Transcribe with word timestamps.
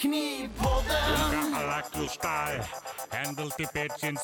Knipodden! 0.00 1.52
Galaktuskai, 1.52 2.60
händelti 3.10 3.66
petsin 3.74 4.18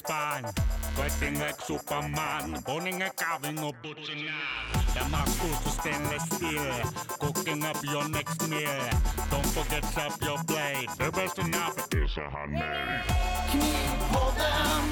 Fighting 0.97 1.39
like 1.39 1.61
superman, 1.67 2.63
Boring 2.67 3.03
a 3.03 3.11
carving 3.11 3.59
of 3.59 3.67
och 3.67 3.75
The 3.75 5.01
Tämä 5.01 5.25
kursus 5.41 5.75
stainless 5.75 6.23
steel. 6.23 6.75
cooking 7.21 7.65
up 7.65 7.85
your 7.93 8.09
next 8.09 8.49
meal. 8.49 8.91
Don't 9.31 9.47
forget 9.47 9.85
up 10.07 10.23
your 10.23 10.39
blade. 10.47 10.89
the 10.99 11.11
best 11.13 11.39
enough 11.39 11.77
is 12.05 12.19
a 12.19 12.31
handmade. 12.31 13.05
Knipodden! 13.51 14.85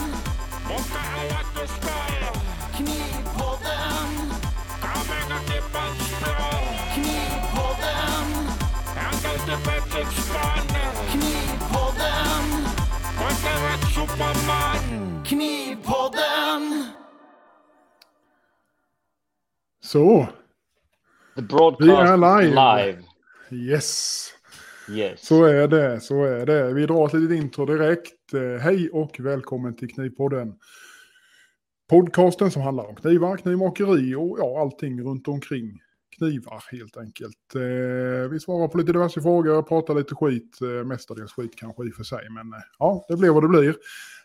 Monka 0.68 1.02
Galaktuskai! 1.14 2.12
Knipodden! 2.76 3.43
Knivpodden! 15.34 16.84
Så, 19.84 20.26
The 21.34 21.40
Vi 21.40 21.42
broadcast 21.42 21.90
är 21.90 22.16
live. 22.16 22.54
live. 22.86 23.02
yes. 23.72 24.28
Yes. 24.90 25.26
Så 25.26 25.44
är 25.44 25.68
det, 25.68 26.00
så 26.00 26.25
är 26.25 26.46
det. 26.46 26.72
Vi 26.72 26.86
drar 26.86 27.06
ett 27.06 27.12
litet 27.12 27.36
intro 27.36 27.66
direkt. 27.66 28.34
Eh, 28.34 28.61
Hej 28.62 28.90
och 28.90 29.20
välkommen 29.20 29.76
till 29.76 29.94
Knivpodden. 29.94 30.54
Podcasten 31.90 32.50
som 32.50 32.62
handlar 32.62 32.84
om 32.86 32.94
knivar, 32.97 33.36
knivmakeri 33.36 34.14
och 34.14 34.36
ja, 34.41 34.61
allting 34.61 35.03
runt 35.03 35.28
omkring 35.28 35.80
knivar 36.19 36.62
helt 36.72 36.97
enkelt. 36.97 37.55
Eh, 37.55 38.30
vi 38.30 38.41
svarar 38.41 38.69
på 38.69 38.78
lite 38.78 38.92
diverse 38.92 39.22
frågor, 39.22 39.62
pratar 39.62 39.94
lite 39.94 40.14
skit, 40.14 40.58
eh, 40.62 40.84
mestadels 40.86 41.33
skit 41.33 41.53
kanske 41.56 41.84
i 41.86 41.91
och 41.91 41.94
för 41.94 42.05
sig, 42.05 42.30
men 42.30 42.53
eh, 42.53 42.58
ja, 42.78 43.05
det 43.08 43.16
blir 43.16 43.30
vad 43.30 43.42
det 43.44 43.48
blir. 43.48 43.77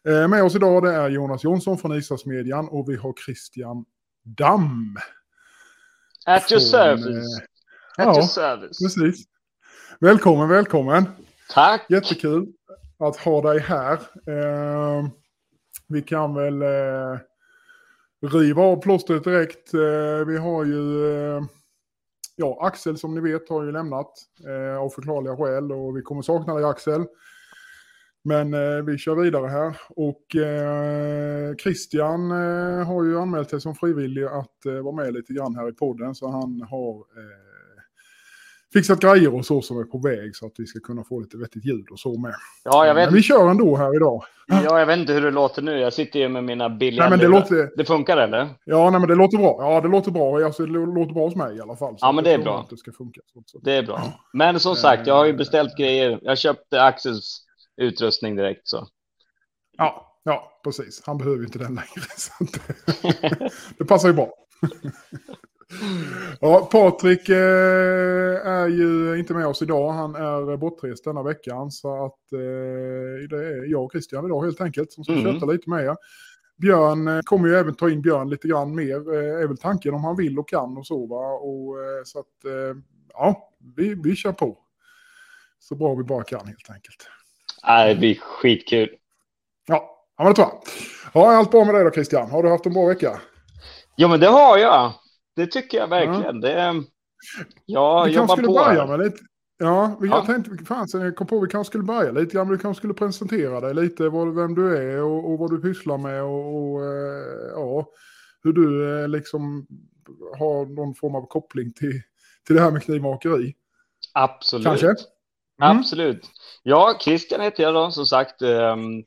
Eh, 0.08 0.28
med 0.28 0.44
oss 0.44 0.56
idag 0.56 0.84
det 0.84 0.94
är 0.94 1.10
Jonas 1.10 1.44
Jonsson 1.44 1.78
från 1.78 1.94
Isaksmedjan 1.98 2.68
och 2.70 2.90
vi 2.90 2.96
har 2.96 3.14
Christian 3.26 3.86
Damm. 4.24 4.98
At 6.26 6.52
your 6.52 6.60
från, 6.60 6.70
service. 6.70 7.40
eh, 7.98 8.08
At 8.08 8.16
ja, 8.16 8.22
your 8.22 8.28
service. 8.28 8.80
Precis. 8.80 9.26
Välkommen, 10.00 10.50
välkommen. 10.50 11.06
Tack. 11.50 11.86
Jättekul 11.90 12.48
att 13.00 13.18
ha 13.18 13.42
dig 13.42 13.60
här. 13.60 13.94
Eh, 14.28 15.08
vi 15.88 16.02
kan 16.02 16.36
väl 16.36 16.64
riva 18.32 18.62
av 18.64 18.82
plåstret 18.82 19.24
direkt. 19.24 19.74
Vi 20.28 20.38
har 20.38 20.66
ju, 20.66 20.84
ja, 22.36 22.58
Axel 22.62 22.98
som 22.98 23.16
ni 23.16 23.22
vet 23.22 23.50
har 23.50 23.64
ju 23.64 23.72
lämnat 23.72 24.12
av 24.80 24.90
förklarliga 24.90 25.38
skäl 25.38 25.72
och 25.72 25.98
vi 25.98 26.02
kommer 26.02 26.22
sakna 26.22 26.56
dig 26.56 26.64
Axel. 26.66 27.06
Men 28.24 28.54
eh, 28.54 28.84
vi 28.86 28.98
kör 28.98 29.16
vidare 29.16 29.48
här 29.48 29.78
och 29.90 30.36
eh, 30.36 31.56
Christian 31.56 32.32
eh, 32.32 32.88
har 32.88 33.04
ju 33.04 33.20
anmält 33.20 33.50
sig 33.50 33.62
som 33.62 33.76
frivillig 33.76 34.24
att 34.24 34.66
eh, 34.66 34.74
vara 34.84 34.96
med 34.96 35.14
lite 35.14 35.34
grann 35.34 35.56
här 35.56 35.70
i 35.70 35.72
podden 35.74 36.16
så 36.16 36.28
han 36.32 36.62
har 36.70 36.96
eh, 36.96 37.50
fixat 38.74 39.00
grejer 39.00 39.36
och 39.36 39.46
så 39.46 39.62
som 39.62 39.80
är 39.80 39.84
på 39.84 39.98
väg 39.98 40.36
så 40.36 40.46
att 40.46 40.54
vi 40.58 40.66
ska 40.66 40.80
kunna 40.80 41.04
få 41.04 41.20
lite 41.20 41.38
vettigt 41.38 41.66
ljud 41.66 41.86
och 41.92 42.00
så 42.00 42.20
med. 42.20 42.34
Ja, 42.64 42.88
jag 42.88 42.96
vet, 42.96 43.06
Men 43.08 43.14
vi 43.16 43.22
kör 43.22 43.50
ändå 43.50 43.76
här 43.76 43.96
idag. 43.96 44.24
ja, 44.48 44.80
jag 44.80 44.86
vet 44.86 44.98
inte 45.00 45.14
hur 45.14 45.22
det 45.22 45.32
låter 45.32 45.62
nu. 45.62 45.80
Jag 45.80 45.94
sitter 45.94 46.20
ju 46.20 46.30
med 46.30 46.44
mina 46.44 46.70
billiga 46.70 47.02
Nej, 47.04 47.10
men 47.10 47.20
det 47.20 47.28
lurar. 47.28 47.40
låter- 47.40 47.72
det 47.78 47.86
funkar 47.86 48.18
eller? 48.18 48.50
Ja, 48.66 48.90
nej, 48.90 49.00
men 49.00 49.10
det 49.10 49.16
låter 49.16 49.38
bra. 49.38 49.58
Ja, 49.60 49.82
det 49.82 49.88
låter 49.88 50.12
bra. 50.12 50.46
Alltså, 50.46 50.66
det 50.66 50.72
låter 50.72 51.14
bra 51.14 51.26
hos 51.26 51.36
mig 51.36 51.58
i 51.58 51.62
alla 51.62 51.76
fall. 51.76 51.96
Ja, 52.00 52.12
men 52.12 52.24
det 52.24 52.32
är 52.32 52.38
bra. 52.40 52.60
Att 52.60 52.70
det 52.70 52.78
ska 52.78 52.92
funka. 52.92 53.22
Så. 53.46 53.60
Det 53.60 53.74
är 53.74 53.84
bra. 53.84 54.02
Men 54.34 54.60
som 54.60 54.76
sagt, 54.76 55.08
jag 55.08 55.16
har 55.16 55.26
ju 55.26 55.34
beställt 55.34 55.78
grejer. 55.78 56.20
Jag 56.22 56.38
köpte 56.38 56.82
Axels 56.84 57.46
utrustning 57.80 58.36
direkt 58.36 58.68
så. 58.68 58.88
Ja, 59.78 60.20
ja, 60.24 60.62
precis. 60.64 61.02
Han 61.06 61.18
behöver 61.18 61.38
ju 61.38 61.46
inte 61.46 61.60
den 61.60 61.76
längre. 61.76 62.08
Det, 63.02 63.52
det 63.78 63.86
passar 63.86 64.08
ju 64.08 64.14
bra. 64.14 64.34
Ja, 66.40 66.70
Patrik 66.72 67.30
eh, 67.30 68.48
är 68.48 68.68
ju 68.68 69.20
inte 69.20 69.34
med 69.34 69.48
oss 69.48 69.62
idag. 69.62 69.92
Han 69.92 70.16
är 70.16 70.58
bortrest 70.58 71.04
denna 71.04 71.24
veckan. 71.24 71.72
Så 71.72 72.06
att 72.06 72.34
eh, 72.34 73.30
det 73.30 73.46
är 73.48 73.72
jag 73.72 73.84
och 73.84 73.92
Christian 73.92 74.26
idag 74.26 74.44
helt 74.44 74.62
enkelt 74.62 74.92
som 74.92 75.04
ska 75.04 75.14
Mm. 75.14 75.34
köta 75.34 75.46
lite 75.46 75.70
med 75.70 75.86
er. 75.86 75.96
Björn 76.58 77.08
eh, 77.08 77.22
kommer 77.22 77.48
ju 77.50 77.56
även 77.56 77.76
ta 77.76 77.90
in 77.90 78.02
Björn 78.02 78.30
lite 78.30 78.48
grann 78.48 78.76
mer. 78.76 79.14
Är 79.14 79.48
väl 79.48 79.58
tanken 79.58 79.94
om 79.94 80.04
han 80.04 80.16
vill 80.16 80.40
och 80.40 80.50
kan 80.50 80.78
och 80.78 80.88
så 80.88 81.06
va. 81.06 81.32
Och, 81.34 81.76
så 82.06 82.20
att 82.20 82.26
ja, 83.14 83.54
vi, 83.76 83.94
vi 84.04 84.16
kör 84.16 84.34
på. 84.34 84.58
Så 85.60 85.76
bra 85.76 85.96
vi 85.96 86.04
bara 86.04 86.24
kan 86.24 86.48
helt 86.48 86.70
enkelt. 86.70 87.08
Nej, 87.68 87.94
det 87.94 88.00
blir 88.00 88.16
skitkul. 88.20 88.90
Ja, 89.68 90.06
ja 90.18 90.24
men 90.24 90.34
det 90.34 90.36
tror 90.36 90.48
jag. 90.48 90.62
Ja, 91.14 91.38
allt 91.38 91.52
bra 91.52 91.66
med 91.66 91.76
dig 91.76 91.84
då 91.84 91.92
Christian? 91.92 92.32
Har 92.32 92.44
du 92.44 92.50
haft 92.50 92.66
en 92.66 92.74
bra 92.74 92.86
vecka? 92.86 93.22
Ja, 93.96 94.08
men 94.08 94.20
det 94.20 94.28
har 94.28 94.58
jag. 94.58 94.94
Det 95.36 95.48
tycker 95.48 95.78
jag 95.78 95.88
verkligen. 95.88 96.42
Det, 96.42 96.84
jag 97.66 98.06
vi 98.06 98.12
jobbar 98.12 98.36
skulle 98.36 98.48
på. 98.48 98.54
börja 98.54 98.86
med 98.86 99.00
lite... 99.00 99.18
Ja, 99.58 99.98
vi, 100.02 100.08
Ja. 100.08 100.16
jag 100.16 100.26
tänkte, 100.44 100.66
fan, 100.66 100.88
jag 100.94 101.16
kom 101.16 101.28
på 101.28 101.40
vi 101.40 101.48
kanske 101.48 101.72
skulle 101.72 101.84
börja 101.84 102.12
lite 102.12 102.34
grann. 102.34 102.48
Du 102.48 102.58
kanske 102.58 102.80
skulle 102.80 102.94
presentera 102.94 103.60
dig 103.62 103.74
lite, 103.74 104.10
vad, 104.10 104.36
vem 104.36 104.56
du 104.56 104.78
är 104.78 105.04
och, 105.04 105.32
och 105.32 105.40
vad 105.40 105.52
du 105.52 105.62
pysslar 105.62 105.98
med 105.98 106.24
och, 106.24 106.56
och 106.56 106.86
eh, 106.86 107.52
ja, 107.56 107.90
hur 108.44 108.54
du 108.54 109.02
eh, 109.02 109.08
liksom 109.08 109.68
har 110.38 110.66
någon 110.66 110.96
form 110.96 111.16
av 111.16 111.28
koppling 111.28 111.74
till, 111.74 112.02
till 112.48 112.56
det 112.56 112.62
här 112.62 112.72
med 112.72 112.84
knivmakeri. 112.84 113.56
Absolut. 114.14 114.66
Kanske? 114.66 114.96
Mm. 115.62 115.78
Absolut. 115.78 116.26
Ja, 116.64 116.98
Christian 117.02 117.42
heter 117.42 117.64
jag 117.64 117.74
då, 117.74 117.92
som 117.92 118.06
sagt. 118.06 118.42
ehm, 118.42 119.04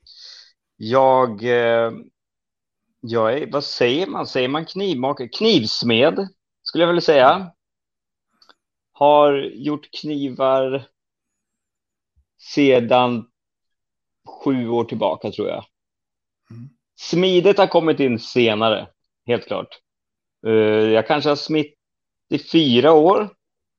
Jag, 0.77 1.43
eh, 1.45 1.93
jag 3.01 3.33
är, 3.39 3.51
vad 3.53 3.65
säger 3.65 4.07
man? 4.07 4.27
Säger 4.27 4.49
man 4.49 4.67
knivmakare? 4.67 5.29
Knivsmed, 5.29 6.29
skulle 6.63 6.83
jag 6.83 6.89
vilja 6.89 7.01
säga. 7.01 7.51
Har 8.93 9.35
gjort 9.39 9.89
knivar 10.01 10.85
sedan 12.55 13.25
sju 14.45 14.69
år 14.69 14.85
tillbaka, 14.85 15.31
tror 15.31 15.49
jag. 15.49 15.65
Mm. 16.51 16.69
Smidet 17.01 17.59
har 17.59 17.67
kommit 17.67 18.01
in 18.01 18.19
senare, 18.19 18.89
helt 19.27 19.47
klart. 19.47 19.79
Eh, 20.47 20.53
Jag 20.91 21.07
kanske 21.07 21.29
har 21.31 21.37
smitt 21.37 21.75
i 22.29 22.39
fyra 22.39 22.93
år, 22.93 23.31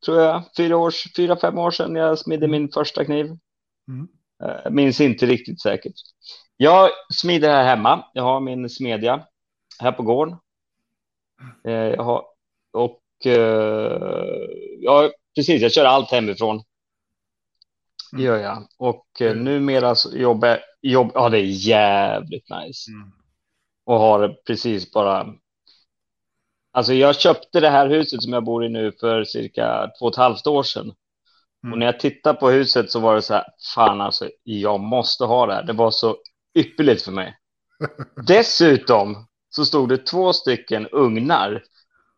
tror 0.06 0.22
jag. 0.22 0.44
Fyra, 0.58 0.78
års, 0.78 1.16
fyra 1.16 1.38
fem 1.38 1.58
år 1.58 1.72
sedan 1.72 1.96
jag 1.96 2.20
smidde 2.20 2.48
min 2.48 2.70
första 2.72 3.06
kniv. 3.06 3.26
Mm. 3.88 4.08
Eh, 4.44 4.72
Minns 4.72 5.02
inte 5.02 5.26
riktigt 5.26 5.62
säkert. 5.62 5.94
Jag 6.58 6.90
smider 7.14 7.50
här 7.50 7.64
hemma. 7.64 8.06
Jag 8.14 8.24
har 8.24 8.40
min 8.40 8.70
smedja 8.70 9.28
här 9.80 9.92
på 9.92 10.04
gården. 10.04 10.38
Eh, 11.68 11.74
Jag 11.74 12.04
har, 12.04 12.24
och 12.74 13.02
eh, 13.26 14.48
ja, 14.80 15.10
precis, 15.36 15.62
jag 15.62 15.72
kör 15.72 15.86
allt 15.86 16.12
hemifrån. 16.12 16.64
Det 18.12 18.22
gör 18.24 18.38
jag. 18.38 18.68
Och 18.78 19.08
Mm. 19.22 19.44
numera 19.44 19.96
så 19.96 20.18
jobbar 20.18 20.48
jag, 20.48 20.60
jobb, 20.82 21.12
ja 21.14 21.30
det 21.30 21.38
är 21.38 21.68
jävligt 21.68 22.50
nice. 22.50 22.92
Mm. 22.92 23.12
Och 23.86 24.00
har 24.00 24.36
precis 24.48 24.92
bara, 24.92 25.34
alltså 26.74 26.94
jag 26.94 27.20
köpte 27.20 27.60
det 27.60 27.70
här 27.70 27.88
huset 27.88 28.24
som 28.24 28.34
jag 28.34 28.44
bor 28.44 28.66
i 28.66 28.70
nu 28.70 28.92
för 29.00 29.24
cirka 29.24 29.92
två 30.00 30.06
och 30.06 30.12
ett 30.12 30.18
halvt 30.18 30.48
år 30.48 30.64
sedan. 30.64 30.94
Mm. 31.64 31.74
Och 31.74 31.80
när 31.80 31.86
jag 31.86 32.00
tittade 32.00 32.40
på 32.40 32.50
huset 32.50 32.92
så 32.92 33.00
var 33.00 33.16
det 33.16 33.22
så 33.22 33.34
här, 33.34 33.46
fan 33.76 34.02
alltså, 34.02 34.30
jag 34.44 34.80
måste 34.80 35.26
ha 35.26 35.46
det 35.46 35.54
här. 35.54 35.64
Det 35.64 35.74
var 35.74 35.92
så 35.92 36.18
ypperligt 36.56 37.02
för 37.02 37.12
mig. 37.12 37.38
Dessutom 38.28 39.28
så 39.50 39.66
stod 39.66 39.90
det 39.90 39.98
två 39.98 40.34
stycken 40.34 40.88
ugnar. 40.92 41.64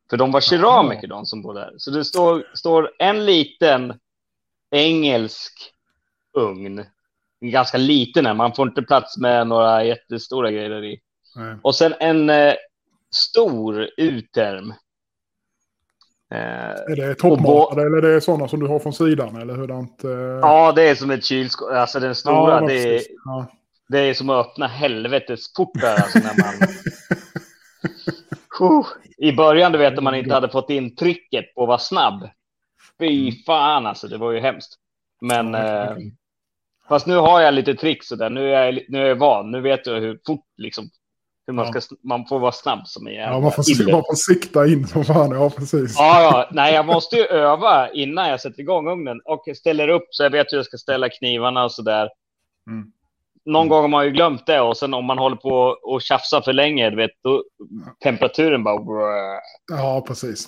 För 0.10 0.18
de 0.18 0.32
var 0.32 0.42
keramiker 0.42 1.08
de 1.08 1.26
som 1.26 1.42
bodde 1.42 1.60
där. 1.60 1.74
Så 1.78 1.92
det 1.92 2.06
står, 2.06 2.52
står 2.54 2.92
en 3.00 3.26
liten 3.26 3.94
engelsk 4.72 5.72
ugn. 6.38 6.86
En 7.40 7.52
ganska 7.52 7.78
liten 7.78 8.26
här, 8.26 8.34
man 8.34 8.54
får 8.54 8.68
inte 8.68 8.82
plats 8.82 9.18
med 9.18 9.48
några 9.48 9.84
jättestora 9.84 10.52
grejer 10.52 10.84
i. 10.84 11.00
Nej. 11.36 11.56
Och 11.64 11.76
sen 11.76 11.94
en 12.00 12.30
eh, 12.30 12.54
stor 13.16 13.90
uterm. 13.98 14.74
Eh, 16.32 16.92
Är 16.92 16.96
det 16.96 17.16
toppmatade 17.16 17.82
eller 17.82 17.98
är 17.98 18.14
det 18.14 18.22
sådana 18.22 18.48
som 18.48 18.60
du 18.60 18.68
har 18.68 18.80
från 18.80 18.94
sidan? 18.94 19.36
Eller 19.36 19.54
hurdant? 19.54 20.04
Eh... 20.04 20.12
ja, 20.42 20.72
det 20.76 20.90
är 20.90 20.96
som 20.96 21.12
ett 21.12 21.26
kylskåp. 21.26 21.72
Alltså 21.72 22.00
den 22.00 22.16
stora, 22.16 22.62
ja, 22.62 22.68
det, 22.68 22.96
är. 22.96 23.02
Ja. 23.26 23.48
det 23.88 24.00
är 24.00 24.14
som 24.14 24.30
att 24.30 24.46
öppna 24.46 24.68
helvetes 24.68 25.54
portar. 25.54 25.96
Alltså, 25.96 26.20
när 26.20 26.44
man... 26.44 26.70
I 29.18 29.32
början, 29.32 29.72
du 29.72 29.78
vet, 29.78 29.94
när 29.94 30.02
man 30.02 30.16
inte 30.16 30.34
hade 30.34 30.50
fått 30.50 30.70
in 30.70 30.96
trycket 30.96 31.56
på 31.56 31.62
att 31.62 31.68
vara 31.68 31.78
snabb. 31.78 32.30
Fy 33.00 33.44
fan, 33.44 33.86
alltså, 33.86 34.08
det 34.08 34.18
var 34.18 34.32
ju 34.32 34.40
hemskt. 34.40 34.76
Men, 35.22 35.54
Ja, 35.54 35.84
eh, 35.84 35.98
fast 36.90 37.08
nu 37.08 37.16
har 37.16 37.42
jag 37.42 37.54
lite 37.54 37.76
tricks 37.76 38.12
och 38.12 38.18
där. 38.18 38.30
Nu 38.30 38.56
är 38.56 38.66
jag, 38.66 38.86
nu 38.90 39.04
är 39.04 39.06
jag 39.08 39.16
van. 39.16 39.52
Nu 39.52 39.62
vet 39.62 39.88
jag 39.88 40.02
hur 40.02 40.20
fort 40.26 40.46
liksom 40.58 40.90
hur 41.48 41.54
man, 41.54 41.72
Ja. 41.74 41.82
ska, 41.82 41.96
man 42.04 42.26
får 42.26 42.40
vara 42.40 42.52
snabb 42.52 42.88
som 42.88 43.08
en 43.08 43.14
jävla 43.14 43.36
Ja, 43.36 43.40
man 43.40 43.52
får, 43.52 43.92
man 43.92 44.04
får 44.04 44.16
sikta 44.16 44.68
in 44.68 44.88
som 44.88 45.06
fan. 45.06 45.32
Ja, 45.32 45.50
precis. 45.50 45.96
Ja, 45.98 46.22
ja, 46.22 46.50
nej, 46.52 46.74
jag 46.74 46.86
måste 46.86 47.16
ju 47.16 47.26
öva 47.26 47.90
innan 47.90 48.30
jag 48.30 48.42
sätter 48.42 48.60
igång 48.60 48.88
ugnen 48.90 49.22
och 49.26 49.44
ställer 49.58 49.88
upp 49.88 50.08
så 50.10 50.24
jag 50.24 50.30
vet 50.30 50.48
hur 50.52 50.58
jag 50.58 50.66
ska 50.66 50.78
ställa 50.78 51.10
knivarna 51.10 51.64
och 51.64 51.72
så 51.72 51.82
där. 51.82 52.10
Mm. 52.70 52.92
Någon 53.46 53.68
gång 53.70 53.82
har 53.82 53.88
man 53.88 54.06
ju 54.06 54.12
glömt 54.12 54.46
det 54.46 54.62
och 54.62 54.78
sen 54.78 54.94
om 54.94 55.06
man 55.06 55.18
håller 55.18 55.36
på 55.36 55.78
och 55.84 56.02
tjafsar 56.02 56.42
för 56.42 56.54
länge, 56.54 56.90
du 56.90 56.96
vet, 56.96 57.12
då 57.24 57.44
temperaturen 58.04 58.64
bara... 58.64 59.40
Ja, 59.72 60.04
precis. 60.08 60.48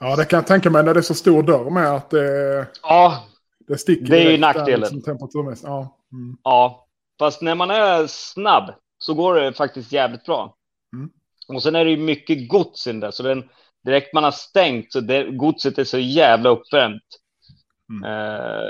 Ja, 0.00 0.16
det 0.16 0.24
kan 0.24 0.36
jag 0.36 0.46
tänka 0.46 0.70
mig 0.70 0.84
när 0.84 0.94
det 0.94 1.00
är 1.00 1.02
så 1.02 1.14
stor 1.14 1.42
dörr 1.42 1.70
med 1.70 1.94
att 1.94 2.10
det, 2.10 2.66
Ja, 2.82 3.24
det 3.68 3.78
sticker. 3.78 4.04
Det 4.06 4.16
är 4.16 4.30
ju 4.30 4.36
direkt 4.36 4.42
där, 4.42 4.54
nackdelen. 4.54 5.02
Liksom. 5.48 5.54
Ja. 5.64 5.96
Mm. 6.12 6.36
ja. 6.44 6.86
Fast 7.18 7.42
när 7.42 7.54
man 7.54 7.70
är 7.70 8.06
snabb 8.06 8.70
så 8.98 9.14
går 9.14 9.34
det 9.34 9.52
faktiskt 9.52 9.92
jävligt 9.92 10.24
bra. 10.24 10.56
Mm. 10.92 11.10
Och 11.48 11.62
sen 11.62 11.74
är 11.74 11.84
det 11.84 11.90
ju 11.90 11.96
mycket 11.96 12.48
gods 12.48 12.86
i 12.86 12.90
den 12.90 13.00
där, 13.00 13.10
så 13.10 13.22
den, 13.22 13.48
direkt 13.84 14.14
man 14.14 14.24
har 14.24 14.30
stängt 14.30 14.92
så 14.92 15.00
det, 15.00 15.24
godset 15.30 15.78
är 15.78 15.84
så 15.84 15.98
jävla 15.98 16.48
uppvärmt. 16.50 17.02
Mm. 17.90 18.04
Eh, 18.04 18.62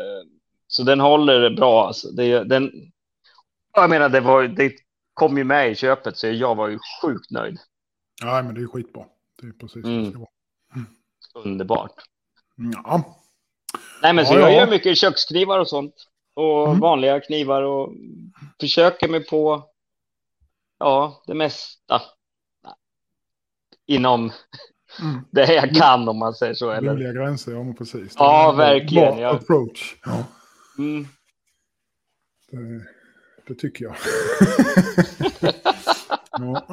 så 0.67 0.83
den 0.83 1.01
håller 1.01 1.51
bra. 1.51 1.87
Alltså. 1.87 2.09
Det, 2.11 2.45
den, 2.45 2.73
jag 3.75 3.91
menar, 3.91 4.09
det, 4.09 4.21
var, 4.21 4.43
det 4.45 4.73
kom 5.15 5.39
ju 5.39 5.45
med 5.45 5.71
i 5.71 5.75
köpet, 5.75 6.17
så 6.19 6.27
jag 6.27 6.55
var 6.55 6.69
ju 6.69 6.79
sjukt 7.03 7.31
nöjd. 7.31 7.59
ja, 8.23 8.43
men 8.43 8.55
det 8.55 8.61
är 8.61 8.67
skitbra. 8.67 9.05
Det 9.43 9.47
är 9.49 9.53
precis 9.53 9.85
vad 9.85 9.93
det 9.93 9.99
Mm. 9.99 10.11
ska 10.11 10.19
vara. 10.19 11.45
Underbart. 11.45 11.93
Ja. 12.85 13.17
Nej, 14.03 14.13
men 14.13 14.27
så 14.27 14.35
Ja, 14.35 14.41
jag 14.41 14.53
ja. 14.53 14.57
gör 14.57 14.71
mycket 14.71 14.99
köksknivar 14.99 15.59
och 15.59 15.69
sånt. 15.69 15.95
Och 16.35 16.67
Mm. 16.69 16.81
vanliga 16.81 17.21
knivar 17.21 17.63
och 17.63 17.93
försöker 18.61 19.09
mig 19.09 19.27
på 19.27 19.65
ja, 20.79 21.23
det 21.27 21.35
mesta. 21.35 22.03
Inom 23.87 24.33
Mm. 25.01 25.21
det 25.31 25.55
jag 25.55 25.75
kan 25.75 26.09
om 26.09 26.19
man 26.19 26.35
säger 26.35 26.55
så. 26.55 26.71
Eller? 26.71 26.91
Rimliga 26.91 27.13
gränser, 27.13 27.53
ja 27.53 27.63
men 27.63 27.75
precis. 27.75 28.15
Ja, 28.19 28.55
verkligen, 28.57 29.19
ja. 29.19 29.35
approach. 29.35 29.97
Ja, 30.05 30.25
Mm. 30.79 31.07
det, 32.51 32.85
det 33.47 33.55
tycker 33.55 33.85
jag. 33.85 33.97
ja. 36.39 36.67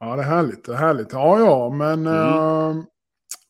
ja, 0.00 0.16
det 0.16 0.22
är 0.22 0.26
härligt. 0.26 0.64
Det 0.64 0.72
är 0.72 0.76
härligt. 0.76 1.12
Ja, 1.12 1.38
ja, 1.38 1.70
men... 1.70 2.06
Mm. 2.06 2.08
eh, 2.08 2.84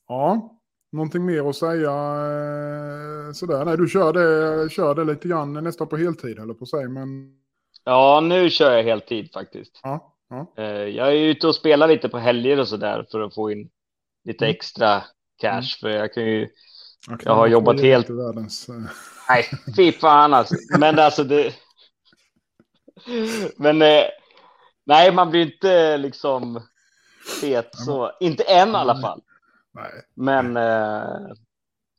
ja, 0.08 0.58
någonting 0.92 1.24
mer 1.26 1.48
att 1.50 1.56
säga 1.56 1.90
eh, 1.90 3.32
sådär. 3.32 3.64
Nej, 3.64 3.76
du 3.76 3.88
kör 3.88 4.12
det, 4.12 4.70
kör 4.70 4.94
det 4.94 5.04
lite 5.04 5.28
grann 5.28 5.52
nästan 5.52 5.88
på 5.88 5.96
heltid, 5.96 6.38
eller 6.38 6.54
på 6.54 6.66
sig, 6.66 6.88
men... 6.88 7.08
Ja, 7.84 8.20
nu 8.20 8.50
kör 8.50 8.76
jag 8.76 8.82
heltid 8.84 9.32
faktiskt. 9.32 9.80
Ja, 9.82 10.14
ja. 10.28 10.52
Eh, 10.56 10.64
Jag 10.66 11.08
är 11.08 11.12
ute 11.16 11.46
och 11.46 11.54
spelar 11.54 11.88
lite 11.88 12.08
på 12.08 12.18
helger 12.18 12.60
och 12.60 12.68
så 12.68 12.76
där 12.76 13.06
för 13.10 13.20
att 13.20 13.34
få 13.34 13.50
in 13.50 13.70
lite 14.24 14.44
Mm. 14.44 14.54
extra 14.54 15.02
cash. 15.40 15.78
För 15.80 15.88
jag 15.88 16.14
kan 16.14 16.24
ju... 16.24 16.48
kan 17.08 17.18
Jag 17.24 17.34
har 17.34 17.46
jobbat 17.46 17.80
helt- 17.80 18.10
Världens, 18.10 18.68
eh, 18.68 18.74
Nej, 19.28 19.44
fy 19.76 19.92
fan 19.92 20.34
alltså. 20.34 20.54
Men 20.78 20.98
alltså 20.98 21.24
det... 21.24 21.54
Men 23.56 23.82
eh, 23.82 24.04
nej, 24.86 25.12
man 25.12 25.30
blir 25.30 25.46
inte 25.52 25.96
liksom 25.96 26.62
fet 27.40 27.68
så. 27.72 28.12
Inte 28.20 28.42
än 28.42 28.68
i 28.68 28.74
alla 28.74 29.00
fall. 29.00 29.22
nej. 29.74 29.90
Men 30.14 30.56
eh, 30.56 31.32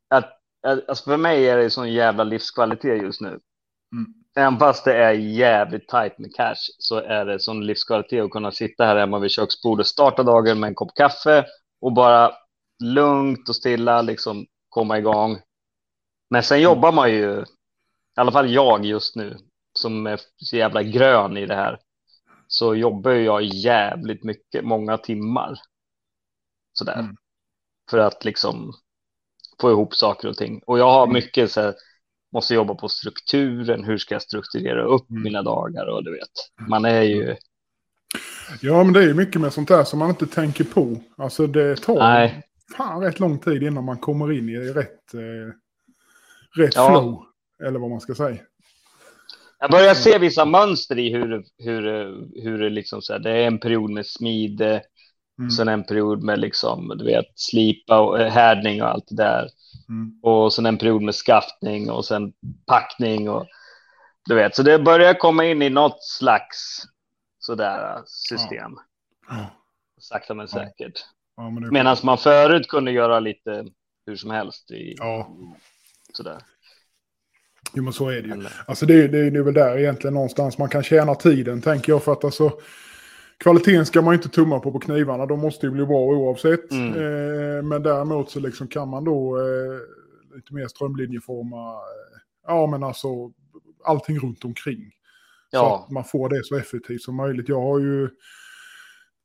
att, 0.10 0.40
alltså 0.88 1.04
för 1.10 1.18
mig 1.18 1.50
är 1.50 1.58
det 1.58 1.70
sån 1.70 1.94
jävla 1.94 2.24
livskvalitet 2.24 3.02
just 3.02 3.22
nu. 3.22 3.28
Mm. 3.28 4.14
Även 4.36 4.60
fast 4.60 4.86
det 4.86 4.98
är 4.98 5.12
jävligt 5.14 5.88
tajt 5.88 6.20
med 6.20 6.36
cash 6.36 6.56
så 6.78 6.96
är 6.98 7.26
det 7.26 7.40
sån 7.40 7.66
livskvalitet 7.66 8.24
att 8.24 8.32
kunna 8.32 8.52
sitta 8.52 8.86
här 8.86 8.96
hemma 8.96 9.20
vid 9.20 9.32
köksbordet, 9.32 9.88
starta 9.88 10.24
dagen 10.24 10.60
med 10.60 10.68
en 10.68 10.76
kopp 10.76 10.96
kaffe 10.96 11.46
och 11.82 11.94
bara 11.94 12.32
lugnt 12.84 13.50
och 13.50 13.56
stilla 13.56 14.02
liksom 14.02 14.46
komma 14.70 14.98
igång. 14.98 15.40
Men 16.30 16.44
sen 16.44 16.62
jobbar 16.62 16.92
man 16.92 17.12
ju, 17.12 17.42
i 18.18 18.20
alla 18.20 18.32
fall 18.32 18.50
jag 18.50 18.86
just 18.86 19.16
nu, 19.16 19.38
som 19.74 20.08
är 20.08 20.20
så 20.38 20.56
jävla 20.58 20.84
grön 20.84 21.38
i 21.38 21.46
det 21.46 21.56
här, 21.56 21.80
så 22.48 22.76
jobbar 22.76 23.12
jag 23.12 23.44
jävligt 23.44 24.24
mycket, 24.24 24.66
många 24.66 24.98
timmar. 24.98 25.60
Sådär. 26.74 27.00
Mm. 27.00 27.16
För 27.90 27.98
att 27.98 28.26
liksom 28.26 28.74
få 29.62 29.72
ihop 29.72 29.96
saker 29.96 30.28
och 30.28 30.38
ting. 30.38 30.62
Och 30.66 30.80
jag 30.80 30.92
har 30.92 31.04
Mm. 31.04 31.14
mycket 31.14 31.52
så 31.52 31.62
här, 31.62 31.76
måste 32.34 32.54
jobba 32.56 32.76
på 32.76 32.90
strukturen, 32.90 33.84
hur 33.84 33.98
ska 33.98 34.16
jag 34.16 34.22
strukturera 34.22 34.84
upp 34.84 35.10
Mm. 35.10 35.24
mina 35.24 35.42
dagar 35.44 35.86
och 35.86 36.04
du 36.04 36.12
vet. 36.12 36.68
Man 36.70 36.86
är 36.86 37.02
ju, 37.02 37.36
Ja, 38.62 38.84
men 38.84 38.94
det 38.94 39.00
är 39.00 39.08
ju 39.08 39.14
mycket 39.14 39.42
med 39.42 39.54
sånt 39.54 39.68
där 39.68 39.84
som 39.84 40.00
man 40.00 40.10
inte 40.10 40.28
tänker 40.28 40.64
på. 40.64 40.98
Alltså 41.18 41.48
det 41.48 41.76
tar 41.76 41.96
nej, 42.00 42.44
fan 42.78 43.02
rätt 43.02 43.20
lång 43.20 43.40
tid 43.40 43.64
innan 43.64 43.84
man 43.84 43.98
kommer 43.98 44.32
in 44.32 44.50
i 44.50 44.58
rätt, 44.58 45.14
eh, 45.14 45.54
rätt 46.62 46.76
Ja. 46.76 46.88
flow. 46.90 47.24
Eller 47.68 47.80
vad 47.80 47.90
man 47.90 48.02
ska 48.02 48.16
säga. 48.16 48.38
jag 49.60 49.72
börjar 49.72 49.94
se 49.94 50.18
vissa 50.18 50.46
mönster 50.46 51.00
i 51.00 51.14
hur, 51.14 51.44
hur, 51.58 51.82
hur 52.44 52.58
det 52.60 52.70
liksom 52.70 53.02
så 53.02 53.14
här, 53.14 53.20
det 53.20 53.32
är 53.32 53.48
en 53.48 53.60
period 53.60 53.90
med 53.92 54.06
smide, 54.06 54.82
Mm. 55.40 55.52
sen 55.52 55.68
en 55.68 55.84
period 55.84 56.24
med 56.24 56.40
liksom, 56.40 56.94
du 56.98 57.06
vet, 57.06 57.26
slipa 57.36 58.00
och 58.00 58.20
eh, 58.22 58.32
härdning 58.32 58.82
och 58.82 58.90
allt 58.90 59.08
det 59.08 59.16
där. 59.16 59.50
Mm. 59.90 60.20
och 60.24 60.54
sen 60.54 60.66
en 60.66 60.78
period 60.78 61.02
med 61.02 61.16
skaftning 61.16 61.90
och 61.92 62.06
sen 62.06 62.34
packning 62.66 63.30
och 63.30 63.46
du 64.26 64.36
vet, 64.36 64.56
så 64.56 64.64
det 64.64 64.80
börjar 64.80 65.14
komma 65.14 65.46
in 65.46 65.62
i 65.62 65.70
något 65.70 66.04
slags 66.04 66.84
sådär 67.40 68.02
system. 68.06 68.72
Ja. 69.30 69.46
Sakta 70.00 70.34
men 70.34 70.48
Ja. 70.52 70.60
säkert. 70.60 71.06
Ja, 71.38 71.50
men 71.50 71.74
Medan 71.74 71.98
man 72.04 72.18
förut 72.18 72.68
kunde 72.68 72.92
göra 72.92 73.20
lite 73.20 73.66
hur 74.06 74.16
som 74.16 74.32
helst 74.32 74.72
i 74.72 74.96
Ja, 74.98 75.30
sådär. 76.14 76.38
jo, 77.74 77.84
men 77.84 77.94
så 77.94 78.10
är 78.10 78.14
det 78.22 78.28
ju. 78.28 78.36
Men, 78.36 78.48
Alltså 78.68 78.86
det, 78.86 78.94
är- 79.04 79.08
det, 79.08 79.20
är- 79.20 79.32
det 79.32 79.40
är 79.40 79.44
väl 79.44 79.54
där 79.54 79.78
egentligen 79.80 80.14
någonstans 80.14 80.58
man 80.58 80.70
kan 80.70 80.84
tjäna 80.84 81.16
tiden, 81.16 81.62
tänker 81.62 81.92
jag. 81.92 82.04
För 82.04 82.12
att 82.12 82.24
alltså, 82.24 82.52
kvaliteten 83.44 83.86
ska 83.86 84.02
man 84.02 84.14
inte 84.14 84.30
tumma 84.30 84.60
på 84.60 84.72
på 84.72 84.80
knivarna. 84.80 85.26
De 85.26 85.40
måste 85.40 85.66
ju 85.66 85.72
bli 85.72 85.86
bra 85.86 85.98
oavsett. 85.98 86.72
Mm. 86.72 86.88
Eh, 86.88 87.64
men 87.64 87.84
däremot 87.84 88.30
så 88.30 88.40
liksom 88.40 88.68
kan 88.68 88.90
man 88.90 89.04
då 89.04 89.38
eh, 89.38 89.80
lite 90.36 90.54
mer 90.54 90.68
strömlinjeforma, 90.68 91.72
eh, 91.72 92.20
ja 92.48 92.68
men 92.68 92.84
alltså 92.84 93.08
allting 93.84 94.20
runt 94.20 94.46
omkring. 94.46 94.92
Så 95.52 95.58
ja, 95.58 95.84
att 95.84 95.92
man 95.92 96.04
får 96.04 96.30
det 96.30 96.46
så 96.46 96.58
effektivt 96.58 97.02
som 97.02 97.16
möjligt. 97.16 97.50
Jag 97.50 97.62
har 97.62 97.80
ju... 97.80 98.04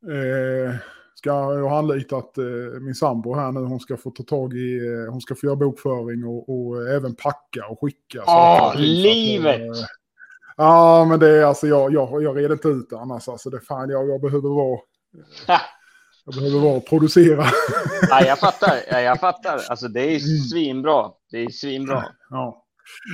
Eh, 0.08 0.74
ska, 1.14 1.30
jag 1.30 1.68
har 1.68 1.78
anlitat 1.78 2.38
eh, 2.38 2.80
min 2.80 2.94
sambo 2.94 3.34
här 3.34 3.52
nu. 3.52 3.60
Hon 3.60 3.80
ska 3.80 3.96
få 3.96 4.10
ta 4.10 4.22
tag 4.22 4.54
i... 4.54 4.78
Eh, 4.86 5.12
hon 5.12 5.20
ska 5.20 5.34
få 5.34 5.46
göra 5.46 5.56
bokföring 5.56 6.24
och, 6.24 6.48
och 6.48 6.88
även 6.88 7.14
packa 7.14 7.66
och 7.70 7.80
skicka. 7.80 8.18
Så 8.18 8.24
så 8.24 8.64
att, 8.70 8.80
livet! 8.80 9.60
eh, 9.60 9.84
Ja, 10.58 11.04
men 11.08 11.20
det 11.20 11.28
är 11.28 11.44
alltså 11.44 11.66
jag, 11.66 11.92
jag, 11.92 12.22
jag 12.22 12.36
reder 12.36 12.52
inte 12.52 12.68
ut 12.68 12.90
det 12.90 12.98
annars. 12.98 13.28
Alltså 13.28 13.50
det 13.50 13.60
fan, 13.60 13.90
jag, 13.90 14.08
jag 14.08 14.20
behöver 14.20 14.48
vara... 14.48 14.80
Jag 16.24 16.34
behöver 16.34 16.58
vara 16.60 16.76
och 16.76 16.86
producera. 16.86 17.44
ja, 18.10 18.24
jag 18.26 18.38
fattar. 18.38 18.74
Ja, 18.90 19.00
jag 19.00 19.20
fattar. 19.20 19.60
Alltså 19.70 19.88
det 19.88 20.00
är 20.00 20.08
Mm. 20.08 20.20
svinbra. 20.50 21.10
Det 21.30 21.38
är 21.42 21.48
svinbra. 21.50 22.04
Ja. 22.30 22.64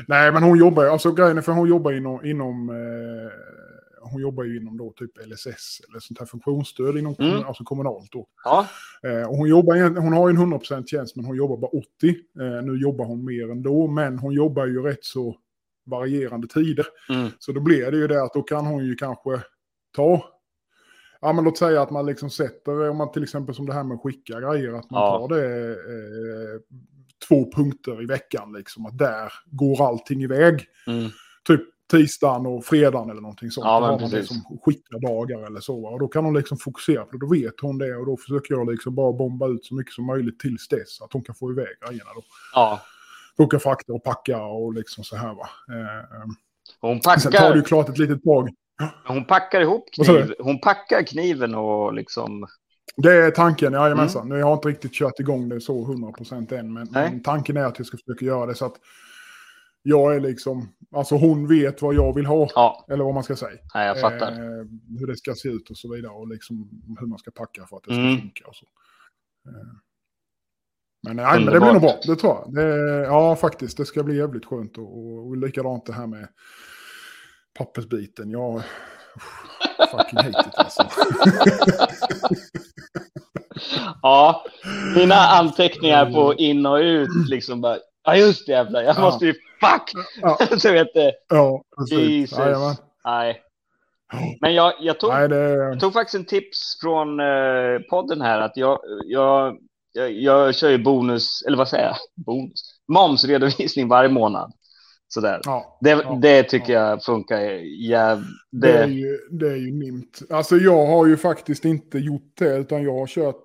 Nej, 0.09 0.33
men 0.33 0.43
hon 0.43 0.59
jobbar 0.59 0.85
alltså 0.85 1.13
grejen 1.13 1.39
är 1.39 1.43
för 1.43 1.53
hon 1.53 1.69
jobbar 1.69 1.93
inom, 1.93 2.25
inom 2.25 2.69
eh, 2.71 3.33
hon 4.11 4.23
jobbar 4.23 4.45
ju 4.45 4.57
inom 4.61 4.77
då 4.77 4.93
typ 4.97 5.11
LSS 5.27 5.81
eller 5.89 6.01
sånt 6.01 6.19
här 6.19 6.27
funktionsstöd 6.27 6.97
inom 6.97 7.15
Mm. 7.19 7.45
alltså 7.47 7.65
kommunalt 7.65 8.13
då. 8.13 8.27
Ja, 8.45 8.67
Eh, 9.07 9.29
och 9.29 9.37
hon, 9.37 9.49
jobbar, 9.49 10.01
hon 10.01 10.13
har 10.13 10.29
ju 10.29 10.33
en 10.37 10.39
100% 10.53 10.87
tjänst 10.87 11.17
men 11.17 11.25
hon 11.25 11.37
jobbar 11.37 11.57
bara 11.57 11.71
80. 11.71 11.85
Eh, 12.41 12.63
nu 12.65 12.81
jobbar 12.83 13.05
hon 13.05 13.25
mer 13.25 13.51
ändå 13.51 13.87
men 13.87 14.19
hon 14.19 14.33
jobbar 14.35 14.67
ju 14.67 14.83
rätt 14.83 15.05
så 15.05 15.37
varierande 15.85 16.49
tider. 16.49 16.87
mm. 17.09 17.31
Så 17.39 17.53
då 17.53 17.61
blir 17.61 17.91
det 17.91 17.97
ju 17.97 18.07
det 18.07 18.23
att 18.23 18.33
då 18.35 18.43
kan 18.43 18.67
hon 18.67 18.85
ju 18.87 18.95
kanske 18.95 19.41
ta, 19.97 20.25
ja 21.21 21.33
men 21.33 21.45
låt 21.45 21.59
säga 21.59 21.83
att 21.83 21.91
man 21.91 22.07
liksom 22.07 22.31
sätter, 22.31 22.91
om 22.91 22.97
man 22.97 23.13
till 23.13 23.23
exempel 23.23 23.55
som 23.55 23.67
det 23.67 23.73
här 23.75 23.85
med 23.85 23.95
att 23.95 24.03
skicka 24.03 24.41
grejer, 24.41 24.73
att 24.73 24.91
man 24.91 25.03
Ja. 25.03 25.19
tar 25.19 25.37
det 25.37 25.71
eh, 25.71 26.61
två 27.29 27.53
punkter 27.53 28.03
i 28.03 28.07
veckan 28.07 28.53
liksom, 28.53 28.87
att 28.87 28.99
där 28.99 29.33
går 29.47 29.87
allting 29.89 30.23
iväg. 30.23 30.65
Mm. 30.87 31.11
Typ 31.47 31.61
tisdagen 31.91 32.47
och 32.47 32.65
fredagen 32.65 33.11
eller 33.11 33.21
någonting 33.21 33.51
sånt. 33.51 33.65
Ja, 33.65 33.81
men 33.81 33.99
precis. 34.11 34.29
som 34.29 34.59
skickar-dagar 34.65 35.47
eller 35.47 35.61
så. 35.61 35.85
Och 35.87 35.99
då 35.99 36.09
kan 36.09 36.25
hon 36.25 36.35
liksom 36.35 36.59
fokusera 36.59 37.05
på 37.05 37.13
det, 37.13 37.19
då 37.19 37.27
vet 37.33 37.61
hon 37.61 37.79
det 37.79 37.97
och 37.97 38.07
då 38.07 38.17
försöker 38.17 38.55
jag 38.55 38.71
liksom 38.71 38.95
bara 38.95 39.13
bomba 39.13 39.49
ut 39.49 39.65
så 39.65 39.75
mycket 39.75 39.93
som 39.95 40.07
möjligt 40.07 40.39
tills 40.39 40.69
dess 40.69 41.01
att 41.03 41.13
hon 41.13 41.23
kan 41.23 41.35
få 41.35 41.51
iväg 41.53 41.67
grejerna 41.89 42.11
då. 42.15 42.23
ja. 42.55 42.81
Boka 43.39 43.59
frakter 43.59 43.95
och 43.95 44.05
packa 44.05 44.43
och 44.43 44.75
liksom 44.75 45.05
så 45.05 45.17
här 45.17 45.35
va. 45.35 45.49
Eh, 45.69 46.27
Hon 46.81 47.01
sen 47.01 47.03
tar 47.03 47.31
det 47.31 47.39
packar, 47.39 47.55
ju 47.57 47.63
klart 47.63 47.89
ett 47.89 47.99
litet 47.99 48.25
tag. 48.25 48.49
hon 49.07 49.25
packar 49.25 49.61
ihop 49.61 49.89
kniv. 49.93 50.35
Hon 50.39 50.61
packar 50.61 51.03
kniven 51.03 51.55
och 51.55 51.95
liksom. 51.95 52.47
Det 52.97 53.13
är 53.13 53.31
tanken, 53.31 53.73
jajamensan. 53.73 54.29
Nu 54.29 54.35
har 54.35 54.41
jag 54.41 54.53
inte 54.57 54.69
riktigt 54.69 54.93
kört 54.95 55.21
igång 55.21 55.49
det 55.49 55.61
så 55.61 55.85
100% 55.87 56.53
än, 56.59 56.73
men, 56.73 56.89
men 56.91 57.23
tanken 57.23 57.57
är 57.57 57.65
att 57.65 57.79
jag 57.79 57.87
ska 57.87 57.97
försöka 57.97 58.25
göra 58.25 58.47
det 58.47 58.55
så 58.55 58.67
att 58.67 58.75
jag 59.83 60.17
är 60.17 60.21
liksom, 60.21 60.69
alltså 60.93 61.15
hon 61.17 61.49
vet 61.49 61.83
vad 61.83 61.95
jag 61.95 62.15
vill 62.15 62.27
ha. 62.27 62.49
Ja, 62.55 62.87
Eller 62.89 63.05
vad 63.05 63.15
man 63.15 63.23
ska 63.23 63.37
säga. 63.37 63.59
nej, 63.75 63.87
jag 63.87 64.01
fattar. 64.01 64.33
Eh, 64.33 64.65
hur 64.99 65.07
det 65.07 65.17
ska 65.17 65.35
se 65.35 65.49
ut 65.49 65.71
och 65.71 65.77
så 65.77 65.93
vidare. 65.95 66.13
Och 66.13 66.29
liksom 66.29 66.69
hur 67.01 67.07
man 67.07 67.19
ska 67.19 67.31
packa 67.31 67.67
för 67.67 67.77
att 67.77 67.83
det 67.83 67.91
ska 67.95 68.01
Mm. 68.01 68.21
funka 68.21 68.45
och 68.49 68.57
så. 68.57 68.67
Eh, 69.49 69.55
men, 71.05 71.17
nej, 71.17 71.41
men 71.45 71.55
det 71.55 71.61
blir 71.61 71.73
nog 71.73 71.83
bra, 71.83 71.99
det 72.07 72.17
tror 72.17 72.33
jag. 72.35 72.55
Det, 72.55 72.67
ja, 73.05 73.37
faktiskt. 73.37 73.77
Det 73.77 73.85
ska 73.87 74.03
bli 74.03 74.17
jävligt 74.17 74.45
skönt. 74.45 74.79
Och, 74.79 74.99
och, 74.99 75.27
och 75.27 75.37
likadant 75.37 75.87
det 75.87 75.93
här 75.93 76.07
med 76.07 76.29
pappersbiten. 77.59 78.31
Jag... 78.31 78.63
Fucking 79.91 80.19
hate 80.19 80.49
it 80.49 80.55
alltså. 80.59 80.83
Ja, 84.03 84.45
mina 84.97 85.15
anteckningar 85.15 86.11
på 86.13 86.35
in 86.35 86.67
och 86.67 86.77
ut 86.77 87.29
liksom 87.29 87.61
bara, 87.61 87.79
ja 88.05 88.17
just 88.17 88.47
det 88.47 88.53
jävlar, 88.53 88.83
jag 88.83 88.97
Ja. 88.97 89.01
måste 89.01 89.27
ju, 89.27 89.33
fuck! 89.33 89.93
Ja. 90.23 90.39
Så 90.59 90.73
vet 90.73 90.95
det, 90.95 91.13
Ja. 91.29 91.63
Jesus. 91.91 92.39
Jajamän. 92.39 92.75
nej. 93.05 93.41
Men 94.41 94.55
jag, 94.55 94.73
jag, 94.81 95.01
tog, 95.01 95.11
Nej, 95.11 95.29
det... 95.29 95.51
jag 95.53 95.81
tog 95.81 95.93
faktiskt 95.93 96.15
en 96.15 96.25
tips 96.25 96.79
från 96.83 97.21
eh, 97.21 97.79
podden 97.91 98.21
här 98.21 98.41
att 98.41 98.57
jag, 98.57 98.79
jag, 99.05 99.57
jag, 99.95 100.13
jag 100.13 100.55
kör 100.55 100.71
ju 100.71 100.79
bonus, 100.79 101.43
eller 101.47 101.57
vad 101.59 101.69
säger 101.69 101.85
jag? 101.85 101.97
Bonus? 102.25 102.81
Momsredovisning 102.89 103.89
varje 103.89 104.11
månad. 104.11 104.53
Sådär. 105.09 105.41
Ja, 105.45 105.79
Det, 105.81 105.91
ja, 105.91 106.19
det 106.23 106.43
tycker 106.43 106.73
jag 106.73 107.05
funkar 107.05 107.41
jäv... 107.89 108.23
det, 108.53 108.73
är 108.73 108.87
Det, 108.87 108.93
ju, 108.93 109.19
det 109.31 109.49
är 109.51 109.57
ju 109.57 109.73
nimt. 109.73 110.23
Alltså 110.31 110.57
jag 110.57 110.87
har 110.87 111.07
ju 111.07 111.17
faktiskt 111.17 111.65
inte 111.65 111.99
gjort 111.99 112.33
det, 112.39 112.57
utan 112.57 112.83
jag 112.83 112.95
har 112.99 113.07
kört 113.07 113.45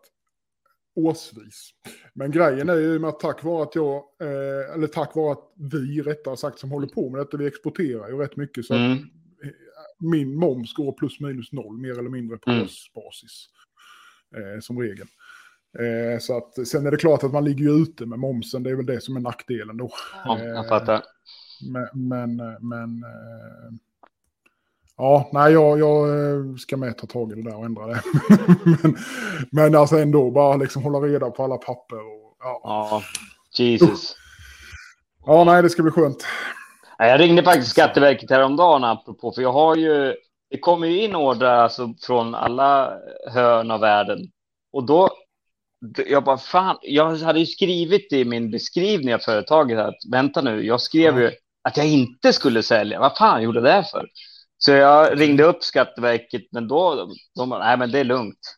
årsvis. 0.95 1.69
Men 2.13 2.31
grejen 2.31 2.69
är 2.69 2.75
ju 2.75 2.99
med 2.99 3.09
att 3.09 3.19
tack 3.19 3.43
vare 3.43 3.63
att 3.63 3.75
jag, 3.75 3.95
eh, 4.21 4.73
eller 4.75 4.87
tack 4.87 5.15
vare 5.15 5.31
att 5.31 5.53
vi 5.71 6.01
rättare 6.01 6.37
sagt 6.37 6.59
som 6.59 6.71
håller 6.71 6.87
på 6.87 7.09
med 7.09 7.21
detta, 7.21 7.37
vi 7.37 7.47
exporterar 7.47 8.09
ju 8.09 8.17
rätt 8.17 8.35
mycket. 8.35 8.65
Så 8.65 8.73
mm, 8.73 8.97
min 9.99 10.35
moms 10.35 10.73
går 10.73 10.91
plus 10.91 11.19
minus 11.19 11.51
noll, 11.51 11.77
mer 11.77 11.99
eller 11.99 12.09
mindre 12.09 12.37
på 12.37 12.49
Mm. 12.51 12.63
årsbasis. 12.63 13.45
Eh, 14.35 14.59
som 14.61 14.79
regel. 14.79 15.07
Eh, 15.77 16.19
så 16.19 16.37
att 16.37 16.67
sen 16.67 16.85
är 16.85 16.91
det 16.91 16.97
klart 16.97 17.23
att 17.23 17.33
man 17.33 17.45
ligger 17.45 17.81
ute 17.81 18.05
med 18.05 18.19
momsen, 18.19 18.63
det 18.63 18.69
är 18.69 18.75
väl 18.75 18.85
det 18.85 19.01
som 19.01 19.15
är 19.15 19.19
nackdelen 19.19 19.77
då. 19.77 19.89
ja, 20.25 20.39
jag 20.39 20.67
fattar. 20.67 21.03
Men, 21.61 22.07
men, 22.07 22.35
men 22.59 23.03
eh, 23.03 23.73
ja, 24.97 25.29
nej, 25.33 25.53
jag, 25.53 25.79
jag 25.79 26.09
eh, 26.09 26.55
ska 26.55 26.77
med 26.77 26.97
ta 26.97 27.07
tag 27.07 27.31
i 27.31 27.35
det 27.35 27.49
där 27.49 27.57
och 27.57 27.65
ändra 27.65 27.87
det. 27.87 28.01
men, 28.83 28.97
men 29.51 29.75
alltså 29.75 29.97
ändå, 29.97 30.31
bara 30.31 30.55
liksom 30.55 30.83
hålla 30.83 30.99
reda 30.99 31.29
på 31.31 31.43
alla 31.43 31.57
papper. 31.57 31.97
Och, 31.97 32.37
ja. 32.39 32.61
Ja, 32.63 33.01
Jesus. 33.57 34.15
ja, 35.25 35.43
nej, 35.43 35.61
det 35.61 35.69
ska 35.69 35.83
bli 35.83 35.91
skönt. 35.91 36.25
Ja, 36.97 37.07
Jag 37.07 37.19
ringde 37.19 37.43
faktiskt 37.43 37.71
Skatteverket 37.71 38.29
häromdagen 38.29 38.83
apropå, 38.83 39.31
för 39.31 39.41
jag 39.41 39.53
har 39.53 39.75
ju, 39.75 40.15
det 40.49 40.59
kommer 40.59 40.87
ju 40.87 41.03
in 41.03 41.15
order 41.15 41.47
alltså 41.47 41.93
från 42.01 42.35
alla 42.35 42.93
hörn 43.31 43.71
av 43.71 43.79
världen. 43.79 44.19
Och 44.71 44.85
då, 44.85 45.09
jag 46.07 46.23
bara 46.23 46.37
fan, 46.37 46.77
jag 46.81 47.15
hade 47.15 47.39
ju 47.39 47.45
skrivit 47.45 48.13
i 48.13 48.25
min 48.25 48.51
beskrivning 48.51 49.15
av 49.15 49.19
företaget 49.19 49.79
att 49.79 49.95
vänta 50.11 50.41
nu, 50.41 50.65
jag 50.65 50.81
skrev 50.81 51.19
ju 51.19 51.31
att 51.63 51.77
jag 51.77 51.87
inte 51.87 52.33
skulle 52.33 52.63
sälja. 52.63 52.99
Vad 52.99 53.17
fan 53.17 53.43
gjorde 53.43 53.61
det 53.61 53.85
för? 53.91 54.07
Så 54.57 54.71
jag 54.71 55.21
ringde 55.21 55.43
upp 55.43 55.63
Skatteverket, 55.63 56.41
men 56.51 56.67
då, 56.67 57.09
de 57.35 57.49
bara, 57.49 57.65
nej 57.65 57.77
men 57.77 57.91
det 57.91 57.99
är 57.99 58.03
lugnt. 58.03 58.55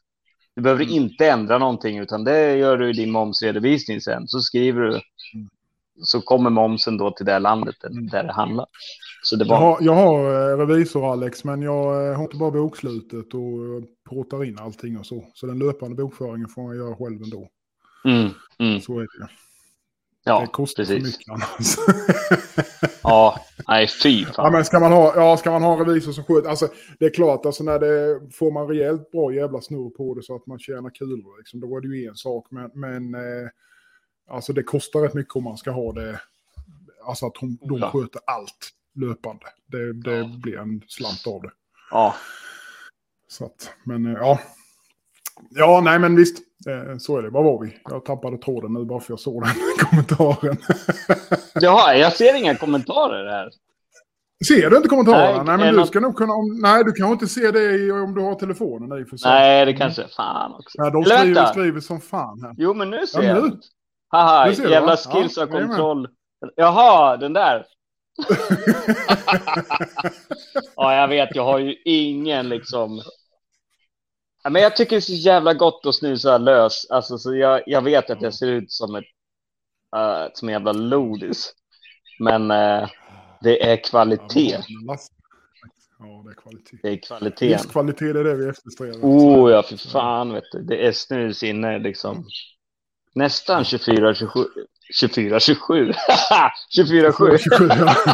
Du 0.56 0.62
behöver 0.62 0.92
inte 0.92 1.28
ändra 1.30 1.58
någonting, 1.58 1.98
utan 1.98 2.24
det 2.24 2.56
gör 2.58 2.78
du 2.78 2.90
i 2.90 2.94
din 2.94 3.12
momsredovisning 3.12 4.01
sen. 4.01 4.28
Så 4.28 4.40
skriver 4.40 4.82
du, 4.82 5.00
så 6.04 6.22
kommer 6.22 6.50
momsen 6.50 6.98
då 6.98 7.12
till 7.12 7.25
det 7.25 7.40
landet 7.40 7.75
där- 7.82 7.90
Mm. 7.90 8.08
där 8.08 8.24
det 8.24 8.34
handlar. 8.34 8.66
Så 9.24 9.36
det 9.36 9.46
Jag 9.46 9.50
var, 9.50 9.58
har, 9.58 9.78
jag 9.82 9.94
har 9.94 10.51
eh, 10.51 10.58
revisor 10.68 11.12
Alex, 11.13 11.44
men 11.44 11.62
jag 11.62 12.08
eh, 12.10 12.16
har 12.16 12.24
inte 12.24 12.38
bara 12.38 12.51
bokslutet 12.51 13.34
och 13.34 13.82
påtar 14.15 14.44
in 14.44 14.60
allting 14.60 14.98
och 15.00 15.06
så. 15.06 15.27
Så 15.34 15.46
den 15.48 15.60
löpande 15.60 15.96
bokföringen 16.03 16.48
får 16.48 16.63
jag 16.63 16.75
göra 16.86 16.96
själv 16.96 17.24
ändå. 17.24 17.50
mm, 18.06 18.30
mm, 18.60 18.82
Så 18.82 19.00
är 19.00 19.03
det 19.03 19.27
ja, 20.24 20.39
det 20.41 20.48
kostar 20.48 20.84
för 20.86 20.94
precis. 20.96 21.18
mycket 21.18 21.30
annars. 21.34 21.75
Ja, 23.03 23.46
nej 23.68 23.88
fy 24.03 24.22
Ja, 24.22 24.34
fan. 24.34 24.51
men 24.53 24.65
ska 24.65 24.80
man 24.80 24.91
ha, 24.91 25.13
ja, 25.15 25.38
ska 25.38 25.51
man 25.51 25.63
ha 25.63 25.74
en 25.80 25.86
revisor 25.86 26.12
som 26.12 26.24
sköter, 26.24 26.50
alltså 26.50 26.68
det 27.00 27.06
är 27.06 27.10
klart, 27.13 27.46
alltså 27.46 27.63
när 27.63 27.80
det 27.80 28.22
får 28.34 28.51
man 28.51 28.68
rejält 28.68 29.12
bra 29.12 29.34
jävla 29.34 29.62
snurr 29.62 29.89
på 29.89 30.13
det 30.15 30.24
så 30.24 30.36
att 30.36 30.46
man 30.48 30.60
tjänar 30.60 30.89
kulor, 30.89 31.38
liksom, 31.38 31.60
då 31.60 31.77
är 31.77 31.82
det 31.82 31.88
ju 31.98 32.08
en 32.08 32.15
sak, 32.15 32.48
men, 32.50 32.72
men 32.74 33.15
eh, 33.15 33.50
alltså 34.30 34.53
det 34.53 34.63
kostar 34.63 35.00
rätt 35.00 35.13
mycket 35.13 35.36
om 35.36 35.44
man 35.44 35.58
ska 35.58 35.72
ha 35.72 35.94
det, 35.94 36.22
alltså 37.06 37.25
att 37.25 37.38
hon, 37.38 37.58
de 37.62 37.77
Ja. 37.80 37.91
sköter 37.91 38.22
allt 38.25 38.70
löpande. 38.96 39.46
Det, 39.68 39.94
det 39.94 40.18
Ja. 40.18 40.30
blir 40.44 40.58
en 40.58 40.82
slant 40.88 41.27
av 41.27 41.41
det. 41.41 41.51
Ja, 41.91 42.15
Så 43.31 43.45
att, 43.45 43.73
men 43.85 44.05
eh, 44.05 44.13
ja. 44.21 44.39
Ja, 45.50 45.81
nej 45.83 46.00
men 46.00 46.15
visst, 46.15 46.38
eh, 46.67 46.97
så 46.97 47.17
är 47.17 47.21
det. 47.21 47.29
Var 47.29 47.43
var 47.43 47.63
vi? 47.65 47.77
Jag 47.89 48.05
tappade 48.05 48.38
tråden 48.38 48.73
nu 48.73 48.85
bara 48.85 49.00
för 49.00 49.11
jag 49.11 49.19
såg 49.19 49.43
den 49.43 49.51
kommentaren. 49.89 50.57
Jaha, 51.53 51.95
jag 51.95 52.13
ser 52.13 52.35
inga 52.35 52.55
kommentarer 52.55 53.29
här. 53.31 53.50
Ser 54.47 54.69
du 54.69 54.77
inte 54.77 54.89
kommentarerna? 54.89 55.43
Nej, 55.43 55.45
Nej, 55.45 55.57
men 55.57 55.73
du 55.73 55.79
något- 55.79 55.88
ska 55.88 56.00
nog 56.00 56.15
kunna... 56.15 56.33
Om, 56.33 56.59
nej, 56.61 56.83
du 56.83 56.91
kanske 56.91 57.13
inte 57.13 57.27
ser 57.27 57.51
det 57.51 57.91
om 57.91 58.13
du 58.15 58.21
har 58.21 58.35
telefonen 58.35 59.01
i 59.01 59.05
för 59.05 59.17
sig. 59.17 59.31
Nej, 59.31 59.65
det 59.65 59.73
kanske, 59.73 60.07
fan 60.07 60.53
också. 60.53 60.81
Nej, 60.81 60.91
de 60.91 61.03
Eller 61.03 61.17
skriver, 61.17 61.35
vänta. 61.35 61.53
skriver 61.53 61.79
som 61.79 62.01
fan 62.01 62.41
här. 62.43 62.53
Jo, 62.57 62.73
men 62.73 62.89
nu 62.89 63.07
ser 63.07 63.21
Ja, 63.21 63.27
jag. 63.35 63.43
nu. 63.43 63.59
Haha, 64.09 64.45
Nu 64.45 64.55
ser 64.55 64.63
du, 64.63 64.69
jävla 64.71 64.91
va? 64.91 64.97
skills 64.97 65.38
Ja, 65.38 65.43
och 65.43 65.50
jajamän. 65.50 65.67
kontroll. 65.69 66.07
Jaha, 66.55 67.17
den 67.17 67.33
där. 67.33 67.65
Ja, 70.75 70.95
jag 70.95 71.07
vet, 71.07 71.35
jag 71.35 71.43
har 71.45 71.59
ju 71.59 71.75
ingen 71.85 72.50
liksom. 72.50 73.01
Ja, 74.43 74.50
Men 74.50 74.62
jag 74.62 74.75
tycker 74.75 74.91
det 74.91 75.00
är 75.00 75.01
så 75.01 75.13
jävla 75.13 75.53
gott 75.53 75.86
att 75.86 75.95
snusa 75.95 76.38
lös. 76.38 76.86
Alltså, 76.89 77.17
så 77.17 77.36
jag, 77.36 77.62
jag 77.65 77.81
vet 77.81 78.10
att 78.10 78.21
jag 78.21 78.33
ser 78.33 78.48
ut 78.48 78.71
som 78.71 78.95
ett 78.95 79.03
uh, 79.95 80.27
som 80.33 80.50
en 80.50 80.53
jävla 80.53 80.71
lodis. 80.71 81.53
Men 82.19 82.51
eh, 82.51 82.89
det 83.41 83.71
är 83.71 83.83
kvalitet. 83.83 84.57
Ja, 86.00 86.24
det 86.25 86.31
är 86.31 86.33
kvalitet. 86.33 86.77
Det 86.83 86.89
är 86.89 86.98
kvalitet. 86.98 87.50
Livskvalitet 87.50 88.15
är 88.15 88.24
det 88.24 88.36
vi 88.36 88.50
eftersträvar. 88.50 89.00
Oh 89.01 89.51
ja, 89.51 89.63
för 89.63 89.77
fan 89.77 90.33
vet 90.33 90.43
du. 90.51 90.62
Det 90.62 90.88
är 90.88 90.91
snus 90.91 91.43
inne 91.43 91.79
liksom. 91.79 92.25
Nästan 93.15 93.65
24, 93.65 94.15
27. 94.15 94.39
24, 94.93 95.39
27. 95.39 95.93
24, 96.75 97.12
7. 97.12 97.38
27, 97.38 97.67
ja. 97.67 97.95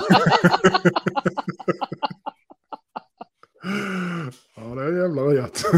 ja, 4.57 4.75
det 4.75 4.83
är 4.83 5.01
jävla 5.01 5.21
rätt. 5.21 5.61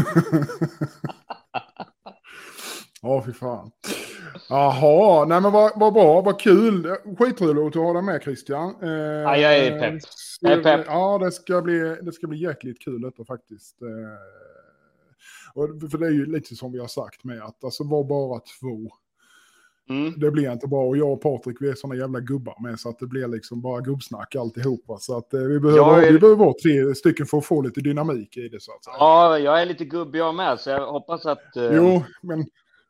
Ja, 3.02 3.22
fy 3.26 3.32
fan. 3.32 3.70
Jaha, 4.48 5.24
nej 5.24 5.40
men 5.40 5.52
vad, 5.52 5.72
vad 5.76 5.92
bra, 5.92 6.20
vad 6.20 6.40
kul. 6.40 6.96
Skitroligt 7.18 7.76
att 7.76 7.82
ha 7.82 7.92
dig 7.92 8.02
med 8.02 8.22
Christian. 8.22 8.74
Eh, 8.82 8.90
Ja, 8.90 9.36
jag 9.36 9.58
är 9.58 9.80
pepp. 9.80 10.02
Jag 10.40 10.52
är 10.52 10.62
pepp. 10.62 10.86
Ja, 10.86 11.18
det 11.18 11.32
ska 11.32 11.62
bli, 11.62 11.96
det 12.02 12.12
ska 12.12 12.26
bli 12.26 12.38
jäkligt 12.38 12.80
kul 12.84 13.00
detta 13.00 13.24
faktiskt. 13.24 13.82
Eh, 13.82 13.88
och, 15.54 15.90
för 15.90 15.98
det 15.98 16.06
är 16.06 16.10
ju 16.10 16.26
lite 16.26 16.56
som 16.56 16.72
vi 16.72 16.78
har 16.78 16.88
sagt 16.88 17.24
med 17.24 17.42
att 17.42 17.64
alltså 17.64 17.84
var 17.84 18.04
bara 18.04 18.40
två. 18.60 18.90
Mm. 19.90 20.14
Det 20.20 20.30
blir 20.30 20.52
inte 20.52 20.66
bra 20.66 20.82
och 20.82 20.96
jag 20.96 21.12
och 21.12 21.20
Patrik 21.22 21.56
vi 21.60 21.68
är 21.70 21.74
såna 21.74 21.94
jävla 21.94 22.20
gubbar 22.20 22.62
med 22.62 22.80
så 22.80 22.88
att 22.88 22.98
det 22.98 23.06
blir 23.06 23.28
liksom 23.28 23.60
bara 23.62 23.80
gubbsnack 23.80 24.34
alltihopa. 24.36 24.96
Så 24.98 25.16
att 25.16 25.34
eh, 25.34 25.40
vi, 25.40 25.60
behöver, 25.60 26.02
är- 26.02 26.12
vi 26.12 26.18
behöver 26.18 26.38
vara 26.44 26.54
tre 26.62 26.94
stycken 26.94 27.26
för 27.26 27.38
att 27.38 27.44
få 27.46 27.62
lite 27.62 27.80
dynamik 27.80 28.36
i 28.36 28.48
det 28.48 28.60
så 28.62 28.72
att 28.72 28.84
säga. 28.84 28.94
Ja, 28.98 29.38
jag 29.38 29.62
är 29.62 29.66
lite 29.66 29.84
gubbig 29.84 30.18
jag 30.18 30.34
med, 30.34 30.60
så 30.60 30.70
jag 30.70 30.92
hoppas 30.92 31.26
att... 31.26 31.56
eh, 31.56 31.72
Jo, 31.76 32.02
men 32.22 32.46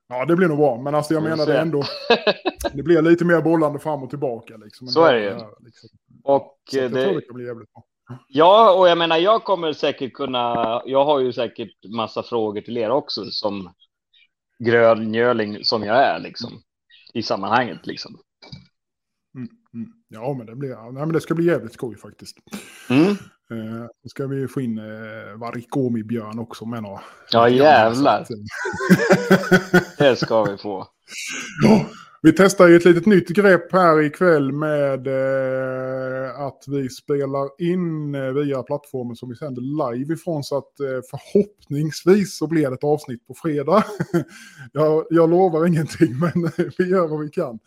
ja, 0.08 0.24
det 0.24 0.36
blir 0.36 0.48
nog 0.48 0.58
bra. 0.58 0.80
Men 0.82 0.94
alltså 0.94 1.14
jag 1.14 1.22
menar 1.22 1.46
det 1.46 1.58
ändå. 1.58 1.82
Det 2.72 2.82
blir 2.82 3.02
lite 3.02 3.24
mer 3.24 3.42
bollande 3.42 3.78
fram 3.78 4.02
och 4.02 4.10
tillbaka. 4.10 4.56
Liksom. 4.56 4.86
Så 4.88 5.04
är 5.04 5.14
det 5.14 5.20
ju. 5.24 5.30
Liksom. 5.60 5.88
Och 6.24 6.58
Så 6.70 6.76
eh, 6.76 6.82
jag 6.82 6.92
tror 6.92 7.00
det 7.02 7.14
det, 7.14 7.20
kan 7.26 7.34
bli 7.34 7.46
jävligt 7.46 7.72
bra. 7.72 7.84
ja, 8.28 8.74
och 8.78 8.88
jag 8.88 8.98
menar, 8.98 9.16
jag 9.16 9.44
kommer 9.44 9.72
säkert 9.72 10.12
kunna... 10.12 10.82
Jag 10.86 11.04
har 11.04 11.20
ju 11.20 11.32
säkert 11.32 11.70
massa 11.96 12.22
frågor 12.22 12.60
till 12.60 12.76
er 12.78 12.90
också 12.90 13.24
som 13.24 13.70
gröngöling 14.64 15.64
som 15.64 15.84
jag 15.84 15.96
är 15.96 16.18
liksom. 16.20 16.50
I 17.14 17.22
sammanhanget 17.22 17.86
liksom. 17.86 18.18
Mm, 19.34 19.48
mm. 19.74 19.92
Ja, 20.08 20.34
men 20.38 20.46
det, 20.46 20.56
blir, 20.56 20.92
nej, 20.92 20.92
men 20.92 21.12
det 21.12 21.20
ska 21.20 21.34
bli 21.34 21.46
jävligt 21.46 21.72
skoj 21.72 21.96
faktiskt. 21.96 22.36
Mm. 22.90 23.10
Eh, 23.50 23.86
så 24.02 24.08
ska 24.08 24.26
vi 24.26 24.48
få 24.48 24.60
in 24.60 24.78
eh, 24.78 25.38
Varikomi-björn 25.38 26.38
också 26.38 26.66
med 26.66 26.82
några. 26.82 27.00
Ja, 27.30 27.48
jävlar. 27.48 28.26
Det 29.98 30.16
ska 30.16 30.44
vi 30.44 30.58
få. 30.58 30.86
Ja, 31.62 31.86
vi 32.22 32.32
testar 32.32 32.68
ju 32.68 32.76
ett 32.76 32.84
litet 32.84 33.06
nytt 33.06 33.28
grepp 33.28 33.72
här 33.72 34.02
ikväll 34.02 34.52
med 34.52 35.06
eh, 35.06 36.40
att 36.40 36.64
vi 36.68 36.88
spelar 36.88 37.62
in 37.62 38.14
eh, 38.14 38.32
via 38.32 38.62
plattformen 38.62 39.16
som 39.16 39.28
vi 39.28 39.36
sänder 39.36 39.92
live 39.92 40.14
ifrån. 40.14 40.44
Så 40.44 40.58
att 40.58 40.80
eh, 40.80 41.00
förhoppningsvis 41.10 42.36
så 42.36 42.46
blir 42.46 42.68
det 42.68 42.74
ett 42.74 42.84
avsnitt 42.84 43.26
på 43.26 43.34
fredag. 43.34 43.84
jag, 44.72 45.06
jag 45.10 45.30
lovar 45.30 45.66
ingenting 45.66 46.18
men 46.18 46.44
eh, 46.44 46.72
vi 46.78 46.88
gör 46.88 47.08
vad 47.08 47.20
vi 47.20 47.28
kan. 47.28 47.58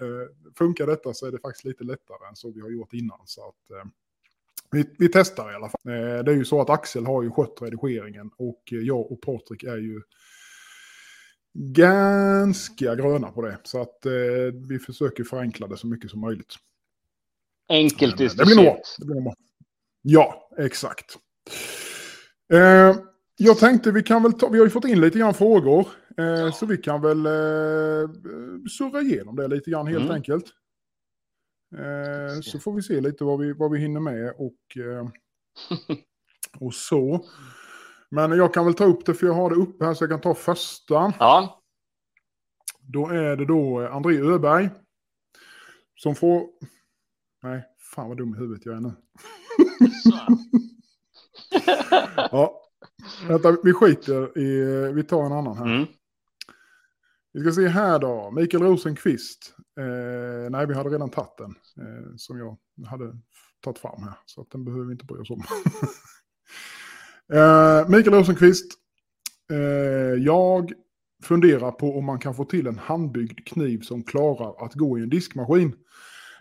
Eh, 0.00 0.52
funkar 0.58 0.86
detta 0.86 1.14
så 1.14 1.26
är 1.26 1.32
det 1.32 1.38
faktiskt 1.38 1.64
lite 1.64 1.84
lättare 1.84 2.28
än 2.28 2.36
så 2.36 2.50
vi 2.50 2.60
har 2.60 2.70
gjort 2.70 2.92
innan. 2.92 3.20
Så 3.24 3.40
att, 3.40 3.70
eh, 3.78 3.90
vi, 4.70 4.84
vi 4.98 5.08
testar 5.08 5.52
i 5.52 5.54
alla 5.54 5.68
fall. 5.68 5.80
Eh, 5.84 6.24
det 6.24 6.32
är 6.32 6.36
ju 6.36 6.44
så 6.44 6.60
att 6.60 6.70
Axel 6.70 7.06
har 7.06 7.22
ju 7.22 7.30
skött 7.30 7.58
redigeringen 7.60 8.30
och 8.36 8.62
eh, 8.72 8.78
jag 8.78 9.12
och 9.12 9.20
Patrik 9.20 9.62
är 9.62 9.76
ju 9.76 10.00
ganska 11.54 12.94
gröna 12.94 13.30
på 13.30 13.42
det. 13.42 13.58
Så 13.62 13.80
att 13.82 14.06
eh, 14.06 14.12
vi 14.68 14.78
försöker 14.78 15.24
förenkla 15.24 15.66
det 15.66 15.76
så 15.76 15.86
mycket 15.86 16.10
som 16.10 16.20
möjligt. 16.20 16.54
Enkelt 17.68 18.18
Men, 18.18 18.28
det 18.36 18.44
blir 18.44 18.56
nog. 18.56 18.76
Det 18.98 19.04
blir 19.06 19.20
nog. 19.20 19.34
Ja, 20.02 20.50
exakt. 20.58 21.16
Eh, 22.52 22.96
jag 23.36 23.58
tänkte 23.58 23.92
vi 23.92 24.02
kan 24.02 24.22
väl 24.22 24.32
ta, 24.32 24.48
vi 24.48 24.58
har 24.58 24.66
ju 24.66 24.70
fått 24.70 24.84
in 24.84 25.00
lite 25.00 25.18
grann 25.18 25.34
frågor. 25.34 25.88
Eh, 26.16 26.52
Så 26.52 26.66
vi 26.66 26.76
kan 26.76 27.02
väl 27.02 27.26
eh, 27.26 28.10
surra 28.78 29.00
igenom 29.00 29.36
det 29.36 29.48
lite 29.48 29.70
grann 29.70 29.86
helt 29.86 30.04
Mm. 30.04 30.14
enkelt. 30.14 30.44
Eh, 31.76 32.40
så 32.42 32.58
får 32.58 32.72
vi 32.72 32.82
se 32.82 33.00
lite 33.00 33.24
vad 33.24 33.38
vi, 33.40 33.52
vad 33.52 33.70
vi 33.70 33.78
hinner 33.78 34.00
med 34.00 34.30
och, 34.38 34.76
eh, 34.76 35.08
och 36.60 36.74
så. 36.74 37.24
Men 38.14 38.32
jag 38.38 38.54
kan 38.54 38.64
väl 38.64 38.74
ta 38.74 38.84
upp 38.84 39.06
det 39.06 39.14
för 39.14 39.26
jag 39.26 39.34
har 39.34 39.50
det 39.50 39.56
uppe 39.56 39.84
här 39.84 39.94
så 39.94 40.04
jag 40.04 40.10
kan 40.10 40.20
ta 40.20 40.34
första. 40.34 41.12
Ja, 41.18 41.62
Då 42.80 43.08
är 43.08 43.36
det 43.36 43.44
då 43.44 43.88
André 43.88 44.18
Öberg. 44.20 44.70
Som 45.96 46.14
får... 46.14 46.46
Nej, 47.42 47.64
fan 47.94 48.08
vad 48.08 48.16
dum 48.16 48.34
i 48.34 48.38
huvudet 48.38 48.66
jag 48.66 48.76
är 48.76 48.80
nu. 48.80 48.92
Ja. 52.16 52.60
Vänta, 53.28 53.56
vi 53.64 53.72
skiter 53.72 54.38
i... 54.38 54.92
Vi 54.92 55.02
tar 55.04 55.26
en 55.26 55.32
annan 55.32 55.56
här. 55.56 55.64
mm. 55.64 55.86
Vi 57.32 57.40
ska 57.40 57.52
se 57.52 57.68
här 57.68 57.98
då. 57.98 58.30
Mikael 58.30 58.62
Rosenqvist. 58.62 59.54
Eh, 59.80 60.50
nej, 60.50 60.66
vi 60.66 60.74
hade 60.74 60.90
redan 60.90 61.10
tagit 61.10 61.36
den. 61.38 61.50
Eh, 61.50 62.16
som 62.16 62.38
jag 62.38 62.58
hade 62.86 63.16
tagit 63.60 63.78
fram 63.78 64.02
här. 64.02 64.14
Så 64.26 64.40
att 64.40 64.50
den 64.50 64.64
behöver 64.64 64.84
vi 64.84 64.92
inte 64.92 65.04
bry 65.04 65.18
oss 65.18 65.30
om. 65.30 65.42
eh, 67.32 67.88
Mikael 67.88 68.14
Rosenqvist. 68.16 68.72
Eh, 69.50 70.22
jag 70.24 70.72
funderar 71.22 71.70
på 71.70 71.98
om 71.98 72.04
man 72.04 72.18
kan 72.18 72.34
få 72.34 72.44
till 72.44 72.66
en 72.66 72.78
handbyggd 72.78 73.46
kniv 73.46 73.80
som 73.80 74.02
klarar 74.02 74.64
att 74.64 74.74
gå 74.74 74.98
i 74.98 75.02
en 75.02 75.08
diskmaskin. 75.08 75.74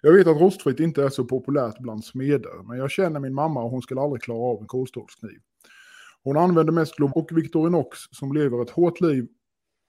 Jag 0.02 0.14
vet 0.14 0.28
att 0.28 0.42
rostfritt 0.42 0.80
inte 0.80 1.04
är 1.04 1.10
så 1.10 1.26
populärt 1.26 1.80
bland 1.80 2.06
smeder, 2.06 2.64
men 2.68 2.78
jag 2.78 2.92
känner 2.92 3.20
min 3.20 3.34
mamma 3.34 3.64
och 3.64 3.70
hon 3.70 3.82
skulle 3.82 4.02
aldrig 4.02 4.22
klara 4.22 4.40
av 4.40 4.62
en 4.62 4.68
kolstålskniv. 4.68 5.40
Hon 6.24 6.38
använder 6.38 6.74
mest 6.74 6.96
Glob 6.96 7.12
och 7.18 7.30
Victorinox 7.32 8.00
som 8.12 8.34
lever 8.34 8.62
ett 8.62 8.70
hårt 8.70 9.02
liv 9.02 9.28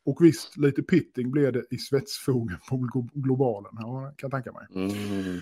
och 0.06 0.24
visst, 0.24 0.56
lite 0.56 0.82
pitting 0.82 1.30
blev 1.30 1.52
det 1.52 1.64
i 1.70 1.78
svetsfogen 1.78 2.58
på 2.68 3.08
globalen. 3.14 3.72
Ja, 3.78 4.14
kan 4.16 4.30
jag 4.30 4.44
tänka 4.44 4.52
mig. 4.52 4.66
Mm. 4.74 5.38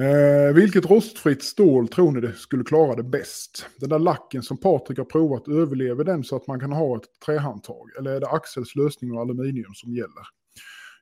Eh, 0.00 0.54
vilket 0.54 0.90
rostfritt 0.90 1.42
stål 1.42 1.88
tror 1.88 2.12
ni 2.12 2.20
det 2.20 2.32
skulle 2.32 2.64
klara 2.64 2.94
det 2.94 3.02
bäst? 3.02 3.66
Den 3.76 3.88
där 3.88 3.98
lacken 3.98 4.42
som 4.42 4.56
Patrik 4.56 4.98
har 4.98 5.04
provat, 5.04 5.48
överlever 5.48 6.04
den 6.04 6.24
så 6.24 6.36
att 6.36 6.46
man 6.46 6.60
kan 6.60 6.72
ha 6.72 6.96
ett 6.96 7.20
trähandtag? 7.26 7.90
Eller 7.98 8.10
är 8.10 8.20
det 8.20 8.28
Axels 8.28 8.74
lösning 8.74 9.12
och 9.12 9.20
aluminium 9.20 9.74
som 9.74 9.94
gäller? 9.94 10.26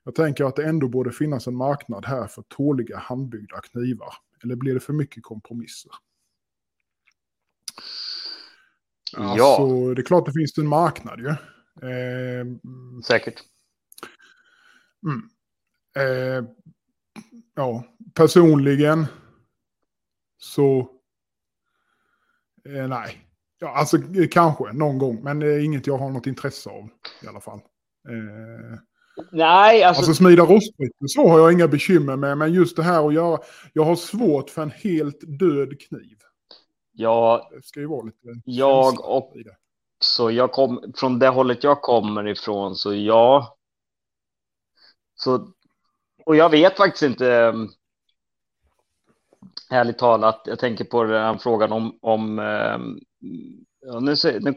Jag 0.03 0.15
tänker 0.15 0.43
att 0.45 0.55
det 0.55 0.65
ändå 0.65 0.87
borde 0.87 1.11
finnas 1.11 1.47
en 1.47 1.55
marknad 1.55 2.05
här 2.05 2.27
för 2.27 2.41
tåliga 2.41 2.97
handbyggda 2.97 3.61
knivar. 3.61 4.13
Eller 4.43 4.55
blir 4.55 4.73
det 4.73 4.79
för 4.79 4.93
mycket 4.93 5.23
kompromisser? 5.23 5.91
Ja. 9.17 9.29
Alltså, 9.29 9.93
det 9.93 10.01
är 10.01 10.05
klart 10.05 10.25
det 10.25 10.33
finns 10.33 10.57
en 10.57 10.67
marknad 10.67 11.19
ju. 11.19 11.29
Eh, 11.89 12.45
Säkert. 13.07 13.43
Mm. 15.03 15.29
Eh, 15.95 16.49
ja, 17.55 17.83
personligen 18.13 19.05
så... 20.37 20.79
Eh, 22.65 22.87
nej. 22.87 23.25
Ja, 23.59 23.69
alltså 23.75 23.97
eh, 23.97 24.27
kanske 24.31 24.73
någon 24.73 24.97
gång, 24.97 25.23
men 25.23 25.39
det 25.39 25.47
är 25.47 25.59
inget 25.65 25.87
jag 25.87 25.97
har 25.97 26.09
något 26.09 26.27
intresse 26.27 26.69
av 26.69 26.89
i 27.23 27.27
alla 27.27 27.41
fall. 27.41 27.59
Eh, 28.09 28.79
Nej, 29.31 29.83
alltså, 29.83 29.99
alltså 30.01 30.13
smida 30.23 30.43
rostfritt, 30.43 30.91
så 31.07 31.27
har 31.27 31.39
jag 31.39 31.53
inga 31.53 31.67
bekymmer 31.67 32.15
med, 32.15 32.37
men 32.37 32.53
just 32.53 32.75
det 32.75 32.83
här 32.83 33.07
att 33.07 33.13
göra... 33.13 33.39
Jag 33.73 33.83
har 33.85 33.95
svårt 33.95 34.49
för 34.49 34.61
en 34.61 34.71
helt 34.71 35.39
död 35.39 35.79
kniv. 35.81 36.17
ja, 36.91 37.49
Det 37.55 37.65
ska 37.65 37.79
ju 37.79 37.85
vara 37.85 38.01
lite... 38.05 38.27
Jag 38.45 39.05
och- 39.09 39.33
så 40.01 40.31
jag 40.31 40.51
kom 40.51 40.93
från 40.97 41.19
det 41.19 41.27
hållet 41.27 41.63
jag 41.63 41.81
kommer 41.81 42.27
ifrån, 42.27 42.75
så 42.75 42.93
ja. 42.93 43.57
Så, 45.15 45.47
och 46.25 46.35
jag 46.35 46.49
vet 46.49 46.77
faktiskt 46.77 47.03
inte, 47.03 47.25
um, 47.25 47.69
ärligt 49.71 49.97
talat, 49.97 50.41
jag 50.45 50.59
tänker 50.59 50.85
på 50.85 51.03
den 51.03 51.23
här 51.23 51.37
frågan 51.37 51.71
om, 51.71 51.99
om 52.01 52.39
um, 52.39 52.99
ja, 53.79 53.99
nu, 53.99 54.15
nu 54.39 54.53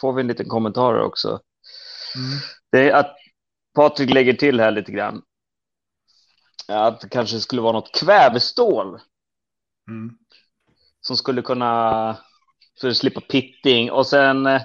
får 0.00 0.12
vi 0.12 0.20
en 0.20 0.28
liten 0.28 0.48
kommentar 0.48 1.00
också. 1.00 1.28
Mm. 1.28 2.38
Det 2.72 2.90
är 2.90 2.94
att 2.94 3.16
Patrik 3.74 4.10
lägger 4.10 4.32
till 4.32 4.60
här 4.60 4.70
lite 4.70 4.92
grann. 4.92 5.22
Att 6.68 7.00
det 7.00 7.08
kanske 7.08 7.40
skulle 7.40 7.62
vara 7.62 7.72
något 7.72 7.94
kvävestål 7.94 9.00
Mm. 9.88 10.18
som 11.00 11.16
skulle 11.16 11.42
kunna 11.42 12.18
för 12.80 12.88
att 12.88 12.96
slippa 12.96 13.20
pitting 13.20 13.90
och 13.90 14.06
sen 14.06 14.46
eh, 14.46 14.62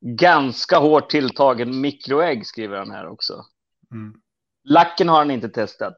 ganska 0.00 0.78
hårt 0.78 1.10
tilltagen 1.10 1.80
mikroägg 1.80 2.46
skriver 2.46 2.78
han 2.78 2.90
här 2.90 3.06
också. 3.06 3.44
Mm. 3.90 4.20
Lacken 4.64 5.08
har 5.08 5.18
han 5.18 5.30
inte 5.30 5.48
testat. 5.48 5.96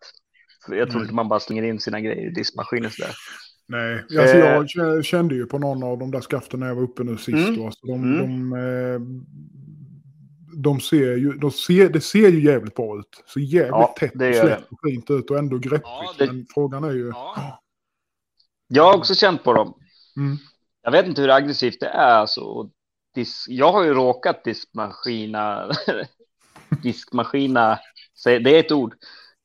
Jag 0.69 0.91
tror 0.91 1.03
inte 1.03 1.15
man 1.15 1.29
bara 1.29 1.41
slänger 1.41 1.63
in 1.63 1.81
sina 1.81 2.01
grejer 2.01 2.27
i 2.27 2.31
diskmaskinen 2.35 2.91
sådär. 2.91 3.15
Nej, 3.69 3.95
alltså 4.01 4.37
Eh. 4.37 4.39
jag 4.39 4.67
k- 4.69 5.03
kände 5.03 5.35
ju 5.35 5.47
på 5.47 5.59
någon 5.59 5.83
av 5.83 5.99
de 5.99 6.11
där 6.11 6.21
skaften 6.21 6.61
när 6.61 6.67
jag 6.67 6.75
var 6.75 6.83
uppe 6.83 7.05
nu 7.05 7.17
sist. 7.17 7.29
Mm. 7.49 7.57
Då, 7.57 7.67
alltså 7.67 7.87
de, 7.87 7.93
Mm. 8.03 8.51
de, 8.51 8.59
eh, 8.59 9.01
de 10.63 10.81
ser 10.81 11.17
ju, 11.17 11.33
de 11.33 11.51
ser, 11.51 11.89
det 11.89 12.01
ser 12.01 12.29
ju 12.29 12.45
jävligt 12.45 12.75
bra 12.75 12.99
ut. 12.99 13.23
Så 13.27 13.41
jävligt 13.41 13.71
Ja, 13.71 13.95
tätt 13.99 14.13
det 14.15 14.29
och 14.41 14.47
slätt 14.47 14.65
och 14.71 14.79
fint 14.91 15.11
ut 15.11 15.31
och 15.31 15.39
ändå 15.39 15.59
greppigt. 15.59 15.83
Ja, 15.85 16.15
det- 16.19 16.27
Men 16.27 16.47
frågan 16.55 16.85
är 16.85 16.91
ju... 16.93 17.13
Jag 18.69 18.83
har 18.85 18.97
också 18.99 19.15
känt 19.15 19.45
på 19.45 19.53
dem. 19.53 19.75
Mm. 20.17 20.37
Jag 20.83 20.91
vet 20.93 21.07
inte 21.07 21.21
hur 21.23 21.31
aggressivt 21.31 21.81
det 21.81 21.87
är. 21.89 22.15
Alltså. 22.15 22.71
Dis 23.15 23.45
jag 23.49 23.73
har 23.73 23.85
ju 23.85 23.95
råkat 23.95 24.45
diskmaskina. 24.45 25.71
diskmaskina. 26.83 27.79
Det 28.25 28.57
är 28.57 28.61
ett 28.61 28.73
ord. 28.73 28.95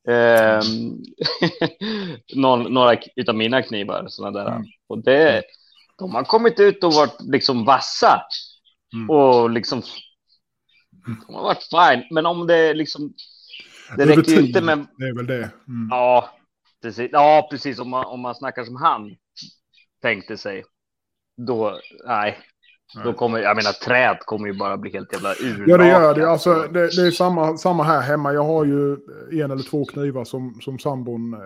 Någon, 2.35 2.73
några 2.73 2.97
av 3.27 3.35
mina 3.35 3.61
knivar. 3.61 4.05
Såna 4.07 4.31
där. 4.31 4.47
Mm. 4.47 4.63
Och 4.87 5.03
det, 5.03 5.43
de 5.97 6.15
har 6.15 6.23
kommit 6.23 6.59
ut 6.59 6.83
och 6.83 6.93
varit 6.93 7.21
liksom 7.21 7.65
vassa. 7.65 8.21
Mm. 8.93 9.09
Och 9.09 9.49
liksom. 9.49 9.81
De 11.27 11.35
har 11.35 11.43
varit 11.43 11.63
fine. 11.63 12.07
Men 12.11 12.25
om 12.25 12.47
det 12.47 12.73
liksom. 12.73 13.13
Det 13.97 14.03
Över 14.03 14.15
räcker 14.15 14.31
ju 14.31 14.47
inte 14.47 14.61
med. 14.61 14.87
Det 14.97 15.05
är 15.05 15.15
väl 15.15 15.27
det. 15.27 15.51
Mm. 15.67 15.87
Ja, 15.89 16.29
precis. 16.81 17.09
Ja, 17.11 17.47
precis. 17.51 17.79
Om 17.79 17.89
man, 17.89 18.05
om 18.05 18.19
man 18.19 18.35
snackar 18.35 18.65
som 18.65 18.75
han 18.75 19.15
tänkte 20.01 20.37
sig. 20.37 20.63
Då, 21.37 21.79
nej. 22.05 22.37
Då 23.03 23.13
kommer, 23.13 23.39
jag 23.39 23.55
menar, 23.55 23.71
träd 23.71 24.17
kommer 24.19 24.47
ju 24.47 24.53
bara 24.53 24.77
bli 24.77 24.91
helt 24.91 25.13
jävla 25.13 25.33
urlakat. 25.33 25.67
Ja, 25.67 25.77
det 25.77 25.87
gör 25.87 26.15
det. 26.15 26.29
Alltså, 26.29 26.53
det, 26.53 26.95
det 26.95 27.07
är 27.07 27.11
samma, 27.11 27.57
samma 27.57 27.83
här 27.83 28.01
hemma. 28.01 28.33
Jag 28.33 28.43
har 28.43 28.65
ju 28.65 28.97
en 29.31 29.51
eller 29.51 29.69
två 29.69 29.85
knivar 29.85 30.25
som, 30.25 30.61
som 30.61 30.79
sambon 30.79 31.33
eh, 31.33 31.39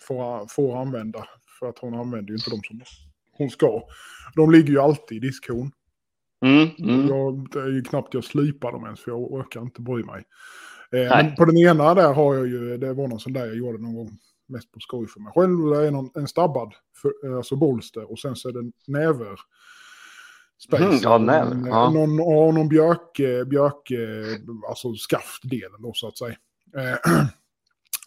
får, 0.00 0.46
får 0.54 0.80
använda. 0.80 1.24
För 1.58 1.68
att 1.68 1.78
hon 1.78 1.94
använder 1.94 2.28
ju 2.28 2.34
inte 2.34 2.50
dem 2.50 2.60
som 2.62 2.80
hon 3.38 3.50
ska. 3.50 3.82
De 4.34 4.50
ligger 4.50 4.70
ju 4.70 4.80
alltid 4.80 5.24
i 5.24 5.26
diskhon. 5.26 5.70
Mm, 6.42 6.68
mm. 6.78 7.08
Jag, 7.08 7.48
det 7.52 7.60
är 7.60 7.68
ju 7.68 7.82
knappt 7.82 8.14
jag 8.14 8.24
slipar 8.24 8.72
dem 8.72 8.84
ens 8.84 9.00
för 9.00 9.10
jag 9.10 9.32
orkar 9.32 9.60
inte 9.60 9.80
bry 9.80 10.04
mig. 10.04 10.24
Eh, 10.92 11.34
på 11.34 11.44
den 11.44 11.58
ena 11.58 11.94
där 11.94 12.12
har 12.12 12.34
jag 12.34 12.46
ju, 12.46 12.76
det 12.76 12.92
var 12.92 13.08
någon 13.08 13.20
sån 13.20 13.32
där 13.32 13.46
jag 13.46 13.56
gjorde 13.56 13.82
någon 13.82 13.94
gång 13.94 14.18
mest 14.46 14.72
på 14.72 14.80
skoj 14.80 15.06
för 15.08 15.20
mig 15.20 15.32
själv. 15.34 15.70
Det 15.70 15.86
är 15.86 15.90
någon, 15.90 16.10
en 16.14 16.28
stabbad, 16.28 16.74
för, 17.02 17.36
alltså 17.36 17.56
bolster 17.56 18.10
och 18.12 18.18
sen 18.18 18.36
så 18.36 18.48
är 18.48 18.52
det 18.52 18.72
näver. 18.86 19.40
Spacer. 20.58 20.84
Mm, 20.84 20.98
ja, 21.02 21.18
näver, 21.18 21.54
Någon, 21.54 21.66
ja. 21.66 21.90
någon, 21.90 22.16
ja, 22.16 22.52
någon 22.52 22.68
björk, 22.68 23.16
björk, 23.46 23.92
alltså 24.68 24.94
skaftdelen 24.94 25.82
då 25.82 25.92
så 25.94 26.08
att 26.08 26.18
säga. 26.18 26.36
Eh, 26.76 27.26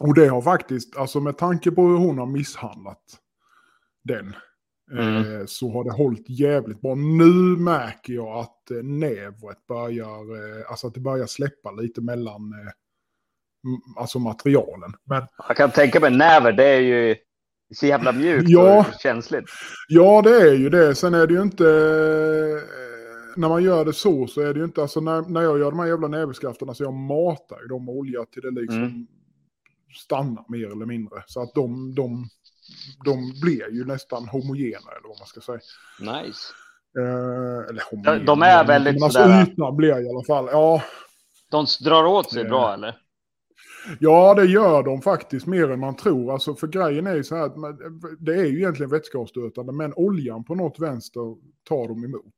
och 0.00 0.14
det 0.14 0.26
har 0.28 0.42
faktiskt, 0.42 0.96
alltså 0.96 1.20
med 1.20 1.38
tanke 1.38 1.70
på 1.70 1.82
hur 1.82 1.96
hon 1.96 2.18
har 2.18 2.26
misshandlat 2.26 3.02
den. 4.04 4.34
Mm. 4.92 5.40
Eh, 5.40 5.46
så 5.46 5.72
har 5.72 5.84
det 5.84 5.92
hållit 5.92 6.30
jävligt 6.30 6.80
bra. 6.80 6.94
Nu 6.94 7.56
märker 7.58 8.12
jag 8.12 8.38
att 8.38 8.70
eh, 8.70 8.82
nävret 8.82 9.66
börjar, 9.66 10.20
eh, 10.36 10.70
alltså 10.70 10.86
att 10.86 10.94
det 10.94 11.00
börjar 11.00 11.26
släppa 11.26 11.70
lite 11.70 12.00
mellan 12.00 12.52
eh, 12.52 12.72
alltså 13.96 14.18
materialen. 14.18 14.92
Men 15.04 15.22
Jag 15.48 15.56
kan 15.56 15.70
tänka 15.70 16.00
mig 16.00 16.10
näver, 16.10 16.52
det 16.52 16.64
är 16.64 16.80
ju 16.80 17.16
så 17.74 17.86
jävla 17.86 18.12
mjukt 18.12 18.48
Ja. 18.48 18.78
och 18.78 19.00
känsligt. 19.00 19.44
ja, 19.88 20.22
det 20.22 20.30
är 20.40 20.54
ju 20.54 20.70
det. 20.70 20.94
Sen 20.94 21.14
är 21.14 21.26
det 21.26 21.34
ju 21.34 21.42
inte, 21.42 21.64
eh, 21.64 22.68
när 23.36 23.48
man 23.48 23.62
gör 23.64 23.84
det 23.84 23.92
så 23.92 24.26
så 24.26 24.40
är 24.40 24.54
det 24.54 24.58
ju 24.58 24.64
inte, 24.64 24.82
alltså 24.82 25.00
när, 25.00 25.22
när 25.22 25.42
jag 25.42 25.58
gör 25.58 25.70
de 25.70 25.78
här 25.80 25.86
jävla 25.86 26.08
näverskafterna 26.08 26.74
så 26.74 26.82
jag 26.82 26.92
matar 26.94 27.60
ju 27.62 27.66
dem 27.66 27.84
med 27.84 27.94
olja 27.94 28.24
till 28.32 28.42
det 28.42 28.60
liksom 28.60 28.82
Mm. 28.82 29.06
stannar 30.04 30.44
mer 30.48 30.66
eller 30.72 30.86
mindre. 30.86 31.22
Så 31.26 31.42
att 31.42 31.54
de, 31.54 31.94
de, 31.94 32.28
de 33.04 33.40
blir 33.42 33.70
ju 33.72 33.84
nästan 33.84 34.28
homogena 34.28 34.90
eller 34.90 35.08
vad 35.08 35.18
man 35.18 35.26
ska 35.26 35.40
säga. 35.40 35.58
Nice. 36.00 36.52
Eh, 36.98 37.68
eller 37.68 37.90
homogena. 37.90 38.24
de 38.24 38.42
är 38.42 38.64
väldigt 38.66 38.94
men 38.94 39.02
alltså 39.02 39.18
sådär- 39.22 39.42
ytorna 39.42 39.72
blir 39.72 40.00
i 40.06 40.08
alla 40.10 40.24
fall. 40.24 40.48
Ja, 40.52 40.82
De 41.50 41.66
drar 41.84 42.04
åt 42.04 42.30
sig 42.32 42.42
Eh. 42.42 42.48
bra 42.48 42.74
eller? 42.74 42.96
Ja, 44.00 44.34
det 44.34 44.44
gör 44.44 44.82
de 44.82 45.02
faktiskt 45.02 45.46
mer 45.46 45.70
än 45.70 45.80
man 45.80 45.96
tror. 45.96 46.32
Alltså, 46.32 46.54
för 46.54 46.66
grejen 46.66 47.06
är 47.06 47.14
ju 47.14 47.24
så 47.24 47.36
här 47.36 47.46
att 47.46 47.56
man, 47.56 47.78
det 48.18 48.34
är 48.34 48.46
ju 48.46 48.58
egentligen 48.58 48.90
vätskeavstötande, 48.90 49.72
men 49.72 49.92
oljan 49.96 50.44
på 50.44 50.54
något 50.54 50.78
vänster 50.78 51.36
tar 51.68 51.88
de 51.88 52.04
emot. 52.04 52.34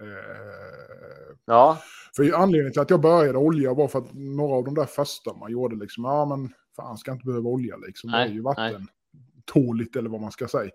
Eh, 0.00 1.36
Ja, 1.44 1.78
för 2.16 2.34
anledningen 2.34 2.72
till 2.72 2.82
att 2.82 2.90
jag 2.90 3.00
började 3.00 3.38
olja 3.38 3.74
var 3.74 3.88
för 3.88 3.98
att 3.98 4.14
några 4.14 4.54
av 4.54 4.64
de 4.64 4.74
där 4.74 4.84
första 4.84 5.34
man 5.34 5.52
gjorde 5.52 5.76
liksom, 5.76 6.04
ja 6.04 6.24
men 6.24 6.52
fan 6.76 6.98
ska 6.98 7.12
inte 7.12 7.26
behöva 7.26 7.48
olja 7.48 7.76
liksom. 7.76 8.10
Nej, 8.10 8.28
det 8.28 8.32
är 8.32 8.34
ju 8.34 8.42
vatten 8.42 8.86
tåligt 9.44 9.96
eller 9.96 10.10
vad 10.10 10.20
man 10.20 10.32
ska 10.32 10.48
säga. 10.48 10.70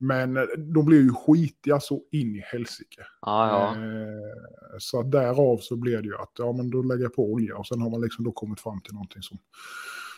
Men 0.00 0.36
eh, 0.36 0.42
de 0.74 0.84
blir 0.84 0.98
ju 1.02 1.12
skitiga 1.12 1.80
så 1.80 2.00
in 2.12 2.36
i 2.36 2.42
helsike. 2.52 3.02
ja, 3.20 3.48
ja. 3.48 3.82
Eh, 3.82 4.78
Så 4.78 5.02
därav 5.02 5.58
så 5.58 5.76
blir 5.76 5.96
det 5.96 6.08
ju 6.08 6.14
att 6.16 6.32
ja, 6.38 6.52
men 6.52 6.70
då 6.70 6.82
lägger 6.82 7.02
jag 7.02 7.14
på 7.14 7.32
olja 7.32 7.56
och 7.56 7.66
sen 7.66 7.80
har 7.80 7.90
man 7.90 8.00
liksom 8.00 8.24
då 8.24 8.32
kommit 8.32 8.60
fram 8.60 8.80
till 8.80 8.92
någonting 8.94 9.22
som, 9.22 9.38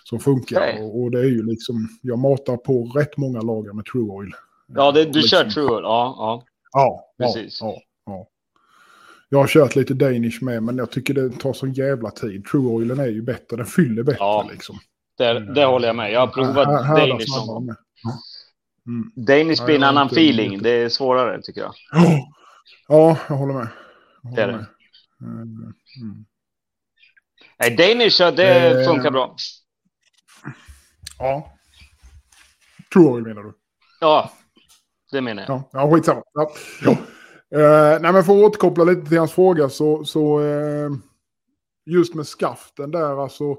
som 0.04 0.18
funkar. 0.20 0.82
Och, 0.82 1.00
och 1.02 1.10
det 1.10 1.20
är 1.20 1.24
ju 1.24 1.42
liksom, 1.42 1.88
jag 2.02 2.18
matar 2.18 2.56
på 2.56 2.84
rätt 2.84 3.16
många 3.16 3.40
lager 3.40 3.72
med 3.72 3.84
True 3.84 4.02
Oil. 4.10 4.30
Ja, 4.66 4.92
det, 4.92 5.04
du 5.04 5.22
kör 5.22 5.44
liksom- 5.44 5.66
true. 5.68 5.80
Ja, 5.82 6.14
ja. 6.18 6.44
Ja, 6.72 7.04
Precis. 7.18 7.60
Ja, 7.60 7.66
ja, 7.66 7.82
ja. 8.06 8.26
Jag 9.28 9.38
har 9.38 9.46
kört 9.46 9.76
lite 9.76 9.94
Danish 9.94 10.42
med, 10.42 10.62
men 10.62 10.76
jag 10.76 10.90
tycker 10.90 11.14
det 11.14 11.30
tar 11.30 11.52
så 11.52 11.66
jävla 11.66 12.10
tid. 12.10 12.44
True 12.44 12.66
Oilen 12.66 13.00
är 13.00 13.06
ju 13.06 13.22
bättre, 13.22 13.56
den 13.56 13.66
fyller 13.66 14.02
bättre 14.02 14.16
Ja. 14.20 14.48
liksom. 14.52 14.78
Det, 15.18 15.54
det 15.54 15.64
håller 15.64 15.86
jag 15.86 15.96
med. 15.96 16.12
Jag 16.12 16.20
har 16.20 16.26
provat 16.26 16.66
Danish 16.96 17.26
Mm. 18.90 19.12
Danish 19.26 19.58
Ja, 19.58 19.64
blir 19.66 19.76
en 19.76 19.82
annan 19.82 20.02
inte- 20.02 20.14
feeling. 20.14 20.62
Det 20.62 20.70
är 20.70 20.88
svårare 20.88 21.42
tycker 21.42 21.60
jag. 21.60 21.74
Ja, 22.88 23.18
jag 23.28 23.36
håller 23.36 23.54
med. 23.54 23.68
Jag 24.22 24.34
Det 24.34 24.42
är 24.42 24.46
håller 24.46 24.58
det. 24.58 25.24
Mm. 25.26 25.42
Mm. 26.02 26.24
Nej, 27.58 27.76
Danish, 27.76 28.18
det 28.36 28.80
Eh. 28.82 28.88
funkar 28.88 29.10
bra. 29.10 29.36
Ja. 31.18 31.52
Oil 32.96 33.22
menar 33.22 33.42
du? 33.42 33.52
Ja, 34.00 34.30
det 35.10 35.20
menar 35.20 35.42
jag. 35.42 35.50
Ja, 35.50 35.68
ja 35.72 35.90
skitsamma. 35.94 36.22
Ja. 36.32 36.50
Ja. 36.82 36.90
Eh, 37.58 38.00
nej, 38.00 38.12
men 38.12 38.24
för 38.24 38.32
att 38.32 38.44
återkoppla 38.44 38.84
lite 38.84 39.06
till 39.08 39.18
hans 39.18 39.32
fråga 39.32 39.68
så, 39.68 40.04
så 40.04 40.40
eh, 40.40 40.90
just 41.86 42.14
med 42.14 42.26
skaften 42.26 42.90
där 42.90 43.22
alltså. 43.22 43.56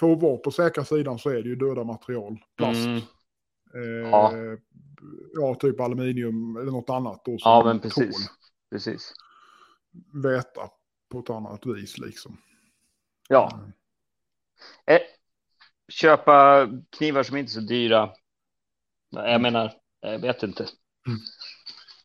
För 0.00 0.12
att 0.12 0.20
vara 0.22 0.36
på 0.36 0.50
säkra 0.50 0.84
sidan 0.84 1.18
så 1.18 1.30
är 1.30 1.34
det 1.42 1.48
ju 1.48 1.56
döda 1.56 1.84
material. 1.84 2.38
Plast. 2.56 2.80
Mm. 3.74 4.04
Eh, 4.04 4.10
Ja. 4.10 4.32
ja. 5.34 5.54
typ 5.54 5.80
aluminium 5.80 6.56
eller 6.56 6.72
något 6.72 6.90
annat 6.90 7.22
då. 7.24 7.36
Ja, 7.40 7.62
men 7.64 7.80
tål 7.80 7.90
precis. 7.90 8.30
Precis. 8.70 9.12
väta 10.24 10.60
på 11.10 11.18
ett 11.18 11.30
annat 11.30 11.66
vis 11.66 11.98
liksom. 11.98 12.36
Ja. 13.28 13.60
Eh, 14.86 14.98
köpa 15.88 16.68
knivar 16.96 17.22
som 17.22 17.36
inte 17.36 17.50
är 17.50 17.52
så 17.52 17.60
dyra. 17.60 18.10
Jag 19.10 19.40
menar, 19.40 19.72
jag 20.00 20.18
vet 20.18 20.42
inte. 20.42 20.66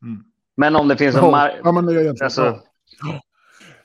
Mm. 0.01 0.23
Men 0.56 0.75
om 0.75 0.88
det 0.88 0.97
finns 0.97 1.15
en 1.15 1.23
Ja, 1.23 1.32
mar- 1.32 1.62
ja, 1.63 1.71
men 1.71 1.86
det 1.86 1.93
är 1.93 1.99
egentligen 2.01 2.25
Alltså- 2.25 2.62
ja. 3.01 3.21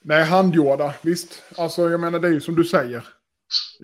Nej, 0.04 0.24
handgjorda, 0.24 0.94
visst. 1.02 1.42
Alltså 1.58 1.90
jag 1.90 2.00
menar 2.00 2.18
det 2.18 2.28
är 2.28 2.32
ju 2.32 2.40
som 2.40 2.54
du 2.54 2.64
säger. 2.64 3.08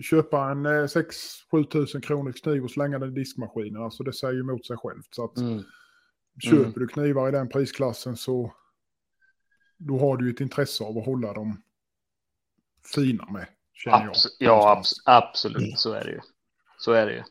Köpa 0.02 0.50
en 0.50 0.66
eh, 0.66 0.70
6-7 0.70 1.64
tusen 1.72 2.00
kronors 2.00 2.40
kniv 2.40 2.64
och 2.64 2.70
slänga 2.70 2.98
den 2.98 3.08
i 3.08 3.12
diskmaskinen. 3.14 3.82
Alltså 3.82 4.02
det 4.02 4.12
säger 4.12 4.34
ju 4.34 4.40
emot 4.40 4.66
sig 4.66 4.76
självt. 4.76 5.14
Så 5.14 5.24
att 5.24 5.36
Mm. 5.38 5.62
köper 6.42 6.56
Mm. 6.58 6.72
du 6.72 6.88
knivar 6.88 7.28
i 7.28 7.32
den 7.32 7.48
prisklassen 7.48 8.16
så 8.16 8.54
då 9.76 9.98
har 9.98 10.16
du 10.16 10.26
ju 10.28 10.32
ett 10.34 10.40
intresse 10.40 10.84
av 10.84 10.98
att 10.98 11.06
hålla 11.06 11.32
dem 11.32 11.62
fina 12.94 13.26
med. 13.30 13.46
Känner 13.72 14.04
jag. 14.04 14.12
Abs- 14.14 14.26
ja, 14.38 14.82
abs- 14.82 15.00
absolut. 15.04 15.78
Så 15.78 15.92
är 15.92 16.04
det 16.04 16.10
ju. 16.10 16.20
Så 16.78 16.92
är 16.92 17.06
det 17.06 17.12
ju. 17.12 17.22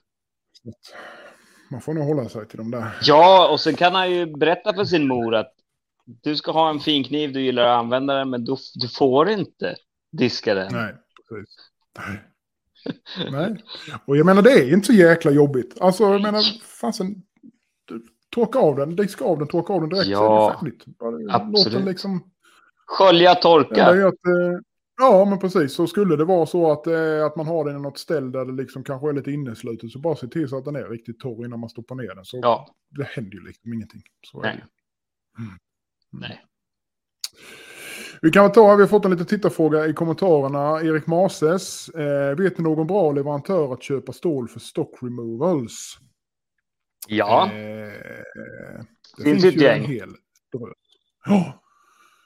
Man 1.72 1.82
får 1.82 1.94
nog 1.94 2.04
hålla 2.04 2.30
sig 2.30 2.48
till 2.48 2.58
de 2.58 2.72
där. 2.72 2.98
Ja, 3.02 3.50
och 3.52 3.60
sen 3.60 3.76
kan 3.76 3.96
han 3.96 4.12
ju 4.12 4.26
berätta 4.38 4.74
för 4.74 4.86
sin 4.86 5.08
mor 5.08 5.36
att 5.36 5.54
du 6.06 6.36
ska 6.36 6.52
ha 6.52 6.70
en 6.70 6.80
fin 6.80 7.04
kniv, 7.04 7.34
du 7.34 7.42
gillar 7.42 7.64
att 7.64 7.80
använda 7.80 8.14
den, 8.14 8.30
men 8.30 8.46
du, 8.46 8.56
du 8.76 8.88
får 8.90 9.30
inte 9.30 9.76
diska 10.12 10.54
den. 10.54 10.74
Nej, 10.74 10.96
precis. 11.30 11.56
Nej. 11.98 12.24
Nej. 13.32 13.64
Och 14.06 14.18
jag 14.18 14.26
menar 14.26 14.42
det 14.42 14.52
är 14.52 14.74
inte 14.74 14.88
så 14.88 14.94
jäkla 14.94 15.32
jobbigt. 15.32 15.82
Alltså 15.82 16.04
jag 16.04 16.22
menar, 16.22 16.42
fasen. 16.80 17.24
Torka 18.30 18.60
av 18.60 18.76
den, 18.76 18.96
diska 18.96 19.26
av 19.26 19.40
den, 19.40 19.48
torka 19.48 19.74
av 19.74 19.82
den 19.82 19.90
direkt 19.90 20.08
Ja, 20.08 20.58
så 20.60 20.66
är 20.66 20.72
det 21.12 21.24
Låt 21.24 21.34
absolut. 21.36 21.74
den 21.78 21.86
liksom... 21.86 22.32
Skölja, 22.88 23.34
Det 23.34 23.42
torka. 23.42 23.84
är 23.86 24.06
att, 24.06 24.26
eh, 24.26 24.60
ja, 24.98 25.26
men 25.26 25.40
precis. 25.40 25.74
Så 25.74 25.88
skulle 25.88 26.16
det 26.16 26.26
vara 26.26 26.46
så 26.46 26.72
att, 26.72 26.88
eh, 26.88 27.26
att 27.26 27.36
man 27.36 27.48
har 27.48 27.66
den 27.66 27.76
i 27.78 27.82
något 27.82 27.98
ställe 27.98 28.32
där 28.32 28.46
det 28.46 28.54
liksom 28.54 28.84
kanske 28.84 29.10
är 29.10 29.14
lite 29.14 29.32
inneslutet 29.32 29.92
så 29.92 30.00
bara 30.00 30.16
se 30.16 30.28
till 30.28 30.50
så 30.50 30.58
att 30.58 30.66
den 30.66 30.76
är 30.76 30.90
riktigt 30.90 31.20
torr 31.20 31.46
innan 31.46 31.60
man 31.60 31.70
stoppar 31.70 31.96
ner 31.96 32.16
den. 32.16 32.26
Så 32.26 32.40
Ja, 32.42 32.76
det 32.90 33.04
händer 33.04 33.32
ju 33.38 33.44
liksom 33.44 33.74
ingenting. 33.74 34.02
Så 34.32 34.40
är 34.40 34.44
Nej. 34.44 34.64
Mm. 35.40 35.52
nej. 36.12 36.44
Vi 38.22 38.32
kan 38.32 38.52
ta, 38.52 38.76
vi 38.76 38.82
har 38.84 38.88
fått 38.88 39.06
en 39.06 39.12
liten 39.12 39.26
tittarfråga 39.26 39.88
i 39.88 39.94
kommentarerna. 39.94 40.82
Erik 40.82 41.08
Mases, 41.08 41.90
eh, 41.90 42.36
vet 42.38 42.58
ni 42.58 42.64
någon 42.64 42.88
bra 42.88 43.12
leverantör 43.12 43.74
att 43.74 43.84
köpa 43.84 44.14
stål 44.14 44.48
för 44.48 44.60
stock 44.60 44.94
removals? 45.02 45.98
Ja, 47.08 47.50
Eh, 47.54 48.84
det 49.18 49.24
Finns 49.24 49.46
ju 49.46 49.50
gäng. 49.52 49.84
en 49.84 49.90
hel 49.92 50.10
drös. 50.58 50.74
Ja. 51.26 51.64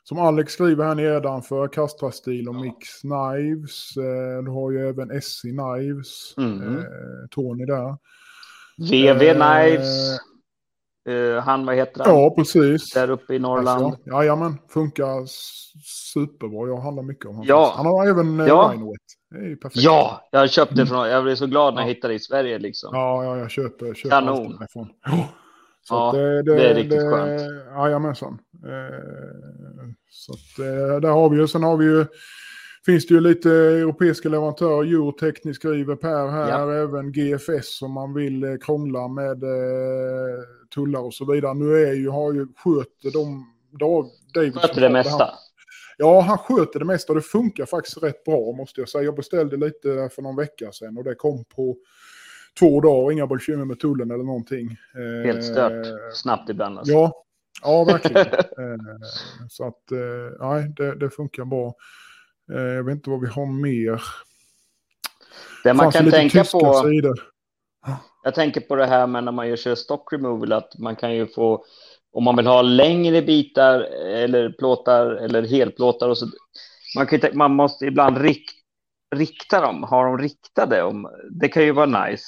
Som 0.04 0.20
Alex 0.20 0.54
skriver 0.54 0.86
här 0.86 0.96
nedanför, 0.96 1.68
Castra 1.68 2.12
Steel 2.12 2.48
och 2.50 2.56
Mix 2.56 3.02
Knives. 3.02 3.98
Eh, 3.98 4.44
du 4.44 4.52
har 4.52 4.72
ju 4.72 4.90
även 4.90 5.22
SC 5.22 5.42
Knives, 5.42 6.38
Mm. 6.38 6.78
eh, 6.78 6.84
Tony 7.32 7.66
där. 7.66 7.98
VV 8.78 9.22
Eh, 9.28 9.34
Knives. 9.34 10.20
Eh, 11.10 11.44
han, 11.44 11.66
vad 11.66 11.76
heter 11.76 12.04
han? 12.04 12.16
Ja, 12.16 12.34
precis. 12.38 12.94
Där 12.94 13.10
uppe 13.10 13.34
i 13.36 13.40
Norrland. 13.40 13.86
Alltså, 13.86 14.10
jajamän, 14.10 14.58
funkar 14.70 15.26
superbra. 16.14 16.68
Jag 16.68 16.78
handlar 16.78 17.04
mycket 17.04 17.26
om 17.26 17.36
honom. 17.36 17.46
Ja. 17.50 17.74
Han 17.78 17.86
har 17.86 18.08
även 18.08 18.40
eh, 18.40 18.48
Ja. 18.48 18.74
Det 19.30 19.56
perfekt. 19.56 19.84
Ja, 19.84 20.28
jag 20.32 20.50
köpte 20.52 20.86
från, 20.86 21.10
jag 21.10 21.24
blev 21.24 21.36
så 21.36 21.48
glad 21.48 21.74
när 21.74 21.82
jag 21.82 21.90
Ja. 21.90 21.94
hittade 21.94 22.14
det 22.14 22.16
i 22.16 22.20
Sverige 22.20 22.60
liksom. 22.60 22.90
Ja, 22.94 23.24
ja 23.24 23.38
jag 23.38 23.52
köper, 23.52 23.94
köper 23.94 24.10
Kanon. 24.10 24.58
därifrån. 24.60 24.88
Ja. 25.06 25.28
Så 25.84 25.94
Ja, 25.96 26.08
att 26.10 26.14
det, 26.16 26.42
det 26.44 26.70
är 26.70 26.76
riktigt 26.76 27.00
skönt. 27.02 27.42
Jajamensan. 27.78 28.40
Eh, 28.66 28.98
så 30.10 30.32
att 30.34 30.60
eh, 30.68 31.00
där 31.02 31.10
har 31.10 31.30
vi 31.30 31.38
ju, 31.38 31.48
sen 31.48 31.64
har 31.64 31.78
vi 31.78 31.86
ju, 31.86 32.06
finns 32.86 33.08
det 33.08 33.14
ju 33.14 33.20
lite 33.20 33.50
europeiska 33.52 34.30
leverantörer, 34.30 34.84
Eurotech 34.94 35.56
skriver 35.56 35.96
Per 35.96 36.28
här, 36.28 36.50
Ja. 36.50 36.74
även 36.74 37.12
GFS 37.12 37.82
om 37.82 37.92
man 37.92 38.14
vill 38.14 38.58
krångla 38.62 39.08
med 39.08 39.44
eh, 39.44 40.40
tullar 40.76 41.00
och 41.00 41.14
så 41.14 41.32
vidare. 41.32 41.54
Nu 41.54 41.76
är 41.88 41.94
ju, 41.94 42.10
har 42.10 42.34
ju, 42.34 42.48
sköter 42.56 43.12
de, 43.14 43.54
Dav- 43.80 44.10
Davidson 44.34 44.62
Sköter 44.62 44.82
det 44.82 44.90
mesta. 44.90 45.30
Ja, 45.98 46.22
han 46.22 46.38
sköter 46.38 46.80
det 46.80 46.86
mesta 46.86 47.14
och 47.14 47.16
det 47.16 47.26
funkar 47.26 47.66
faktiskt 47.66 48.04
rätt 48.04 48.24
bra 48.24 48.52
måste 48.52 48.82
jag 48.82 48.90
säga. 48.90 49.04
Jag 49.04 49.16
beställde 49.16 49.58
lite 49.58 50.10
för 50.16 50.22
någon 50.22 50.36
vecka 50.36 50.72
sedan 50.72 50.98
och 50.98 51.04
det 51.04 51.16
kom 51.16 51.46
på 51.46 51.78
två 52.60 52.82
dagar, 52.82 53.12
inga 53.12 53.28
bekymmer 53.28 53.66
med 53.66 53.80
tullen 53.80 54.12
eller 54.12 54.24
någonting. 54.24 54.78
Helt 55.26 55.38
Eh, 55.40 55.52
stört. 55.52 55.88
Snabbt 56.14 56.50
ibland 56.50 56.78
alltså. 56.80 56.94
Ja, 56.94 57.24
ja 57.62 57.84
verkligen. 57.84 58.28
eh, 58.34 58.98
så 59.50 59.68
att, 59.68 59.92
eh, 59.92 60.48
nej, 60.48 60.74
det, 60.78 60.96
det 60.96 61.10
funkar 61.10 61.46
bra. 61.46 61.74
Jag 62.48 62.84
vet 62.84 62.96
inte 62.96 63.10
vad 63.10 63.22
vi 63.22 63.28
har 63.28 63.62
mer. 63.62 64.04
Det 65.64 65.74
man 65.74 65.84
Fanns 65.84 65.96
kan 65.96 66.12
tänka 66.12 66.44
på, 66.44 66.74
sidor. 66.86 67.22
Jag 68.24 68.36
tänker 68.36 68.62
på 68.62 68.76
det 68.76 68.86
här 68.86 69.08
med 69.08 69.24
när 69.24 69.32
man 69.32 69.48
gör 69.48 69.56
sig 69.56 69.78
stock 69.78 70.14
removal, 70.14 70.52
att 70.54 70.78
man 70.80 70.96
kan 70.96 71.16
ju 71.16 71.28
få, 71.28 71.66
om 72.14 72.24
man 72.24 72.36
vill 72.36 72.48
ha 72.48 72.62
längre 72.62 73.22
bitar 73.22 73.80
eller 74.06 74.50
plåtar 74.50 75.06
eller 75.12 75.48
helplåtar 75.48 76.10
och 76.10 76.18
så, 76.18 76.26
man, 76.98 77.08
kan, 77.08 77.20
man 77.34 77.56
måste 77.56 77.86
ibland 77.86 78.18
rik, 78.18 78.44
rikta 79.16 79.62
dem, 79.62 79.84
ha 79.84 80.04
dem 80.04 80.18
riktade. 80.18 80.84
Om, 80.84 81.08
det 81.32 81.48
kan 81.48 81.64
ju 81.64 81.72
vara 81.72 82.06
nice 82.10 82.24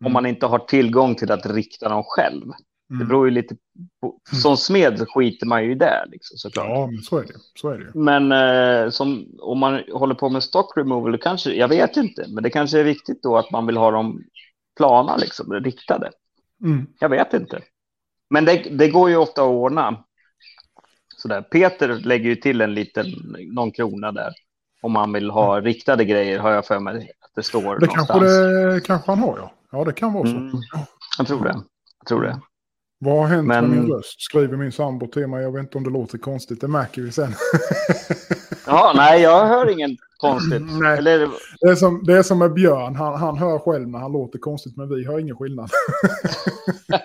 om 0.00 0.06
Mm. 0.06 0.12
man 0.12 0.26
inte 0.26 0.46
har 0.46 0.58
tillgång 0.58 1.14
till 1.14 1.32
att 1.32 1.46
rikta 1.46 1.88
dem 1.88 2.02
själv. 2.06 2.46
Det 2.88 2.94
Mm. 2.94 3.08
beror 3.08 3.26
ju 3.28 3.30
lite 3.34 3.56
på, 4.02 4.18
som 4.42 4.56
smed 4.56 5.04
skiter 5.08 5.46
man 5.46 5.64
ju 5.64 5.74
det 5.74 6.04
liksom, 6.10 6.36
såklart. 6.38 6.68
Ja, 6.68 6.86
men 6.86 7.02
så 7.02 7.18
är 7.18 7.22
det. 7.22 7.32
Så 7.60 7.68
är 7.68 7.78
det. 7.78 7.90
Men 7.94 8.32
eh, 8.32 8.90
som, 8.90 9.26
om 9.40 9.58
man 9.58 9.82
håller 9.92 10.14
på 10.14 10.28
med 10.28 10.42
stock 10.42 10.76
removal, 10.76 11.18
kanske, 11.18 11.52
jag 11.52 11.68
vet 11.68 11.96
inte, 11.96 12.24
men 12.28 12.42
det 12.42 12.50
kanske 12.50 12.80
är 12.80 12.84
viktigt 12.84 13.22
då 13.22 13.36
att 13.36 13.50
man 13.50 13.66
vill 13.66 13.76
ha 13.76 13.90
dem 13.90 14.22
plana, 14.80 15.16
liksom, 15.16 15.52
riktade. 15.52 16.10
Mm. 16.64 16.86
Jag 16.98 17.08
vet 17.08 17.32
inte. 17.34 17.60
Men 18.30 18.44
det, 18.44 18.56
det 18.70 18.88
går 18.88 19.10
ju 19.10 19.16
ofta 19.16 19.42
att 19.42 19.48
ordna. 19.48 20.04
Sådär. 21.16 21.42
Peter 21.42 21.88
lägger 21.88 22.30
ju 22.30 22.36
till 22.36 22.60
en 22.60 22.74
liten, 22.74 23.06
någon 23.52 23.70
krona 23.72 24.12
där. 24.12 24.32
Om 24.82 24.92
man 24.92 25.12
vill 25.12 25.30
ha 25.30 25.60
riktade 25.60 26.04
grejer, 26.04 26.38
har 26.38 26.50
jag 26.50 26.66
för 26.66 26.78
mig. 26.80 27.10
det 27.34 27.42
står 27.42 27.62
Det 27.62 27.86
någonstans. 27.86 28.08
kanske, 28.08 28.28
det 28.74 28.80
kanske 28.80 29.10
han 29.10 29.18
har 29.18 29.38
ja. 29.38 29.52
Ja 29.72 29.84
det 29.84 29.92
kan 29.92 30.12
vara 30.12 30.26
så. 30.26 30.36
Mm, 30.36 30.52
jag 31.18 31.26
tror 31.26 31.44
det. 31.44 31.54
Jag 31.98 32.06
tror 32.08 32.22
det. 32.22 32.40
Vad 33.02 33.18
har 33.18 33.26
hänt 33.26 33.46
Men- 33.46 33.70
med 33.70 33.78
min 33.78 33.92
röst? 33.92 34.20
Skriver 34.20 34.56
min 34.56 34.72
sambo 34.72 35.06
till 35.06 35.26
mig. 35.26 35.42
Jag 35.42 35.52
vet 35.52 35.62
inte 35.62 35.78
om 35.78 35.84
det 35.84 35.90
låter 35.90 36.18
konstigt. 36.18 36.60
Det 36.60 36.68
märker 36.68 37.02
vi 37.02 37.12
sen. 37.12 37.32
Ja, 38.66 38.92
nej, 38.96 39.22
jag 39.22 39.46
hör 39.46 39.70
ingen 39.70 39.96
konstigt. 40.16 40.62
Nej. 40.80 40.98
Eller, 40.98 41.28
Det 41.60 41.66
är 41.68 41.74
som, 41.74 42.04
det 42.04 42.18
är 42.18 42.22
som 42.22 42.38
med 42.38 42.52
Björn. 42.52 42.94
Han, 42.96 43.14
han 43.14 43.38
hör 43.38 43.58
själv 43.58 43.88
när 43.88 43.98
han 43.98 44.12
låter 44.12 44.38
konstigt. 44.38 44.76
Men 44.76 44.88
vi 44.88 45.06
hör 45.06 45.18
ingen 45.18 45.36
skillnad. 45.36 45.70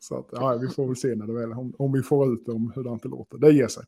så 0.00 0.18
att, 0.18 0.26
ja, 0.32 0.58
vi 0.60 0.68
får 0.68 0.86
väl 0.86 0.96
se 0.96 1.14
när 1.14 1.26
det 1.26 1.32
väl, 1.32 1.52
om, 1.52 1.74
om 1.78 1.92
vi 1.92 2.02
får 2.02 2.32
ut 2.32 2.48
om 2.48 2.72
hur 2.74 2.82
det 3.02 3.08
låter. 3.08 3.38
Det 3.38 3.50
ger 3.52 3.68
sig. 3.68 3.82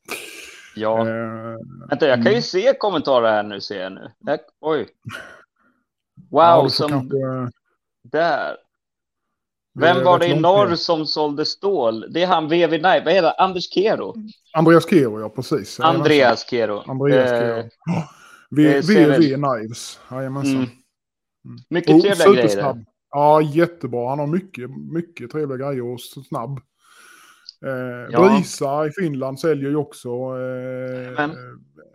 ja, 0.76 1.08
Eh, 1.08 1.56
vänta, 1.88 2.06
jag 2.06 2.16
kan 2.16 2.24
ju 2.24 2.30
mm. 2.30 2.42
se 2.42 2.74
kommentarer 2.78 3.30
här 3.30 3.42
nu, 3.42 3.60
ser 3.60 3.82
jag 3.82 3.92
nu. 3.92 4.10
Där, 4.18 4.38
oj. 4.60 4.88
Wow, 6.30 6.42
ja, 6.42 6.68
som 6.68 6.88
kanske, 6.88 7.16
där. 8.02 8.56
Vem 9.80 10.04
var 10.04 10.18
det 10.18 10.26
i 10.26 10.40
norr 10.40 10.66
ner. 10.68 10.76
som 10.76 11.06
sålde 11.06 11.44
stål? 11.44 12.04
Det 12.12 12.22
är 12.22 12.26
han 12.26 12.48
VV 12.48 12.68
Knife. 12.78 13.02
Vad 13.04 13.14
heter 13.14 13.32
han? 13.38 13.48
Anders 13.48 13.70
Kero? 13.74 14.14
Andreas 14.52 14.90
Kero, 14.90 15.20
ja 15.20 15.28
precis. 15.28 15.80
Andreas 15.80 16.50
Kero. 16.50 16.82
Andreas 16.86 17.30
Eh, 17.30 17.38
Kero. 17.40 17.62
V- 18.50 18.82
ser 18.82 19.06
VV 19.18 19.34
Knives. 19.34 20.00
Jajamensan. 20.10 20.56
Mm. 20.56 20.68
Mycket 21.70 21.94
Och 21.94 22.02
trevliga 22.02 22.26
grejer. 22.32 22.48
supersnabb. 22.48 22.84
Ja, 23.10 23.40
jättebra. 23.40 24.08
Han 24.08 24.18
har 24.18 24.26
mycket, 24.26 24.70
mycket 24.92 25.30
trevliga 25.30 25.58
grejer 25.68 25.84
och 25.92 26.00
så 26.00 26.20
snabb. 26.22 26.58
Eh, 27.66 28.06
Ja. 28.12 28.28
Brisa 28.28 28.86
i 28.86 28.90
Finland 28.90 29.40
säljer 29.40 29.70
ju 29.70 29.76
också 29.76 30.08
eh, 30.08 31.24
eh, 31.24 31.30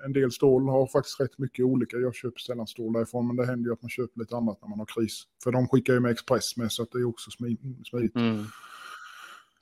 en 0.06 0.14
del 0.14 0.32
stål. 0.32 0.70
Har 0.70 0.88
faktiskt 0.88 1.20
rätt 1.20 1.38
mycket 1.38 1.66
olika. 1.66 1.98
Jag 1.98 2.16
köper 2.16 2.40
sällan 2.40 2.68
stål 2.68 2.94
därifrån, 2.94 3.28
men 3.28 3.36
det 3.36 3.46
händer 3.46 3.70
ju 3.70 3.74
att 3.74 3.82
man 3.82 3.90
köper 3.90 4.20
lite 4.20 4.36
annat 4.36 4.58
när 4.62 4.70
man 4.70 4.80
har 4.80 4.86
kris. 4.86 5.24
För 5.44 5.52
de 5.52 5.68
skickar 5.68 5.94
ju 5.94 6.00
med 6.00 6.12
Express 6.12 6.58
med, 6.58 6.72
så 6.72 6.84
att 6.84 6.92
det 6.92 6.98
är 7.00 7.06
också 7.10 7.30
smi- 7.30 7.84
smidigt. 7.90 8.16
Mm. 8.16 8.46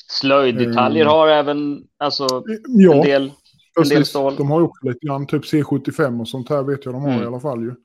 Slöjddetaljer 0.08 1.02
Mm. 1.06 1.12
har 1.14 1.28
även 1.28 1.84
alltså, 1.98 2.44
Ja, 2.68 2.94
en 2.96 3.02
del. 3.02 3.32
precis. 3.78 3.94
del 3.94 4.06
stål. 4.06 4.36
De 4.36 4.52
har 4.52 4.60
ju 4.60 4.66
också 4.66 4.88
lite 4.88 5.06
grann, 5.06 5.28
typ 5.28 5.44
C75 5.46 6.20
och 6.22 6.28
sånt 6.28 6.50
här 6.50 6.64
vet 6.64 6.86
jag 6.86 6.94
de 6.94 7.02
har 7.02 7.10
Mm. 7.12 7.24
i 7.24 7.26
alla 7.26 7.40
fall 7.40 7.62
ju. 7.64 7.76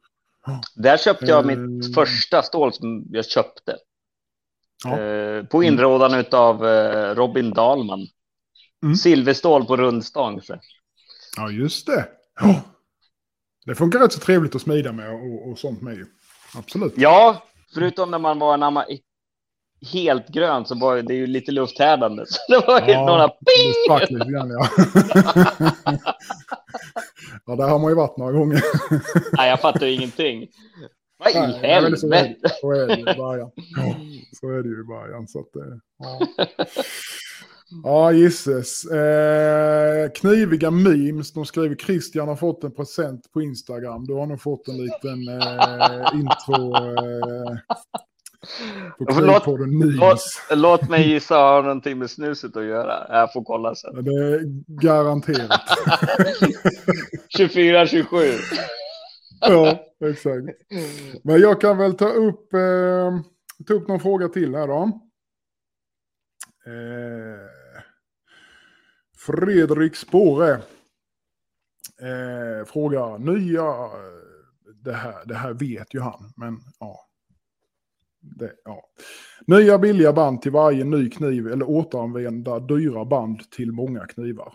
Där 0.76 0.96
köpte 0.96 1.26
jag 1.26 1.50
Eh. 1.50 1.56
mitt 1.56 1.94
första 1.94 2.42
stål 2.42 2.72
som 2.72 3.04
jag 3.10 3.24
köpte. 3.26 3.76
Ja. 4.84 5.00
Eh, 5.00 5.44
på 5.44 5.62
inrådan 5.62 6.24
av 6.32 6.66
eh, 6.66 7.14
Robin 7.14 7.50
Dahlman. 7.50 8.06
Mm. 8.82 8.96
Silverstål 8.96 9.64
på 9.64 9.76
rundstång. 9.76 10.42
Så. 10.42 10.58
Ja, 11.36 11.50
just 11.50 11.86
det. 11.86 12.08
Ja. 12.40 12.60
Det 13.66 13.74
funkar 13.74 13.98
rätt 13.98 14.12
så 14.12 14.20
trevligt 14.20 14.54
att 14.54 14.62
smida 14.62 14.92
med 14.92 15.10
och, 15.10 15.50
och 15.50 15.58
sånt 15.58 15.82
med 15.82 15.94
ju. 15.94 16.06
Absolut. 16.54 16.92
Ja, 16.96 17.42
förutom 17.74 18.10
när 18.10 18.18
man 18.18 18.38
var 18.38 18.54
en 18.54 18.62
amma 18.62 18.84
helt 19.92 20.28
grön 20.28 20.66
så 20.66 20.74
var 20.78 21.02
det 21.02 21.14
ju 21.14 21.26
lite 21.26 21.52
lufthärdande. 21.52 22.26
Så 22.28 22.38
det 22.48 22.66
var 22.66 22.88
ju 22.88 22.94
några 22.94 23.26
det 23.26 23.34
ping! 24.08 24.18
lite 24.18 24.30
grann, 24.30 24.50
ja. 24.50 24.68
ja, 27.46 27.56
där 27.56 27.68
har 27.68 27.78
man 27.78 27.90
ju 27.90 27.94
varit 27.94 28.16
några 28.16 28.32
gånger. 28.32 28.62
Nej, 29.36 29.50
jag 29.50 29.60
fattar 29.60 29.86
ju 29.86 29.92
ingenting. 29.92 30.48
Vad 31.18 31.50
i 31.50 31.66
helvete? 31.66 31.96
Så 32.60 32.72
är 32.72 32.86
det 32.86 32.94
ju 32.94 33.00
i 33.00 33.16
början. 33.16 33.50
Ja, 33.76 33.96
så 34.40 34.48
är 34.48 34.62
det 34.62 34.68
ju 34.68 34.80
i 34.80 34.84
början. 34.84 35.28
Så 35.28 35.40
att, 35.40 35.56
eh, 35.56 35.62
ja. 35.98 36.20
Ja, 37.82 38.12
gisses. 38.12 38.84
Eh, 38.84 40.10
kniviga 40.14 40.70
memes. 40.70 41.32
De 41.32 41.46
skriver 41.46 41.76
Christian 41.76 42.28
har 42.28 42.36
fått 42.36 42.64
en 42.64 42.72
present 42.74 43.32
på 43.32 43.42
Instagram. 43.42 44.04
Du 44.06 44.14
har 44.14 44.26
nog 44.26 44.40
fått 44.40 44.68
en 44.68 44.76
liten 44.76 45.28
eh, 45.28 46.14
intro. 46.14 46.76
Eh, 46.76 47.56
på 48.98 49.20
Låt, 49.20 49.46
memes. 49.60 50.22
låt 50.50 50.88
mig 50.88 51.08
gissa 51.08 51.34
har 51.36 51.62
någonting 51.62 51.98
med 51.98 52.10
snuset 52.10 52.56
att 52.56 52.64
göra. 52.64 53.06
Jag 53.08 53.32
får 53.32 53.44
kolla 53.44 53.74
sen. 53.74 54.04
Det 54.04 54.10
är 54.10 54.40
garanterat. 54.82 55.60
24-27. 57.38 58.32
ja, 59.40 59.78
exakt. 60.04 60.46
Men 61.22 61.40
jag 61.40 61.60
kan 61.60 61.78
väl 61.78 61.94
ta 61.94 62.08
upp, 62.08 62.54
eh, 62.54 63.20
ta 63.66 63.74
upp 63.74 63.88
någon 63.88 64.00
fråga 64.00 64.28
till 64.28 64.54
här 64.54 64.66
då. 64.66 65.00
Eh, 66.66 67.53
Fredrik 69.26 69.96
Spåre 69.96 70.52
eh, 72.00 72.64
frågar, 72.66 73.18
nya, 73.18 73.74
det 74.84 74.92
här, 74.92 75.26
det 75.26 75.34
här 75.34 75.52
vet 75.52 75.94
ju 75.94 76.00
han, 76.00 76.32
men 76.36 76.60
ja. 76.80 77.00
Det, 78.20 78.52
ja. 78.64 78.82
Nya 79.46 79.78
billiga 79.78 80.12
band 80.12 80.42
till 80.42 80.52
varje 80.52 80.84
ny 80.84 81.10
kniv 81.10 81.46
eller 81.46 81.70
återanvända 81.70 82.58
dyra 82.58 83.04
band 83.04 83.50
till 83.50 83.72
många 83.72 84.06
knivar. 84.06 84.54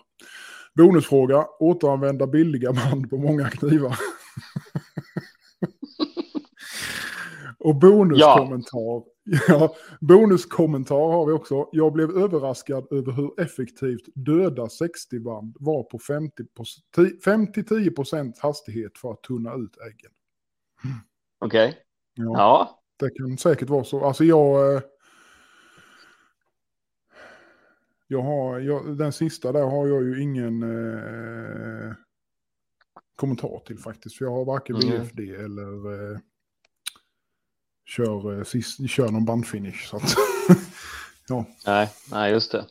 Bonusfråga, 0.76 1.46
återanvända 1.60 2.28
billiga 2.28 2.74
band 2.74 3.10
på 3.10 3.18
många 3.18 3.50
knivar. 3.50 3.96
Och 7.60 7.76
bonuskommentar. 7.76 8.80
Ja. 8.80 9.06
Bonuskommentar 10.00 11.12
har 11.12 11.26
vi 11.26 11.32
också. 11.32 11.70
Jag 11.72 11.94
blev 11.94 12.18
överraskad 12.18 12.88
över 12.92 13.12
hur 13.12 13.40
effektivt 13.42 14.06
döda 14.16 14.66
60-band 14.66 15.56
var 15.60 15.84
på 15.84 15.98
50-10% 15.98 18.34
hastighet 18.40 18.98
för 18.98 19.12
att 19.12 19.24
tunna 19.24 19.54
ut 19.56 19.78
äggen. 19.78 20.12
Okej. 21.40 21.78
Ja, 22.14 22.24
Ja. 22.38 22.76
Det 22.98 23.10
kan 23.10 23.38
säkert 23.38 23.70
vara 23.70 23.84
så. 23.84 24.06
Alltså 24.06 24.24
jag... 24.24 24.76
eh, 24.76 24.82
Jag 28.12 28.22
har, 28.22 28.60
jag, 28.60 28.98
den 28.98 29.14
sista 29.14 29.52
där 29.52 29.64
har 29.64 29.88
jag 29.88 30.04
ju 30.04 30.22
ingen 30.22 30.64
eh, 30.64 31.94
kommentar 33.16 33.60
till 33.66 33.80
faktiskt. 33.80 34.18
För 34.18 34.26
jag 34.26 34.32
har 34.32 34.46
varken 34.46 34.76
Mm. 34.76 34.90
VFD 34.90 35.20
eller 35.36 36.12
eh, 36.14 36.20
kör, 37.96 38.38
eh, 38.38 38.44
sist, 38.44 38.90
kör 38.90 39.10
någon 39.10 39.26
bandfinish. 39.26 39.88
Så 39.90 39.96
att, 39.98 40.04
ja. 41.30 41.46
Nej, 41.66 41.90
nej, 42.12 42.32
just 42.32 42.52
det. 42.52 42.66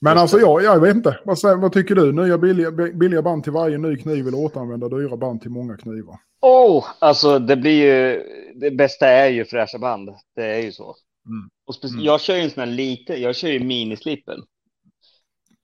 Men 0.00 0.12
Just 0.12 0.20
alltså 0.20 0.36
det. 0.36 0.42
jag, 0.42 0.62
jag 0.62 0.80
vet 0.80 0.96
inte. 0.96 1.18
Vad, 1.24 1.38
säger- 1.38 1.56
vad 1.56 1.72
tycker 1.72 1.94
du? 1.94 2.12
Nya 2.12 2.38
billiga, 2.38 2.70
billiga 2.70 3.22
band 3.22 3.44
till 3.44 3.52
varje 3.52 3.78
ny 3.78 3.96
kniv 3.96 4.28
eller 4.28 4.38
återanvända 4.38 4.88
dyra 4.88 5.16
band 5.16 5.40
till 5.40 5.50
många 5.50 5.76
knivar? 5.76 6.16
Oh, 6.40 6.84
alltså 6.98 7.38
det 7.38 7.56
blir 7.56 7.84
ju, 7.84 8.22
det 8.54 8.70
bästa 8.70 9.06
är 9.08 9.28
ju 9.28 9.44
fräscha 9.44 9.78
band. 9.78 10.10
Det 10.36 10.44
är 10.44 10.60
ju 10.60 10.72
så. 10.72 10.84
Mm. 11.26 11.50
Och 11.66 11.74
speci- 11.74 11.92
Mm. 11.92 12.04
Jag 12.04 12.20
kör 12.20 12.36
ju 12.36 12.42
en 12.42 12.50
sån 12.50 12.60
här 12.60 12.66
lite, 12.66 13.14
jag 13.14 13.36
kör 13.36 13.48
ju 13.48 13.60
minislippen. 13.60 14.38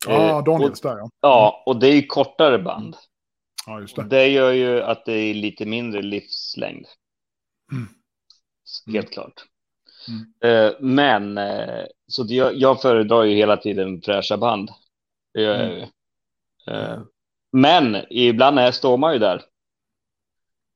Ja, 0.07 0.33
ah, 0.35 0.43
Daniels 0.43 0.81
där 0.81 0.97
ja. 0.99 1.11
Ja, 1.21 1.63
och 1.67 1.81
det 1.81 1.87
är 1.89 1.93
ju 1.95 2.07
kortare 2.07 2.59
band. 2.59 2.97
Ja, 3.67 3.81
just 3.81 3.97
det. 3.97 4.03
Det 4.05 4.27
gör 4.29 4.53
ju 4.53 4.83
att 4.83 5.05
det 5.07 5.13
är 5.13 5.35
lite 5.35 5.67
mindre 5.67 6.03
livslängd. 6.03 6.87
Mm. 7.73 7.89
Helt 8.87 9.11
klart. 9.13 9.45
Mm. 10.09 10.67
Eh, 10.67 10.73
men 10.81 11.39
eh, 11.39 11.85
så 12.07 12.25
jag, 12.29 12.55
jag 12.55 12.83
föredrar 12.83 13.23
ju 13.25 13.35
hela 13.37 13.57
tiden 13.57 14.01
fräscha 14.03 14.37
band. 14.37 14.71
Det 15.35 15.43
gör 15.43 15.55
jag 15.55 15.65
Mm. 15.71 15.77
ju. 15.79 15.85
Eh, 16.75 16.99
men 17.53 17.97
ibland 18.11 18.59
är, 18.59 18.71
står 18.71 18.97
man 18.97 19.13
ju 19.13 19.19
där. 19.19 19.43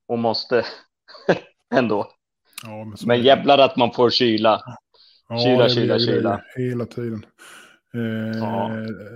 Och 0.09 0.19
måste 0.19 0.65
ändå. 1.75 2.13
Ja, 2.63 2.85
men 2.85 2.97
Men 3.07 3.23
jävlar 3.23 3.59
att 3.59 3.77
man 3.77 3.93
får 3.93 4.11
kyla. 4.11 4.63
Ja, 5.29 5.39
Kyla, 5.39 5.69
kyla, 5.69 5.99
kyla. 5.99 6.43
Hela 6.57 6.87
tiden. 6.87 7.27
Eh, 7.95 8.39
Ja. 8.39 8.71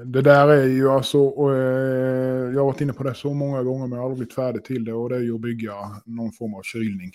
Det 0.05 0.23
där 0.23 0.49
är 0.49 0.67
ju 0.67 0.89
alltså, 0.91 1.19
eh, 1.19 2.55
jag 2.55 2.61
har 2.61 2.65
varit 2.65 2.81
inne 2.81 2.93
på 2.93 3.03
det 3.03 3.15
så 3.15 3.35
många 3.35 3.63
gånger 3.63 3.87
men 3.87 3.97
jag 3.97 3.99
har 3.99 4.05
aldrig 4.11 4.19
blivit 4.19 4.35
färdig 4.35 4.65
till 4.65 4.85
det 4.85 4.93
och 4.93 5.09
det 5.09 5.17
är 5.17 5.21
ju 5.21 5.35
att 5.35 5.41
bygga 5.41 5.73
någon 6.05 6.33
form 6.33 6.55
av 6.55 6.63
kylning. 6.63 7.11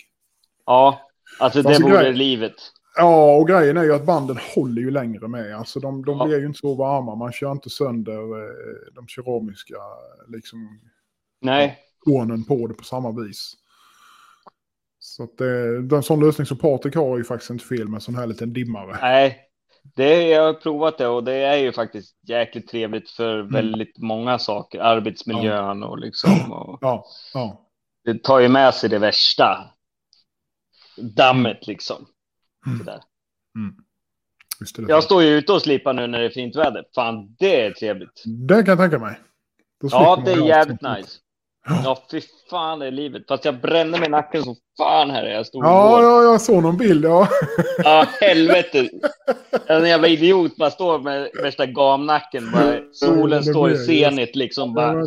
Ja, 0.66 1.00
alltså 1.38 1.62
Fast 1.62 1.78
det 1.80 1.84
det 1.86 1.90
vore 1.92 2.02
grej- 2.02 2.12
livet. 2.14 2.54
Ja, 2.96 3.36
och 3.36 3.48
grejen 3.48 3.76
är 3.76 3.82
ju 3.84 3.94
att 3.94 4.06
banden 4.06 4.38
håller 4.54 4.82
ju 4.82 4.90
längre 4.90 5.28
med. 5.28 5.56
Alltså 5.56 5.80
de, 5.80 6.04
de 6.04 6.18
Ja. 6.18 6.24
blir 6.24 6.38
ju 6.40 6.46
inte 6.46 6.58
så 6.58 6.74
varma, 6.74 7.14
man 7.14 7.32
kör 7.32 7.52
inte 7.52 7.70
sönder 7.70 8.12
eh, 8.12 8.94
de 8.94 9.06
keramiska 9.08 9.74
liksom, 10.28 10.80
Nej, 11.40 11.78
kornen 11.98 12.44
på 12.44 12.66
det 12.66 12.74
på 12.74 12.84
samma 12.84 13.10
vis. 13.22 13.54
Så 14.98 15.22
att 15.22 15.38
det, 15.38 15.82
den 15.82 16.02
sån 16.02 16.20
lösning 16.20 16.46
som 16.46 16.56
Patrik 16.58 16.94
har 16.96 17.12
är 17.14 17.16
ju 17.18 17.24
faktiskt 17.24 17.50
inte 17.50 17.64
fel 17.64 17.88
med 17.88 17.94
en 17.94 18.00
sån 18.00 18.14
här 18.14 18.26
liten 18.26 18.52
dimmare. 18.52 18.98
nej. 19.00 19.38
Det, 19.96 20.28
jag 20.28 20.42
har 20.46 20.52
provat 20.54 20.98
det 20.98 21.06
och 21.08 21.24
det 21.24 21.32
är 21.34 21.56
ju 21.56 21.72
faktiskt 21.72 22.16
jäkligt 22.28 22.68
trevligt 22.68 23.10
för 23.10 23.34
Mm. 23.40 23.52
väldigt 23.52 23.98
många 23.98 24.38
saker. 24.38 24.80
Arbetsmiljön 24.80 25.82
och 25.82 25.98
liksom. 25.98 26.52
Och 26.52 26.78
Ja, 26.80 27.04
ja. 27.34 27.66
det 28.04 28.22
tar 28.22 28.38
ju 28.40 28.48
med 28.48 28.74
sig 28.74 28.90
det 28.90 28.98
värsta. 28.98 29.58
Dammet 30.96 31.66
liksom. 31.66 32.06
Mm. 32.66 32.78
Sådär. 32.78 33.00
Är 34.78 34.82
det 34.82 34.92
Jag 34.92 35.04
står 35.04 35.22
ju 35.22 35.28
ute 35.28 35.52
och 35.52 35.62
slipar 35.62 35.92
nu 35.92 36.06
när 36.06 36.18
det 36.18 36.24
är 36.24 36.30
fint 36.30 36.56
väder. 36.56 36.84
Fan, 36.94 37.36
det 37.38 37.60
är 37.60 37.70
trevligt. 37.70 38.22
Det 38.24 38.54
kan 38.54 38.66
jag 38.66 38.78
tänka 38.78 38.98
mig. 38.98 39.20
Ja, 39.90 40.22
det 40.24 40.32
är 40.32 40.46
jävligt 40.46 40.82
nice. 40.82 41.18
Ja, 41.84 42.02
fy 42.10 42.20
fan 42.50 42.78
det 42.78 42.86
är 42.86 42.90
livet. 42.90 43.22
Fast 43.28 43.44
jag 43.44 43.60
brände 43.60 43.98
mig 43.98 44.08
i 44.08 44.10
nacken 44.10 44.42
som 44.42 44.56
fan 44.78 45.10
här 45.10 45.24
jag 45.24 45.46
stod 45.46 45.64
Ja, 45.64 46.02
ja, 46.02 46.22
jag 46.22 46.40
såg 46.40 46.62
någon 46.62 46.76
bild. 46.76 47.04
Ja. 47.04 47.28
Ja, 47.84 48.06
helvete. 48.20 48.88
En 49.66 49.88
jävla 49.88 50.08
idiot 50.08 50.56
bara 50.56 50.70
står 50.70 50.98
med 50.98 51.30
värsta 51.42 51.66
gamnacken. 51.66 52.50
Bara, 52.52 52.80
solen 52.92 53.44
står 53.44 53.70
i 53.70 53.78
zenit 53.78 54.36
liksom. 54.36 54.74
Bara, 54.74 55.06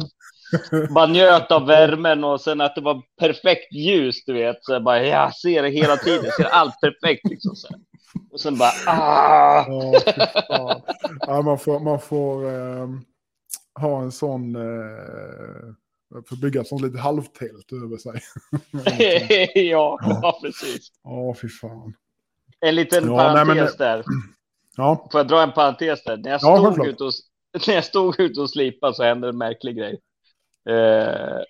bara 0.95 1.07
njöt 1.07 1.51
av 1.51 1.65
värmen 1.65 2.23
och 2.23 2.41
sen 2.41 2.61
att 2.61 2.75
det 2.75 2.81
var 2.81 3.01
perfekt 3.19 3.73
ljus, 3.73 4.25
du 4.25 4.33
vet. 4.33 4.57
Så 4.61 4.73
jag 4.73 4.83
bara, 4.83 5.03
jag 5.05 5.35
ser 5.35 5.63
det 5.63 5.69
hela 5.69 5.97
tiden. 5.97 6.25
Jag 6.25 6.33
ser 6.33 6.43
allt 6.43 6.81
perfekt 6.81 7.29
liksom. 7.29 7.55
Så. 7.55 7.67
Och 8.31 8.41
sen 8.41 8.57
bara, 8.57 8.71
ah! 8.87 9.65
Ja, 9.67 10.81
ja, 11.19 11.41
man 11.41 11.59
får, 11.59 11.79
man 11.79 11.99
får 11.99 12.49
ehm, 12.49 13.01
ha 13.79 14.01
en 14.01 14.11
sån... 14.11 14.55
Uh, 14.55 15.73
får 16.29 16.35
bygga 16.35 16.61
ett 16.61 16.67
sånt 16.67 16.81
litet 16.81 16.99
halvtält 16.99 17.71
över 17.73 17.97
sig. 17.97 18.21
ja, 19.69 19.97
ja, 20.01 20.39
precis. 20.41 20.87
Ja, 21.03 21.35
fy 21.41 21.49
fan. 21.49 21.93
En 22.59 22.75
liten 22.75 23.05
Ja, 23.07 23.33
nej, 23.33 23.45
parentes 23.45 23.79
men- 23.79 23.87
där. 23.87 24.03
Ja, 24.77 25.07
Får 25.11 25.19
jag 25.19 25.27
dra 25.27 25.41
en 25.43 25.51
parentes 25.51 26.03
där? 26.03 26.17
När 26.17 26.29
jag 26.29 26.33
Ja, 26.33 26.39
stod, 26.39 26.65
självklart. 26.65 26.87
ute, 26.87 27.03
och, 27.03 27.11
när 27.67 27.73
jag 27.75 27.85
stod 27.85 28.19
ute 28.19 28.41
och 28.41 28.49
slipade 28.49 28.93
så 28.93 29.03
hände 29.03 29.29
en 29.29 29.37
märklig 29.37 29.77
grej. 29.77 29.99
Eh, 30.69 31.41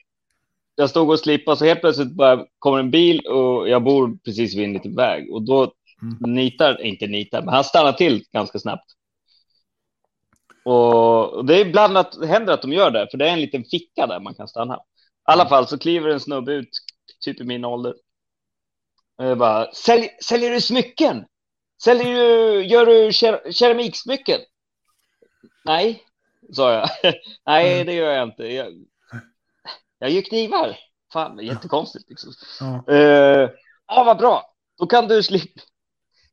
jag 0.75 0.89
stod 0.89 1.09
och 1.09 1.19
slipade 1.19 1.57
så 1.57 1.65
helt 1.65 1.81
plötsligt 1.81 2.11
bara 2.15 2.45
kommer 2.59 2.79
en 2.79 2.91
bil 2.91 3.19
och 3.19 3.69
jag 3.69 3.83
bor 3.83 4.17
precis 4.25 4.55
vid 4.55 4.65
en 4.65 4.73
liten 4.73 4.95
väg 4.95 5.33
och 5.33 5.41
då 5.41 5.73
Mm. 6.01 6.33
nitar, 6.35 6.81
inte 6.81 7.07
nitar, 7.07 7.41
men 7.41 7.53
han 7.53 7.63
stannar 7.63 7.93
till 7.93 8.25
ganska 8.31 8.59
snabbt. 8.59 8.85
Och 10.63 11.45
det 11.45 11.55
är 11.55 11.65
ibland 11.65 11.97
att 11.97 12.25
händer 12.27 12.53
att 12.53 12.61
de 12.61 12.73
gör 12.73 12.91
det, 12.91 13.07
för 13.11 13.17
det 13.17 13.29
är 13.29 13.33
en 13.33 13.41
liten 13.41 13.63
ficka 13.63 14.07
där 14.07 14.19
man 14.19 14.35
kan 14.35 14.47
stanna. 14.47 14.75
I 14.75 14.79
alla 15.23 15.41
Mm. 15.43 15.49
fall 15.49 15.67
så 15.67 15.77
kliver 15.77 16.09
en 16.09 16.19
snubbe 16.19 16.51
ut, 16.53 16.69
typ 17.19 17.41
i 17.41 17.43
min 17.43 17.65
ålder. 17.65 17.93
Och 19.17 19.25
jag 19.25 19.37
bara, 19.37 19.71
Sälj, 19.73 20.09
säljer 20.23 20.51
du 20.51 20.61
smycken? 20.61 21.25
Säljer 21.83 22.05
du, 22.15 22.63
gör 22.65 22.85
du 22.85 23.11
ker 23.11 23.51
keramiksmycken? 23.51 24.39
Nej, 25.65 26.03
sa 26.53 26.73
jag. 26.73 26.89
Nej, 27.45 27.73
Mm. 27.73 27.85
det 27.87 27.93
gör 27.93 28.11
jag 28.11 28.23
inte. 28.27 28.43
Jag, 28.47 28.67
jag 29.99 30.09
gör 30.09 30.21
knivar. 30.21 30.77
Fan, 31.13 31.35
det 31.35 31.43
är 31.43 31.45
jättekonstigt. 31.45 32.09
Liksom. 32.09 32.33
ja. 32.59 32.93
Eh, 32.93 33.49
Ja, 33.87 34.03
vad 34.03 34.17
bra. 34.17 34.43
Då 34.79 34.85
kan 34.87 35.07
du 35.07 35.23
slippa, 35.23 35.61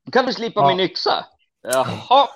då 0.04 0.10
kan 0.12 0.26
du 0.26 0.32
slippa 0.32 0.60
Ja. 0.60 0.68
min 0.68 0.80
yxa. 0.80 1.24
Jaha. 1.62 2.28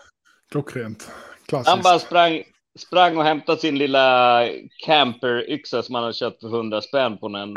klockrent. 0.50 1.08
Han 1.08 1.64
Klassiskt. 1.64 1.82
bara 1.84 1.98
sprang, 1.98 2.42
sprang 2.78 3.16
och 3.18 3.24
hämtade 3.24 3.60
sin 3.60 3.78
lilla 3.78 4.40
camper-yxa 4.86 5.82
som 5.82 5.94
han 5.94 6.04
hade 6.04 6.14
köpt 6.14 6.40
för 6.40 6.48
100 6.48 6.82
spänn 6.82 7.18
på 7.18 7.26
en... 7.26 7.34
Eh... 7.34 7.52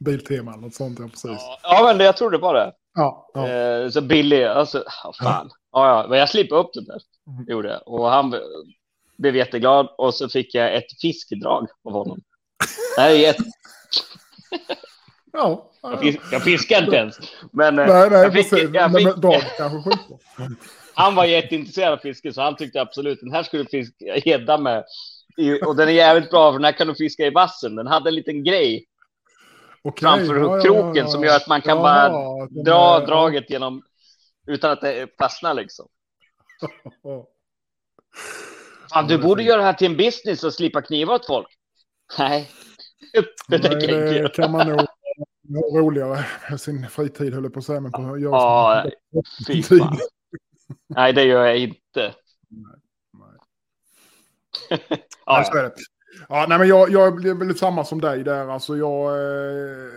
Biltema 0.04 0.52
eller 0.52 0.62
något 0.62 0.74
sånt, 0.74 0.98
ja 0.98 1.08
precis. 1.08 1.30
Ja, 1.30 1.58
ja, 1.62 1.82
men 1.86 1.98
det, 1.98 2.04
jag 2.04 2.16
tror 2.16 2.30
det 2.30 2.38
var 2.38 2.54
det. 2.54 2.72
Ja, 2.94 3.30
ja. 3.34 3.48
Eh, 3.48 3.88
så 3.90 4.00
billig, 4.00 4.44
alltså, 4.44 4.78
oh, 4.78 5.12
fan. 5.22 5.50
Ja, 5.72 5.88
ja, 6.02 6.06
men 6.08 6.18
jag 6.18 6.28
slipade 6.28 6.60
upp 6.60 6.70
den 6.74 6.84
där, 6.84 7.00
Mm. 7.28 7.44
gjorde 7.48 7.68
jag. 7.68 7.88
Och 7.88 8.10
han 8.10 8.34
blev 9.18 9.36
jätteglad 9.36 9.94
och 9.98 10.14
så 10.14 10.28
fick 10.28 10.54
jag 10.54 10.74
ett 10.74 11.00
fiskedrag 11.00 11.68
av 11.84 11.92
honom. 11.92 12.20
Det 12.96 13.02
här 13.02 13.10
är 13.10 13.14
jätte... 13.14 13.42
ja. 15.32 15.70
jag, 15.82 16.00
fisk... 16.00 16.18
jag 16.32 16.42
fiskade 16.42 16.84
inte 16.84 16.96
ens. 16.96 17.16
Men 17.52 17.78
eh, 17.78 17.86
Nej, 17.86 18.10
nej, 18.10 18.20
jag 18.20 18.32
fick, 18.32 18.50
precis. 18.50 18.70
jag 18.72 18.92
fick... 18.92 19.06
men 19.06 19.20
Dag 19.20 19.42
kanske 19.58 19.90
skitbra. 19.90 20.18
han 20.94 21.14
var 21.14 21.24
jätteintresserad 21.24 21.92
av 21.92 21.96
fiske 21.96 22.32
så 22.32 22.42
han 22.42 22.56
tyckte 22.56 22.80
absolut 22.80 23.20
den 23.20 23.32
här 23.32 23.42
skulle 23.42 23.62
du 23.62 23.68
fiska 23.68 24.16
gädda 24.24 24.58
med. 24.58 24.84
Och 25.66 25.76
den 25.76 25.88
är 25.88 25.92
jävligt 25.92 26.30
bra 26.30 26.52
för 26.52 26.58
den 26.58 26.64
här 26.64 26.72
kan 26.72 26.86
du 26.86 26.94
fiska 26.94 27.26
i 27.26 27.30
vassen. 27.30 27.76
Den 27.76 27.86
hade 27.86 28.10
en 28.10 28.14
liten 28.14 28.44
grej 28.44 28.86
Okej, 29.82 30.00
framför 30.08 30.36
ja, 30.36 30.60
kroken 30.60 30.94
ja, 30.94 31.02
ja. 31.02 31.08
som 31.08 31.24
gör 31.24 31.36
att 31.36 31.48
man 31.48 31.62
kan 31.62 31.78
bara 31.78 32.08
dra 32.46 33.02
är- 33.02 33.06
draget 33.06 33.50
genom 33.50 33.82
utan 34.46 34.70
att 34.70 34.80
det 34.80 35.08
fastnar 35.18 35.54
liksom. 35.54 35.88
Fan, 38.92 39.06
du 39.06 39.14
är 39.14 39.18
borde 39.18 39.42
göra 39.42 39.56
det 39.56 39.64
här 39.64 39.72
till 39.72 39.90
en 39.90 39.96
business 39.96 40.44
och 40.44 40.54
slippa 40.54 40.82
kniva 40.82 41.14
åt 41.14 41.26
folk. 41.26 41.46
Nej, 42.18 42.50
det 43.48 43.58
tänker 43.58 43.68
jag 43.68 43.82
inte 43.82 43.96
det 43.96 44.18
göra. 44.18 44.28
kan 44.28 44.52
man 44.52 44.68
nog 44.68 44.78
ha 44.78 45.80
roligare 45.80 46.24
med 46.50 46.60
sin 46.60 46.88
fritid, 46.88 47.34
höll 47.34 47.44
jag 47.44 47.52
på 47.52 47.58
att 47.58 47.64
säga. 47.64 47.80
Men 47.80 47.92
på 47.92 48.18
göra 48.18 48.32
Ja, 48.32 48.90
Fy 49.46 49.62
fan. 49.62 49.98
Nej, 50.88 51.12
det 51.12 51.24
gör 51.24 51.46
jag 51.46 51.58
inte. 51.58 52.14
Nej. 52.48 52.76
Nej, 54.88 55.06
ja. 55.26 55.44
så 55.44 55.58
är 55.58 55.62
det. 55.62 55.72
Ja, 56.28 56.46
nej, 56.48 56.58
men 56.58 56.68
jag, 56.68 56.90
jag 56.90 57.16
blir 57.16 57.34
väl 57.34 57.58
samma 57.58 57.84
som 57.84 58.00
dig 58.00 58.24
där. 58.24 58.48
Alltså 58.48 58.76
jag, 58.76 59.12
eh, 59.12 59.90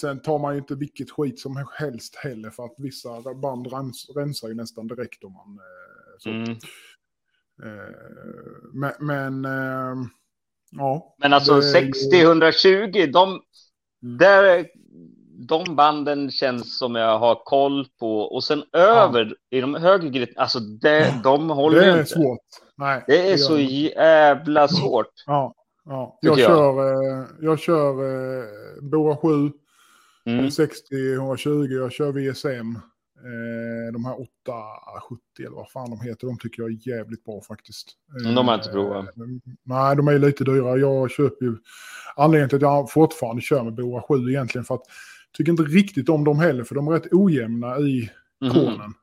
sen 0.00 0.22
tar 0.22 0.38
man 0.38 0.54
ju 0.54 0.58
inte 0.58 0.74
vilket 0.74 1.10
skit 1.10 1.40
som 1.40 1.66
helst 1.74 2.16
heller 2.16 2.50
för 2.50 2.64
att 2.64 2.74
vissa 2.78 3.34
band 3.34 3.66
rens, 3.66 4.10
rensar 4.16 4.48
ju 4.48 4.54
nästan 4.54 4.86
direkt 4.86 5.24
om 5.24 5.32
man... 5.32 5.58
Eh, 5.58 6.18
så. 6.18 6.30
Mm. 6.30 6.56
Eh, 7.62 7.94
men, 8.72 8.92
men 9.00 9.44
eh, 9.44 9.96
ja. 10.70 11.14
Men 11.18 11.32
alltså 11.32 11.60
Det 11.60 11.78
är 11.78 11.82
ju- 11.82 11.90
60-120, 11.92 13.12
de, 13.12 13.40
där, 14.18 14.66
de 15.48 15.76
banden 15.76 16.30
känns 16.30 16.78
som 16.78 16.94
jag 16.94 17.18
har 17.18 17.34
koll 17.44 17.86
på. 18.00 18.18
Och 18.20 18.44
sen 18.44 18.62
över 18.72 19.34
i 19.50 19.60
de 19.60 19.74
högre 19.74 20.26
alltså 20.36 20.58
det, 20.60 21.14
de 21.24 21.50
håller 21.50 21.80
Det 21.80 21.86
är 21.86 21.98
inte. 21.98 22.10
svårt. 22.10 22.38
Nej, 22.76 23.04
Det 23.06 23.26
är 23.26 23.30
gör 23.30 23.36
så 23.36 23.58
jävla 23.58 24.68
svårt. 24.68 25.12
Ja, 25.26 25.54
ja. 25.84 26.18
Jag, 26.20 26.38
jag. 26.38 26.46
kör, 26.46 26.92
eh, 27.22 27.26
jag 27.40 27.58
kör 27.60 27.94
Boa 28.90 29.16
7, 29.16 29.52
Mm. 30.26 30.46
60-120, 30.50 31.66
jag 31.72 31.92
kör 31.92 32.12
VSM. 32.12 32.78
Eh, 33.24 33.92
de 33.92 34.04
här 34.04 34.12
870 34.20 35.18
eller 35.38 35.56
vad 35.56 35.70
fan 35.70 35.90
de 35.90 36.00
heter, 36.00 36.26
de 36.26 36.38
tycker 36.38 36.62
jag 36.62 36.70
är 36.72 36.88
jävligt 36.88 37.24
bra 37.24 37.40
faktiskt. 37.48 37.88
Men 38.24 38.34
de 38.34 38.48
har 38.48 38.54
inte 38.54 38.68
provat. 38.68 39.04
Eh, 39.04 39.12
nej, 39.64 39.96
de 39.96 40.08
är 40.08 40.18
lite 40.18 40.44
dyra. 40.44 40.76
Jag 40.76 41.10
köper 41.10 41.44
ju... 41.44 41.56
Anledningen 42.16 42.48
till 42.48 42.56
att 42.56 42.62
jag 42.62 42.90
fortfarande 42.90 43.42
kör 43.42 43.62
med 43.64 43.74
Boa 43.74 44.02
7 44.02 44.28
egentligen 44.30 44.64
för 44.64 44.74
att 44.74 44.82
jag 45.30 45.36
tycker 45.36 45.52
inte 45.52 45.62
riktigt 45.62 46.08
om 46.08 46.24
dem 46.24 46.38
heller, 46.38 46.64
för 46.64 46.74
de 46.74 46.88
är 46.88 46.92
rätt 46.92 47.12
ojämna 47.12 47.78
i 47.78 48.10
Mhm. 48.40 48.50
konen. 48.52 48.94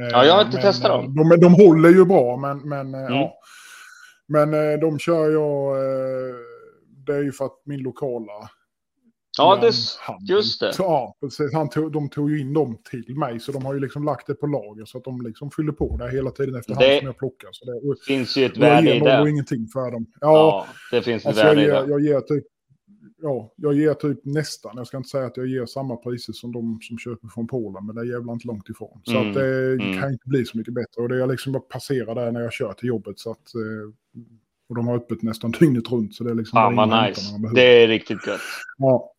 Eh, 0.00 0.06
Ja, 0.10 0.24
jag 0.24 0.34
har 0.34 0.40
inte 0.44 0.56
men, 0.56 0.62
testat 0.62 0.90
eh, 0.90 0.96
dem. 0.96 1.14
De, 1.16 1.40
de 1.40 1.54
håller 1.54 1.88
ju 1.90 2.04
bra, 2.04 2.36
men, 2.36 2.58
men 2.68 2.94
eh, 2.94 3.00
Mm. 3.00 3.14
ja. 3.14 3.34
Men 4.26 4.54
eh, 4.54 4.78
de 4.80 4.98
kör 4.98 5.30
jag... 5.30 5.76
Eh, 5.76 6.34
det 7.06 7.14
är 7.14 7.22
ju 7.22 7.32
för 7.32 7.44
att 7.44 7.60
min 7.64 7.80
lokala... 7.82 8.50
Ja, 9.38 9.56
det, 9.56 9.66
just 10.32 10.60
det. 10.60 10.72
Ja, 10.78 11.14
precis. 11.20 11.52
Han 11.54 11.68
tog, 11.70 11.92
de 11.92 12.08
tog 12.08 12.30
ju 12.30 12.40
in 12.40 12.52
dem 12.54 12.78
till 12.90 13.16
mig, 13.16 13.40
så 13.40 13.52
de 13.52 13.64
har 13.64 13.74
ju 13.74 13.80
liksom 13.80 14.04
lagt 14.04 14.26
det 14.26 14.34
på 14.34 14.46
lager 14.46 14.84
så 14.84 14.98
att 14.98 15.04
de 15.04 15.20
liksom 15.22 15.50
fyller 15.50 15.72
på 15.72 15.96
det 15.96 16.10
hela 16.10 16.30
tiden 16.30 16.54
efterhand 16.54 16.84
Det- 16.86 16.98
som 16.98 17.06
jag 17.06 17.18
plockar. 17.18 17.48
Så 17.52 17.64
det, 17.64 17.72
och, 17.88 17.98
finns 18.06 18.36
ju 18.36 18.44
ett 18.44 18.56
jag 18.56 18.60
värde 18.60 18.90
i 18.90 18.94
ger 18.94 19.00
noll 19.00 19.18
och 19.20 19.24
det. 19.24 19.30
ingenting 19.30 19.66
för 19.72 19.90
dem. 19.90 20.06
Ja, 20.20 20.66
Ja, 20.90 20.96
det 20.98 21.02
finns 21.02 21.22
ett 21.22 21.26
alltså 21.26 21.42
jag, 21.42 21.48
värde 21.54 21.60
i 21.62 21.64
ger, 21.64 21.82
det. 21.82 21.90
jag 21.90 22.00
ger 22.00 22.20
typ... 22.20 22.44
Ja, 23.22 23.52
jag 23.56 23.74
ger 23.74 23.94
typ 23.94 24.18
nästan, 24.24 24.72
jag 24.76 24.86
ska 24.86 24.96
inte 24.96 25.08
säga 25.08 25.26
att 25.26 25.36
jag 25.36 25.46
ger 25.46 25.66
samma 25.66 25.96
priser 25.96 26.32
som 26.32 26.52
de 26.52 26.78
som 26.82 26.98
köper 26.98 27.28
från 27.28 27.46
Polen, 27.46 27.86
men 27.86 27.94
det 27.94 28.00
är 28.00 28.04
jävla 28.04 28.32
inte 28.32 28.46
långt 28.46 28.68
ifrån. 28.68 29.00
Så 29.04 29.16
Mm, 29.16 29.28
att 29.28 29.34
det 29.34 29.72
mm. 29.72 30.00
kan 30.00 30.12
inte 30.12 30.28
bli 30.28 30.44
så 30.44 30.58
mycket 30.58 30.74
bättre. 30.74 31.02
Och 31.02 31.08
det 31.08 31.22
är 31.22 31.26
liksom 31.26 31.52
bara 31.52 31.60
passera 31.62 32.14
där 32.14 32.32
när 32.32 32.40
jag 32.40 32.52
kör 32.52 32.72
till 32.72 32.88
jobbet. 32.88 33.18
Så 33.18 33.30
att, 33.30 33.54
eh, 33.54 33.92
och 34.68 34.74
de 34.76 34.86
har 34.88 34.96
öppet 34.96 35.22
nästan 35.22 35.50
dygnet 35.50 35.90
runt. 35.92 36.14
Så 36.14 36.24
det 36.24 36.30
är 36.30 36.34
liksom 36.34 36.56
Fan 36.56 36.76
vad 36.76 37.08
nice. 37.08 37.20
Det 37.54 37.82
är 37.82 37.88
riktigt 37.88 38.26
gött. 38.26 38.40
Ja, 38.78 39.12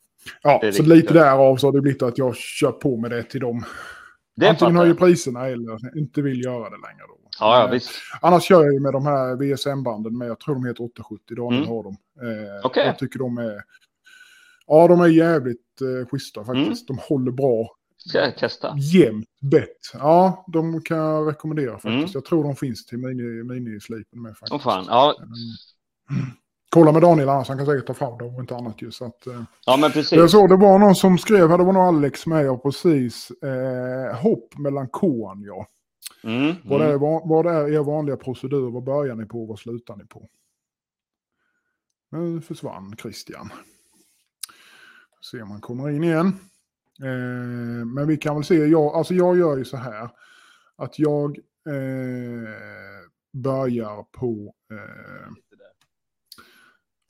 ja 0.44 0.72
så 0.74 0.84
lite 0.84 1.14
därav 1.14 1.58
så 1.58 1.68
har 1.68 1.72
det 1.72 1.82
blivit 1.82 2.02
att 2.02 2.18
jag 2.18 2.36
kör 2.36 2.72
på 2.72 2.98
med 2.98 3.12
det 3.12 3.24
till 3.24 3.42
dem. 3.42 3.64
Det 4.36 4.50
Antingen 4.50 4.76
höjer 4.76 4.94
priserna 4.94 5.48
eller 5.48 5.98
inte 5.98 6.22
vill 6.22 6.44
göra 6.46 6.70
det 6.70 6.78
längre. 6.78 7.04
Då. 7.08 7.18
Ja, 7.40 7.60
ja, 7.60 7.64
Men, 7.64 7.72
visst. 7.74 7.90
Annars 8.22 8.44
kör 8.44 8.64
jag 8.64 8.74
ju 8.74 8.80
med 8.80 8.94
de 8.94 9.06
här 9.06 9.36
VSM-banden, 9.36 10.18
men 10.18 10.28
jag 10.28 10.40
tror 10.40 10.56
de 10.56 10.66
heter 10.66 10.84
870, 10.84 11.36
Daniel 11.36 11.62
Mm. 11.64 11.70
har 11.76 11.84
dem. 11.84 11.98
Eh, 12.22 12.66
Okej. 12.66 12.86
Jag 12.86 13.00
tycker 13.00 13.20
de 13.20 13.38
är... 13.38 13.62
Ja, 14.68 14.88
de 14.88 15.02
är 15.02 15.08
jävligt 15.08 15.82
eh, 15.82 16.08
schyssta 16.10 16.46
faktiskt. 16.46 16.90
Mm. 16.90 16.98
De 16.98 17.14
håller 17.14 17.32
bra. 17.32 17.68
Ska 17.98 18.18
jag 18.18 18.38
testa? 18.38 18.76
Jämnt 18.78 19.28
bett. 19.42 19.78
Ja, 19.94 20.46
de 20.54 20.82
kan 20.82 20.98
jag 20.98 21.28
rekommendera 21.30 21.72
faktiskt. 21.72 21.86
Mm. 21.94 22.10
Jag 22.14 22.26
tror 22.26 22.44
de 22.44 22.56
finns 22.56 22.86
till 22.86 22.98
mini- 22.98 23.44
minislipen 23.44 24.22
med 24.22 24.32
faktiskt. 24.32 24.52
Åh 24.54 24.60
fan. 24.62 24.86
Ja, 24.88 25.16
Mm. 25.20 26.26
Kolla 26.70 26.92
med 26.92 27.02
Daniel 27.02 27.30
annars, 27.30 27.48
han 27.48 27.58
kan 27.58 27.66
säkert 27.66 27.88
ta 27.88 27.94
fram 27.94 28.18
dem 28.18 28.36
och 28.36 28.42
inte 28.42 28.56
annat 28.56 28.82
ju. 28.82 28.92
Så 28.92 29.06
att, 29.06 29.28
eh, 29.28 29.42
ja 29.66 29.78
men 29.78 29.82
jag 29.82 29.94
precis. 29.94 30.32
såg 30.32 30.50
det 30.50 30.56
var 30.56 30.80
någon 30.80 30.96
som 30.96 31.18
skrev, 31.18 31.50
här, 31.50 31.58
det 31.58 31.64
var 31.64 31.74
nog 31.74 31.84
Alex 31.84 32.26
med, 32.26 32.46
ja 32.46 32.58
precis. 32.58 33.32
Eh, 33.32 34.16
hopp 34.16 34.58
mellan 34.58 34.88
K-an, 34.88 35.44
ja. 35.44 35.68
Mm, 36.24 36.56
Vad, 36.64 36.82
mm. 36.82 36.94
är, 36.94 36.98
vad, 36.98 37.30
vad 37.30 37.46
är 37.46 37.74
er 37.74 37.84
vanliga 37.84 38.18
procedur? 38.18 38.72
Vad 38.72 38.84
börjar 38.84 39.16
ni 39.16 39.26
på 39.26 39.42
och 39.42 39.48
vad 39.48 39.60
slutar 39.60 39.96
ni 39.96 40.06
på? 40.06 40.30
Nu 42.12 42.42
försvann 42.42 42.96
Christian. 43.02 43.50
Se 45.22 45.42
om 45.42 45.52
han 45.52 45.62
kommer 45.62 45.90
in 45.90 46.04
igen. 46.04 46.28
Eh, 47.02 47.86
men 47.86 48.08
vi 48.08 48.18
kan 48.18 48.36
väl 48.36 48.44
se, 48.44 48.56
jag, 48.56 48.96
alltså 48.96 49.14
jag 49.14 49.38
gör 49.38 49.58
ju 49.58 49.66
så 49.66 49.78
här. 49.78 50.10
Att 50.76 51.00
jag 51.00 51.38
eh, 51.68 52.50
börjar 53.34 54.04
på... 54.04 54.54
Eh, 54.72 55.32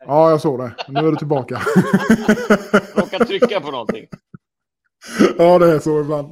Ja, 0.05 0.29
jag 0.29 0.41
såg 0.41 0.59
det. 0.59 0.75
Nu 0.87 0.99
är 0.99 1.11
du 1.11 1.15
tillbaka. 1.17 1.55
Råkade 2.95 3.25
trycka 3.25 3.61
på 3.61 3.71
någonting. 3.71 4.07
ja, 5.37 5.59
det 5.59 5.71
är 5.71 5.79
så 5.79 6.01
ibland. 6.01 6.31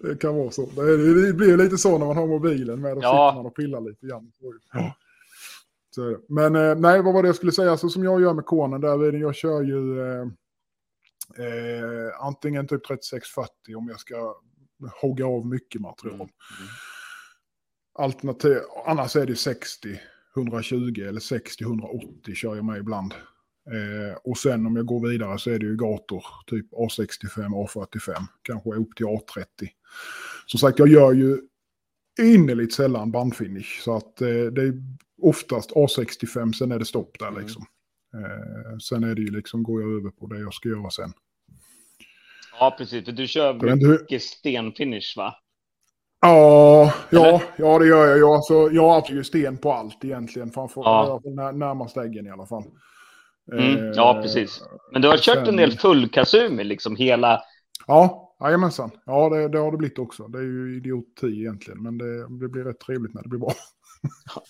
Det- 0.00 0.16
kan 0.20 0.36
vara 0.36 0.50
så. 0.50 0.66
Det, 0.66 1.32
blir 1.34 1.56
lite 1.56 1.78
så 1.78 1.98
när 1.98 2.06
man 2.06 2.16
har 2.16 2.26
mobilen 2.26 2.80
med. 2.80 2.96
Då 2.96 3.02
Ja. 3.02 3.30
sitter 3.30 3.36
man 3.36 3.46
och 3.46 3.56
pillar 3.56 3.80
lite 3.80 4.06
grann. 4.06 4.32
Ja. 4.72 4.96
Så. 5.94 6.16
Men 6.28 6.56
eh, 6.56 6.74
nej, 6.74 7.02
vad 7.02 7.14
var 7.14 7.22
det 7.22 7.28
jag 7.28 7.36
skulle 7.36 7.52
säga? 7.52 7.76
Så 7.76 7.88
som 7.88 8.04
jag 8.04 8.20
gör 8.20 8.34
med 8.34 8.44
konen 8.46 8.80
där, 8.80 9.12
jag 9.12 9.34
kör 9.34 9.62
ju 9.62 10.00
eh, 10.00 10.22
eh, 11.46 12.20
antingen 12.20 12.66
typ 12.68 12.84
3640 12.86 13.76
om 13.76 13.88
jag 13.88 14.00
ska 14.00 14.34
hogga 15.02 15.26
av 15.26 15.46
mycket 15.46 15.80
material. 15.80 16.14
Mm. 16.20 16.30
Alternativ, 17.98 18.58
annars 18.86 19.16
är 19.16 19.26
det 19.26 19.36
60, 19.36 20.00
120 20.36 21.00
eller 21.08 21.20
60, 21.20 21.64
180 21.64 22.34
kör 22.34 22.56
jag 22.56 22.64
med 22.64 22.78
ibland. 22.78 23.14
Eh, 23.72 24.16
och 24.24 24.38
sen 24.38 24.66
om 24.66 24.76
jag 24.76 24.86
går 24.86 25.08
vidare 25.08 25.38
så 25.38 25.50
är 25.50 25.58
det 25.58 25.66
ju 25.66 25.76
gator, 25.76 26.24
typ 26.46 26.72
A65, 26.72 27.66
A45, 27.66 28.22
kanske 28.42 28.70
upp 28.70 28.96
till 28.96 29.06
A30. 29.06 29.44
Som 30.46 30.58
sagt, 30.60 30.78
jag 30.78 30.88
gör 30.88 31.12
ju 31.12 31.38
innerligt 32.20 32.74
sällan 32.74 33.10
bandfinish, 33.10 33.80
så 33.84 33.96
att 33.96 34.20
eh, 34.20 34.28
det 34.28 34.62
är 34.62 34.82
oftast 35.22 35.70
A65, 35.70 36.52
sen 36.52 36.72
är 36.72 36.78
det 36.78 36.84
stopp 36.84 37.18
där 37.18 37.28
Mm. 37.28 37.40
liksom. 37.42 37.66
Eh, 38.14 38.78
sen 38.78 39.04
är 39.04 39.14
det 39.14 39.22
ju 39.22 39.30
liksom, 39.30 39.62
går 39.62 39.82
jag 39.82 39.90
över 39.90 40.10
på 40.10 40.26
det 40.26 40.40
jag 40.40 40.54
ska 40.54 40.68
göra 40.68 40.90
sen. 40.90 41.12
Ja, 42.58 42.74
precis. 42.78 43.04
För 43.04 43.12
du 43.12 43.26
kör 43.26 43.76
mycket 44.00 44.22
stenfinish, 44.22 45.14
va? 45.16 45.34
Ja, 46.20 46.92
ja, 47.10 47.42
ja 47.56 47.78
det 47.78 47.86
gör 47.86 48.06
jag. 48.06 48.18
Jag, 48.18 48.30
alltså, 48.34 48.54
jag 48.72 48.88
har 48.88 49.04
ju 49.10 49.24
sten 49.24 49.56
på 49.56 49.72
allt 49.72 50.04
egentligen. 50.04 50.50
Framför, 50.50 50.80
Ja. 50.84 51.20
ja. 51.24 51.30
när, 51.30 51.52
närmast 51.52 51.96
äggen 51.96 52.26
i 52.26 52.30
alla 52.30 52.46
fall. 52.46 52.64
Mm, 53.52 53.76
Eh, 53.76 53.92
ja, 53.96 54.18
precis. 54.22 54.62
Men 54.92 55.02
du 55.02 55.08
har 55.08 55.16
kört 55.16 55.36
sen- 55.36 55.48
en 55.48 55.56
del 55.56 55.72
full 55.72 56.08
Kazumi, 56.08 56.64
liksom 56.64 56.96
hela... 56.96 57.40
Ja, 57.86 58.34
jajamensan. 58.40 58.90
Ja, 59.06 59.28
det, 59.28 59.48
det 59.48 59.58
har 59.58 59.70
det 59.72 59.76
blivit 59.78 59.98
också. 59.98 60.28
Det 60.28 60.38
är 60.38 60.42
ju 60.42 60.76
idioti 60.76 61.26
egentligen, 61.26 61.82
men 61.82 61.98
det, 61.98 62.20
det 62.40 62.48
blir 62.48 62.64
rätt 62.64 62.80
trevligt 62.80 63.14
när 63.14 63.22
det 63.22 63.28
blir 63.28 63.40
bra. 63.40 63.52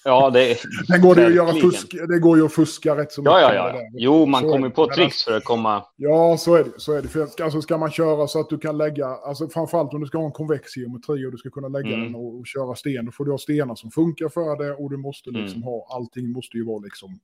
Ja, 0.05 0.31
det. 0.31 0.59
Sen 0.87 1.01
går 1.03 1.15
det 1.15 1.27
att 1.27 1.35
göra 1.35 1.53
fusk. 1.53 1.95
Det 2.09 2.19
går 2.19 2.37
ju 2.39 2.45
att 2.47 2.53
fuska 2.53 2.97
rätt 2.97 3.13
så 3.13 3.23
Ja, 3.25 3.41
ja, 3.41 3.55
ja. 3.55 3.75
Jo, 3.93 4.27
man 4.27 4.43
Så 4.43 4.49
kommer 4.53 4.69
på 4.71 4.87
tricks 4.95 5.25
för 5.25 5.37
att 5.37 5.45
komma... 5.45 5.85
Ja, 5.97 6.37
så 6.39 6.55
är 6.55 6.65
det. 6.65 6.71
Så 6.77 6.93
är 6.93 7.03
det. 7.03 7.09
För, 7.09 7.43
alltså, 7.43 7.63
ska 7.63 7.79
man 7.79 7.91
köra 7.91 8.27
så 8.27 8.41
att 8.41 8.49
du 8.51 8.59
kan 8.59 8.79
lägga, 8.79 9.07
alltså 9.07 9.49
framförallt 9.49 9.95
om 9.95 10.01
du 10.01 10.07
ska 10.07 10.19
ha 10.19 10.27
en 10.27 10.33
konvex 10.33 10.77
geometri 10.77 11.27
och 11.27 11.33
du 11.33 11.39
ska 11.39 11.51
kunna 11.51 11.69
lägga 11.69 11.89
Mm. 11.95 12.01
den 12.05 12.15
och, 12.15 12.39
och 12.39 12.47
köra 12.47 12.75
sten, 12.75 13.05
då 13.07 13.13
får 13.13 13.25
du 13.25 13.31
ha 13.31 13.39
stenar 13.39 13.75
som 13.75 13.91
funkar 13.91 14.29
för 14.29 14.65
det 14.65 14.75
och 14.75 14.91
du 14.91 14.97
måste 14.97 15.31
Mm. 15.31 15.43
liksom 15.43 15.63
ha, 15.63 15.87
allting 15.95 16.33
måste 16.33 16.57
ju 16.57 16.65
vara 16.67 16.79
liksom... 16.79 17.19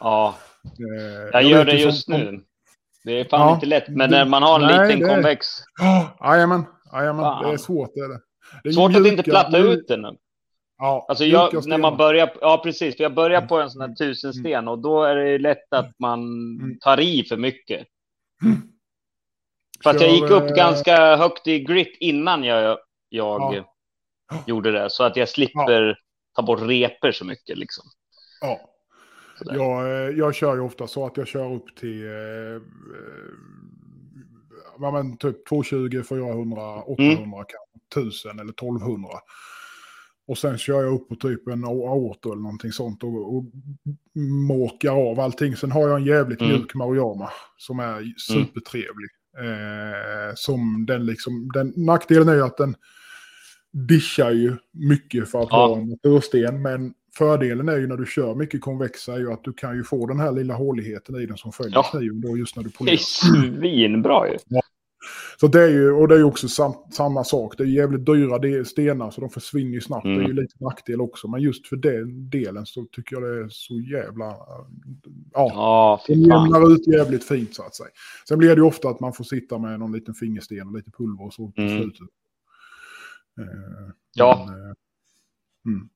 Ja, 0.00 0.34
Eh, 0.64 1.28
jag 1.32 1.42
gör 1.42 1.64
vet 1.64 1.74
det 1.74 1.78
som- 1.80 1.90
just 1.90 2.08
nu. 2.08 2.40
Det 3.04 3.20
är 3.20 3.24
fan 3.24 3.40
Ja. 3.48 3.54
inte 3.54 3.66
lätt, 3.66 3.88
men 3.88 4.10
Det- 4.10 4.16
när 4.18 4.24
man 4.24 4.42
har 4.42 4.60
en 4.60 4.66
Nej, 4.66 4.86
liten 4.88 5.08
det 5.08 5.14
konvex... 5.14 5.46
Ja, 5.80 6.16
Jajamän, 6.20 6.64
jajamän. 6.92 7.22
Fan. 7.24 7.44
Det 7.46 7.52
är 7.52 7.56
svårt 7.56 7.90
det 7.94 8.00
är 8.00 8.08
det. 8.08 8.20
det 8.62 8.68
är 8.68 8.72
Svårt 8.72 8.90
att 8.90 9.02
mjuka- 9.02 9.08
inte 9.10 9.22
platta 9.22 9.58
ut 9.58 9.88
den. 9.88 10.00
Ja, 10.78 11.06
Alltså 11.08 11.24
jag, 11.24 11.66
när 11.66 11.78
man 11.78 11.96
börjar, 11.96 12.32
ja 12.40 12.60
precis, 12.64 12.96
för 12.96 13.02
jag 13.02 13.14
börjar 13.14 13.40
på 13.46 13.60
en 13.60 13.70
sån 13.70 13.80
här 13.80 13.86
Mm. 13.88 13.96
tusen 13.96 14.32
sten 14.34 14.68
och 14.68 14.78
då 14.78 15.02
är 15.04 15.16
det 15.16 15.38
lätt 15.38 15.72
att 15.72 15.98
man 15.98 16.20
Mm. 16.60 16.78
tar 16.80 17.00
i 17.00 17.24
för 17.24 17.36
mycket. 17.36 17.86
För 19.82 19.90
att 19.90 20.00
jag 20.00 20.10
gick 20.10 20.30
upp 20.30 20.50
eh, 20.50 20.56
ganska 20.56 21.16
högt 21.16 21.46
i 21.46 21.60
grit 21.60 21.96
innan 22.00 22.44
jag, 22.44 22.78
jag 23.08 23.54
Ja. 23.54 23.74
gjorde 24.46 24.72
det, 24.72 24.90
så 24.90 25.04
att 25.04 25.16
jag 25.16 25.28
slipper 25.28 25.98
ta 26.36 26.42
bort 26.42 26.60
reper 26.62 27.12
så 27.12 27.24
mycket 27.24 27.58
liksom. 27.58 27.84
Ja. 28.40 28.60
Jag, 29.44 29.84
eh, 29.86 30.16
jag 30.18 30.34
kör 30.34 30.54
ju 30.54 30.60
ofta 30.60 30.86
så 30.86 31.06
att 31.06 31.16
jag 31.16 31.28
kör 31.28 31.52
upp 31.54 31.76
till 31.76 32.06
eh, 32.06 32.12
eh, 32.12 32.60
ja, 34.80 34.90
men 34.90 35.16
typ 35.16 35.46
220, 35.48 36.02
400, 36.08 36.82
800, 36.82 37.12
Mm. 37.14 37.30
kanske 37.32 37.78
1000 37.94 38.38
eller 38.38 38.52
1200. 38.52 39.08
Och 40.28 40.38
sen 40.38 40.58
kör 40.58 40.82
jag 40.82 40.94
upp 40.94 41.08
på 41.08 41.14
typ 41.16 41.48
en 41.48 41.64
aorto 41.64 42.32
eller 42.32 42.42
någonting 42.42 42.72
sånt 42.72 43.02
och, 43.02 43.36
och 43.36 43.44
måkar 44.48 45.10
av 45.10 45.20
allting. 45.20 45.56
Sen 45.56 45.72
har 45.72 45.88
jag 45.88 45.96
en 45.98 46.04
jävligt 46.04 46.40
Mm. 46.40 46.52
mjuk 46.52 46.74
Maruyama 46.74 47.30
som 47.56 47.78
är 47.80 48.14
supertrevlig. 48.18 49.08
Eh, 49.38 50.34
som 50.34 50.86
den 50.86 51.06
liksom, 51.06 51.50
den, 51.54 51.72
nackdelen 51.76 52.28
är 52.28 52.34
ju 52.34 52.42
att 52.44 52.56
den 52.56 52.74
dischar 53.72 54.30
ju 54.30 54.56
mycket 54.72 55.30
för 55.30 55.38
att 55.42 55.48
Ja. 55.50 55.66
ha 55.66 55.76
en 55.78 55.88
natursten. 55.88 56.62
Men 56.62 56.94
fördelen 57.18 57.68
är 57.68 57.76
ju 57.78 57.86
när 57.86 57.96
du 57.96 58.06
kör 58.06 58.34
mycket 58.34 58.60
konvexa 58.60 59.14
är 59.14 59.18
ju 59.18 59.32
att 59.32 59.44
du 59.44 59.52
kan 59.52 59.76
ju 59.76 59.84
få 59.84 60.06
den 60.06 60.20
här 60.20 60.32
lilla 60.32 60.54
håligheten 60.54 61.16
i 61.16 61.26
den 61.26 61.36
som 61.36 61.52
följer 61.52 61.74
Ja. 61.74 61.82
kniven 61.82 62.20
då 62.20 62.36
just 62.38 62.56
när 62.56 62.62
du 62.62 62.68
Det 62.68 62.74
är 62.74 62.78
polerar. 62.78 62.96
svinbra 62.96 64.28
ju. 64.28 64.36
Så 65.40 65.48
det 65.48 65.62
är 65.62 65.68
ju, 65.68 65.90
och 65.92 66.08
det 66.08 66.14
är 66.14 66.18
ju 66.18 66.24
också 66.24 66.48
sam, 66.48 66.72
samma 66.92 67.24
sak. 67.24 67.54
Det 67.58 67.62
är 67.62 67.66
jävligt 67.66 68.06
dyra 68.06 68.64
stenar 68.64 69.10
så 69.10 69.20
de 69.20 69.30
försvinner 69.30 69.72
ju 69.72 69.80
snabbt. 69.80 70.04
Mm. 70.04 70.18
Det 70.18 70.24
är 70.24 70.28
ju 70.28 70.32
lite 70.34 70.64
nackdel 70.64 71.00
också. 71.00 71.28
Men 71.28 71.40
just 71.42 71.66
för 71.66 71.76
den 71.76 72.30
delen 72.30 72.66
så 72.66 72.84
tycker 72.92 73.16
jag 73.16 73.22
det 73.22 73.44
är 73.44 73.48
så 73.48 73.80
jävla... 73.80 74.24
Ja, 75.32 75.50
Ja, 75.54 76.00
de 76.08 76.14
fy 76.14 76.28
fan. 76.30 76.44
jämnar 76.44 76.72
ut 76.72 76.86
jävligt 76.86 77.24
fint 77.24 77.54
så 77.54 77.62
att 77.62 77.74
säga. 77.74 77.88
Sen 78.28 78.38
blir 78.38 78.48
det 78.48 78.54
ju 78.54 78.62
ofta 78.62 78.88
att 78.88 79.00
man 79.00 79.12
får 79.12 79.24
sitta 79.24 79.58
med 79.58 79.78
någon 79.80 79.92
liten 79.92 80.14
fingersten 80.14 80.68
och 80.68 80.74
lite 80.76 80.90
pulver 80.90 81.24
och 81.26 81.34
så 81.34 81.48
på 81.50 81.60
Mm. 81.62 81.78
slutet. 81.82 82.08
Eh, 83.40 83.90
Ja. 84.14 84.46
men, 84.48 84.60
eh, 84.70 84.74
mm. 85.66 85.88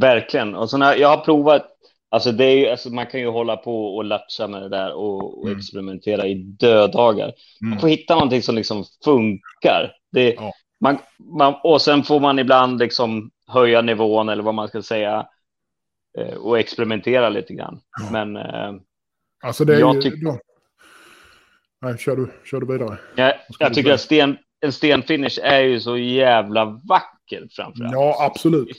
Verkligen. 0.00 0.54
Och 0.54 0.70
så 0.70 0.76
när 0.78 0.94
jag 0.96 1.08
har 1.16 1.24
provat, 1.24 1.66
alltså 2.10 2.32
det 2.32 2.44
är 2.44 2.56
ju, 2.56 2.66
alltså 2.68 2.90
man 2.90 3.06
kan 3.06 3.20
ju 3.20 3.28
hålla 3.28 3.56
på 3.56 3.96
och 3.96 4.04
latcha 4.04 4.46
med 4.46 4.62
det 4.62 4.68
där 4.68 4.92
och, 4.92 5.38
och 5.38 5.46
Mm. 5.46 5.58
experimentera 5.58 6.26
i 6.26 6.34
dödagar. 6.34 7.32
Man 7.60 7.68
Mm. 7.72 7.80
får 7.80 7.88
hitta 7.88 8.14
någonting 8.14 8.42
som 8.42 8.54
liksom 8.54 8.84
funkar. 9.04 9.92
Det, 10.12 10.34
Ja. 10.34 10.52
man, 10.80 10.98
man, 11.38 11.54
och 11.62 11.82
sen 11.82 12.02
får 12.02 12.20
man 12.20 12.38
ibland 12.38 12.78
liksom 12.78 13.30
höja 13.46 13.82
nivån 13.82 14.28
eller 14.28 14.42
vad 14.42 14.54
man 14.54 14.68
ska 14.68 14.82
säga 14.82 15.26
eh, 16.18 16.34
och 16.34 16.58
experimentera 16.58 17.28
lite 17.28 17.54
grann. 17.54 17.80
Ja. 18.00 18.10
Men 18.12 18.36
eh, 18.36 18.72
Alltså 19.44 19.64
det 19.64 19.74
är 19.74 19.80
Jag 19.80 20.02
tycker- 20.02 20.24
då- 20.24 20.38
Nej, 21.82 21.98
kör 21.98 22.16
du, 22.16 22.30
kör 22.44 22.60
du 22.60 22.66
vidare. 22.72 22.98
jag, 23.16 23.34
jag 23.58 23.74
tycker 23.74 23.92
att 23.92 24.00
sten, 24.00 24.36
en 24.60 24.72
stenfinish 24.72 25.38
är 25.42 25.60
ju 25.60 25.80
så 25.80 25.96
jävla 25.98 26.64
vacker 26.64 27.48
framförallt. 27.50 27.92
Ja, 27.94 28.16
absolut. 28.24 28.76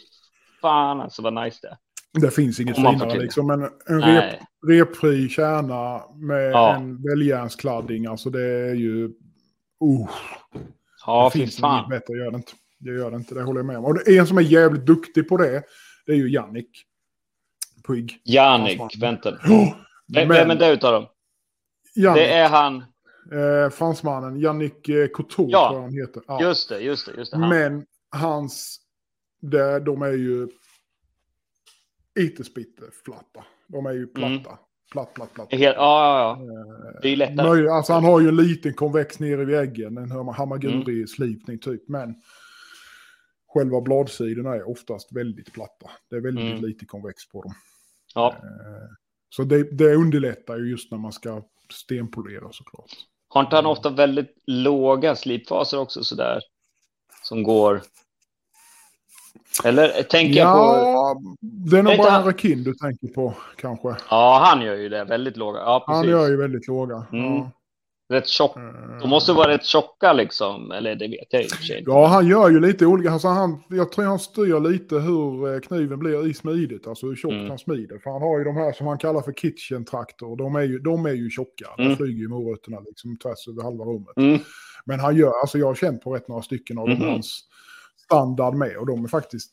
Fan 0.62 1.02
alltså 1.02 1.22
vad 1.22 1.34
nice 1.44 1.60
det 1.62 1.68
är. 1.68 1.78
Det 2.14 2.32
finns 2.32 2.60
inget 2.60 2.76
finare 2.76 3.20
liksom. 3.20 3.48
Men 3.48 3.70
en 3.86 4.02
rep, 4.02 4.40
repfri 4.68 5.30
kärna 5.30 6.04
med 6.16 6.52
Ja. 6.52 6.76
en 6.76 7.04
väljärnskladding, 7.04 8.06
alltså 8.06 8.30
det 8.30 8.42
är 8.46 8.74
ju... 8.74 9.04
Uh, 9.06 10.10
Ja, 11.06 11.24
det 11.34 11.40
finns 11.40 11.52
inget 11.60 11.60
fan. 11.62 11.90
bättre, 11.90 12.14
gör 12.18 12.32
det 12.32 12.38
inte. 12.38 12.52
Det 12.80 12.92
gör 12.92 13.12
det 13.12 13.18
inte, 13.18 13.36
det 13.36 13.42
håller 13.44 13.60
jag 13.60 13.66
med 13.66 13.78
om. 13.78 13.86
Och 13.86 14.08
en 14.08 14.28
som 14.28 14.38
är 14.38 14.42
jävligt 14.42 14.86
duktig 14.86 15.30
på 15.30 15.38
det, 15.38 15.64
det 16.06 16.12
är 16.12 16.16
ju 16.16 16.30
Jannik 16.32 16.70
Puig. 17.88 18.22
Jannik, 18.24 18.78
Fan. 18.78 18.90
vänta. 19.00 19.32
Oh, 19.50 19.76
vem 20.14 20.32
är 20.32 20.56
det 20.56 20.72
utav 20.74 20.94
dem? 20.94 21.06
Jannik, 21.96 22.22
Det 22.24 22.34
är 22.34 22.50
han. 22.50 22.76
eh, 23.32 23.70
fransmannen, 23.72 24.40
Jannik 24.40 24.90
eh, 24.90 25.08
Couture 25.08 25.48
Ja. 25.52 25.68
tror 25.70 25.78
jag 25.80 25.84
han 25.84 25.94
heter. 25.94 26.24
Ja. 26.28 26.42
Just 26.42 26.70
det, 26.70 26.80
just 26.80 27.06
det, 27.06 27.12
just 27.18 27.32
det. 27.32 27.38
Han. 27.38 27.50
Men 27.50 27.86
hans, 28.16 28.80
det, 29.42 29.80
de 29.80 30.02
är 30.02 30.12
ju 30.12 30.48
itespitteplatta. 32.20 33.46
De 33.68 33.86
är 33.86 33.92
ju 33.92 34.08
platta. 34.08 34.28
Mm. 34.30 34.58
Platt, 34.92 35.14
platt, 35.14 35.34
platt. 35.34 35.48
Helt, 35.52 35.62
ja, 35.64 35.70
ja, 35.78 36.20
ja. 36.20 36.44
Eh, 36.44 37.02
Det 37.02 37.10
är 37.10 37.16
lättare. 37.16 37.50
Möj, 37.50 37.68
alltså 37.70 37.94
han 37.94 38.04
har 38.04 38.20
ju 38.22 38.28
en 38.28 38.36
liten 38.36 38.74
konvex 38.74 39.20
nere 39.20 39.46
vid 39.46 39.56
äggen, 39.56 39.98
en 39.98 40.12
Mm. 40.12 40.28
hamaguri-slipning 40.28 41.60
typ. 41.60 41.88
Men 41.90 42.16
själva 43.48 43.82
bladsidorna 43.82 44.56
är 44.56 44.70
oftast 44.70 45.12
väldigt 45.16 45.54
platta. 45.54 45.90
Det 46.10 46.16
är 46.16 46.22
väldigt 46.22 46.46
Mm. 46.52 46.62
lite 46.66 46.86
konvex 46.86 47.28
på 47.30 47.42
dem. 47.42 47.54
ja. 48.16 48.36
Eh, 48.44 48.90
Så 49.30 49.44
det, 49.44 49.64
det 49.78 49.96
underlättar 49.96 50.58
ju 50.58 50.70
just 50.70 50.92
när 50.92 50.98
man 50.98 51.12
ska 51.12 51.42
stenpolera 51.74 52.52
såklart. 52.52 52.92
Har 53.28 53.42
inte 53.42 53.56
han 53.56 53.66
ofta 53.66 53.90
väldigt 53.90 54.34
låga 54.46 55.16
slipfaser 55.16 55.80
också 55.80 56.04
sådär? 56.04 56.40
Som 57.24 57.44
går... 57.44 57.82
Eller 59.66 60.04
tänker 60.04 60.40
jag 60.40 60.54
på... 60.58 60.60
Ja, 60.60 61.22
det 61.42 61.78
är 61.78 61.84
nog 61.84 61.98
bara 61.98 62.10
han- 62.10 62.26
Rakin 62.26 62.64
du 62.64 62.74
tänker 62.74 63.08
på 63.08 63.34
kanske. 63.58 63.96
Ja, 64.10 64.42
han 64.46 64.62
gör 64.66 64.76
ju 64.76 64.90
det. 64.90 65.04
Väldigt 65.04 65.38
låga. 65.38 65.60
Ja, 65.60 65.84
Han 65.88 65.96
precis. 66.02 66.12
gör 66.12 66.30
ju 66.30 66.38
väldigt 66.38 66.68
låga. 66.68 67.06
Mm. 67.14 67.34
Ja. 67.36 67.52
Rätt 68.10 68.28
tjock. 68.28 68.58
Eh, 68.58 68.64
De 69.02 69.10
måste 69.10 69.34
vara 69.34 69.48
rätt 69.52 69.66
tjocka 69.66 70.14
liksom. 70.14 70.72
Eller 70.72 70.96
det 70.96 71.08
vet 71.08 71.28
jag 71.30 71.42
inte. 71.44 71.84
Ja, 71.86 72.06
han 72.08 72.28
gör 72.28 72.50
ju 72.50 72.60
lite 72.60 72.86
olika. 72.86 73.12
Alltså 73.12 73.28
han, 73.28 73.64
jag 73.70 73.92
tror 73.92 74.06
han 74.06 74.20
styr 74.20 74.70
lite 74.70 74.96
hur 74.96 75.54
eh, 75.54 75.60
kniven 75.60 76.00
blir 76.00 76.28
i 76.28 76.34
smidet. 76.34 76.88
Alltså 76.88 77.06
hur 77.08 77.16
tjockt 77.16 77.34
Mm. 77.34 77.50
han 77.50 77.58
smider. 77.60 78.00
För 78.04 78.12
han 78.12 78.22
har 78.22 78.38
ju 78.38 78.44
de 78.44 78.56
här 78.58 78.72
som 78.74 78.88
han 78.88 78.98
kallar 78.98 79.22
för 79.22 79.32
kitchen 79.34 79.86
traktor. 79.86 80.38
De 80.38 80.56
är 80.56 80.62
ju, 80.62 80.80
de 80.80 81.06
är 81.06 81.14
ju 81.14 81.30
tjocka. 81.30 81.66
Mm. 81.78 81.96
flyger 81.98 82.20
ju 82.22 82.28
morötterna 82.28 82.80
liksom 82.80 83.18
tvärs 83.18 83.48
över 83.48 83.64
halva 83.64 83.84
rummet. 83.86 84.18
Mm. 84.18 84.40
Men 84.86 85.00
han 85.00 85.16
gör, 85.16 85.32
alltså 85.42 85.58
jag 85.58 85.68
har 85.68 85.76
känt 85.76 86.04
på 86.04 86.16
rätt 86.16 86.28
några 86.28 86.42
stycken 86.42 86.78
av 86.78 86.88
de 86.88 86.96
hans 87.02 87.40
standard 88.12 88.54
med. 88.56 88.78
Och 88.78 88.86
de 88.88 89.04
är 89.04 89.08
faktiskt 89.08 89.52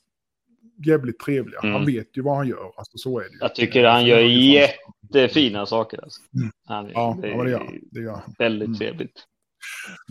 jävligt 0.86 1.18
trevliga. 1.18 1.60
Mm. 1.60 1.74
Han 1.74 1.86
vet 1.86 2.16
ju 2.16 2.22
vad 2.22 2.36
han 2.36 2.48
gör. 2.48 2.72
Alltså, 2.76 2.98
så 2.98 3.18
är 3.18 3.24
det 3.24 3.30
ju. 3.30 3.38
Jag 3.40 3.54
tycker 3.54 3.84
han 3.84 4.06
gör 4.06 4.18
jättefina 4.18 5.66
saker. 5.66 6.02
Alltså. 6.02 6.20
Mm. 6.34 6.50
Han, 6.64 6.90
Ja, 6.94 7.18
det 7.22 7.28
ja, 7.28 7.48
gör. 7.48 7.78
Det 7.90 8.00
gör 8.00 8.12
han. 8.12 8.34
väldigt 8.38 8.66
Mm. 8.66 8.78
trevligt. 8.78 9.24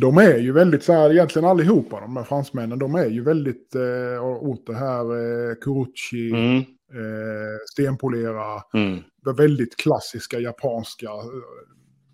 De 0.01 0.17
är 0.17 0.37
ju 0.37 0.51
väldigt 0.51 0.83
så 0.83 0.93
här, 0.93 1.11
egentligen 1.11 1.47
allihopa 1.49 1.99
de 1.99 2.17
här 2.17 2.23
fransmännen, 2.23 2.79
de 2.79 2.95
är 2.95 3.05
ju 3.05 3.23
väldigt 3.23 3.75
eh, 3.75 4.23
åt 4.25 4.65
det 4.65 4.75
här 4.75 5.01
eh, 5.01 5.55
Kuruchi, 5.55 6.29
Mm. 6.31 6.57
eh, 6.57 7.57
stenpolera, 7.71 8.61
Mm. 8.73 8.99
det 9.25 9.33
väldigt 9.33 9.75
klassiska 9.77 10.39
japanska 10.39 11.05
eh, 11.07 11.21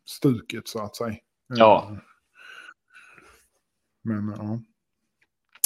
stuket 0.06 0.68
så 0.68 0.80
att 0.84 0.96
säga. 0.96 1.16
Ja. 1.48 1.88
Eh, 1.92 1.98
Men 4.04 4.34
ja. 4.38 4.60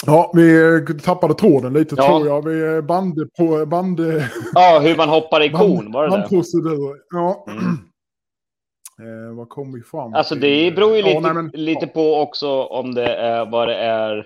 Ja, 0.06 0.32
vi 0.36 0.76
eh, 0.76 0.96
tappade 0.98 1.34
tråden 1.34 1.74
lite 1.74 1.96
Ja. 1.98 2.08
tror 2.08 2.28
jag. 2.28 2.46
Vi 2.50 2.76
eh, 2.76 2.82
band 2.82 3.16
på 3.38 3.66
band... 3.66 4.00
Ja, 4.54 4.80
hur 4.84 4.96
man 4.98 5.10
hoppar 5.10 5.44
i 5.44 5.50
kon, 5.52 5.92
var 5.92 6.04
det 6.04 6.10
det? 6.10 6.18
Bandprocedur. 6.18 6.96
Ja. 7.14 7.46
Mm. 7.50 7.64
Eh, 9.00 9.36
vad 9.38 9.50
kom 9.50 9.74
vi 9.74 9.82
fram 9.82 10.14
Alltså 10.14 10.34
till? 10.36 10.42
det 10.42 10.72
beror 10.76 10.96
ju 10.96 11.00
Ja, 11.02 11.08
lite, 11.08 11.20
nej, 11.20 11.34
men- 11.34 11.52
lite 11.54 11.88
på 11.88 12.16
också 12.20 12.64
om 12.64 12.94
det 12.96 13.16
är 13.16 13.46
vad 13.46 13.68
det 13.68 13.76
är. 13.76 14.26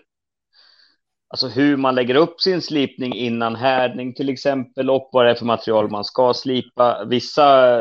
Alltså 1.30 1.48
hur 1.48 1.78
man 1.78 1.96
lägger 1.96 2.16
upp 2.16 2.42
sin 2.42 2.62
slipning 2.62 3.14
innan 3.16 3.56
härdning 3.56 4.14
till 4.14 4.30
exempel 4.30 4.90
och 4.90 5.10
vad 5.12 5.26
det 5.26 5.32
är 5.32 5.36
för 5.36 5.46
material 5.46 5.90
man 5.90 6.04
ska 6.04 6.34
slipa. 6.34 7.04
Vissa, 7.06 7.78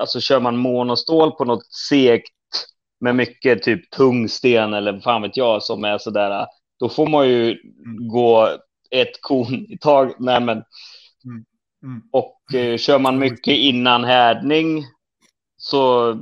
alltså 0.00 0.20
kör 0.20 0.40
man 0.40 0.56
monostål 0.56 1.32
på 1.32 1.44
något 1.44 1.66
segt 1.66 2.32
med 3.00 3.16
mycket 3.16 3.62
typ 3.62 3.90
tungsten 3.90 4.74
eller 4.74 5.00
fan 5.00 5.22
vet 5.22 5.36
jag 5.36 5.62
som 5.62 5.84
är 5.84 5.98
sådär. 5.98 6.46
Då 6.84 6.88
får 6.88 7.06
man 7.06 7.28
ju 7.28 7.58
gå 8.10 8.48
ett 8.90 9.20
kon 9.20 9.54
i 9.54 9.78
tag. 9.78 10.14
Nej, 10.18 10.40
men, 10.40 10.62
Mm. 11.84 12.02
och 12.12 12.54
eh, 12.54 12.76
kör 12.78 12.98
man 12.98 13.18
mycket 13.18 13.56
innan 13.56 14.04
härdning 14.04 14.84
så 15.56 16.14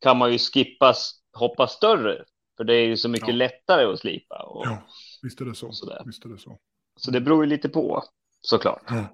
kan 0.00 0.16
man 0.18 0.32
ju 0.32 0.38
skippa 0.38 0.94
hoppa 1.32 1.66
större. 1.66 2.24
För 2.56 2.64
det 2.64 2.74
är 2.74 2.86
ju 2.86 2.96
så 2.96 3.08
mycket 3.08 3.28
Ja. 3.28 3.34
lättare 3.34 3.84
att 3.84 3.98
slipa. 3.98 4.42
Och, 4.42 4.66
Ja, 4.66 4.86
visst 5.22 5.40
är 5.40 5.44
det 5.44 5.54
så. 5.54 5.72
Sådär. 5.72 6.02
Visst 6.06 6.24
är 6.24 6.28
det 6.28 6.38
så. 6.38 6.58
Så 6.96 7.10
det 7.10 7.20
beror 7.20 7.44
ju 7.44 7.50
lite 7.50 7.68
på 7.68 8.04
såklart. 8.40 8.82
Ja. 8.88 9.04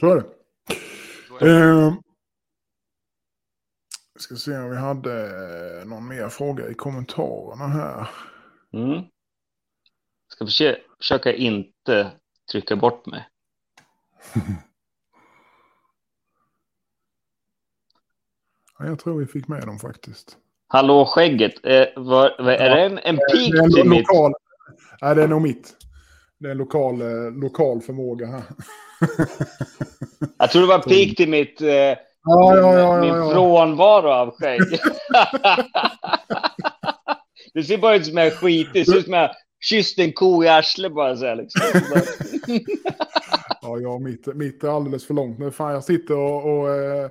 Så 0.00 0.06
är 0.10 0.16
det. 0.16 0.26
Eh, 1.50 1.94
ska 4.22 4.36
se 4.36 4.58
om 4.58 4.70
vi 4.70 4.76
hade 4.76 5.84
någon 5.86 6.08
mer 6.08 6.28
fråga 6.28 6.68
i 6.68 6.74
kommentarerna 6.74 7.66
här. 7.68 8.08
Mm. 8.72 9.02
Ska 10.28 10.46
försöka, 10.98 11.32
inte 11.32 12.12
trycka 12.52 12.76
bort 12.76 13.06
mig. 13.06 13.28
Ja, 18.78 18.86
jag 18.86 18.98
tror 18.98 19.18
vi 19.20 19.26
fick 19.26 19.48
med 19.48 19.66
dem 19.66 19.78
faktiskt. 19.78 20.36
Hallå 20.68 21.04
skägget, 21.06 21.66
eh, 21.66 21.86
var, 21.96 22.42
var, 22.42 22.52
är 22.52 22.76
det 22.76 22.82
en, 22.82 22.98
en 22.98 23.16
Det 23.16 23.22
är 23.22 23.50
peak 23.50 23.64
en 23.64 23.72
till 23.72 23.88
mitt? 23.88 23.98
lokal... 23.98 24.32
Nej, 25.02 25.14
det 25.14 25.22
är 25.22 25.28
nog 25.28 25.42
mitt. 25.42 25.76
Det 26.38 26.46
är 26.46 26.50
en 26.50 26.58
lokal, 26.58 27.00
eh, 27.00 27.30
lokal 27.30 27.80
förmåga 27.80 28.26
här. 28.26 28.42
Jag 30.38 30.50
tror 30.50 30.62
det 30.62 30.68
var 30.68 30.78
peak 30.88 31.16
till 31.16 31.28
mitt 31.28 31.60
eh, 31.60 31.94
Ja, 32.26 32.56
ja, 32.56 32.78
ja, 32.78 33.00
min 33.00 33.14
ja. 33.14 33.30
frånvaro 33.30 34.08
av 34.08 34.30
skägg. 34.30 34.60
det 37.54 37.62
ser 37.62 37.78
bara 37.78 37.96
ut 37.96 38.06
som 38.06 38.16
jag 38.16 38.26
är 38.26 38.30
skitig. 38.30 38.72
Det 38.74 38.84
ser 38.84 38.96
ut 38.98 39.04
som 39.04 39.14
jag 39.14 39.30
kysst 39.60 39.98
en 39.98 40.12
ko 40.12 40.44
i 40.44 40.48
arslet 40.48 40.94
bara 40.94 41.16
så 41.16 41.26
här 41.26 41.36
liksom. 41.36 41.62
Ja, 43.62 43.78
ja 43.78 43.98
mitt, 43.98 44.26
mitt 44.26 44.64
är 44.64 44.68
alldeles 44.68 45.06
för 45.06 45.14
långt 45.14 45.38
nu. 45.38 45.50
Fan, 45.50 45.72
jag 45.72 45.84
sitter 45.84 46.16
och... 46.16 46.58
och 46.58 46.74
eh, 46.74 47.08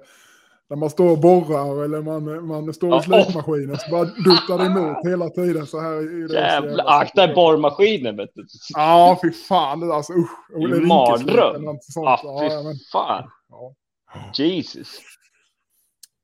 när 0.69 0.77
man 0.77 0.89
står 0.89 1.11
och 1.11 1.19
borrar 1.19 1.83
eller 1.83 2.01
man, 2.01 2.47
man 2.47 2.73
står 2.73 2.99
i 2.99 3.01
slipmaskinen 3.01 3.77
så 3.77 3.91
bara 3.91 4.05
duttar 4.05 4.57
det 4.57 4.65
emot 4.65 4.97
hela 5.05 5.29
tiden 5.29 5.65
så 5.65 5.79
här. 5.79 6.19
i 6.19 6.21
det. 6.21 6.29
så 6.29 6.35
Jävla 6.35 6.83
akta 6.83 7.33
borrmaskinen 7.33 8.17
vet 8.17 8.29
du. 8.33 8.45
Ja, 8.73 9.19
fy 9.21 9.31
fan. 9.31 9.91
Alltså, 9.91 10.13
usch. 10.13 10.69
Det 10.69 10.77
är 10.77 10.81
mardröm. 10.81 11.67
Ah, 11.67 12.19
Ja, 12.23 12.39
fy 12.41 12.79
fan. 12.91 13.29
ja. 13.49 13.73
Jesus. 14.33 14.99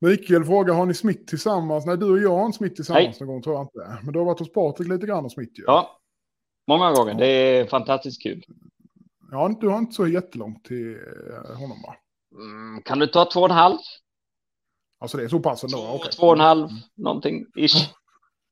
Mikael 0.02 0.46
frågar, 0.46 0.74
har 0.74 0.86
ni 0.86 0.94
smitt 0.94 1.28
tillsammans? 1.28 1.86
Nej, 1.86 1.98
du 1.98 2.12
och 2.12 2.20
jag 2.20 2.38
har 2.38 2.46
inte 2.46 2.58
smitt 2.58 2.76
tillsammans 2.76 3.20
någon 3.20 3.28
gång 3.28 3.42
tror 3.42 3.56
jag 3.56 3.64
inte. 3.64 4.00
Men 4.04 4.14
du 4.14 4.20
har 4.20 4.26
varit 4.26 4.40
hos 4.40 4.54
Patrik 4.54 4.88
lite 4.90 5.08
grann 5.08 5.26
och 5.26 5.32
smitt 5.32 5.60
ju. 5.60 5.64
Ja, 5.68 6.00
många 6.68 6.92
gånger. 6.92 7.14
Det 7.14 7.28
är 7.28 7.66
fantastiskt 7.66 8.24
kul. 8.24 8.44
Ja, 9.32 9.58
du 9.62 9.68
har 9.68 9.78
inte 9.78 9.94
så 9.94 10.08
jättelångt 10.08 10.66
till 10.66 10.96
eh, 10.96 11.58
honom 11.58 11.82
va? 11.82 11.96
Mm, 12.36 12.82
kan 12.82 13.00
du 13.00 13.08
ta 13.08 13.26
två 13.26 13.40
och 13.40 13.50
en 13.50 13.56
halv? 13.56 13.78
Alltså 15.00 15.18
det 15.18 15.24
är 15.24 15.28
så 15.28 15.40
pass 15.40 15.64
ändå? 15.64 15.78
Två, 15.78 15.88
okej. 15.94 16.12
två 16.12 16.28
och 16.28 16.34
en 16.34 16.40
halv, 16.40 16.70
någonting 16.96 17.46
ish. 17.56 17.94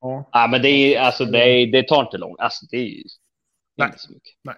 Ja, 0.01 0.29
Ja, 0.31 0.47
men 0.51 0.61
det 0.61 0.69
är 0.69 1.01
alltså 1.01 1.25
det, 1.25 1.43
är, 1.43 1.71
det 1.71 1.87
tar 1.87 2.01
inte 2.01 2.17
långt. 2.17 2.39
Alltså 2.39 2.65
det 2.69 2.77
är 2.77 2.85
ju 2.85 3.03
Nej. 3.77 3.87
inte 3.87 3.99
så 3.99 4.11
mycket. 4.11 4.33
Nej. 4.43 4.55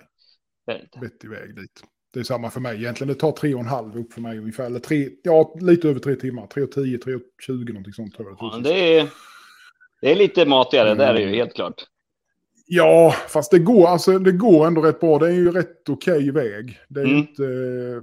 Vettig 1.02 1.30
väg 1.30 1.56
dit. 1.56 1.84
Det 2.14 2.20
är 2.20 2.24
samma 2.24 2.50
för 2.50 2.60
mig 2.60 2.76
egentligen. 2.78 3.14
Det 3.14 3.20
tar 3.20 3.32
tre 3.32 3.54
och 3.54 3.60
en 3.60 3.66
halv 3.66 3.98
upp 3.98 4.14
för 4.14 4.22
mig 4.22 4.38
ungefär. 4.38 4.66
Eller 4.66 4.80
tre, 4.80 5.10
ja, 5.24 5.56
lite 5.60 5.90
över 5.90 6.00
tre 6.00 6.16
timmar. 6.16 6.48
Tre 6.48 6.64
och 6.64 6.72
tio, 6.72 6.98
tre 6.98 7.16
och 7.16 7.22
tjugo 7.48 7.74
någonting 7.74 7.94
sånt 7.94 8.16
tror 8.16 8.28
jag. 8.30 8.38
Ja, 8.40 8.52
men 8.54 8.64
det 8.64 8.98
är, 9.00 9.08
det 10.02 10.12
är 10.12 10.16
lite 10.16 10.46
matigare, 10.46 10.96
det 10.96 11.04
är 11.06 11.14
det 11.14 11.22
ju 11.22 11.30
helt 11.36 11.54
klart. 11.56 11.84
Ja, 12.66 13.16
fast 13.28 13.52
det 13.52 13.60
går, 13.60 13.88
alltså, 13.88 14.20
det 14.20 14.32
går 14.32 14.68
ändå 14.68 14.82
rätt 14.82 15.00
bra. 15.00 15.20
Det 15.20 15.28
är 15.28 15.32
ju 15.34 15.52
rätt 15.52 15.90
okej 15.90 16.32
väg. 16.32 16.80
Det 16.90 17.00
är 17.00 17.06
Mm. 17.06 17.18
inte 17.18 17.44
eh, 17.44 18.02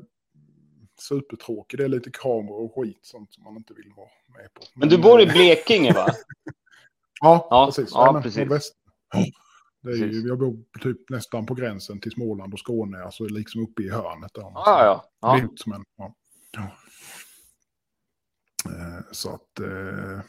supertråkigt. 1.01 1.79
Det 1.79 1.85
är 1.85 1.89
lite 1.89 2.11
kameror 2.11 2.65
och 2.65 2.75
skit 2.75 2.99
sånt 3.03 3.33
som 3.35 3.45
man 3.45 3.57
inte 3.57 3.75
vill 3.75 3.93
vara 3.97 4.09
med 4.39 4.55
på. 4.55 4.63
Men 4.75 4.89
du 4.89 4.99
bor 4.99 5.21
i 5.21 5.25
eh, 5.27 5.33
Blekinge 5.33 5.93
va? 5.93 6.07
Ja, 7.21 7.47
Ja, 7.51 7.67
precis. 7.67 7.91
ja, 7.93 8.13
men 8.13 8.23
precis. 8.23 8.73
Det 9.83 9.91
är 9.91 9.97
ju, 9.97 10.29
jag 10.29 10.39
bor 10.39 10.57
typ 10.81 11.11
nästan 11.11 11.47
på 11.47 11.55
gränsen 11.55 12.01
till 12.01 12.13
Småland 12.13 12.53
och 12.53 12.59
Skåne, 12.61 13.03
alltså 13.05 13.25
liksom 13.25 13.63
uppe 13.63 13.83
i 13.83 13.91
hörnet. 13.91 14.35
Där, 14.35 14.43
Ja, 14.43 14.53
ja. 14.85 15.05
ja. 15.21 15.33
Det 15.33 15.39
är 15.39 15.43
inte 15.43 15.63
som 15.63 15.73
en, 15.73 15.85
ja. 15.97 16.15
Ja. 16.53 16.63
Eh, 18.71 19.03
Så 19.13 19.35
att, 19.35 19.61
eh, 19.61 20.21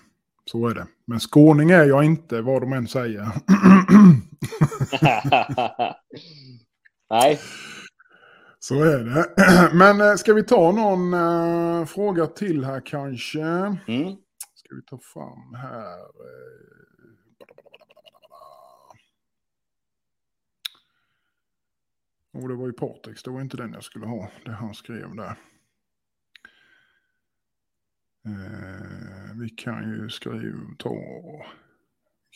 så 0.45 0.67
är 0.67 0.73
det. 0.75 0.87
Men 1.05 1.19
skåning 1.19 1.71
är 1.71 1.83
jag 1.85 2.03
inte, 2.03 2.41
vad 2.41 2.61
de 2.61 2.73
än 2.73 2.87
säger. 2.87 3.27
Nej, 7.09 7.39
Så 8.59 8.83
är 8.83 8.99
det. 8.99 9.25
Men 9.77 10.01
eh, 10.01 10.15
ska 10.15 10.33
vi 10.33 10.43
ta 10.43 10.71
någon 10.71 11.87
fråga 11.87 12.27
till 12.27 12.63
här 12.65 12.81
kanske? 12.85 13.41
mm. 13.41 14.15
Ska 14.55 14.75
vi 14.75 14.81
ta 14.89 14.99
fram 15.13 15.53
här? 15.53 15.99
Oh, 22.33 22.47
det 22.47 22.55
var 22.55 22.67
ju 22.67 22.73
Patrix, 22.73 23.23
det 23.23 23.31
var 23.31 23.41
inte 23.41 23.57
den 23.57 23.73
jag 23.73 23.83
skulle 23.83 24.05
ha. 24.05 24.29
Det 24.45 24.51
han 24.51 24.73
skrev 24.73 25.15
där. 25.15 25.35
Eh, 28.25 29.39
vi 29.41 29.49
kan 29.49 29.91
ju 29.91 30.09
skriva, 30.09 30.57
ta, 30.77 30.95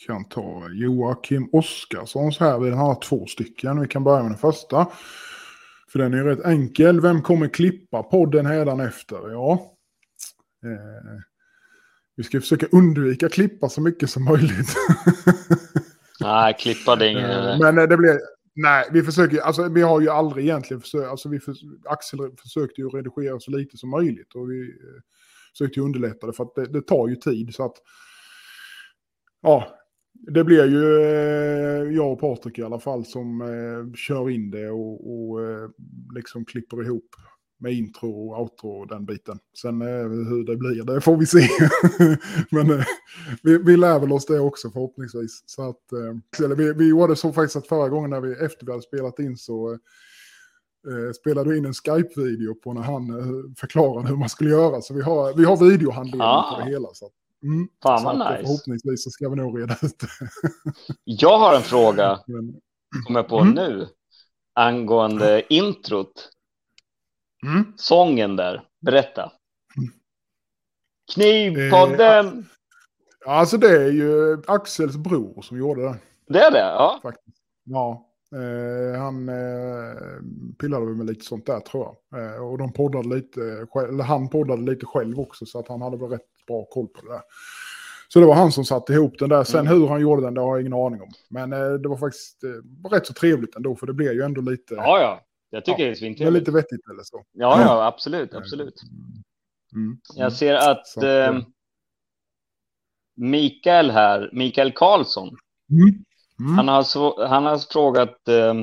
kan 0.06 0.24
ta 0.24 0.68
Joakim 0.72 1.48
Oskarssons 1.52 2.38
här. 2.38 2.58
Vi 2.58 2.70
har 2.70 2.94
två 2.94 3.26
stycken. 3.26 3.80
Vi 3.80 3.88
kan 3.88 4.04
börja 4.04 4.22
med 4.22 4.30
den 4.30 4.38
första. 4.38 4.86
För 5.92 5.98
den 5.98 6.14
är 6.14 6.18
ju 6.18 6.24
rätt 6.24 6.44
enkel. 6.44 7.00
Vem 7.00 7.22
kommer 7.22 7.48
klippa 7.48 8.02
podden 8.02 8.46
hädan 8.46 8.80
efter? 8.80 9.30
Ja. 9.30 9.76
Eh, 10.64 11.20
vi 12.16 12.22
ska 12.22 12.40
försöka 12.40 12.66
undvika 12.72 13.28
klippa 13.28 13.68
så 13.68 13.80
mycket 13.80 14.10
som 14.10 14.24
möjligt. 14.24 14.74
nej, 16.20 16.56
klippa 16.58 16.96
det 16.96 17.06
är 17.06 17.10
ingen... 17.10 17.30
Eh, 17.30 17.58
Men 17.58 17.78
eh, 17.78 17.84
det 17.84 17.96
blir... 17.96 18.33
Nej, 18.56 18.88
vi 18.92 19.02
försöker... 19.02 19.40
Alltså 19.40 19.68
vi 19.68 19.82
har 19.82 20.00
ju 20.00 20.08
aldrig 20.08 20.44
egentligen 20.44 20.80
försökt... 20.80 21.08
Alltså 21.08 21.28
vi 21.28 21.40
för, 21.40 21.54
Axel 21.84 22.18
försökte 22.42 22.80
ju 22.80 22.88
redigera 22.88 23.40
så 23.40 23.50
lite 23.50 23.76
som 23.76 23.90
möjligt. 23.90 24.34
Och 24.34 24.50
vi 24.50 24.62
eh, 24.62 25.00
försökte 25.52 25.80
ju 25.80 25.86
underlätta 25.86 26.26
det 26.26 26.32
för 26.32 26.44
att 26.44 26.54
det, 26.54 26.66
det 26.66 26.82
tar 26.82 27.08
ju 27.08 27.16
tid. 27.16 27.54
Så 27.54 27.64
att... 27.64 27.76
Ja, 29.42 29.78
det 30.12 30.44
blir 30.44 30.66
ju 30.66 31.02
eh, 31.02 31.94
jag 31.94 32.12
och 32.12 32.20
Patrik 32.20 32.58
i 32.58 32.62
alla 32.62 32.80
fall 32.80 33.04
som 33.04 33.40
eh, 33.40 33.94
kör 33.94 34.30
in 34.30 34.50
det 34.50 34.70
och, 34.70 35.30
och 35.30 35.42
eh, 35.44 35.70
liksom 36.14 36.44
klipper 36.44 36.84
ihop 36.84 37.08
med 37.58 37.72
intro 37.72 38.30
och 38.30 38.40
outro 38.42 38.68
och 38.68 38.88
den 38.88 39.04
biten. 39.04 39.38
Sen 39.62 39.82
eh, 39.82 39.88
hur 40.08 40.44
det 40.46 40.56
blir, 40.56 40.84
det 40.84 41.00
får 41.00 41.16
vi 41.16 41.26
se. 41.26 41.48
Men 42.50 42.70
eh, 42.78 42.84
vi, 43.42 43.58
vi 43.58 43.76
lär 43.76 43.98
väl 43.98 44.12
oss 44.12 44.26
det 44.26 44.40
också 44.40 44.70
förhoppningsvis. 44.70 45.42
Så 45.46 45.62
att, 45.68 45.92
eh, 45.92 46.44
eller 46.44 46.56
vi, 46.56 46.72
vi 46.72 46.88
gjorde 46.88 47.16
så 47.16 47.32
faktiskt 47.32 47.56
att 47.56 47.66
förra 47.68 47.88
gången 47.88 48.10
när 48.10 48.20
vi, 48.20 48.32
efter 48.44 48.66
vi 48.66 48.72
hade 48.72 48.82
spelat 48.82 49.18
in 49.18 49.36
så 49.36 49.78
spelade 51.20 51.50
du 51.50 51.58
in 51.58 51.64
en 51.64 51.72
Skype-video 51.74 52.54
på 52.54 52.72
när 52.72 52.82
han 52.82 53.06
förklarade 53.58 54.08
hur 54.08 54.16
man 54.16 54.28
skulle 54.28 54.50
göra. 54.50 54.80
Så 54.80 54.94
vi 54.94 55.02
har, 55.02 55.34
vi 55.34 55.44
har 55.44 55.56
videohandledning 55.70 56.20
Ah. 56.28 56.54
på 56.58 56.64
det 56.64 56.70
hela. 56.70 56.88
Så, 56.92 57.10
mm, 57.42 57.68
Fan 57.82 57.98
så 57.98 58.04
vad 58.04 58.20
eh, 58.20 58.30
nice. 58.30 58.42
Förhoppningsvis 58.42 59.04
så 59.04 59.10
ska 59.10 59.28
vi 59.28 59.36
nog 59.36 59.60
reda 59.60 59.74
ut 59.82 59.98
det. 59.98 60.08
Jag 61.04 61.38
har 61.38 61.54
en 61.56 61.62
fråga, 61.62 62.18
Men, 62.26 62.54
kommer 63.06 63.20
jag 63.20 63.28
på 63.28 63.38
Mm. 63.38 63.54
nu. 63.54 63.86
angående 64.54 65.42
introt, 65.54 66.30
Mm. 67.46 67.72
sången 67.76 68.36
där. 68.36 68.62
Berätta. 68.80 69.32
Mm. 69.76 69.92
Knivpodden! 71.14 72.46
Ja, 73.24 73.30
Alltså 73.32 73.56
det 73.58 73.68
är 73.82 73.90
ju 73.90 74.42
Axels 74.46 74.96
bror 74.96 75.42
som 75.42 75.58
gjorde 75.58 75.82
det. 75.82 75.96
Det 76.28 76.38
är 76.40 76.50
det? 76.50 76.58
Ja. 76.58 76.98
faktiskt. 77.02 77.36
Ja, 77.64 78.06
eh, 78.34 79.00
han 79.00 79.28
eh, 79.28 79.94
pillade 80.58 80.86
med 80.86 81.06
lite 81.06 81.24
sånt 81.24 81.46
där 81.46 81.60
tror 81.60 81.96
jag. 82.10 82.24
Eh, 82.34 82.42
och 82.46 82.58
de 82.58 82.72
poddade 82.72 83.08
lite, 83.08 83.40
eller 83.88 84.04
han 84.04 84.28
poddade 84.28 84.62
lite 84.62 84.86
själv 84.86 85.20
också 85.20 85.46
så 85.46 85.58
att 85.58 85.68
han 85.68 85.82
hade 85.82 85.96
väl 85.96 86.08
rätt 86.10 86.46
bra 86.46 86.64
koll 86.64 86.86
på 86.88 87.06
det 87.06 87.12
där. 87.12 87.22
Så 88.08 88.20
det 88.20 88.26
var 88.26 88.34
han 88.34 88.52
som 88.52 88.64
satte 88.64 88.92
ihop 88.92 89.18
den 89.18 89.28
där. 89.28 89.44
Sen 89.44 89.60
Mm. 89.66 89.72
hur 89.80 89.88
han 89.88 90.00
gjorde 90.00 90.22
den, 90.22 90.34
det 90.34 90.40
har 90.40 90.48
jag 90.56 90.60
ingen 90.60 90.72
aning 90.72 91.02
om. 91.02 91.08
Men 91.30 91.52
eh, 91.52 91.72
det 91.72 91.88
var 91.88 91.96
faktiskt 91.96 92.44
eh, 92.44 92.88
rätt 92.90 93.06
så 93.06 93.12
trevligt 93.12 93.56
ändå, 93.56 93.76
för 93.76 93.86
det 93.86 93.92
blev 93.94 94.12
ju 94.12 94.22
ändå 94.22 94.40
lite, 94.40 94.74
Ja, 94.74 95.00
ja. 95.00 95.20
Jag 95.54 95.64
tycker 95.64 95.72
Ja, 95.72 95.76
det 95.78 95.82
är 95.84 95.86
det 95.86 95.92
är 95.92 95.94
svintrevligt. 95.94 96.40
lite 96.40 96.50
vettigt 96.52 96.88
eller 96.90 97.02
så. 97.02 97.24
Ja, 97.32 97.60
ja, 97.60 97.86
absolut, 97.86 98.34
absolut. 98.34 98.74
Mm. 99.74 99.98
Jag 100.16 100.32
ser 100.32 100.54
att 100.54 100.86
Så 100.86 101.06
eh, 101.06 101.38
Mikael 103.16 103.90
här, 103.90 104.30
Mikael 104.32 104.72
Karlsson, 104.72 105.36
Mm. 105.70 106.04
Mm. 106.40 106.54
han 106.56 106.68
har, 106.68 107.26
han 107.26 107.44
har 107.46 107.58
frågat 107.72 108.28
eh, 108.28 108.54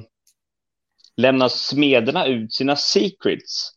lämnar 1.18 1.48
smederna 1.50 2.26
ut 2.28 2.54
sina 2.54 2.76
secrets? 2.76 3.72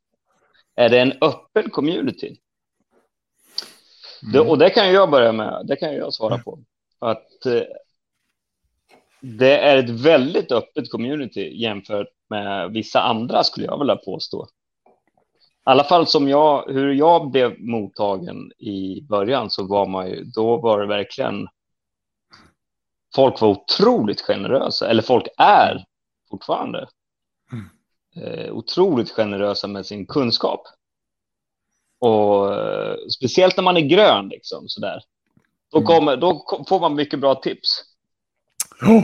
Är 0.74 0.88
det 0.88 1.00
en 1.00 1.12
öppen 1.20 1.70
community? 1.70 2.36
Det, 4.32 4.38
Mm. 4.38 4.50
och 4.50 4.58
det 4.58 4.70
kan 4.70 4.92
jag 4.92 5.10
börja 5.10 5.32
med, 5.32 5.66
det 5.66 5.76
kan 5.76 5.94
jag 5.94 6.14
svara 6.14 6.38
på. 6.38 6.58
Att 6.98 7.46
eh, 7.46 7.62
det 9.20 9.58
är 9.58 9.76
ett 9.76 9.90
väldigt 9.90 10.52
öppet 10.52 10.90
community 10.90 11.62
jämfört 11.62 12.08
med 12.30 12.70
vissa 12.70 13.02
andra 13.02 13.44
skulle 13.44 13.66
jag 13.66 13.78
vilja 13.78 13.96
påstå. 13.96 14.46
I 15.66 15.70
alla 15.70 15.84
fall 15.84 16.06
som 16.06 16.28
jag, 16.28 16.64
hur 16.72 16.92
jag 16.94 17.30
blev 17.30 17.60
mottagen 17.60 18.52
i 18.58 19.02
början 19.08 19.50
så 19.50 19.66
var 19.66 19.86
man 19.86 20.08
ju, 20.08 20.24
då 20.24 20.56
var 20.56 20.80
det 20.80 20.86
verkligen 20.86 21.48
folk 23.14 23.40
var 23.40 23.48
otroligt 23.48 24.20
generösa, 24.20 24.90
eller 24.90 25.02
folk 25.02 25.26
är 25.38 25.84
fortfarande 26.30 26.88
eh, 28.16 28.52
otroligt 28.52 29.10
generösa 29.10 29.66
med 29.66 29.86
sin 29.86 30.06
kunskap. 30.06 30.62
Och 31.98 32.54
eh, 32.54 32.96
speciellt 33.18 33.56
när 33.56 33.64
man 33.64 33.76
är 33.76 33.80
grön 33.80 34.28
liksom 34.28 34.68
sådär. 34.68 35.02
Då, 35.72 35.78
Mm. 35.78 35.86
kommer, 35.86 36.16
då 36.16 36.46
får 36.68 36.80
man 36.80 36.94
mycket 36.94 37.20
bra 37.20 37.34
tips. 37.34 37.68
Ja. 38.80 39.02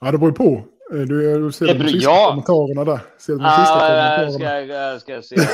ja, 0.00 0.12
det 0.12 0.18
beror 0.18 0.30
ju 0.30 0.34
på. 0.36 0.64
Eh, 0.92 0.98
Du, 1.00 1.52
ser 1.52 1.66
Det 1.66 1.74
de 1.74 1.88
sista 1.88 2.10
ja. 2.10 2.26
kommentarerna 2.28 2.84
där. 2.84 3.00
Ser 3.18 3.32
de 3.32 3.38
sista 3.38 3.44
Ah, 3.46 3.92
jag 3.94 4.28
kommentarerna? 4.28 4.32
ska, 4.32 4.74
jag 4.74 5.00
ska 5.00 5.22
se. 5.22 5.36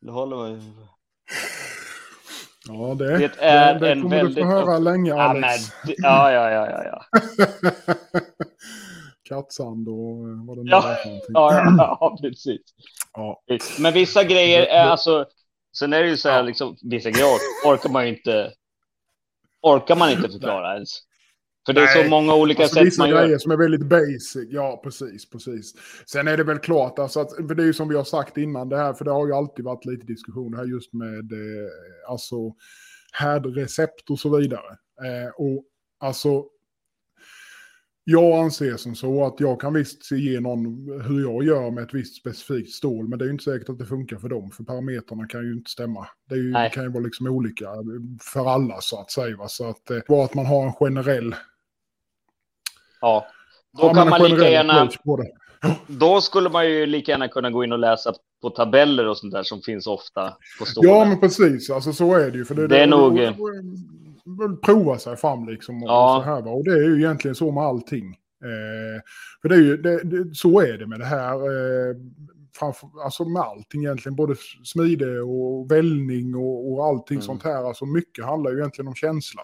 Det 0.00 0.10
håller 0.12 0.36
man 0.36 0.74
Ja, 2.68 2.94
det, 2.94 3.18
Det 3.18 3.30
är 3.38 3.74
det, 3.74 3.80
det 3.80 3.92
en 3.92 4.02
kommer 4.02 4.16
väldigt 4.16 4.36
du 4.36 4.42
få 4.42 4.48
höra 4.48 4.76
upp- 4.76 4.82
länge, 4.84 5.10
Ja, 5.10 5.32
men, 5.32 5.44
Alex. 5.44 5.62
ja, 5.86 6.32
ja, 6.32 6.50
ja, 6.50 6.70
ja, 6.70 6.84
ja. 6.84 7.04
Kattsand 9.28 9.88
och 9.88 10.28
eh, 10.28 10.46
vad 10.46 10.56
det 10.58 10.62
nu 10.64 10.70
Ja. 10.70 10.88
är. 10.88 10.98
Ja, 11.28 11.54
ja, 11.54 11.96
ja, 12.00 12.18
precis. 12.22 12.60
Ja. 13.12 13.42
Men 13.78 13.92
vissa 13.94 14.24
grejer 14.24 14.62
är 14.66 14.84
alltså, 14.84 15.26
sen 15.78 15.92
är 15.92 16.02
det 16.02 16.08
ju 16.08 16.16
så 16.16 16.28
här, 16.28 16.42
liksom, 16.42 16.76
vissa 16.82 17.10
grejer 17.10 17.26
orkar 17.66 17.88
man 17.90 18.04
ju 18.08 18.16
inte, 18.16 18.52
orkar 19.62 19.96
man 19.96 20.10
inte 20.10 20.28
förklara 20.28 20.74
ens. 20.74 20.88
För 21.68 21.72
det 21.72 21.80
är 21.80 21.86
så 21.86 22.00
Nej. 22.00 22.10
många 22.10 22.34
olika 22.34 22.62
Alltså 22.62 22.76
sätt 22.76 22.86
vissa 22.86 23.02
man 23.02 23.10
grejer 23.10 23.28
gör. 23.28 23.38
som 23.38 23.52
är 23.52 23.56
väldigt 23.56 23.86
basic. 23.86 24.48
Ja, 24.50 24.80
precis, 24.84 25.30
precis. 25.30 25.74
Sen 26.06 26.28
är 26.28 26.36
det 26.36 26.44
väl 26.44 26.58
klart, 26.58 26.98
alltså 26.98 27.20
att, 27.20 27.36
för 27.36 27.54
det 27.54 27.62
är 27.62 27.66
ju 27.66 27.72
som 27.72 27.88
vi 27.88 27.96
har 27.96 28.04
sagt 28.04 28.36
innan 28.36 28.68
det 28.68 28.76
här, 28.76 28.92
för 28.92 29.04
det 29.04 29.10
har 29.10 29.26
ju 29.26 29.32
alltid 29.32 29.64
varit 29.64 29.84
lite 29.84 30.06
diskussion 30.06 30.54
här 30.54 30.64
just 30.64 30.92
med 30.92 31.32
eh, 31.32 31.68
alltså 32.10 32.36
härdrecept 33.12 34.10
och 34.10 34.18
så 34.18 34.36
vidare. 34.36 34.70
Eh, 35.04 35.30
och 35.36 35.64
alltså, 36.00 36.44
jag 38.04 38.38
anser 38.44 38.76
som 38.76 38.94
så 38.94 39.26
att 39.26 39.40
jag 39.40 39.60
kan 39.60 39.74
visst 39.74 40.10
ge 40.12 40.40
någon 40.40 40.64
hur 41.02 41.20
jag 41.20 41.44
gör 41.44 41.70
med 41.70 41.84
ett 41.84 41.94
visst 41.94 42.16
specifikt 42.16 42.70
stål, 42.70 43.08
men 43.08 43.18
det 43.18 43.24
är 43.24 43.26
ju 43.26 43.32
inte 43.32 43.44
säkert 43.44 43.68
att 43.68 43.78
det 43.78 43.86
funkar 43.86 44.16
för 44.16 44.28
dem, 44.28 44.50
för 44.50 44.64
parametrarna 44.64 45.26
kan 45.26 45.42
ju 45.42 45.52
inte 45.52 45.70
stämma. 45.70 46.08
Det, 46.28 46.36
ju, 46.36 46.52
det 46.52 46.70
kan 46.74 46.82
ju 46.84 46.90
vara 46.90 47.04
liksom 47.04 47.26
olika 47.26 47.66
för 48.20 48.50
alla 48.54 48.80
så 48.80 49.00
att 49.00 49.10
säga. 49.10 49.36
Va? 49.36 49.48
Så 49.48 49.68
att 49.68 49.90
eh, 49.90 49.98
bara 50.08 50.24
att 50.24 50.34
man 50.34 50.46
har 50.46 50.66
en 50.66 50.72
generell 50.72 51.34
Ja. 53.00 53.26
Då 53.78 53.86
Ja, 53.86 53.94
kan 53.94 54.08
man 54.08 54.22
lika 54.22 54.50
gärna, 54.50 54.84
det. 54.84 55.30
då 55.86 56.20
skulle 56.20 56.48
man 56.50 56.66
ju 56.70 56.86
lika 56.86 57.12
gärna 57.12 57.28
kunna 57.28 57.50
gå 57.50 57.64
in 57.64 57.72
och 57.72 57.78
läsa 57.78 58.12
på 58.42 58.50
tabeller 58.50 59.06
och 59.06 59.18
sånt 59.18 59.32
där 59.32 59.42
som 59.42 59.60
finns 59.60 59.86
ofta 59.86 60.32
på 60.58 60.64
stålen. 60.64 60.90
Ja, 60.90 61.04
men 61.04 61.20
precis. 61.20 61.70
Alltså 61.70 61.92
så 61.92 62.14
är 62.14 62.30
det 62.30 62.38
ju. 62.38 62.44
För 62.44 62.54
det, 62.54 62.66
Det 62.66 62.78
är 62.82 62.86
nog- 62.86 63.18
och- 63.20 64.62
Prova 64.62 64.98
sig 64.98 65.16
fram 65.16 65.48
liksom. 65.48 65.82
Och, 65.82 65.88
Ja. 65.88 66.22
så 66.24 66.30
här, 66.30 66.42
va? 66.42 66.50
och 66.50 66.64
det 66.64 66.70
är 66.70 66.82
ju 66.88 66.96
egentligen 66.98 67.34
så 67.34 67.50
med 67.52 67.62
allting. 67.64 68.06
Eh, 68.44 69.02
för 69.42 69.48
det 69.48 69.54
är 69.54 69.58
ju, 69.60 69.76
det, 69.76 70.02
det, 70.04 70.34
så 70.34 70.60
är 70.60 70.78
det 70.78 70.86
med 70.86 70.98
det 71.00 71.06
här. 71.06 71.32
Eh, 71.34 71.96
framför, 72.58 72.88
alltså 73.04 73.24
med 73.24 73.42
allting 73.42 73.84
egentligen. 73.84 74.16
Både 74.16 74.34
smide 74.64 75.20
och 75.20 75.70
vällning 75.72 76.34
och, 76.34 76.72
och 76.72 76.86
allting 76.86 77.14
Mm. 77.16 77.22
sånt 77.26 77.42
här. 77.44 77.64
Alltså 77.68 77.86
mycket 77.86 78.24
handlar 78.24 78.50
ju 78.50 78.58
egentligen 78.58 78.88
om 78.88 78.94
känsla. 78.94 79.42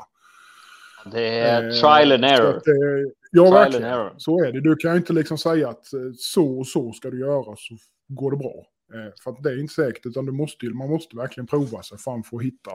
Det 1.13 1.29
är 1.39 1.65
Eh, 1.69 1.71
trial 1.73 2.13
and 2.13 2.25
error. 2.25 2.55
eh, 2.55 3.11
ja, 3.35 3.51
verkligen. 3.51 4.11
Så 4.20 4.45
är 4.45 4.53
det. 4.53 4.61
Du 4.61 4.76
kan 4.76 4.91
ju 4.91 4.97
inte 4.97 5.12
liksom 5.12 5.39
säga 5.39 5.68
att 5.68 5.93
eh, 5.93 6.01
så 6.16 6.59
och 6.59 6.66
så 6.66 6.93
ska 6.93 7.11
du 7.11 7.20
göra 7.20 7.55
så 7.57 7.76
går 8.09 8.30
det 8.30 8.37
bra. 8.37 8.55
Eh, 8.95 9.12
för 9.24 9.30
att 9.30 9.43
det 9.43 9.51
är 9.51 9.61
inte 9.61 9.74
säkert, 9.74 10.07
utan 10.07 10.26
du 10.26 10.32
måste, 10.32 10.66
ju- 10.66 10.74
man 10.74 10.91
måste 10.91 11.16
verkligen 11.16 11.47
prova 11.47 11.82
sig 11.82 11.99
fram 11.99 12.22
för 12.22 12.37
att 12.37 12.43
hitta 12.43 12.70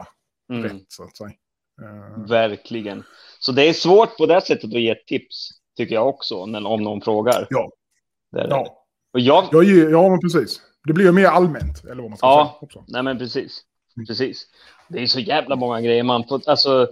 Mm. 0.52 0.62
rätt 0.62 0.84
så 0.88 1.02
att 1.04 1.16
säga. 1.16 1.30
Eh, 1.82 2.28
Verkligen. 2.28 3.02
Så 3.40 3.52
det 3.52 3.68
är 3.68 3.72
svårt 3.72 4.16
på 4.16 4.26
det 4.26 4.40
sättet 4.40 4.64
att 4.64 4.80
ge 4.80 4.94
tips, 4.94 5.50
tycker 5.76 5.94
jag 5.94 6.08
också, 6.08 6.46
när, 6.46 6.66
om 6.66 6.82
någon 6.82 7.00
frågar. 7.00 7.46
Ja. 7.50 7.70
Det 8.32 8.40
är 8.40 8.44
det. 8.48 8.54
ja. 8.54 8.76
Och 9.12 9.20
jag, 9.20 9.48
Jag 9.52 9.64
ger, 9.64 9.88
ja, 9.90 10.08
men 10.08 10.20
precis. 10.20 10.60
Det 10.86 10.92
blir 10.92 11.04
ju 11.06 11.12
mer 11.12 11.26
allmänt, 11.26 11.84
eller 11.84 12.02
vad 12.02 12.10
man 12.10 12.16
ska 12.18 12.26
Ja. 12.26 12.44
säga. 12.60 12.66
Också. 12.66 12.84
nej 12.88 13.02
men 13.02 13.18
precis. 13.18 13.60
Mm. 13.96 14.06
Precis. 14.06 14.46
Det 14.88 15.02
är 15.02 15.06
så 15.06 15.20
jävla 15.20 15.56
många 15.56 15.80
grejer 15.80 16.02
man 16.02 16.24
får, 16.28 16.40
alltså. 16.46 16.88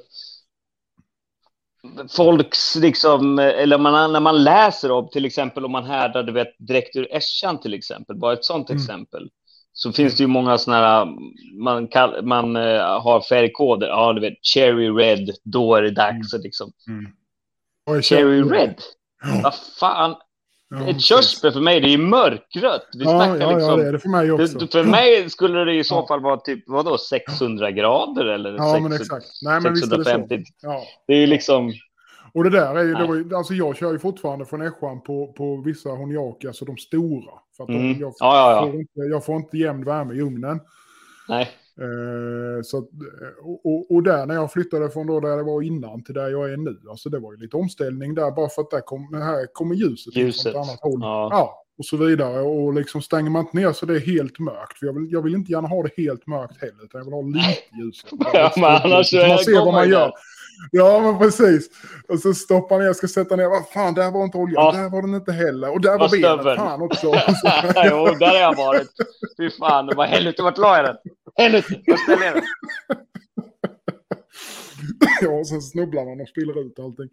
Folks 2.16 2.76
liksom, 2.76 3.38
eller 3.38 3.78
man, 3.78 4.12
när 4.12 4.20
man 4.20 4.44
läser 4.44 4.90
om 4.90 5.08
till 5.08 5.24
exempel 5.24 5.64
om 5.64 5.72
man 5.72 5.84
härdar, 5.84 6.22
du 6.22 6.32
vet, 6.32 6.48
direkt 6.58 6.96
ur 6.96 7.14
äschan 7.14 7.60
till 7.60 7.74
exempel, 7.74 8.16
bara 8.16 8.32
ett 8.32 8.44
sånt 8.44 8.70
Mm. 8.70 8.82
exempel. 8.82 9.28
Så 9.72 9.92
finns 9.92 10.14
det 10.16 10.22
ju 10.22 10.26
många 10.26 10.58
sådana 10.58 10.82
här, 10.86 11.06
man, 11.62 11.88
kall, 11.88 12.24
man 12.24 12.56
eh, 12.56 13.00
har 13.02 13.20
färgkoder, 13.20 13.88
ja 13.88 14.12
du 14.12 14.20
vet, 14.20 14.34
cherry 14.54 14.90
red, 14.90 15.30
då 15.44 15.74
är 15.74 15.82
det 15.82 15.90
dags 15.90 16.34
att 16.34 16.42
liksom, 16.42 16.72
jag 17.86 18.04
cherry 18.04 18.42
red, 18.42 18.74
vad 19.42 19.54
fan, 19.54 20.14
ja, 20.70 20.86
ett 20.88 21.00
körsbär 21.00 21.50
för 21.50 21.60
mig, 21.60 21.80
det 21.80 21.86
är 21.88 21.90
ju 21.90 21.98
mörkrött. 21.98 22.88
Vi 22.98 23.04
Ja, 23.04 23.26
ja, 23.26 23.50
liksom, 23.50 23.70
ja, 23.70 23.76
det 23.76 23.88
är 23.88 23.92
det 23.92 23.98
för 23.98 24.08
mig 24.08 24.32
också. 24.32 24.58
det, 24.58 24.72
för 24.72 24.84
mig 24.84 25.30
skulle 25.30 25.64
det 25.64 25.74
i 25.74 25.84
så 25.84 26.06
fall 26.06 26.20
vara 26.20 26.36
typ, 26.36 26.64
vadå, 26.66 26.98
600 26.98 27.70
grader 27.70 28.24
eller 28.24 28.50
Ja, 28.52 28.58
600, 28.72 28.88
men 28.88 28.92
exakt. 29.00 29.26
Nej, 29.42 29.60
men 29.60 29.74
visst 29.74 29.92
är 29.92 29.96
det 29.98 30.04
så. 30.04 30.10
650. 30.10 30.44
Ja. 30.62 30.82
Det 31.06 31.12
är 31.14 31.18
ju 31.20 31.26
liksom, 31.26 31.72
Och 32.34 32.44
det 32.44 32.50
där 32.50 32.74
är 32.78 32.82
ju, 32.84 33.16
ju, 33.18 33.34
alltså 33.36 33.54
jag 33.54 33.76
kör 33.76 33.92
ju 33.92 33.98
fortfarande 33.98 34.44
från 34.46 34.62
Äschan 34.62 35.00
på, 35.02 35.32
på 35.32 35.62
vissa 35.64 35.88
honjaki, 35.88 36.46
alltså 36.46 36.64
de 36.64 36.76
stora. 36.76 37.32
För 37.56 37.64
att 37.64 37.68
Mm. 37.70 37.92
de, 37.92 38.00
jag, 38.00 38.12
Ja, 38.18 38.36
ja, 38.36 38.52
ja. 38.66 38.70
Får 38.72 38.80
inte, 38.80 39.00
jag 39.00 39.24
får 39.24 39.36
inte 39.36 39.58
jämn 39.58 39.84
värme 39.84 40.14
i 40.14 40.20
ugnen. 40.20 40.60
nej, 41.28 41.48
Eh, 41.80 42.62
så, 42.62 42.78
att, 42.78 42.88
och, 43.64 43.90
och, 43.94 44.02
där 44.02 44.26
när 44.26 44.34
jag 44.34 44.52
flyttade 44.52 44.90
från 44.90 45.06
då 45.06 45.20
där 45.20 45.28
jag 45.28 45.44
var 45.44 45.62
innan 45.62 46.04
till 46.04 46.14
där 46.14 46.28
jag 46.28 46.52
är 46.52 46.56
nu, 46.56 46.80
alltså 46.90 47.08
det 47.08 47.18
var 47.18 47.32
ju 47.32 47.38
lite 47.38 47.56
omställning 47.56 48.14
där 48.14 48.30
bara 48.30 48.48
för 48.48 48.62
att 48.62 48.70
där 48.70 48.80
kom, 48.80 49.14
här 49.14 49.46
kommer 49.52 49.74
ljuset, 49.74 50.16
Ljuset, 50.16 50.52
från 50.52 50.62
ett 50.62 50.68
annat 50.68 50.80
håll. 50.80 51.00
ja. 51.00 51.64
och 51.78 51.84
så 51.84 51.96
vidare. 51.96 52.40
Och 52.40 52.74
liksom 52.74 53.02
stänger 53.02 53.30
man 53.30 53.44
inte 53.44 53.56
ner 53.56 53.72
så 53.72 53.86
det 53.86 53.94
är 53.96 54.00
helt 54.00 54.38
mörkt. 54.38 54.78
För 54.78 54.86
jag 54.86 54.92
vill, 54.92 55.12
jag 55.12 55.22
vill 55.22 55.34
inte 55.34 55.52
gärna 55.52 55.68
ha 55.68 55.82
det 55.82 55.90
helt 55.96 56.26
mörkt 56.26 56.60
heller, 56.60 56.84
utan 56.84 56.98
jag 56.98 57.04
vill 57.04 57.14
ha 57.14 57.22
lite 57.22 57.76
ljus. 57.78 58.04
Ja, 58.32 58.52
men 58.56 58.64
annars 58.64 59.10
så 59.10 59.16
man 59.16 59.38
ser 59.38 59.64
vad 59.64 59.74
man 59.74 59.90
gör. 59.90 60.12
Ja, 60.70 61.00
men 61.00 61.18
precis. 61.18 61.70
Och 62.08 62.18
så 62.20 62.34
stoppar 62.34 62.78
ner, 62.78 62.86
jag 62.86 62.96
ska 62.96 63.08
sätta 63.08 63.36
ner, 63.36 63.48
vad 63.48 63.68
fan, 63.68 63.94
där 63.94 64.10
var 64.10 64.24
inte 64.24 64.38
oljan, 64.38 64.64
Ja. 64.64 64.72
där 64.72 64.90
var 64.90 65.02
den 65.02 65.14
inte 65.14 65.32
heller. 65.32 65.70
Och 65.72 65.80
där 65.80 65.90
var 65.90 65.98
Vad 65.98 66.10
benet, 66.10 66.24
stöveln. 66.40 66.56
fan 66.56 66.82
också. 66.82 67.06
jo, 67.90 68.06
där 68.20 68.26
har 68.28 68.36
jag 68.36 68.56
varit. 68.56 68.88
Fy 69.36 69.50
fan, 69.50 69.86
det 69.86 69.94
var 69.94 70.06
helvete, 70.06 70.42
vart 70.42 70.58
la 70.58 70.76
jag 70.76 70.84
den? 70.84 70.96
Helvete, 71.36 71.74
var 71.86 71.96
ställer 71.96 72.24
jag 72.26 72.34
den? 72.34 72.42
ja, 75.20 75.30
och 75.30 75.46
sen 75.46 75.62
snubblar 75.62 76.04
man 76.04 76.20
och 76.20 76.28
spiller 76.28 76.66
ut 76.66 76.78
allting. 76.78 77.08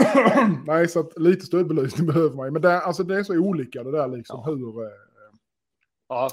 Nej, 0.66 0.88
så 0.88 1.00
att 1.00 1.18
lite 1.20 1.46
stödbelysning 1.46 2.06
behöver 2.06 2.36
man 2.36 2.46
ju. 2.46 2.50
Men 2.52 2.62
det, 2.62 2.80
alltså, 2.80 3.02
det 3.02 3.16
är 3.18 3.22
så 3.22 3.38
olika 3.38 3.82
det 3.82 3.92
där 3.92 4.08
liksom. 4.08 4.42
Ja. 4.46 4.52
Hur, 4.52 4.84
eh, 4.84 4.90
Ja, 6.08 6.26
och 6.26 6.32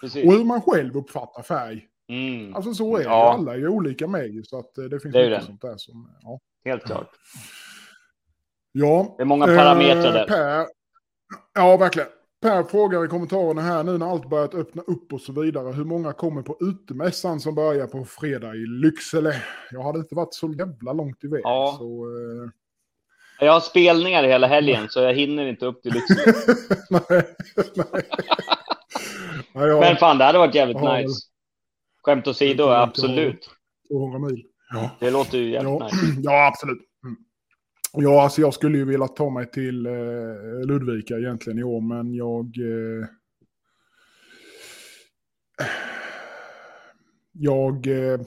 precis. 0.00 0.24
hur 0.24 0.44
man 0.44 0.62
själv 0.62 0.96
uppfattar 0.96 1.42
färg. 1.42 1.86
Mm, 2.08 2.54
Alltså 2.54 2.74
så 2.74 2.94
är 2.96 2.98
det. 2.98 3.04
Ja. 3.04 3.32
Alla 3.34 3.54
är 3.54 3.58
ju 3.58 3.68
olika 3.68 4.06
med 4.06 4.26
ju. 4.34 4.44
Så 4.44 4.58
att 4.58 4.78
eh, 4.78 4.84
det 4.84 5.00
finns 5.00 5.14
Det 5.14 5.22
mycket 5.22 5.40
det. 5.40 5.46
sånt 5.46 5.60
där 5.62 5.76
som... 5.76 6.10
Ja. 6.22 6.40
helt 6.64 6.84
klart. 6.84 7.10
Ja. 8.72 9.14
Det 9.16 9.22
är 9.22 9.26
många 9.26 9.46
parametrar 9.46 10.12
där. 10.12 10.26
Per, 10.26 10.66
ja, 11.54 11.76
verkligen. 11.76 12.08
Per 12.42 12.62
frågar 12.62 13.04
i 13.04 13.08
kommentarerna 13.08 13.62
här 13.62 13.82
nu 13.84 13.98
när 13.98 14.06
allt 14.10 14.30
börjat 14.30 14.54
öppna 14.54 14.82
upp 14.82 15.12
och 15.12 15.20
så 15.20 15.32
vidare. 15.32 15.72
Hur 15.72 15.84
många 15.84 16.12
kommer 16.12 16.42
på 16.42 16.56
utemässan 16.60 17.40
som 17.40 17.54
börjar 17.54 17.86
på 17.86 18.04
fredag 18.04 18.54
i 18.54 18.66
Lycksele? 18.66 19.42
Jag 19.70 19.82
hade 19.82 19.98
inte 19.98 20.14
varit 20.14 20.34
så 20.34 20.52
jävla 20.52 20.92
långt 20.92 21.24
iväg. 21.24 21.40
Ja. 21.44 21.76
Så, 21.78 21.84
eh, 22.04 22.50
Jag 23.46 23.52
har 23.52 23.60
spelningar 23.60 24.22
hela 24.24 24.46
helgen 24.46 24.86
så 24.88 25.00
jag 25.00 25.14
hinner 25.14 25.46
inte 25.46 25.66
upp 25.66 25.82
till 25.82 25.92
Lycksele. 25.92 26.32
nej, 26.90 27.22
nej. 27.74 28.02
Men 29.80 29.96
fan, 29.96 30.18
det 30.18 30.24
hade 30.24 30.38
varit 30.38 30.54
jävligt 30.54 30.76
Ja, 30.80 30.96
nice. 30.96 31.27
Skämt 32.08 32.28
åsido, 32.28 32.68
absolut. 32.68 33.50
200 33.88 34.18
mil. 34.18 34.44
Ja. 34.70 34.90
Det 35.00 35.10
låter 35.10 35.38
ju 35.38 35.50
jävligt 35.50 35.72
Ja, 35.80 35.84
nice. 35.84 36.20
ja 36.22 36.46
absolut. 36.46 36.78
Mm. 37.04 37.16
Ja, 37.92 38.22
alltså 38.22 38.40
jag 38.40 38.54
skulle 38.54 38.78
ju 38.78 38.84
vilja 38.84 39.08
ta 39.08 39.30
mig 39.30 39.50
till 39.50 39.86
eh, 39.86 39.92
Ludvika 40.66 41.18
egentligen 41.18 41.58
i 41.58 41.62
år, 41.62 41.80
men 41.80 42.14
jag... 42.14 42.44
Eh, 42.44 43.06
jag... 47.32 47.86
Eh, 47.86 48.20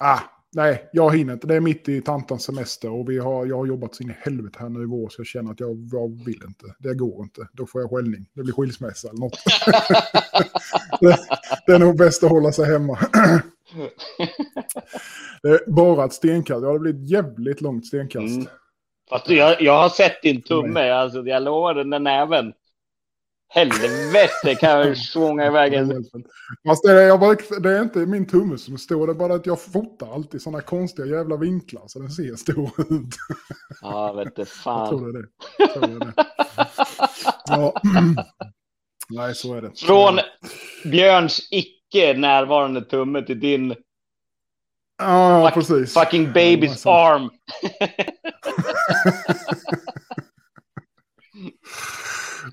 ah, 0.00 0.20
nej, 0.54 0.88
jag 0.92 1.16
hinner 1.16 1.32
inte. 1.32 1.46
Det 1.46 1.54
är 1.54 1.60
mitt 1.60 1.88
i 1.88 2.00
tantans 2.00 2.44
semester 2.44 2.90
och 2.90 3.10
vi 3.10 3.18
har, 3.18 3.46
jag 3.46 3.56
har 3.56 3.66
jobbat 3.66 3.94
så 3.94 4.02
in 4.02 4.10
i 4.10 4.16
helvete 4.18 4.58
här 4.60 4.68
nu 4.68 4.82
i 4.82 4.86
vår 4.86 5.08
så 5.08 5.20
jag 5.20 5.26
känner 5.26 5.52
att 5.52 5.60
jag, 5.60 5.88
jag 5.92 6.24
vill 6.24 6.42
inte. 6.46 6.74
Det 6.78 6.94
går 6.94 7.22
inte. 7.22 7.48
Då 7.52 7.66
får 7.66 7.80
jag 7.80 7.90
skällning. 7.90 8.26
Det 8.34 8.42
blir 8.42 8.54
skilsmässa 8.54 9.08
eller 9.08 9.20
något. 9.20 9.38
det, 11.00 11.18
det 11.66 11.72
är 11.72 11.78
nog 11.78 11.96
bäst 11.96 12.24
att 12.24 12.30
hålla 12.30 12.52
sig 12.52 12.64
hemma. 12.72 12.98
bara 15.66 16.04
ett 16.04 16.12
stenkast. 16.12 16.62
Ja, 16.62 16.72
det 16.72 16.78
blir 16.78 16.94
ett 16.94 17.10
jävligt 17.10 17.60
långt 17.60 17.86
stenkast. 17.86 18.34
Mm. 18.34 18.46
Fast 19.10 19.28
jag, 19.30 19.62
jag 19.62 19.82
har 19.82 19.88
sett 19.88 20.22
din 20.22 20.42
tumme, 20.42 20.90
alltså, 20.90 21.22
jag 21.22 21.42
lovar 21.42 21.74
den 21.74 21.90
där 21.90 21.98
näven. 21.98 22.52
Helvete 23.54 24.54
kan 24.60 24.70
jag 24.70 24.96
svånga 24.96 25.46
iväg 25.46 25.74
en. 25.74 26.04
Fast 26.66 26.82
det 26.84 26.92
är, 26.92 27.06
jag 27.06 27.20
bara, 27.20 27.36
det 27.60 27.70
är 27.78 27.82
inte 27.82 27.98
min 27.98 28.26
tumme 28.26 28.58
som 28.58 28.78
står, 28.78 29.06
det 29.06 29.12
är 29.12 29.14
bara 29.14 29.34
att 29.34 29.46
jag 29.46 29.60
fotar 29.62 30.14
alltid 30.14 30.42
sådana 30.42 30.60
konstiga 30.62 31.06
jävla 31.16 31.36
vinklar 31.36 31.82
så 31.86 31.98
den 31.98 32.10
ser 32.10 32.36
stor 32.36 32.70
ut. 32.90 33.14
Ja, 33.82 34.12
vet 34.12 34.36
du 34.36 34.40
Jag 34.42 34.48
fan. 34.48 34.88
tror 34.88 35.12
det 35.12 35.18
är 35.18 35.22
det. 35.22 35.28
Jag 35.58 35.72
tror 35.74 35.86
det, 35.86 35.94
är 35.94 35.98
det. 35.98 36.14
Ja. 37.46 37.74
Nej, 39.10 39.34
så 39.34 39.54
är 39.54 39.62
det. 39.62 39.70
Från 39.80 40.18
Björns 40.84 41.48
icke 41.50 42.14
närvarande 42.18 42.80
tumme 42.84 43.22
till 43.22 43.40
din 43.40 43.74
Ja, 44.98 45.40
ja 45.40 45.48
fuck- 45.50 45.54
precis. 45.54 45.94
fucking 45.94 46.28
baby's 46.32 46.68
Massa- 46.68 46.90
arm. 46.90 47.30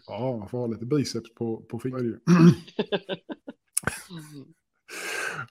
Ja, 0.10 0.38
man 0.38 0.50
får 0.50 0.58
ha 0.58 0.68
lite 0.68 0.86
biceps 0.86 1.34
på, 1.34 1.62
på 1.62 1.80
fingret 1.80 2.22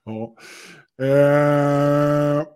ja. 0.05 0.37
Eh... 1.05 2.47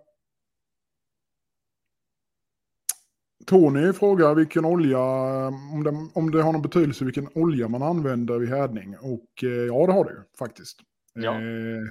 Tony 3.45 3.93
frågar 3.93 4.35
vilken 4.35 4.65
olja, 4.65 4.99
om 5.47 5.83
det, 5.83 6.09
om 6.13 6.31
det 6.31 6.41
har 6.41 6.53
någon 6.53 6.61
betydelse 6.61 7.05
vilken 7.05 7.29
olja 7.35 7.67
man 7.67 7.81
använder 7.81 8.39
vid 8.39 8.49
härdning. 8.49 8.97
Och 8.97 9.43
eh, 9.43 9.49
ja, 9.49 9.85
det 9.87 9.93
har 9.93 10.05
det 10.05 10.11
ju 10.11 10.21
faktiskt. 10.39 10.79
Ja. 11.13 11.35
Eh, 11.35 11.87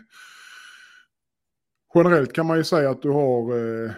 generellt 1.95 2.33
kan 2.33 2.47
man 2.47 2.57
ju 2.57 2.65
säga 2.65 2.91
att 2.91 3.03
du 3.03 3.11
har 3.11 3.57
eh, 3.59 3.93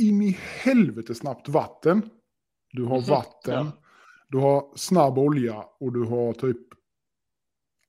in 0.00 0.22
i 0.22 0.38
helvete 0.62 1.14
snabbt 1.14 1.48
vatten. 1.48 2.10
Du 2.78 2.84
har 2.84 2.96
Mhm, 2.98 3.06
vatten. 3.08 3.54
ja. 3.66 3.72
Du 4.28 4.38
har 4.38 4.76
snabb 4.76 5.18
olja 5.18 5.54
och 5.80 5.92
du 5.92 6.04
har 6.04 6.32
typ 6.32 6.56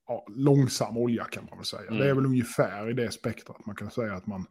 ja, 0.06 0.26
långsam 0.28 0.96
olja 0.96 1.24
kan 1.24 1.44
man 1.50 1.58
väl 1.58 1.64
säga. 1.64 1.82
Mm. 1.88 1.98
Det 1.98 2.08
är 2.10 2.14
väl 2.14 2.26
ungefär 2.26 2.90
i 2.90 2.92
det 2.92 3.10
spektrat 3.10 3.66
man 3.66 3.76
kan 3.76 3.90
säga 3.90 4.14
att 4.14 4.26
man, 4.26 4.46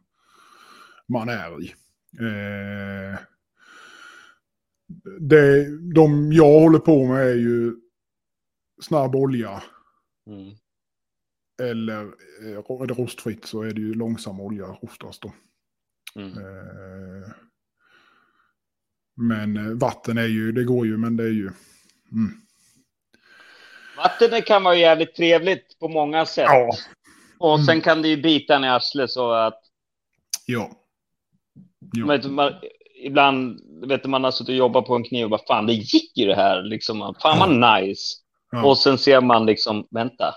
man 1.08 1.28
är 1.28 1.62
i. 1.62 1.74
Eh, 2.20 3.18
det, 5.20 5.66
de 5.94 6.32
jag 6.32 6.60
håller 6.60 6.78
på 6.78 7.06
med 7.06 7.26
är 7.26 7.34
ju 7.34 7.76
snabb 8.82 9.14
olja 9.16 9.62
Mm. 10.26 10.54
eller 11.62 12.02
eh, 12.42 12.58
är 12.58 12.86
det 12.86 12.94
rostfritt 12.94 13.44
så 13.44 13.62
är 13.62 13.70
det 13.74 13.80
ju 13.80 13.94
långsam 13.94 14.40
olja 14.40 14.66
oftast 14.82 15.22
då. 15.22 15.32
Mm. 16.16 16.32
Eh, 16.38 17.30
men 19.20 19.56
eh, 19.56 19.72
vatten 19.78 20.18
är 20.18 20.26
ju, 20.26 20.52
det 20.52 20.64
går 20.64 20.86
ju, 20.86 20.96
men 20.96 21.16
det 21.16 21.24
är 21.24 21.28
ju... 21.32 21.50
Mm. 22.12 22.32
Vatten 23.96 24.42
kan 24.42 24.62
vara 24.64 24.76
jävligt 24.76 25.14
trevligt 25.14 25.78
på 25.78 25.88
många 25.88 26.26
sätt. 26.26 26.44
Ja. 26.48 26.70
Och 27.38 27.54
Mm. 27.54 27.66
sen 27.66 27.80
kan 27.80 28.02
det 28.02 28.08
ju 28.08 28.16
bita 28.22 28.56
en 28.56 28.64
i 28.64 28.68
arslet 28.68 29.10
så 29.10 29.32
att 29.32 29.60
Ja. 30.46 30.70
Ja. 31.92 32.06
vet, 32.06 32.22
du, 32.22 32.28
man, 32.28 32.52
ibland 33.04 33.60
vet 33.88 34.02
du, 34.02 34.08
man 34.08 34.24
har 34.24 34.30
suttit 34.30 34.48
och 34.48 34.54
jobbat 34.54 34.86
på 34.86 34.94
en 34.96 35.04
kniv 35.04 35.24
och 35.24 35.30
bara 35.30 35.46
fan 35.48 35.66
det 35.66 35.72
gick 35.72 36.16
ju 36.18 36.26
det 36.26 36.34
här 36.36 36.62
liksom. 36.62 37.14
Fan 37.22 37.38
vad 37.60 37.80
nice. 37.82 38.16
Ja. 38.52 38.64
Och 38.64 38.78
sen 38.78 38.98
ser 38.98 39.20
man 39.20 39.46
liksom 39.46 39.86
vänta. 39.90 40.34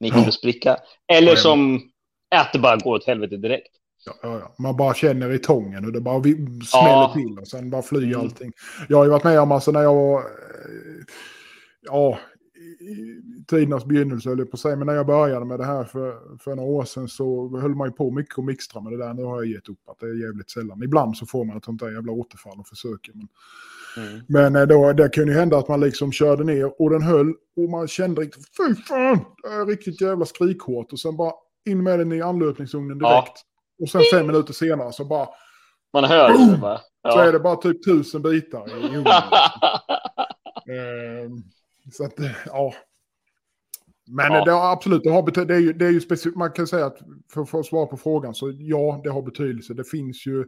Mikrospricka. 0.00 0.76
Eller 1.12 1.30
Ja. 1.32 1.36
som 1.36 1.90
att 2.34 2.52
det 2.52 2.58
bara 2.58 2.76
går 2.76 2.94
åt 2.94 3.06
helvete 3.06 3.36
direkt. 3.36 3.75
Ja, 4.06 4.14
ja. 4.22 4.54
Man 4.58 4.76
bara 4.76 4.94
känner 4.94 5.32
i 5.32 5.38
tången 5.38 5.84
och 5.84 5.92
det 5.92 6.00
bara 6.00 6.22
smäller 6.22 6.36
Ja. 6.72 7.12
till 7.16 7.38
och 7.38 7.48
sen 7.48 7.70
bara 7.70 7.82
flyger 7.82 8.06
Mm. 8.14 8.20
allting. 8.20 8.52
Jag 8.88 8.96
har 8.96 9.04
ju 9.04 9.10
varit 9.10 9.24
med 9.24 9.40
om 9.40 9.52
alltså 9.52 9.70
när 9.72 9.82
jag 9.82 9.94
var, 9.94 10.18
eh, 10.18 10.24
ja, 11.82 12.18
i 12.80 13.44
tidernas 13.46 13.84
begynnelse 13.84 14.28
höll 14.28 14.38
jag 14.38 14.50
på 14.50 14.54
att 14.54 14.60
säga, 14.60 14.76
men 14.76 14.86
när 14.86 14.94
jag 14.94 15.06
började 15.06 15.44
med 15.46 15.58
det 15.58 15.64
här 15.64 15.84
för, 15.84 16.38
för 16.38 16.54
några 16.56 16.70
år 16.70 16.84
sedan 16.84 17.08
så 17.08 17.58
höll 17.58 17.74
man 17.74 17.88
ju 17.88 17.92
på 17.92 18.10
mycket 18.10 18.38
och 18.38 18.44
mixtra 18.44 18.80
med 18.80 18.92
det 18.92 18.98
där. 18.98 19.14
Nu 19.14 19.22
har 19.24 19.36
jag 19.36 19.46
gett 19.52 19.68
upp 19.68 19.88
att 19.88 19.98
det 19.98 20.06
är 20.06 20.22
jävligt 20.26 20.50
sällan. 20.50 20.82
Ibland 20.82 21.16
så 21.16 21.26
får 21.26 21.44
man 21.44 21.56
ett 21.56 21.64
sånt 21.64 21.80
där 21.80 21.90
jävla 21.92 22.12
återfall 22.12 22.58
och 22.60 22.66
försöker. 22.66 23.12
Men, 23.14 23.28
Mm. 23.98 24.20
men 24.28 24.56
eh, 24.56 24.62
då, 24.66 24.92
det 24.92 25.08
kunde 25.08 25.32
ju 25.32 25.38
hända 25.38 25.58
att 25.58 25.68
man 25.68 25.80
liksom 25.80 26.12
körde 26.12 26.44
ner 26.44 26.82
och 26.82 26.90
den 26.90 27.02
höll 27.02 27.34
och 27.56 27.70
man 27.70 27.88
kände 27.88 28.20
riktigt, 28.20 28.44
fy 28.56 28.74
fan, 28.74 29.18
det 29.42 29.48
är 29.48 29.66
riktigt 29.66 30.00
jävla 30.00 30.24
skrikhårt 30.24 30.92
och 30.92 30.98
sen 31.00 31.16
bara 31.16 31.32
in 31.66 31.82
med 31.82 31.98
den 31.98 32.12
i 32.12 32.20
anlöpningsugnen 32.22 32.98
Ja. 33.00 33.26
Och 33.80 33.88
sen 33.88 34.02
fem 34.12 34.26
minuter 34.26 34.52
senare 34.52 34.92
så 34.92 35.04
bara 35.04 35.28
Man 35.92 36.04
hör 36.04 36.52
det 36.52 36.58
bara. 36.58 36.78
så 37.12 37.18
är 37.18 37.24
Ja. 37.26 37.32
det 37.32 37.40
bara 37.40 37.56
typ 37.56 37.84
tusen 37.84 38.22
bitar 38.22 38.68
i. 38.68 38.94
Ehm, 40.72 41.42
så 41.92 42.04
att, 42.04 42.20
eh, 42.20 42.30
ja. 42.46 42.74
Men 44.08 44.32
Ja. 44.32 44.44
det 44.44 44.50
har 44.52 44.72
absolut, 44.72 45.02
det, 45.04 45.10
har 45.10 45.22
bety- 45.22 45.44
det 45.44 45.54
är 45.54 45.58
ju, 45.58 45.72
det 45.72 45.86
är 45.86 45.90
ju 45.90 46.00
specifikt, 46.00 46.36
man 46.36 46.52
kan 46.52 46.66
säga 46.66 46.86
att 46.86 46.98
för, 47.32 47.44
för 47.44 47.60
att 47.60 47.66
svara 47.66 47.86
på 47.86 47.96
frågan 47.96 48.34
så 48.34 48.52
ja, 48.58 49.00
det 49.04 49.10
har 49.10 49.22
betydelse. 49.22 49.74
Det 49.74 49.84
finns 49.84 50.26
ju 50.26 50.40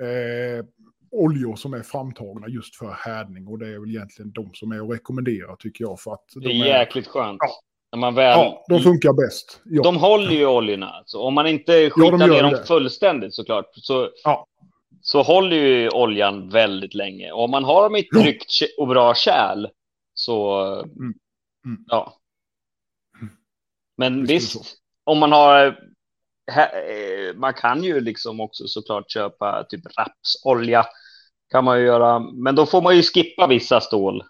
eh, 0.00 0.64
oljor 1.10 1.56
som 1.56 1.74
är 1.74 1.82
framtagna 1.82 2.48
just 2.48 2.76
för 2.76 2.90
härdning 2.90 3.46
och 3.48 3.58
det 3.58 3.68
är 3.68 3.78
väl 3.78 3.90
egentligen 3.90 4.32
de 4.32 4.50
som 4.54 4.72
är 4.72 4.80
att 4.84 4.90
rekommendera 4.90 5.56
tycker 5.56 5.84
jag. 5.84 6.00
För 6.00 6.12
att 6.12 6.24
Det 6.34 6.40
de 6.40 6.60
är 6.60 6.66
jäkligt 6.66 7.06
skönt. 7.06 7.38
Ja. 7.40 7.48
När 7.94 7.98
man 8.00 8.14
väl... 8.14 8.38
Ja, 8.38 8.64
de 8.68 8.80
funkar 8.80 9.12
bäst. 9.12 9.60
Ja. 9.64 9.82
De 9.82 9.96
håller 9.96 10.30
ju 10.30 10.46
oljorna. 10.46 10.90
Alltså. 10.90 11.18
Om 11.18 11.34
man 11.34 11.46
inte 11.46 11.90
skitar 11.90 12.18
gör 12.18 12.28
ner 12.28 12.42
dem 12.42 12.50
det. 12.52 12.64
fullständigt 12.66 13.34
såklart. 13.34 13.70
Så, 13.74 14.10
Ja. 14.24 14.46
så 15.02 15.22
håller 15.22 15.56
ju 15.56 15.90
oljan 15.90 16.48
väldigt 16.48 16.94
länge. 16.94 17.32
Och 17.32 17.44
om 17.44 17.50
man 17.50 17.64
har 17.64 17.82
dem 17.82 17.96
i 17.96 18.00
ett 18.00 18.06
Ja. 18.10 18.22
tryggt 18.22 18.50
och 18.78 18.88
bra 18.88 19.14
kärl 19.14 19.66
så... 20.14 20.60
Mm. 20.82 21.14
Mm. 21.66 21.84
Ja. 21.86 22.14
Men 23.96 24.26
Visst 24.26 24.54
det 24.54 24.58
visst, 24.60 24.76
om 25.04 25.18
man 25.18 25.32
har... 25.32 25.66
Eh, 26.50 27.34
man 27.36 27.54
kan 27.54 27.84
ju 27.84 28.00
liksom 28.00 28.40
också 28.40 28.66
såklart 28.66 29.10
köpa 29.10 29.64
typ 29.68 29.80
rapsolja. 29.98 30.86
Kan 31.50 31.64
man 31.64 31.78
ju 31.80 31.84
göra. 31.86 32.18
Men 32.18 32.54
då 32.54 32.66
får 32.66 32.82
man 32.82 32.96
ju 32.96 33.02
skippa 33.02 33.46
vissa 33.46 33.80
stål. 33.80 34.22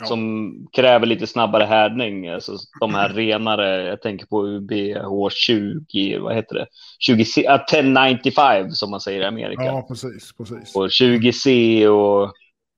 Ja. 0.00 0.06
Som 0.06 0.52
kräver 0.72 1.06
lite 1.06 1.26
snabbare 1.26 1.64
härdning. 1.64 2.28
Alltså 2.28 2.56
de 2.80 2.94
här 2.94 3.08
renare, 3.14 3.82
jag 3.82 4.02
tänker 4.02 4.26
på 4.26 4.46
UBH20, 4.46 6.20
vad 6.20 6.34
heter 6.34 6.54
det? 6.54 6.66
20, 6.98 7.24
C- 7.24 7.46
ah, 7.48 7.64
1095 7.64 8.70
som 8.70 8.90
man 8.90 9.00
säger 9.00 9.20
i 9.20 9.24
Amerika. 9.24 9.64
ja, 9.64 9.86
precis. 9.88 10.32
precis. 10.32 10.76
Och 10.76 10.88
20C 10.88 11.86
och 11.86 12.32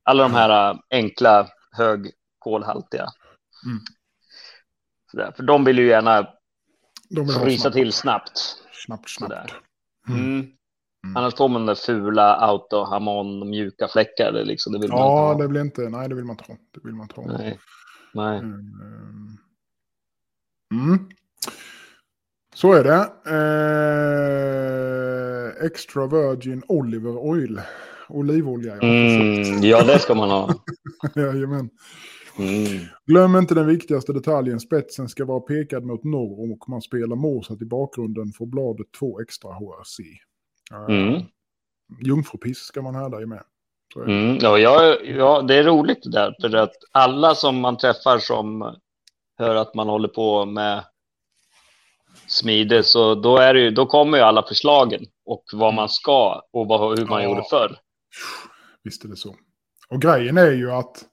alla 0.05 0.22
de 0.22 0.34
här 0.34 0.70
äh, 0.70 0.76
enkla 0.90 1.49
högkolhaltiga. 1.76 3.07
Mm. 3.66 3.78
Sådär, 5.11 5.32
för 5.36 5.42
de 5.42 5.64
vill 5.64 5.78
ju 5.78 5.88
gärna 5.88 6.28
De 7.11 7.26
vill 7.26 7.36
ha 7.36 7.45
frysa 7.45 7.70
till 7.70 7.92
snabbt. 7.92 8.40
Snabbt, 8.86 9.11
snabbt. 9.11 9.55
Mm. 10.09 10.20
Mm. 10.20 10.47
Mm. 11.05 11.16
Annars 11.16 11.34
får 11.34 11.48
man 11.48 11.61
de 11.61 11.66
där 11.66 11.74
fula 11.74 12.36
autohamon 12.36 13.50
mjuka 13.50 13.88
fläckar. 13.88 14.32
Liksom, 14.44 14.72
det 14.72 14.78
vill 14.78 14.90
man 14.90 14.98
Ja, 14.98 15.32
inte 15.32 15.44
det 15.44 15.48
blir 15.48 15.61
inte, 15.61 15.88
nej 15.88 16.09
det 16.09 16.14
vill 16.14 16.24
man 16.24 16.34
inte 16.34 16.44
ha. 16.52 16.57
Det 16.70 16.80
vill 16.84 16.94
man 16.94 17.05
inte 17.05 17.20
ha. 17.20 17.30
ha. 17.30 17.38
Nej. 17.38 17.59
Nej. 18.14 18.38
Mm. 18.38 18.70
Mm. 20.72 21.09
Så 22.55 22.72
är 22.72 22.84
det. 22.84 23.12
Eh, 23.26 25.48
extra 25.66 26.07
virgin 26.07 26.62
oliver 26.68 27.16
oil 27.16 27.61
olivolja. 28.09 28.76
Ja, 28.80 28.82
Mm, 28.82 29.62
ja, 29.62 29.84
det 29.84 29.98
ska 29.98 30.14
man 30.14 30.30
ha. 30.30 30.55
Jajamän. 31.14 31.70
Mm. 32.38 32.80
Glöm 33.07 33.36
inte 33.36 33.55
den 33.55 33.66
viktigaste 33.66 34.12
detaljen. 34.12 34.61
Spetsen 34.61 35.09
ska 35.09 35.24
vara 35.24 35.40
pekad 35.40 35.84
mot 35.84 36.05
norr 36.05 36.52
och 36.52 36.68
man 36.68 36.82
spelar 36.82 37.16
morsat 37.16 37.62
i 37.62 37.64
bakgrunden 37.64 38.32
får 38.32 38.46
bladet 38.46 38.86
två 38.98 39.20
extra 39.20 39.50
HRC. 39.52 40.00
Mm. 40.88 41.22
Jungfrupiss 42.00 42.58
ska 42.58 42.82
man 42.82 42.94
härda 42.94 43.22
i 43.22 43.26
med. 43.26 43.42
Mm. 43.96 44.38
Ja, 44.40 44.58
ja, 44.58 44.96
ja, 45.04 45.42
det 45.42 45.54
är 45.54 45.64
roligt 45.64 46.02
det 46.02 46.10
där. 46.10 46.36
För 46.40 46.56
att 46.56 46.74
alla 46.92 47.34
som 47.34 47.60
man 47.60 47.76
träffar 47.76 48.18
som 48.18 48.76
hör 49.38 49.54
att 49.54 49.74
man 49.74 49.88
håller 49.88 50.08
på 50.08 50.44
med 50.44 50.84
smide, 52.26 52.82
så 52.82 53.14
då, 53.14 53.36
är 53.38 53.54
ju, 53.54 53.70
då 53.70 53.86
kommer 53.86 54.18
ju 54.18 54.24
alla 54.24 54.42
förslagen 54.42 55.04
och 55.24 55.44
vad 55.52 55.74
man 55.74 55.88
ska 55.88 56.42
och 56.52 56.66
vad, 56.68 56.98
hur 56.98 57.06
man 57.06 57.22
Ja. 57.22 57.28
gjorde 57.28 57.42
förr. 57.50 57.76
Visst 58.82 59.04
är 59.04 59.08
det 59.08 59.16
så. 59.16 59.36
Och 59.88 60.02
grejen 60.02 60.38
är 60.38 60.52
ju 60.52 60.70
att 60.70 61.04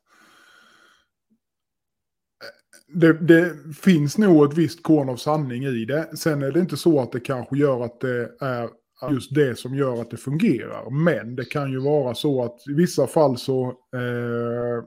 det, 2.88 3.14
det 3.14 3.56
finns 3.82 4.18
nog 4.18 4.52
ett 4.52 4.58
visst 4.58 4.84
korn 4.84 5.10
av 5.10 5.16
sanning 5.16 5.64
i 5.64 5.86
det. 5.86 6.18
Sen 6.18 6.44
är 6.44 6.52
det 6.52 6.60
inte 6.60 6.78
så 6.78 7.00
att 7.02 7.12
det 7.12 7.20
kanske 7.20 7.58
gör 7.58 7.84
att 7.84 8.00
det 8.00 8.32
är 8.42 8.70
just 9.10 9.36
det 9.36 9.60
som 9.60 9.76
gör 9.76 10.02
att 10.02 10.12
det 10.12 10.18
fungerar. 10.18 10.90
Men 10.90 11.36
det 11.36 11.46
kan 11.46 11.72
ju 11.72 11.80
vara 11.80 12.16
så 12.16 12.44
att 12.44 12.68
i 12.68 12.74
vissa 12.74 13.08
fall 13.08 13.38
så 13.38 13.68
eh, 13.68 14.86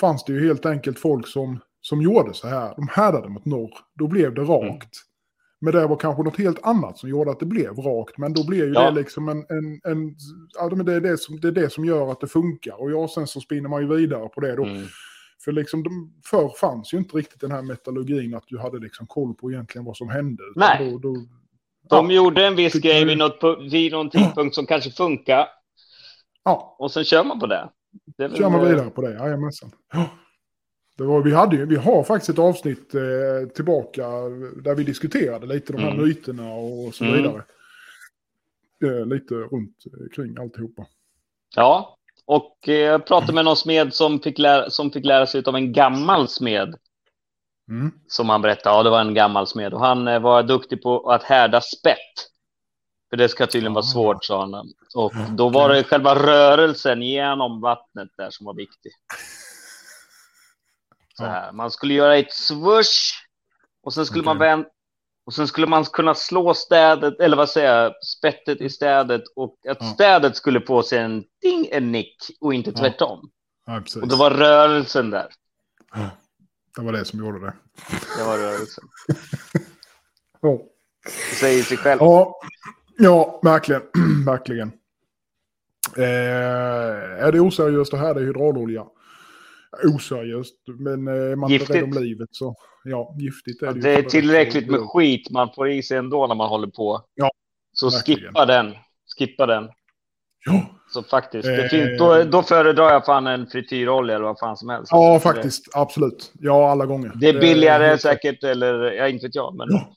fanns 0.00 0.24
det 0.24 0.32
ju 0.32 0.46
helt 0.46 0.66
enkelt 0.66 0.98
folk 0.98 1.26
som, 1.26 1.58
som 1.80 2.02
gjorde 2.02 2.34
så 2.34 2.48
här. 2.48 2.74
De 2.76 2.88
härdade 2.90 3.28
mot 3.28 3.44
norr. 3.44 3.70
Då 3.94 4.06
blev 4.06 4.34
det 4.34 4.42
rakt. 4.42 4.90
Men 5.60 5.72
det 5.72 5.86
var 5.86 5.96
kanske 5.96 6.22
något 6.22 6.38
helt 6.38 6.62
annat 6.62 6.98
som 6.98 7.08
gjorde 7.08 7.30
att 7.30 7.40
det 7.40 7.46
blev 7.46 7.76
rakt. 7.76 8.18
Men 8.18 8.32
då 8.32 8.46
blev 8.46 8.66
ju 8.66 8.72
Ja. 8.74 8.90
det 8.90 8.96
liksom 9.00 9.28
en... 9.28 9.38
en, 9.48 9.80
en 9.84 10.16
ja, 10.54 10.70
men 10.76 10.86
det, 10.86 10.94
är 10.94 11.00
det, 11.00 11.18
som, 11.18 11.40
det 11.40 11.48
är 11.48 11.52
det 11.52 11.70
som 11.70 11.84
gör 11.84 12.12
att 12.12 12.20
det 12.20 12.26
funkar. 12.26 12.80
Och 12.80 12.90
ja, 12.90 13.08
sen 13.08 13.26
så 13.26 13.40
spinner 13.40 13.68
man 13.68 13.82
ju 13.82 13.96
vidare 13.96 14.28
på 14.28 14.40
det 14.40 14.56
då. 14.56 14.64
Mm. 14.64 14.86
För 15.44 15.52
liksom, 15.52 15.82
de, 15.82 16.12
förr 16.24 16.52
fanns 16.60 16.94
ju 16.94 16.98
inte 16.98 17.16
riktigt 17.16 17.40
den 17.40 17.50
här 17.50 17.62
metallurgin 17.62 18.34
att 18.34 18.44
du 18.46 18.58
hade 18.58 18.78
liksom 18.78 19.06
koll 19.06 19.34
på 19.34 19.50
egentligen 19.52 19.84
vad 19.84 19.96
som 19.96 20.08
hände. 20.08 20.42
Nej. 20.56 20.90
Då, 20.90 20.98
då, 20.98 21.16
De 21.90 22.10
gjorde 22.10 22.46
en 22.46 22.56
viss 22.56 22.72
grej 22.74 23.04
vid, 23.04 23.18
något, 23.18 23.40
vid 23.72 23.92
någon 23.92 24.10
tidpunkt 24.10 24.54
som 24.54 24.66
kanske 24.66 24.90
funkar 24.90 25.48
ja, 26.44 26.76
och 26.78 26.92
sen 26.92 27.04
kör 27.04 27.24
man 27.24 27.40
på 27.40 27.46
det. 27.46 27.68
det 28.16 28.28
väl- 28.28 28.38
kör 28.38 28.50
man 28.50 28.68
vidare 28.68 28.90
på 28.90 29.02
det. 29.02 29.12
Jajamensan. 29.12 29.70
Ja. 29.92 30.10
Det 30.98 31.04
var, 31.04 31.22
vi, 31.22 31.32
hade 31.34 31.56
ju, 31.56 31.66
vi 31.66 31.76
har 31.76 32.04
faktiskt 32.04 32.30
ett 32.30 32.38
avsnitt 32.38 32.94
eh, 32.94 33.48
tillbaka 33.54 34.02
där 34.62 34.74
vi 34.74 34.84
diskuterade 34.84 35.46
lite 35.46 35.72
de 35.72 35.82
här 35.82 35.90
Mm. 35.90 36.04
myterna 36.08 36.52
och 36.52 36.94
så 36.94 37.04
Mm. 37.04 37.16
vidare. 37.16 37.42
Eh, 38.84 39.06
lite 39.06 39.34
runt 39.34 39.76
eh, 39.86 40.14
kring 40.16 40.36
alltihopa. 40.38 40.86
Ja, 41.56 41.96
och 42.26 42.68
eh, 42.68 42.74
jag 42.74 43.06
pratade 43.06 43.32
med 43.32 43.44
någon 43.44 43.56
smed 43.56 43.94
som 43.94 44.20
fick, 44.20 44.38
lära, 44.38 44.70
som 44.70 44.90
fick 44.90 45.04
lära 45.04 45.26
sig 45.26 45.42
av 45.46 45.56
en 45.56 45.72
gammal 45.72 46.28
smed 46.28 46.74
Mm. 47.70 47.92
som 48.08 48.28
han 48.28 48.42
berättade. 48.42 48.76
Ja, 48.76 48.82
det 48.82 48.90
var 48.90 49.00
en 49.00 49.14
gammal 49.14 49.46
smed 49.46 49.74
och 49.74 49.80
han 49.80 50.08
eh, 50.08 50.18
var 50.20 50.42
duktig 50.42 50.82
på 50.82 51.10
att 51.10 51.22
härda 51.22 51.60
spett. 51.60 52.26
För 53.10 53.16
det 53.16 53.28
ska 53.28 53.46
tydligen 53.46 53.74
vara 53.74 53.84
Ah. 53.84 53.92
svårt, 53.92 54.24
sa 54.24 54.40
han. 54.40 54.54
Och 54.94 55.12
då 55.36 55.48
var 55.48 55.68
det 55.68 55.84
själva 55.84 56.14
rörelsen 56.14 57.02
genom 57.02 57.60
vattnet 57.60 58.08
där 58.16 58.30
som 58.30 58.46
var 58.46 58.54
viktig. 58.54 58.92
Så 61.16 61.22
Ja. 61.24 61.28
här. 61.28 61.52
Man 61.52 61.70
skulle 61.70 61.94
göra 61.94 62.16
ett 62.16 62.32
swoosh 62.32 63.12
och 63.82 63.94
sen 63.94 64.06
skulle 64.06 64.24
man 64.24 64.36
Okej. 64.36 64.48
vända 64.48 64.68
och 65.26 65.34
sen 65.34 65.48
skulle 65.48 65.66
man 65.66 65.84
kunna 65.84 66.14
slå 66.14 66.54
städet, 66.54 67.20
eller 67.20 67.36
vad 67.36 67.48
säger 67.50 67.82
jag, 67.82 68.04
spettet 68.04 68.60
i 68.60 68.70
städet 68.70 69.22
och 69.36 69.56
att 69.68 69.78
Ja. 69.80 69.86
städet 69.94 70.36
skulle 70.36 70.60
få 70.60 70.82
sig 70.82 70.98
en 70.98 71.24
ding, 71.42 71.68
en 71.70 71.92
nick 71.92 72.16
och 72.40 72.54
inte 72.54 72.70
Ja. 72.70 72.76
tvärtom. 72.76 73.30
Ja, 73.66 73.80
precis. 73.80 74.02
Och 74.02 74.08
det 74.08 74.16
var 74.16 74.30
rörelsen 74.30 75.10
där. 75.10 75.28
Ja, 75.94 76.10
det 76.76 76.82
var 76.82 76.92
det 76.92 77.04
som 77.04 77.18
gjorde 77.18 77.40
det. 77.40 77.52
Det 78.18 78.24
var 78.24 78.38
rörelsen. 78.38 78.84
Ja. 80.42 80.58
Det 81.30 81.36
säger 81.36 81.62
sig 81.62 81.76
själv. 81.76 81.98
Ja, 82.00 82.40
ja 82.98 83.40
verkligen. 83.42 83.82
verkligen. 84.26 84.72
Eh, 85.96 86.04
är 87.24 87.32
det 87.32 87.40
oseriöst 87.40 87.94
att 87.94 88.00
härda 88.00 88.20
hydraulolja? 88.20 88.86
Oseriöst, 89.94 90.54
men 90.78 91.08
eh, 91.08 91.14
är 91.14 91.36
man 91.36 91.50
Giftigt. 91.50 91.70
rädd 91.70 91.84
om 91.84 91.92
livet 91.92 92.28
så 92.32 92.54
ja, 92.84 93.14
giftigt 93.18 93.62
är 93.62 93.66
det 93.66 93.74
ju. 93.74 93.80
Det 93.80 93.92
är 93.94 94.02
tillräckligt 94.02 94.70
med 94.70 94.80
skit 94.80 95.30
man 95.30 95.48
får 95.54 95.68
i 95.70 95.82
sig 95.82 95.96
ändå 95.96 96.26
när 96.26 96.34
man 96.34 96.48
håller 96.48 96.68
på. 96.68 97.04
Ja, 97.14 97.30
Så 97.72 97.90
verkligen. 97.90 98.20
skippa 98.20 98.46
den. 98.46 98.74
Skippa 99.18 99.46
den. 99.46 99.68
Ja, 100.46 100.66
Så 100.88 101.02
faktiskt, 101.02 101.44
det 101.48 101.62
Eh. 101.64 101.68
finns, 101.68 101.98
då, 101.98 102.22
då 102.24 102.42
föredrar 102.42 102.92
jag 102.92 103.04
fan 103.06 103.26
en 103.26 103.46
frityrolja 103.46 104.14
eller 104.14 104.24
vad 104.26 104.38
fan 104.38 104.56
som 104.56 104.68
helst. 104.68 104.92
ja 104.92 105.20
faktiskt. 105.22 105.68
Absolut. 105.74 106.32
Ja, 106.34 106.70
alla 106.70 106.86
gånger. 106.86 107.08
Det, 107.14 107.32
det 107.32 107.38
är 107.38 107.40
billigare 107.40 107.84
helt- 107.86 108.00
säkert, 108.02 108.44
eller 108.44 108.92
ja, 108.92 109.08
inte 109.08 109.26
vet 109.26 109.34
jag. 109.34 109.54
Men 109.56 109.68
Ja. 109.70 109.96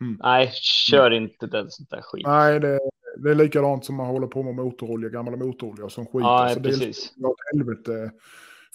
Mm. 0.00 0.18
nej, 0.22 0.50
kör 0.90 1.10
inte 1.10 1.46
den 1.46 1.70
sånt 1.70 1.90
där 1.90 2.00
skit. 2.02 2.26
Nej, 2.26 2.60
det, 2.60 2.78
det 3.24 3.30
är 3.30 3.34
likadant 3.34 3.84
som 3.84 3.94
man 3.96 4.06
håller 4.06 4.26
på 4.26 4.42
med 4.42 4.54
motorolja, 4.54 5.08
gamla 5.08 5.36
motorolja 5.36 5.88
som 5.88 6.04
skit. 6.06 6.12
Ja, 6.14 6.42
Alltså, 6.44 6.60
det 6.60 6.68
är 6.68 6.70
precis. 6.72 7.12
Ja, 7.16 7.28
åt 7.28 7.36
helvete 7.54 8.10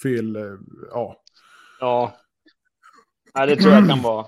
fel. 0.04 0.36
eh, 0.36 0.44
Ja. 0.92 1.16
Ja. 1.80 2.12
Nej, 3.36 3.48
det 3.48 3.56
tror 3.56 3.74
jag 3.74 3.90
kan 3.90 4.02
vara. 4.02 4.26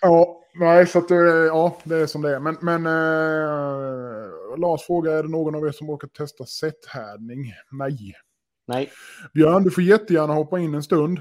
Ja, 0.00 0.40
nej, 0.54 0.86
så 0.86 0.98
att 0.98 1.08
det, 1.08 1.14
ja, 1.46 1.76
det 1.84 1.96
är 1.96 2.06
som 2.06 2.22
det 2.22 2.34
är. 2.34 2.40
Men, 2.40 2.56
men 2.60 2.86
eh, 2.86 4.30
Lars 4.56 4.82
frågar, 4.82 5.12
är 5.12 5.22
det 5.22 5.28
någon 5.28 5.54
av 5.54 5.66
er 5.66 5.72
som 5.72 5.90
orkar 5.90 6.08
testa 6.08 6.46
sätthärdning? 6.46 7.52
Nej. 7.70 8.14
Nej. 8.66 8.90
Björn, 9.34 9.62
du 9.64 9.70
får 9.70 9.82
jättegärna 9.84 10.32
hoppa 10.34 10.58
in 10.58 10.74
en 10.74 10.82
stund. 10.82 11.18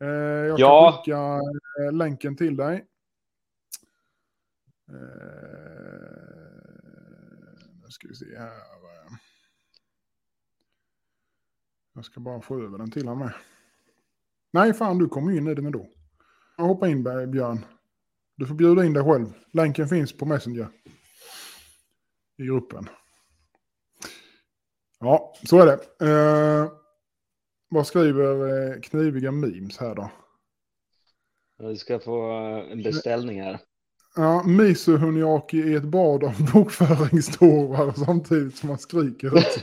Eh, 0.00 0.06
jag 0.08 0.60
Ja. 0.60 0.92
kan 0.92 0.98
skicka 1.04 1.40
eh, 1.86 1.92
länken 1.92 2.36
till 2.36 2.56
dig. 2.56 2.86
Eh, 4.88 4.94
nu 7.84 7.90
ska 7.90 8.08
vi 8.08 8.14
se 8.14 8.38
här. 8.38 8.52
Jag 11.94 12.04
ska 12.04 12.20
bara 12.20 12.40
få 12.40 12.62
över 12.62 12.78
den 12.78 12.90
till 12.90 13.08
han 13.08 13.18
med. 13.18 13.32
Nej, 14.50 14.74
fan, 14.74 14.98
du 14.98 15.08
kommer 15.08 15.32
in 15.36 15.46
i 15.46 15.54
den 15.54 15.66
ändå. 15.66 15.86
Hoppa 16.56 16.88
in, 16.88 17.02
Björn. 17.30 17.64
Du 18.36 18.46
får 18.46 18.54
bjuda 18.54 18.84
in 18.84 18.92
dig 18.92 19.04
själv. 19.04 19.26
Länken 19.52 19.88
finns 19.88 20.12
på 20.18 20.26
Messenger. 20.26 20.68
I 22.38 22.46
gruppen. 22.46 22.88
Ja, 25.00 25.34
så 25.48 25.60
är 25.60 25.66
det. 25.66 26.06
Eh, 26.06 26.70
vad 27.68 27.86
skriver 27.86 28.48
eh, 28.74 28.80
kniviga 28.80 29.30
memes 29.30 29.78
här 29.78 29.94
då? 29.94 30.10
Du 31.58 31.76
ska 31.76 31.98
få 31.98 32.30
eh, 32.30 32.72
en 32.72 32.82
beställning 32.82 33.42
här. 33.42 33.58
Ja, 34.16 34.42
Misu 34.42 34.96
Huniaki 34.96 35.56
i 35.56 35.74
ett 35.74 35.82
bad 35.82 36.24
av 36.24 36.34
bokföringstårar 36.52 37.92
samtidigt 37.92 38.56
som 38.56 38.68
man 38.68 38.78
skriker 38.78 39.38
ut. 39.38 39.62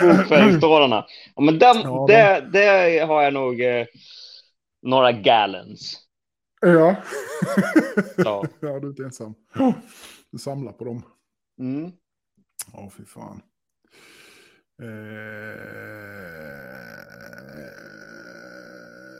Bokföringstårarna. 0.00 1.06
Ja, 1.36 1.42
men 1.42 1.58
den, 1.58 1.76
Ja, 1.80 2.06
det, 2.08 2.48
det 2.52 2.98
har 2.98 3.22
jag 3.22 3.34
nog 3.34 3.60
eh, 3.60 3.86
några 4.82 5.12
gallons. 5.12 5.98
Ja. 6.60 6.96
Ja. 8.16 8.44
ja, 8.60 8.80
du 8.80 8.86
är 8.86 8.86
inte 8.86 9.04
ensam. 9.04 9.34
Du 10.32 10.38
samlar 10.38 10.72
på 10.72 10.84
dem. 10.84 11.02
Mm. 11.60 11.92
Ja, 12.72 12.90
fy 12.96 13.04
fan. 13.04 13.42
Eh... 14.82 14.88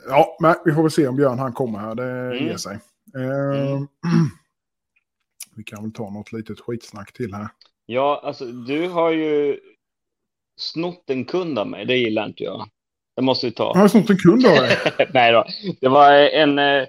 Ja, 0.07 0.37
men 0.39 0.55
vi 0.65 0.73
får 0.73 0.81
väl 0.81 0.91
se 0.91 1.07
om 1.07 1.15
Björn 1.15 1.39
han 1.39 1.53
kommer 1.53 1.79
här. 1.79 1.95
Det 1.95 2.03
Mm. 2.35 2.45
ger 2.45 2.57
sig. 2.57 2.79
Eh... 3.15 3.71
Mm. 3.71 3.87
Vi 5.55 5.63
kan 5.63 5.83
väl 5.83 5.93
ta 5.93 6.09
något 6.09 6.31
litet 6.31 6.59
skitsnack 6.59 7.13
till 7.13 7.33
här. 7.33 7.47
Ja, 7.85 8.21
alltså 8.23 8.45
du 8.45 8.87
har 8.87 9.11
ju 9.11 9.59
snott 10.57 11.09
en 11.09 11.25
kund 11.25 11.59
av 11.59 11.67
mig. 11.67 11.85
Det 11.85 11.95
gillar 11.97 12.25
inte 12.25 12.43
jag. 12.43 12.69
Det 13.15 13.21
måste 13.21 13.45
vi 13.45 13.49
Jag 13.49 13.55
ta. 13.55 13.73
har 13.79 13.87
snott 13.87 14.09
en 14.09 14.17
kund 14.17 14.45
av 14.45 14.55
dig. 14.55 14.77
Nej 15.13 15.31
då. 15.31 15.45
Det 15.81 15.87
var 15.89 16.11
en... 16.13 16.59
eh, 16.59 16.85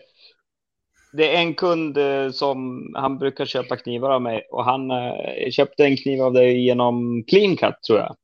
Det 1.16 1.36
är 1.36 1.40
en 1.40 1.54
kund 1.54 1.98
eh, 1.98 2.30
som 2.30 2.86
han 2.94 3.18
brukar 3.18 3.46
köpa 3.46 3.76
knivar 3.76 4.10
av 4.10 4.22
mig 4.22 4.46
och 4.50 4.64
han 4.64 4.90
eh, 4.90 5.50
köpte 5.50 5.84
en 5.84 5.96
kniv 5.96 6.22
av 6.22 6.32
dig 6.32 6.66
genom 6.66 7.24
Clean 7.28 7.56
Cut 7.56 7.82
tror 7.86 7.98
jag. 7.98 8.16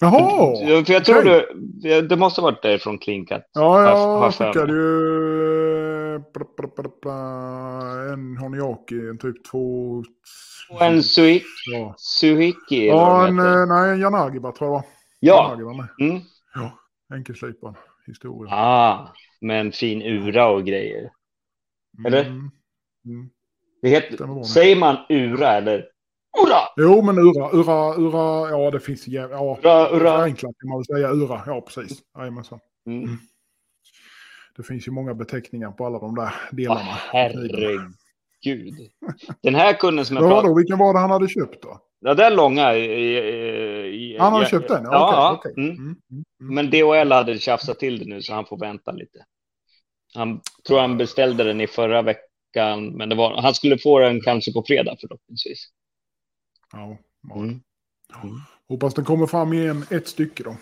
Jaha! 0.00 0.56
För 0.84 0.92
jag 0.92 1.04
tror 1.04 1.18
okej. 1.18 1.46
du, 1.54 2.02
det 2.02 2.16
måste 2.16 2.40
ha 2.40 2.50
varit 2.50 2.62
därifrån 2.62 2.98
Clean 2.98 3.26
Cut. 3.26 3.42
Ja, 3.52 3.80
har 3.80 4.22
jag 4.22 4.34
skickade 4.34 4.72
ju 4.72 6.14
eh, 6.14 6.20
bla, 6.34 6.44
bla, 6.56 6.68
bla, 6.76 6.90
bla, 7.02 8.12
en 8.12 8.36
Honiaki, 8.36 9.08
en 9.08 9.18
typ 9.18 9.44
två... 9.44 10.04
Och 10.70 10.82
en 10.82 11.02
Suik, 11.02 11.44
Ja, 11.68 11.94
eller 12.70 12.88
ja 12.88 13.28
en, 13.28 13.68
nej, 13.68 13.90
en 13.90 14.00
Yanagiba 14.00 14.52
tror 14.52 14.68
jag 14.68 14.72
var. 14.72 14.84
Ja. 15.20 15.44
Yanagi 15.44 15.62
var 15.62 15.74
med. 15.74 15.88
Mm. 16.00 16.22
Ja, 16.54 16.78
enkelslipad 17.14 17.74
historia. 18.06 18.54
Ah, 18.54 19.14
med 19.40 19.60
en 19.60 19.72
fin 19.72 20.02
ura 20.02 20.48
och 20.48 20.64
grejer. 20.64 21.10
Eller? 22.06 22.24
Mm. 22.24 22.50
Mm. 23.06 23.30
Det 23.82 23.88
heter, 23.88 24.42
säger 24.42 24.76
man 24.76 24.96
ura 25.08 25.48
eller? 25.48 25.88
Ura! 26.46 26.58
Jo, 26.76 27.02
men 27.02 27.18
Ura, 27.18 27.50
Ura, 27.52 27.96
Ura, 27.96 28.50
ja 28.50 28.70
det 28.70 28.80
finns 28.80 29.08
ju 29.08 29.12
ja. 29.12 29.26
Ura, 29.62 29.90
Ura. 29.90 30.18
Förenklat 30.18 30.52
kan 30.60 30.68
man 30.70 30.78
väl 30.78 30.84
säga, 30.96 31.10
Ura, 31.12 31.42
ja 31.46 31.60
precis. 31.60 31.98
Jajamensan. 32.18 32.58
Mm. 32.86 33.18
Det 34.56 34.62
finns 34.62 34.88
ju 34.88 34.92
många 34.92 35.14
beteckningar 35.14 35.70
på 35.70 35.86
alla 35.86 35.98
de 35.98 36.14
där 36.14 36.32
delarna. 36.52 36.80
herregud. 37.12 38.74
Den 39.42 39.54
här 39.54 39.72
kunden 39.72 40.04
som 40.04 40.16
jag 40.16 40.24
pratade 40.30 40.48
då? 40.48 40.54
Vilken 40.56 40.78
var 40.78 40.92
det 40.94 40.98
han 41.00 41.10
hade 41.10 41.28
köpt 41.28 41.62
då? 41.62 41.80
Ja, 42.00 42.14
den 42.14 42.34
långa. 42.34 42.74
i- 42.74 42.84
i- 42.84 44.14
i- 44.14 44.18
Han 44.18 44.32
hade 44.32 44.44
ja, 44.44 44.48
köpt 44.50 44.68
den? 44.68 44.84
Ja, 44.84 44.90
Ja, 44.92 45.32
okej. 45.38 45.52
ja. 45.56 45.62
Mm. 45.62 45.74
Mm, 45.76 45.84
mm, 45.84 45.96
mm. 46.40 46.54
Men 46.54 46.70
DHL 46.70 47.12
hade 47.12 47.38
tjafsat 47.38 47.78
till 47.78 47.98
det 47.98 48.04
nu 48.04 48.22
så 48.22 48.34
han 48.34 48.46
får 48.46 48.58
vänta 48.58 48.92
lite. 48.92 49.18
Han 50.14 50.40
tror 50.66 50.80
han 50.80 50.98
beställde 50.98 51.44
den 51.44 51.60
i 51.60 51.66
förra 51.66 52.02
veckan, 52.02 52.96
men 52.96 53.08
det 53.08 53.14
var, 53.14 53.42
han 53.42 53.54
skulle 53.54 53.78
få 53.78 53.98
den 53.98 54.20
kanske 54.20 54.52
på 54.52 54.64
fredag 54.66 54.96
förhoppningsvis. 55.00 55.68
Ja, 56.72 56.98
ja. 57.28 57.36
Mm. 57.36 57.60
Hoppas 58.68 58.94
den 58.94 59.04
kommer 59.04 59.26
fram 59.26 59.52
i 59.52 59.66
en, 59.66 59.84
ett 59.90 60.08
stycke 60.08 60.42
då. 60.42 60.56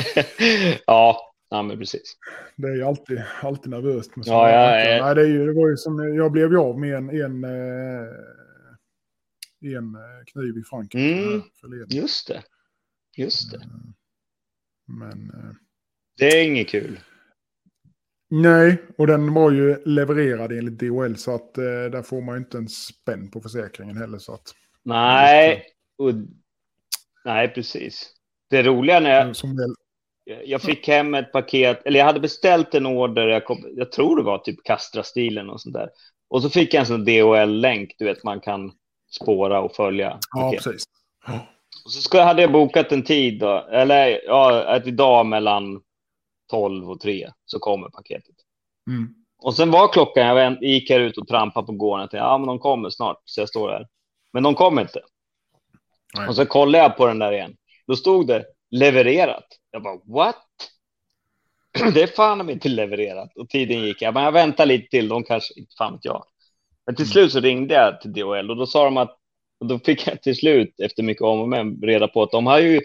ja, 0.86 1.32
ja, 1.48 1.62
men 1.62 1.78
precis. 1.78 2.16
Det 2.56 2.68
är 2.68 2.74
ju 2.74 2.82
alltid, 2.82 3.22
alltid 3.42 3.70
nervöst. 3.70 4.16
Med 4.16 4.26
Ja, 4.26 4.44
här 4.46 4.86
är- 4.86 5.02
Nej, 5.02 5.14
det, 5.14 5.20
är 5.22 5.26
ju, 5.26 5.46
det 5.46 5.52
var 5.52 5.68
ju 5.68 5.76
som, 5.76 6.14
jag 6.16 6.32
blev 6.32 6.50
ju 6.52 6.58
av 6.58 6.78
med 6.80 6.94
en, 6.94 7.10
en, 7.10 7.44
eh, 7.44 8.08
en 9.76 9.94
eh, 9.94 10.24
kniv 10.32 10.58
i 10.58 10.62
Frankrike 10.70 11.22
Mm. 11.22 11.42
Just 11.88 12.28
det. 12.28 12.42
Just 13.16 13.52
det. 13.52 13.60
Men 14.86 15.30
eh, 15.30 15.50
Det 16.18 16.24
är 16.26 16.44
inget 16.44 16.68
kul. 16.68 17.00
Nej, 18.30 18.82
och 18.98 19.06
den 19.06 19.34
var 19.34 19.50
ju 19.50 19.82
levererad 19.84 20.52
enligt 20.52 20.78
DHL 20.78 21.14
så 21.16 21.34
att 21.34 21.58
eh, 21.58 21.64
där 21.64 22.02
får 22.02 22.20
man 22.20 22.34
ju 22.34 22.38
inte 22.38 22.58
en 22.58 22.68
spänn 22.68 23.30
på 23.30 23.40
försäkringen 23.40 23.96
heller. 23.96 24.18
Så 24.18 24.34
att, 24.34 24.54
Nej, 24.82 25.64
och, 25.98 26.12
nej 27.24 27.48
precis. 27.48 28.12
Det 28.50 28.62
roliga 28.62 29.00
när 29.00 29.10
jag, 29.10 29.26
väl, 29.26 29.74
jag 30.44 30.62
fick 30.62 30.88
hem 30.88 31.14
ett 31.14 31.32
paket, 31.32 31.86
eller 31.86 31.98
jag 31.98 32.06
hade 32.06 32.20
beställt 32.20 32.74
en 32.74 32.86
order, 32.86 33.26
jag, 33.26 33.44
kom, 33.44 33.64
jag 33.76 33.92
tror 33.92 34.16
det 34.16 34.22
var 34.22 34.38
typ 34.38 34.64
Castra-stilen 34.64 35.50
och 35.50 35.60
sånt 35.60 35.74
där. 35.74 35.90
Och 36.28 36.42
så 36.42 36.50
fick 36.50 36.74
jag 36.74 36.80
en 36.80 36.86
sån 36.86 37.04
DHL-länk, 37.04 37.94
du 37.98 38.04
vet 38.04 38.24
man 38.24 38.40
kan 38.40 38.72
spåra 39.10 39.60
och 39.60 39.74
följa. 39.74 40.18
ja, 40.30 40.42
paket. 40.42 40.64
precis. 40.64 40.84
Och 41.84 41.90
så 41.90 42.20
hade 42.20 42.42
jag 42.42 42.52
bokat 42.52 42.92
en 42.92 43.02
tid 43.02 43.40
då, 43.40 43.68
eller 43.72 44.20
ja, 44.26 44.64
att 44.64 44.86
idag 44.86 45.26
mellan 45.26 45.80
12 46.50 46.90
och 46.90 47.00
3 47.00 47.30
så 47.44 47.58
kommer 47.58 47.88
paketet. 47.88 48.34
Mm. 48.90 49.14
Och 49.42 49.54
sen 49.54 49.70
var 49.70 49.92
klockan, 49.92 50.26
jag 50.26 50.34
vänt- 50.34 50.62
gick 50.62 50.90
här 50.90 51.00
ut 51.00 51.18
och 51.18 51.28
trampade 51.28 51.66
på 51.66 51.72
gården 51.72 52.04
och 52.04 52.10
tänkte, 52.10 52.24
ja 52.24 52.38
men 52.38 52.46
de 52.46 52.58
kommer 52.58 52.90
snart, 52.90 53.22
så 53.24 53.40
jag 53.40 53.48
står 53.48 53.70
här. 53.70 53.86
Men 54.32 54.42
de 54.42 54.54
kom 54.54 54.78
inte. 54.78 55.00
Nej. 56.18 56.28
Och 56.28 56.36
så 56.36 56.46
kollade 56.46 56.84
jag 56.84 56.96
på 56.96 57.06
den 57.06 57.18
där 57.18 57.32
igen. 57.32 57.56
Då 57.86 57.96
stod 57.96 58.26
det 58.26 58.44
levererat. 58.70 59.46
Jag 59.70 59.82
bara, 59.82 59.98
what? 60.06 60.46
Det 61.94 62.02
är 62.02 62.06
fan 62.06 62.50
inte 62.50 62.68
levererat. 62.68 63.36
Och 63.36 63.48
tiden 63.48 63.80
gick. 63.80 64.02
Jag 64.02 64.14
bara, 64.14 64.24
jag 64.24 64.32
väntar 64.32 64.66
lite 64.66 64.88
till, 64.88 65.08
de 65.08 65.24
kanske, 65.24 65.60
inte 65.60 65.74
fan 65.78 65.92
vet 65.92 66.04
jag. 66.04 66.24
Men 66.86 66.96
till 66.96 67.08
slut 67.08 67.32
så 67.32 67.40
ringde 67.40 67.74
jag 67.74 68.00
till 68.00 68.12
DHL 68.12 68.50
och 68.50 68.56
då 68.56 68.66
sa 68.66 68.84
de 68.84 68.96
att, 68.96 69.16
och 69.60 69.66
då 69.66 69.78
fick 69.78 70.06
jag 70.06 70.22
till 70.22 70.36
slut, 70.36 70.80
efter 70.80 71.02
mycket 71.02 71.22
om 71.22 71.40
och 71.40 71.48
men, 71.48 71.82
reda 71.82 72.08
på 72.08 72.22
att 72.22 72.30
de 72.30 72.46
har 72.46 72.58
ju 72.58 72.80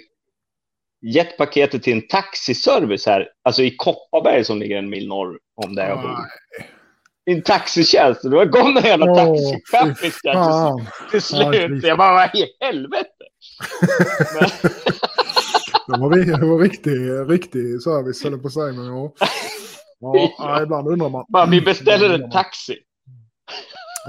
gett 1.13 1.37
paketet 1.37 1.83
till 1.83 1.93
en 1.93 2.07
taxiservice 2.07 3.05
här, 3.05 3.27
alltså 3.43 3.63
i 3.63 3.75
Kopparberg 3.75 4.45
som 4.45 4.59
ligger 4.59 4.77
en 4.77 4.89
mil 4.89 5.07
norr 5.07 5.37
om 5.65 5.75
där 5.75 5.89
jag 5.89 6.01
bor. 6.01 6.15
En 7.25 7.41
taxitjänst. 7.41 8.25
Och 8.25 8.31
då 8.31 8.49
kom 8.49 8.73
det 8.73 8.79
en 8.79 8.85
jävla 8.85 9.11
Åh, 9.11 9.15
taxichaffis 9.15 10.13
fy 10.13 10.19
där 10.29 10.33
fan. 10.33 10.85
till, 11.11 11.21
slut. 11.21 11.83
jag 11.83 11.97
bara, 11.97 12.13
vad 12.13 12.35
i 12.35 12.45
helvete? 12.59 13.09
Men, 14.39 14.49
Det 15.87 15.97
var, 15.97 16.39
det 16.39 16.45
var 16.45 16.59
riktig, 16.59 16.91
riktig 17.29 17.81
service, 17.81 18.23
jag 18.23 18.43
på 18.43 18.49
säga. 18.49 18.65
Men 18.73 18.85
ja. 18.85 19.13
Ja, 19.99 20.29
ja, 20.37 20.63
ibland 20.63 20.87
undrar 20.87 21.09
man. 21.09 21.25
bara, 21.29 21.45
vi 21.45 21.61
beställer 21.61 22.09
en 22.13 22.21
man. 22.21 22.31
taxi. 22.31 22.77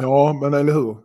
Ja, 0.01 0.39
men 0.43 0.55
eller 0.55 0.73
hur? 0.73 0.97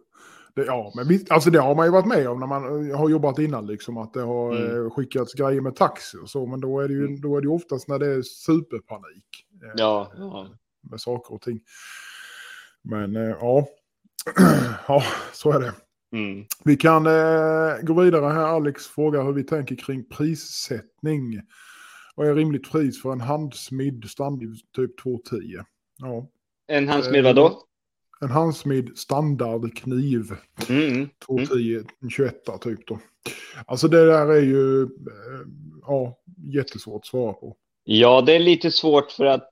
Det, 0.56 0.66
ja, 0.66 0.92
men 0.96 1.08
visst, 1.08 1.32
alltså 1.32 1.50
det 1.50 1.60
har 1.60 1.76
man 1.76 1.86
ju 1.86 1.92
varit 1.92 2.06
med 2.06 2.28
om 2.30 2.40
när 2.40 2.48
man 2.48 2.90
eh, 2.92 2.98
har 2.98 3.10
jobbat 3.10 3.40
innan, 3.40 3.66
liksom 3.68 3.98
att 3.98 4.14
det 4.14 4.22
har 4.22 4.56
Mm. 4.56 4.86
eh, 4.86 4.90
skickats 4.92 5.34
grejer 5.34 5.62
med 5.62 5.76
taxi 5.76 6.18
och 6.24 6.30
så, 6.30 6.46
men 6.46 6.60
då 6.62 6.80
är 6.80 6.88
det 6.88 6.94
ju 6.94 7.08
då 7.08 7.38
är 7.38 7.42
det 7.42 7.46
ju 7.46 7.52
oftast 7.54 7.88
när 7.88 8.00
det 8.00 8.08
är 8.08 8.22
superpanik 8.22 9.46
eh, 9.64 9.72
Ja, 9.76 10.12
ja. 10.18 10.48
med 10.90 11.02
saker 11.02 11.34
och 11.36 11.42
ting. 11.42 11.60
Men 12.84 13.14
ja. 13.16 13.68
ja, 14.88 15.04
så 15.34 15.52
är 15.52 15.60
det. 15.60 15.74
Mm. 16.14 16.46
Vi 16.64 16.76
kan 16.78 17.06
eh, 17.06 17.82
gå 17.82 17.94
vidare 18.02 18.26
här. 18.34 18.46
Alex 18.46 18.88
frågar 18.88 19.24
hur 19.24 19.34
vi 19.34 19.44
tänker 19.44 19.76
kring 19.76 20.10
prissättning. 20.10 21.42
Vad 22.16 22.28
är 22.28 22.36
rimligt 22.36 22.72
pris 22.72 23.02
för 23.02 23.12
en 23.12 23.22
handsmidd 23.22 24.10
standard 24.10 24.50
typ 24.76 24.98
210? 25.02 25.40
Ja, 25.98 26.28
En 26.68 26.88
handsmed 26.88 27.24
vadå? 27.24 27.62
En 28.22 28.30
handsmidd 28.32 28.98
standardkniv 28.98 30.36
Mm. 30.70 31.10
210, 31.26 31.84
en 32.02 32.10
21 32.10 32.36
typ 32.62 32.88
då. 32.88 33.00
Alltså 33.66 33.88
det 33.88 34.06
där 34.06 34.28
är 34.28 34.42
ju, 34.42 34.82
eh, 34.84 34.88
ja, 35.88 36.18
jättesvårt 36.54 37.02
att 37.02 37.06
svara 37.06 37.34
på. 37.34 37.56
Ja, 37.84 38.22
det 38.22 38.34
är 38.36 38.40
lite 38.40 38.72
svårt 38.72 39.12
för 39.12 39.26
att 39.26 39.50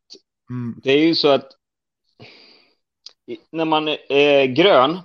Mm. 0.49 0.79
det 0.83 0.91
är 0.91 1.05
ju 1.07 1.15
så 1.15 1.27
att 1.27 1.47
när 3.51 3.65
man 3.65 3.87
är 4.09 4.45
grön, 4.45 4.97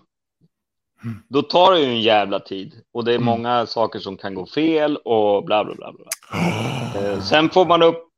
Mm. 1.05 1.17
då 1.29 1.43
tar 1.43 1.73
det 1.73 1.81
ju 1.81 1.87
en 1.87 2.01
jävla 2.03 2.41
tid. 2.41 2.73
Och 2.93 3.05
det 3.05 3.11
är 3.13 3.15
Mm. 3.17 3.27
många 3.27 3.67
saker 3.67 3.99
som 3.99 4.17
kan 4.17 4.35
gå 4.35 4.47
fel 4.47 4.97
och 4.97 5.45
bla 5.45 5.65
bla 5.65 5.75
bla. 5.75 5.93
bla. 5.93 6.07
Eh, 7.03 7.21
Sen 7.23 7.51
får 7.51 7.67
man 7.67 7.83
upp, 7.83 8.09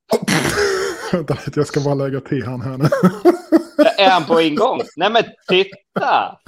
Vänta 1.12 1.36
jag 1.56 1.66
ska 1.66 1.80
bara 1.80 1.94
lägga 1.94 2.20
till 2.20 2.44
han 2.46 2.60
här 2.60 2.78
nu. 2.78 2.84
är 3.98 4.10
han 4.10 4.24
på 4.24 4.40
ingång? 4.40 4.80
Nej 4.96 5.10
men 5.10 5.22
titta! 5.48 6.38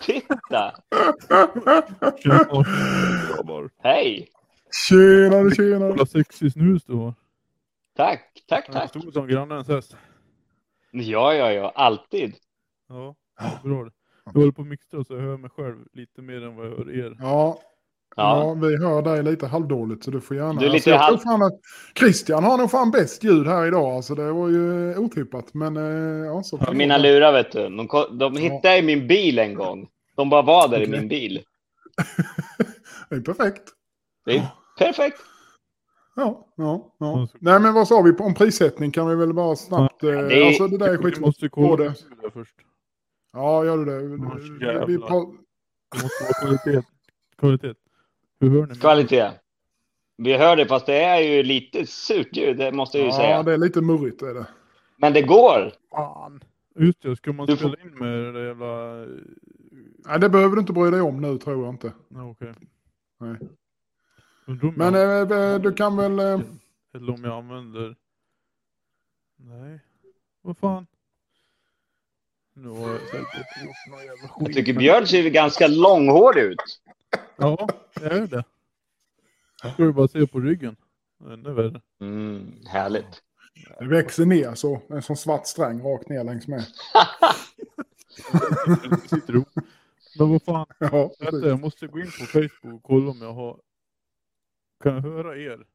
Titta! 0.00 0.74
Hej! 3.82 4.28
Tjenare, 4.88 5.54
tjenare. 5.54 5.88
Jävla 5.88 6.06
sexig 6.06 6.52
snus 6.52 6.84
du 6.84 6.94
har. 6.94 7.14
Tack, 7.96 8.42
tack, 8.48 8.72
tack. 8.72 8.88
stor 8.88 9.10
som 9.10 9.28
grannens 9.28 9.68
häst. 9.68 9.96
Ja, 10.90 11.34
ja, 11.34 11.52
ja, 11.52 11.72
alltid. 11.74 12.34
Ja, 12.88 13.14
bra. 13.64 13.90
Jag 14.24 14.32
håller 14.32 14.52
på 14.52 14.62
att 14.62 14.68
mixa 14.68 15.04
så 15.04 15.14
jag 15.14 15.20
hör 15.20 15.36
mig 15.36 15.50
själv 15.50 15.76
lite 15.92 16.22
mer 16.22 16.42
än 16.42 16.56
vad 16.56 16.66
jag 16.66 16.76
hör 16.76 16.90
er. 16.90 17.16
Ja, 17.20 17.60
Ja, 18.16 18.38
ja, 18.44 18.54
vi 18.54 18.76
hör 18.76 19.02
dig 19.02 19.22
lite 19.22 19.46
halvdåligt 19.46 20.04
så 20.04 20.10
du 20.10 20.20
får 20.20 20.36
gärna... 20.36 20.60
Du 20.60 20.66
är 20.66 20.70
lite 20.70 20.84
tror 20.84 20.94
halv- 21.28 21.42
att 21.42 21.60
Christian 21.98 22.44
har 22.44 22.58
nog 22.58 22.70
fan 22.70 22.90
bäst 22.90 23.24
ljud 23.24 23.46
här 23.46 23.66
idag. 23.66 23.86
Alltså 23.94 24.14
det 24.14 24.32
var 24.32 24.48
ju 24.48 24.96
otippat. 24.96 25.54
Men 25.54 25.76
eh, 25.76 26.26
ja, 26.26 26.42
så 26.42 26.58
Ja, 26.66 26.72
mina 26.72 26.98
lurar 26.98 27.32
vet 27.32 27.52
du. 27.52 27.62
De, 27.68 27.88
de 28.18 28.36
hittade 28.36 28.68
jag 28.68 28.78
i 28.78 28.82
min 28.82 29.06
bil 29.06 29.38
en 29.38 29.54
gång. 29.54 29.88
De 30.16 30.30
bara 30.30 30.42
var 30.42 30.68
där 30.68 30.80
i 30.80 30.84
Okej. 30.86 30.98
min 31.00 31.08
bil. 31.08 31.40
Det 33.10 33.16
är 33.16 33.20
perfekt. 33.20 33.62
Det 34.24 34.36
är 34.36 34.46
perfekt. 34.78 35.20
Ja, 36.16 36.46
ja, 36.56 36.94
ja. 36.98 37.18
Ja, 37.18 37.28
Nej 37.38 37.60
men 37.60 37.74
vad 37.74 37.88
sa 37.88 38.02
vi 38.02 38.12
om 38.12 38.34
prissättning 38.34 38.90
kan 38.90 39.08
vi 39.08 39.14
väl 39.14 39.34
bara 39.34 39.56
snabbt... 39.56 40.02
Eh, 40.02 40.10
det 40.10 40.42
är- 40.42 40.46
Alltså 40.46 40.66
det 40.66 40.78
där 40.78 40.86
är 40.88 40.96
Vi 40.98 41.04
skitsvårt. 41.04 41.26
måste 41.26 41.48
kolla 41.48 41.94
först. 42.32 42.54
Ja, 43.32 43.64
gör 43.64 43.78
du 43.78 43.84
det? 43.84 43.92
Ja, 44.66 44.84
Vi, 44.86 44.92
vi, 44.92 44.98
måste 44.98 46.24
vara 46.24 46.32
kvalitet. 46.40 46.88
Kvalitet. 48.40 48.46
Hur 48.46 48.50
hör 48.50 48.60
ni 48.62 48.66
mig? 48.66 48.76
Kvalitet. 48.80 49.30
Vi 50.16 50.36
hör 50.36 50.56
det, 50.56 50.66
fast 50.66 50.86
det 50.86 51.02
är 51.02 51.20
ju 51.20 51.42
lite 51.42 51.86
surt 51.86 52.36
ljud, 52.36 52.56
det 52.56 52.72
måste 52.72 52.98
jag 52.98 53.04
ju 53.04 53.10
ja, 53.10 53.16
säga. 53.16 53.42
det 53.42 53.52
är 53.52 53.58
lite 53.58 53.80
murrigt 53.80 54.22
är 54.22 54.34
det. 54.34 54.46
Men 54.96 55.12
det 55.12 55.22
går. 55.22 55.72
Fan. 55.90 56.44
Just 56.76 57.02
det, 57.02 57.16
ska 57.16 57.32
man 57.32 57.46
Du 57.46 57.56
spela 57.56 57.70
får- 57.70 57.80
in 57.80 57.94
med 57.98 58.34
det 58.34 58.46
jävla... 58.46 58.94
Nej, 60.06 60.20
det 60.20 60.28
behöver 60.28 60.54
du 60.56 60.60
inte 60.60 60.72
bry 60.72 60.90
dig 60.90 61.00
om 61.00 61.20
nu 61.20 61.38
tror 61.38 61.64
jag 61.64 61.74
inte. 61.74 61.92
Nej, 62.08 62.22
okej. 62.22 62.54
Nej. 63.20 63.36
Om 64.46 64.74
Men 64.76 64.94
jag... 64.94 65.54
eh, 65.54 65.60
du 65.60 65.72
kan 65.72 65.96
väl... 65.96 66.18
Eh, 66.18 66.40
Eller 66.94 67.12
om 67.14 67.24
jag 67.24 67.32
använder... 67.32 67.96
Nej. 69.36 69.80
Vad 70.42 70.56
fan? 70.58 70.86
Nu 72.54 72.68
har 72.68 72.90
jag 72.90 73.00
säkert 73.00 73.64
gjort 73.64 73.90
någon 73.90 74.00
jävla 74.04 74.28
skit. 74.28 74.46
Jag 74.46 74.52
tycker 74.54 74.74
Björn 74.74 75.06
ser 75.06 75.30
ganska 75.30 75.66
långhårig 75.66 76.42
ut. 76.44 76.80
Ja, 77.36 77.68
jag 77.94 78.12
är 78.12 78.26
det. 78.26 78.44
Ska 79.56 79.82
du 79.82 79.92
bara 79.92 80.08
se 80.08 80.26
på 80.26 80.40
ryggen. 80.40 80.76
Ännu 81.30 81.52
värre. 81.52 81.80
Mm, 82.00 82.52
härligt. 82.66 83.22
det 83.78 83.86
växer 83.86 84.26
ner 84.26 84.54
så. 84.54 84.82
En 84.88 85.02
sån 85.02 85.16
svart 85.16 85.46
sträng 85.46 85.82
rakt 85.82 86.08
ner 86.08 86.24
längs 86.24 86.48
med. 86.48 86.64
Ihop. 89.28 89.48
Men 90.18 90.30
vad 90.30 90.42
fan. 90.42 90.66
Ja, 90.78 91.12
Vänta, 91.20 91.48
jag 91.48 91.60
måste 91.60 91.86
gå 91.86 91.98
in 92.00 92.06
på 92.06 92.10
Facebook 92.26 92.74
och 92.74 92.82
kolla 92.82 93.10
om 93.10 93.22
jag 93.22 93.32
har... 93.32 93.60
Kan 94.82 94.94
jag 94.94 95.02
höra 95.02 95.36
er? 95.36 95.66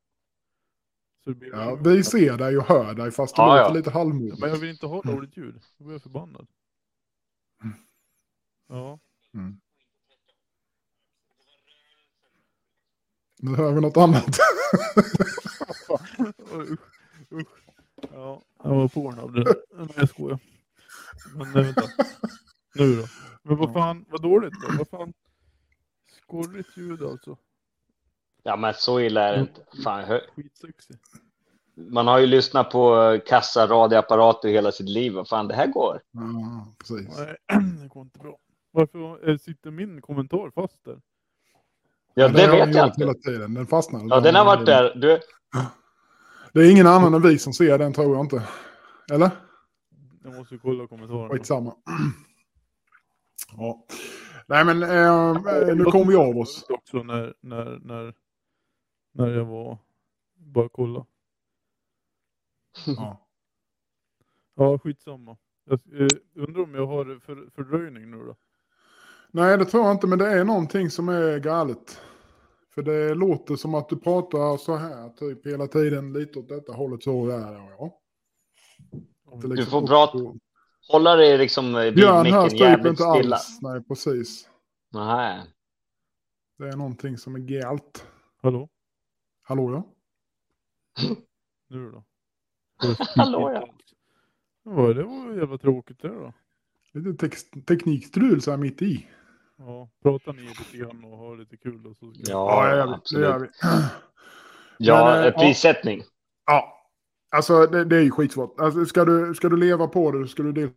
Så 1.23 1.29
det 1.29 1.35
blir... 1.35 1.49
ja, 1.49 1.75
vi 1.75 2.03
ser 2.03 2.37
dig 2.37 2.57
och 2.57 2.63
hör 2.65 2.93
dig 2.93 3.11
fast 3.11 3.35
det 3.35 3.41
Ja, 3.41 3.47
låter 3.47 3.69
ja. 3.69 3.73
lite 3.73 3.89
halvmodigt. 3.91 4.39
Men 4.39 4.49
jag 4.49 4.57
vill 4.57 4.69
inte 4.69 4.85
ha 4.85 5.01
dåligt 5.01 5.37
ljud. 5.37 5.61
Då 5.77 5.83
blir 5.83 5.93
jag 5.95 6.01
förbannad. 6.01 6.47
Ja. 8.67 8.99
Mm. 9.33 9.61
Nu 13.45 13.55
hör 13.55 13.71
vi 13.73 13.81
något 13.81 13.97
annat. 13.97 14.37
usch, 16.53 16.79
usch. 17.31 17.47
Ja, 18.13 18.41
jag 18.63 18.69
var 18.75 18.87
Pornhub 18.87 19.33
det. 19.33 19.55
Nej, 19.75 19.87
jag 19.95 20.09
skojar. 20.09 20.39
Men 21.35 21.51
nej, 21.53 21.63
vänta. 21.63 21.81
Nu 22.75 22.95
då. 22.95 23.07
Men 23.43 23.57
vad 23.57 23.73
fan, 23.73 24.05
vad 24.09 24.21
dåligt 24.21 24.53
då? 24.61 24.77
Vad 24.77 24.87
fan? 24.89 25.13
Skorrigt 26.21 26.77
ljud 26.77 27.03
alltså. 27.03 27.37
Ja, 28.43 28.55
men 28.55 28.73
så 28.73 28.99
illa 28.99 29.21
är 29.27 29.33
det 29.35 29.39
inte. 29.41 29.61
Fan, 29.83 30.03
hö- 30.03 30.21
man 31.75 32.07
har 32.07 32.19
ju 32.19 32.25
lyssnat 32.25 32.71
på 32.71 33.19
kassa 33.27 33.67
radioapparater 33.67 34.49
hela 34.49 34.71
sitt 34.71 34.89
liv. 34.89 35.13
Vad 35.13 35.27
fan, 35.27 35.47
det 35.47 35.55
här 35.55 35.67
går. 35.67 36.01
Ja, 36.11 36.75
precis. 36.79 37.17
Nej, 37.17 37.37
det 37.81 37.87
går 37.87 38.01
inte 38.03 38.19
bra. 38.19 38.37
Varför 38.71 39.29
eh, 39.29 39.37
sitter 39.37 39.71
min 39.71 40.01
kommentar 40.01 40.51
fast 40.51 40.83
där? 40.85 41.01
Ja, 42.17 42.27
det 42.27 42.41
har 42.45 42.65
vet 42.65 42.75
jag 42.75 42.87
inte. 42.87 42.99
hela 43.01 43.13
tiden. 43.13 43.53
Den 43.53 43.67
fastnade. 43.67 44.05
Ja, 44.09 44.19
den 44.19 44.35
har 44.35 44.45
varit 44.45 44.65
där. 44.65 44.95
Du, 44.95 45.19
Det 46.53 46.59
är 46.59 46.71
ingen 46.71 46.87
annan 46.87 47.13
än 47.13 47.21
vi 47.21 47.39
som 47.39 47.53
ser 47.53 47.77
den 47.77 47.93
tror 47.93 48.15
jag 48.15 48.25
inte. 48.25 48.43
Eller? 49.11 49.29
Jag 50.23 50.33
måste 50.33 50.57
kolla 50.57 50.87
kommentarerna. 50.87 51.29
Skitsamma. 51.29 51.75
Ja. 53.57 53.85
Nej 54.47 54.65
men 54.65 54.83
eh, 54.83 55.75
nu 55.75 55.83
kommer 55.83 56.05
vi 56.05 56.15
av 56.15 56.37
oss. 56.37 56.65
Också 56.69 57.03
när, 57.03 57.33
när, 57.41 57.79
när, 57.79 58.13
när 59.13 59.27
jag 59.27 59.45
var... 59.45 59.77
Bara 60.35 60.69
kolla. 60.69 61.05
Ja. 62.85 63.27
Ja, 64.55 64.79
skitsamma. 64.79 65.37
Jag 65.65 65.79
eh, 66.01 66.07
undrar 66.35 66.63
om 66.63 66.75
jag 66.75 66.87
har 66.87 67.19
för, 67.19 67.49
fördröjning 67.55 68.11
nu 68.11 68.17
då? 68.17 68.35
Nej 69.35 69.57
det 69.57 69.65
tror 69.65 69.83
jag 69.83 69.91
inte 69.95 70.07
men 70.07 70.19
det 70.19 70.27
är 70.27 70.43
någonting 70.43 70.89
som 70.89 71.09
är 71.09 71.39
galet. 71.39 72.01
För 72.73 72.81
det 72.81 73.13
låter 73.15 73.55
som 73.55 73.75
att 73.75 73.89
du 73.89 73.97
pratar 73.97 74.57
så 74.57 74.75
här 74.75 75.09
typ 75.09 75.45
hela 75.47 75.67
tiden 75.67 76.13
lite 76.13 76.39
åt 76.39 76.49
detta 76.49 76.73
hållet 76.73 77.03
så 77.03 77.27
där. 77.27 77.53
Ja, 77.53 77.69
ja. 77.77 77.99
Om 79.25 79.39
Det 79.39 79.47
är 79.47 79.49
Du 79.49 79.55
liksom 79.55 79.71
får 79.81 79.87
prata- 79.87 80.17
och- 80.17 80.35
hålla 80.91 81.15
dig 81.15 81.37
liksom 81.37 81.73
vid 81.75 81.95
Björn 81.95 82.25
hörs 82.25 82.51
micken 82.53 82.67
jävligt 82.67 82.85
inte 82.89 83.03
stilla. 83.03 83.35
alls. 83.35 83.59
Nej 83.61 83.83
precis. 83.83 84.49
Nej. 84.93 85.41
Det 86.57 86.67
är 86.67 86.75
någonting 86.77 87.17
som 87.17 87.35
är 87.35 87.39
galet. 87.39 88.07
Hallå? 88.41 88.69
Hallå 89.41 89.71
ja? 89.71 89.83
Nu 91.69 91.91
då? 91.91 92.03
Hallå, 93.15 93.51
ja. 93.53 93.67
ja. 94.63 94.93
Det 94.93 95.03
var 95.03 95.33
jävla 95.39 95.57
tråkigt 95.57 96.01
det 96.01 96.07
då. 96.07 96.33
Lite 96.93 97.25
tex- 97.27 97.65
teknikstrul 97.65 98.41
så 98.41 98.51
här 98.51 98.57
mitt 98.57 98.81
i. 98.81 99.07
Ja, 99.57 99.89
prata 100.03 100.31
ni 100.31 100.41
lite 100.41 100.77
grann 100.77 101.03
och 101.03 101.17
ha 101.17 101.33
lite 101.35 101.57
kul. 101.57 101.87
Och 101.87 101.97
så 101.97 102.13
ska 102.13 102.31
Ja, 102.31 102.65
det 102.65 102.71
vi. 102.71 102.77
Det 102.77 102.95
absolut. 102.95 103.23
gör 103.25 103.39
vi. 103.39 103.47
Ja, 104.77 105.05
Men, 105.05 105.27
eh, 105.27 105.33
prissättning. 105.39 106.03
Ja, 106.45 106.73
alltså 107.35 107.65
det, 107.67 107.85
det 107.85 107.97
är 107.97 108.01
ju 108.01 108.11
skitsvårt. 108.11 108.59
Alltså, 108.59 108.85
ska, 108.85 109.05
du, 109.05 109.33
ska 109.35 109.49
du 109.49 109.57
leva 109.57 109.87
på 109.87 110.11
det 110.11 110.27
ska 110.27 110.43
du 110.43 110.51
dels 110.51 110.71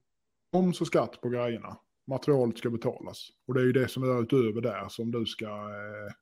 moms 0.52 0.80
och 0.80 0.86
skatt 0.86 1.20
på 1.20 1.28
grejerna. 1.28 1.76
Materialet 2.08 2.58
ska 2.58 2.70
betalas. 2.70 3.28
Och 3.48 3.54
det 3.54 3.60
är 3.60 3.64
ju 3.64 3.72
det 3.72 3.88
som 3.88 4.02
är 4.02 4.22
utöver 4.22 4.60
där 4.60 4.88
som 4.88 5.10
du 5.10 5.26
ska 5.26 5.46
eh, 5.46 6.12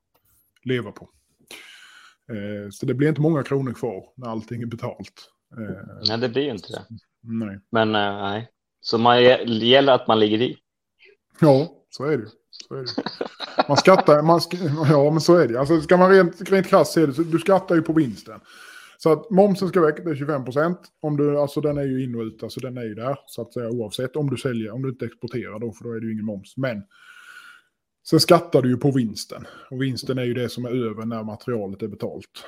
leva 0.64 0.92
på. 0.92 1.08
Eh, 2.32 2.70
så 2.70 2.86
det 2.86 2.94
blir 2.94 3.08
inte 3.08 3.20
många 3.20 3.42
kronor 3.42 3.72
kvar 3.72 4.04
när 4.16 4.28
allting 4.28 4.62
är 4.62 4.66
betalt. 4.66 5.30
Eh, 5.58 5.86
Nej, 6.08 6.18
det 6.18 6.28
blir 6.28 6.42
ju 6.42 6.50
inte 6.50 6.72
det. 6.72 6.84
nej. 7.22 7.60
Men 7.70 7.88
eh, 7.94 8.22
nej. 8.22 8.50
Så 8.80 8.98
man 8.98 9.16
det 9.16 9.44
gäller 9.46 9.92
att 9.92 10.08
man 10.08 10.20
ligger 10.20 10.42
i. 10.42 10.58
Ja, 11.40 11.68
så 11.90 12.04
är 12.04 12.16
det 12.18 12.26
Man 13.68 13.76
skattar, 13.76 14.22
man 14.22 14.40
sk 14.40 14.54
ja 14.90 15.10
men 15.10 15.20
så 15.20 15.36
är 15.36 15.48
det. 15.48 15.60
Alltså 15.60 15.80
ska 15.80 15.96
man 15.96 16.10
rent, 16.10 16.50
rent 16.50 16.66
krasst 16.66 16.92
se 16.92 17.06
det, 17.06 17.12
så 17.12 17.22
du 17.22 17.38
skattar 17.38 17.74
ju 17.74 17.82
på 17.82 17.92
vinsten. 17.92 18.40
Så 18.98 19.12
att 19.12 19.30
momsen 19.30 19.68
ska 19.68 19.80
väck, 19.80 20.04
det 20.04 20.10
är 20.10 20.14
25 20.14 20.44
procent. 20.44 20.78
Alltså 21.40 21.60
den 21.60 21.78
är 21.78 21.82
ju 21.82 22.04
in 22.04 22.14
och 22.14 22.22
ut, 22.22 22.42
alltså 22.42 22.60
den 22.60 22.76
är 22.76 22.84
ju 22.84 22.94
där 22.94 23.18
så 23.26 23.42
att 23.42 23.52
säga 23.52 23.70
oavsett 23.70 24.16
om 24.16 24.30
du 24.30 24.36
säljer, 24.36 24.70
om 24.70 24.82
du 24.82 24.88
inte 24.88 25.04
exporterar 25.04 25.58
då, 25.58 25.72
för 25.72 25.84
då 25.84 25.92
är 25.92 26.00
det 26.00 26.06
ju 26.06 26.12
ingen 26.12 26.24
moms. 26.24 26.56
Men 26.56 26.82
sen 28.08 28.20
skattar 28.20 28.62
du 28.62 28.68
ju 28.68 28.76
på 28.76 28.90
vinsten. 28.90 29.46
Och 29.70 29.82
vinsten 29.82 30.18
är 30.18 30.24
ju 30.24 30.34
det 30.34 30.48
som 30.48 30.64
är 30.64 30.70
över 30.70 31.06
när 31.06 31.22
materialet 31.22 31.82
är 31.82 31.88
betalt. 31.88 32.44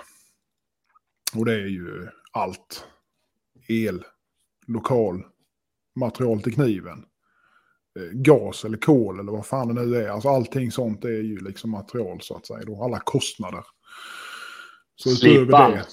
Och 1.36 1.44
det 1.44 1.54
är 1.54 1.68
ju 1.68 2.08
allt. 2.32 2.84
El, 3.68 4.04
lokal, 4.66 5.24
material 5.96 6.42
till 6.42 6.54
kniven 6.54 7.04
gas 8.12 8.64
eller 8.64 8.78
kol 8.78 9.20
eller 9.20 9.32
vad 9.32 9.46
fan 9.46 9.74
det 9.74 9.82
nu 9.82 9.96
är. 9.96 10.08
Alltså 10.08 10.28
allting 10.28 10.72
sånt 10.72 11.04
är 11.04 11.08
ju 11.08 11.38
liksom 11.38 11.70
material 11.70 12.20
så 12.20 12.36
att 12.36 12.46
säga. 12.46 12.64
Då. 12.64 12.82
Alla 12.82 12.98
kostnader. 12.98 13.64
Så 14.96 15.10
utöver 15.10 15.70
det. 15.70 15.84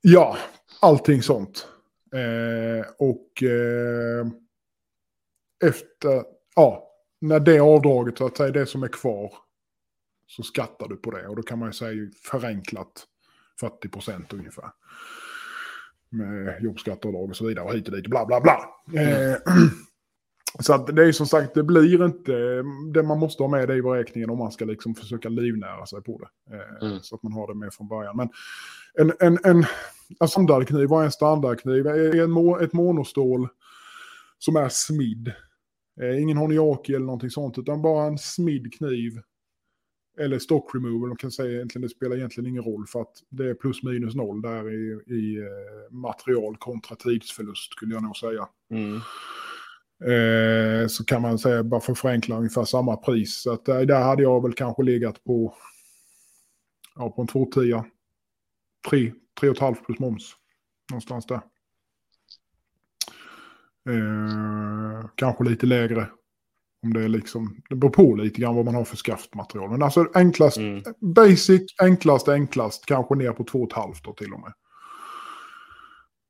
Ja, 0.00 0.36
allting 0.80 1.22
sånt. 1.22 1.68
Eh, 2.14 2.86
och 2.98 3.42
eh, 3.42 4.26
efter, 5.64 6.24
ja, 6.56 6.88
när 7.20 7.40
det 7.40 7.60
avdraget 7.60 8.18
så 8.18 8.26
att 8.26 8.36
säga, 8.36 8.50
det 8.50 8.66
som 8.66 8.82
är 8.82 8.88
kvar 8.88 9.32
så 10.26 10.42
skattar 10.42 10.88
du 10.88 10.96
på 10.96 11.10
det. 11.10 11.28
Och 11.28 11.36
då 11.36 11.42
kan 11.42 11.58
man 11.58 11.68
ju 11.68 11.72
säga 11.72 12.10
förenklat 12.24 13.06
40 13.60 13.88
procent 13.88 14.32
ungefär. 14.32 14.70
Med 16.10 16.62
jobbskatteavdrag 16.62 17.30
och 17.30 17.36
så 17.36 17.46
vidare 17.46 17.64
och 17.64 17.74
hit 17.74 17.88
och 17.88 17.96
dit 17.96 18.06
bla 18.06 18.26
bla 18.26 18.40
bla. 18.40 18.70
Eh, 19.02 19.36
så 20.60 20.72
att 20.72 20.96
det 20.96 21.04
är 21.04 21.12
som 21.12 21.26
sagt, 21.26 21.54
det 21.54 21.62
blir 21.62 22.04
inte, 22.04 22.62
det 22.94 23.02
man 23.02 23.18
måste 23.18 23.42
ha 23.42 23.50
med 23.50 23.68
det 23.68 23.74
i 23.74 23.82
beräkningen 23.82 24.30
om 24.30 24.38
man 24.38 24.52
ska 24.52 24.64
liksom 24.64 24.94
försöka 24.94 25.28
livnära 25.28 25.86
sig 25.86 26.02
på 26.02 26.18
det. 26.18 26.56
Eh, 26.56 26.88
Mm. 26.88 27.00
Så 27.02 27.14
att 27.14 27.22
man 27.22 27.32
har 27.32 27.46
det 27.46 27.54
med 27.54 27.74
från 27.74 27.88
början. 27.88 28.16
Men 28.16 28.28
en, 28.94 29.12
en, 29.20 29.38
en, 29.44 29.64
en 30.20 30.28
standardkniv, 30.28 30.88
vad 30.88 31.00
är 31.00 31.04
en 31.04 31.12
standardkniv? 31.12 31.86
En, 31.86 32.60
ett 32.60 32.72
monostål 32.72 33.48
som 34.38 34.56
är 34.56 34.68
smidd. 34.68 35.32
Eh, 36.00 36.22
ingen 36.22 36.36
honiaki 36.36 36.94
eller 36.94 37.06
någonting 37.06 37.30
sånt, 37.30 37.58
utan 37.58 37.82
bara 37.82 38.06
en 38.06 38.18
smidd 38.18 38.74
kniv. 38.74 39.20
Eller 40.18 40.38
stock 40.38 40.74
removal, 40.74 41.08
de 41.08 41.16
kan 41.16 41.30
säga 41.30 41.54
egentligen, 41.54 41.82
det 41.82 41.88
spelar 41.88 42.16
egentligen 42.16 42.50
ingen 42.50 42.62
roll 42.62 42.86
för 42.86 43.00
att 43.00 43.12
det 43.28 43.50
är 43.50 43.54
plus 43.54 43.82
minus 43.82 44.14
noll 44.14 44.42
där 44.42 44.70
i, 44.72 45.02
i 45.06 45.38
eh, 45.38 45.94
material 45.94 46.56
kontra 46.56 46.96
tidsförlust 46.96 47.72
skulle 47.72 47.94
jag 47.94 48.02
nog 48.02 48.16
säga. 48.16 48.48
Mm. 48.70 49.00
Eh, 50.04 50.86
så 50.88 51.04
kan 51.04 51.22
man 51.22 51.38
säga, 51.38 51.64
bara 51.64 51.80
för 51.80 51.92
att 51.92 51.98
förenkla, 51.98 52.36
ungefär 52.36 52.64
samma 52.64 52.96
pris. 52.96 53.42
Så 53.42 53.52
att, 53.52 53.68
eh, 53.68 53.80
där 53.80 54.02
hade 54.02 54.22
jag 54.22 54.42
väl 54.42 54.52
kanske 54.52 54.82
legat 54.82 55.24
på, 55.24 55.54
ja, 56.94 57.10
på 57.10 57.22
en 57.22 57.28
210. 57.28 57.84
3, 58.90 59.12
3,5 59.40 59.74
plus 59.86 59.98
moms. 59.98 60.32
Någonstans 60.90 61.26
där. 61.26 61.40
Eh, 63.90 65.08
kanske 65.14 65.44
lite 65.44 65.66
lägre. 65.66 66.06
Om 66.82 66.92
det 66.92 67.02
är 67.04 67.08
liksom, 67.08 67.56
det 67.68 67.76
beror 67.76 67.90
på 67.90 68.14
lite 68.14 68.40
grann 68.40 68.56
vad 68.56 68.64
man 68.64 68.74
har 68.74 68.84
för 68.84 68.96
skaftmaterial. 68.96 69.70
Men 69.70 69.82
alltså 69.82 70.06
enklast, 70.14 70.56
Mm. 70.56 70.82
basic, 71.00 71.62
enklast, 71.82 72.28
enklast, 72.28 72.86
kanske 72.86 73.14
ner 73.14 73.32
på 73.32 73.44
2,5 73.44 74.00
då 74.04 74.12
till 74.12 74.32
och 74.32 74.40
med. 74.40 74.52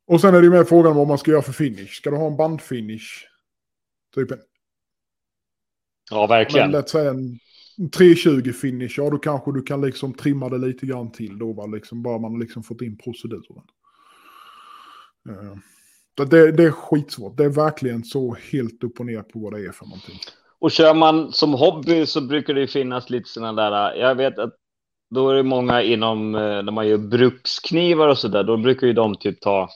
Och 0.07 0.21
sen 0.21 0.35
är 0.35 0.39
det 0.41 0.45
ju 0.45 0.51
med 0.51 0.69
frågan 0.69 0.97
vad 0.97 1.09
man 1.09 1.19
ska 1.19 1.31
göra 1.31 1.43
för 1.43 1.53
finish. 1.53 1.87
Ska 1.93 2.11
du 2.11 2.17
ha 2.17 2.27
en 2.27 2.37
bandfinish? 2.37 3.25
Typ 4.19 4.31
en, 4.31 4.39
Ja, 6.11 6.21
men 6.21 6.29
verkligen. 6.29 6.71
låt 6.71 6.89
säga 6.89 7.11
en 7.11 7.39
320 7.97 8.53
finish. 8.53 8.95
Ja, 8.97 9.11
då 9.11 9.19
kanske 9.19 9.53
du 9.53 9.63
kan 9.63 9.81
liksom 9.81 10.15
trimma 10.15 10.49
det 10.49 10.59
lite 10.59 10.87
grann 10.87 11.13
till 11.13 11.39
då. 11.39 11.53
Va? 11.53 11.67
Liksom, 11.67 12.03
bara 12.03 12.19
man 12.19 12.33
har 12.33 12.41
liksom 12.41 12.63
fått 12.63 12.83
in 12.83 12.99
proceduren. 12.99 13.63
Eh, 15.29 15.57
så 16.19 16.25
det, 16.25 16.53
det 16.53 16.65
är 16.65 16.71
skitsvårt. 16.71 17.37
Det 17.37 17.45
är 17.45 17.49
verkligen 17.49 18.05
så 18.05 18.37
helt 18.53 18.85
upp 18.85 19.01
och 19.01 19.07
ner 19.07 19.23
på 19.23 19.39
vad 19.39 19.53
det 19.53 19.67
är 19.67 19.73
för 19.73 19.85
någonting. 19.87 20.19
Och 20.59 20.71
kör 20.71 20.95
man 20.95 21.33
som 21.33 21.53
hobby 21.53 22.07
så 22.07 22.21
brukar 22.21 22.55
det 22.55 22.67
finnas 22.67 23.11
lite 23.11 23.29
sådana 23.29 23.71
där. 23.71 23.95
Jag 23.95 24.15
vet 24.15 24.39
att 24.39 24.55
då 25.11 25.31
är 25.31 25.35
det 25.35 25.43
många 25.43 25.83
inom 25.83 26.35
eh, 26.35 26.41
när 26.41 26.73
man 26.73 26.89
gör 26.89 26.99
bruksknivar 26.99 28.09
och 28.09 28.19
så 28.19 28.29
där. 28.29 28.45
Då 28.45 28.57
brukar 28.57 28.87
ju 28.87 28.93
de 28.93 29.17
typ 29.17 29.41
ta. 29.41 29.69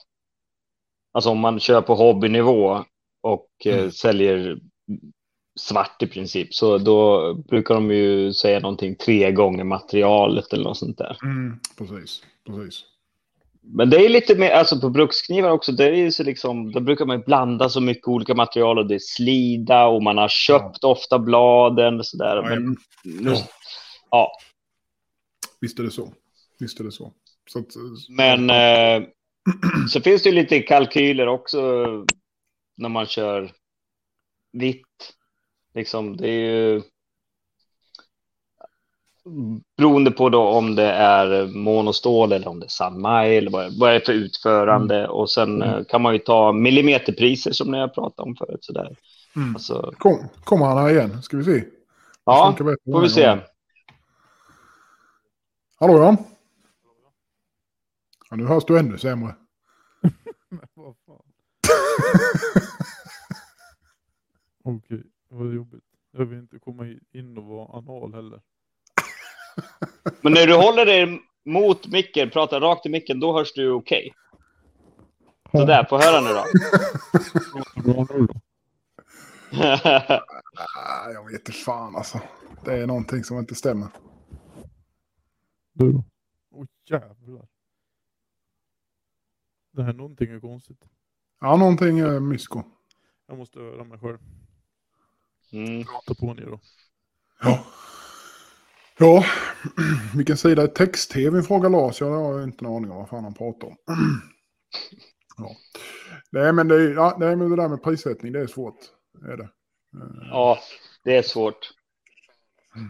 Alltså 1.11 1.29
om 1.29 1.39
man 1.39 1.59
kör 1.59 1.81
på 1.81 1.95
hobbynivå 1.95 2.85
och 3.23 3.47
eh, 3.65 3.77
Mm. 3.77 3.91
säljer 3.91 4.57
svart 5.59 6.01
i 6.03 6.07
princip. 6.07 6.53
Så 6.53 6.77
då 6.77 7.33
brukar 7.33 7.73
de 7.75 7.91
ju 7.91 8.33
säga 8.33 8.59
någonting 8.59 8.95
tre 8.95 9.31
gånger 9.31 9.63
materialet 9.63 10.53
eller 10.53 10.63
något 10.63 10.77
sånt 10.77 10.97
där. 10.97 11.17
Precis, 11.77 12.23
precis. 12.47 12.85
Men 13.65 13.89
det 13.89 13.97
är 14.05 14.09
lite 14.09 14.35
mer, 14.35 14.51
alltså 14.51 14.79
på 14.79 14.89
bruksknivar 14.89 15.49
också, 15.49 15.71
det 15.71 15.83
är 15.99 16.09
så 16.11 16.23
liksom, 16.23 16.71
då 16.71 16.79
brukar 16.79 17.05
man 17.05 17.17
ju 17.17 17.23
blanda 17.23 17.69
så 17.69 17.81
mycket 17.81 18.07
olika 18.07 18.35
material 18.35 18.77
och 18.79 18.87
det 18.87 18.95
är 18.95 18.99
slida 18.99 19.85
och 19.85 20.03
man 20.03 20.17
har 20.17 20.27
köpt 20.29 20.83
ofta 20.83 21.19
bladen 21.19 21.99
och 21.99 22.05
sådär. 22.05 22.41
Men 22.49 22.77
nu, 23.03 23.29
Ja. 23.31 23.37
ja, 24.11 24.31
Visst 25.61 25.79
är 25.79 25.83
det 25.83 25.91
så. 25.91 26.13
Visst 26.59 26.79
är 26.79 26.83
det 26.83 26.91
så. 26.91 27.13
så 27.49 27.59
att, 27.59 27.65
men 28.09 28.49
eh, 28.49 29.07
så 29.89 30.01
finns 30.01 30.23
det 30.23 30.29
ju 30.29 30.35
lite 30.35 30.59
kalkyler 30.59 31.27
också 31.27 31.85
när 32.75 32.89
man 32.89 33.05
kör 33.05 33.51
vitt. 34.51 35.13
Liksom, 35.73 36.17
det 36.17 36.27
är 36.29 36.39
ju... 36.39 36.81
beroende 39.77 40.11
på 40.11 40.29
då 40.29 40.41
om 40.47 40.75
det 40.75 40.91
är 40.91 41.47
monostål 41.47 42.31
eller 42.31 42.47
om 42.47 42.59
det 42.59 42.65
är 42.65 42.69
Sanmai 42.69 43.37
eller 43.37 43.51
vad, 43.51 43.79
vad 43.79 43.89
är 43.89 43.93
det 43.93 44.05
för 44.05 44.13
utförande. 44.13 45.07
Och 45.07 45.31
sen 45.31 45.61
Mm. 45.61 45.69
eh, 45.79 45.83
kan 45.85 46.01
man 46.01 46.13
ju 46.13 46.19
ta 46.19 46.51
millimeterpriser 46.51 47.51
som 47.51 47.71
ni 47.71 47.77
har 47.79 47.87
pratat 47.87 48.19
om 48.19 48.35
förut. 48.35 48.63
Sådär. 48.63 48.95
Mm. 49.35 49.55
Alltså, 49.55 49.93
Kom, 49.97 50.27
kommer 50.43 50.65
han 50.65 50.77
här 50.77 50.89
igen? 50.89 51.21
Ska 51.21 51.37
vi 51.37 51.43
se. 51.43 51.63
ja, 52.25 52.55
får 52.91 53.01
vi 53.01 53.09
se. 53.09 53.37
Hallå 55.79 55.97
ja. 55.97 56.15
ja. 58.29 58.35
Nu 58.35 58.45
hörs 58.45 58.65
du 58.65 58.79
ännu 58.79 58.97
sämre. 58.97 59.35
Vad. 61.99 62.63
Okej, 64.75 65.03
det 65.29 65.35
var 65.35 65.45
jobbigt. 65.45 65.83
Jag 66.11 66.25
vill 66.25 66.39
inte 66.39 66.59
komma 66.59 66.87
in 67.11 67.37
och 67.37 67.43
vara 67.43 67.77
anal 67.77 68.13
heller. 68.13 68.41
Men 70.21 70.33
när 70.33 70.47
du 70.47 70.55
håller 70.55 70.85
dig 70.85 71.21
mot 71.45 71.87
micken, 71.87 72.29
pratar 72.29 72.61
rakt 72.61 72.85
i 72.85 72.89
micken, 72.89 73.19
då 73.19 73.37
hörs 73.37 73.53
du 73.53 73.71
okej. 73.71 74.13
Sådär, 75.51 75.85
få 75.89 75.97
höra 75.97 76.21
nu 76.21 76.29
då. 76.29 76.45
Jag 81.13 81.25
vet 81.25 81.33
inte 81.33 81.51
fan 81.51 81.95
alltså. 81.95 82.21
Det 82.65 82.73
är 82.73 82.87
någonting 82.87 83.23
som 83.23 83.39
inte 83.39 83.55
stämmer. 83.55 83.87
Du 85.73 85.91
då? 85.91 86.03
Åh 86.51 86.65
jävlar. 86.85 87.47
Det 89.71 89.83
här 89.83 89.93
någonting 89.93 90.31
är 90.31 90.39
konstigt. 90.39 90.85
Ja, 91.43 91.55
någonting 91.57 91.99
är 91.99 92.19
mysko. 92.19 92.63
Jag 93.27 93.37
måste 93.37 93.59
höra 93.59 93.83
mig 93.83 93.99
själv. 93.99 94.17
mm. 95.53 95.83
Prata 95.85 96.15
på 96.15 96.33
ni 96.33 96.41
då. 96.41 96.59
Ja. 97.41 97.65
Ja, 98.97 99.25
vilken 100.15 100.37
sida 100.37 100.61
är 100.63 100.67
text-tv 100.67 101.43
frågar 101.43 101.69
Lars. 101.69 102.01
Jag 102.01 102.09
har 102.09 102.43
inte 102.43 102.65
en 102.65 102.71
aning 102.71 102.91
om 102.91 102.97
vad 102.97 103.09
fan 103.09 103.23
han 103.23 103.33
pratar 103.33 103.67
om. 103.67 103.75
Ja. 105.37 105.55
Nej, 106.31 106.53
men 106.53 106.67
det, 106.67 106.75
är, 106.75 106.93
ja, 106.93 107.15
nej, 107.19 107.35
men 107.35 107.49
det 107.49 107.55
där 107.55 107.69
med 107.69 107.83
prissättning, 107.83 108.31
det 108.33 108.39
är 108.39 108.47
svårt. 108.47 108.75
Är 109.23 109.37
det. 109.37 109.43
Eh, 109.43 110.27
Ja, 110.29 110.59
det 111.03 111.17
är 111.17 111.21
svårt. 111.21 111.71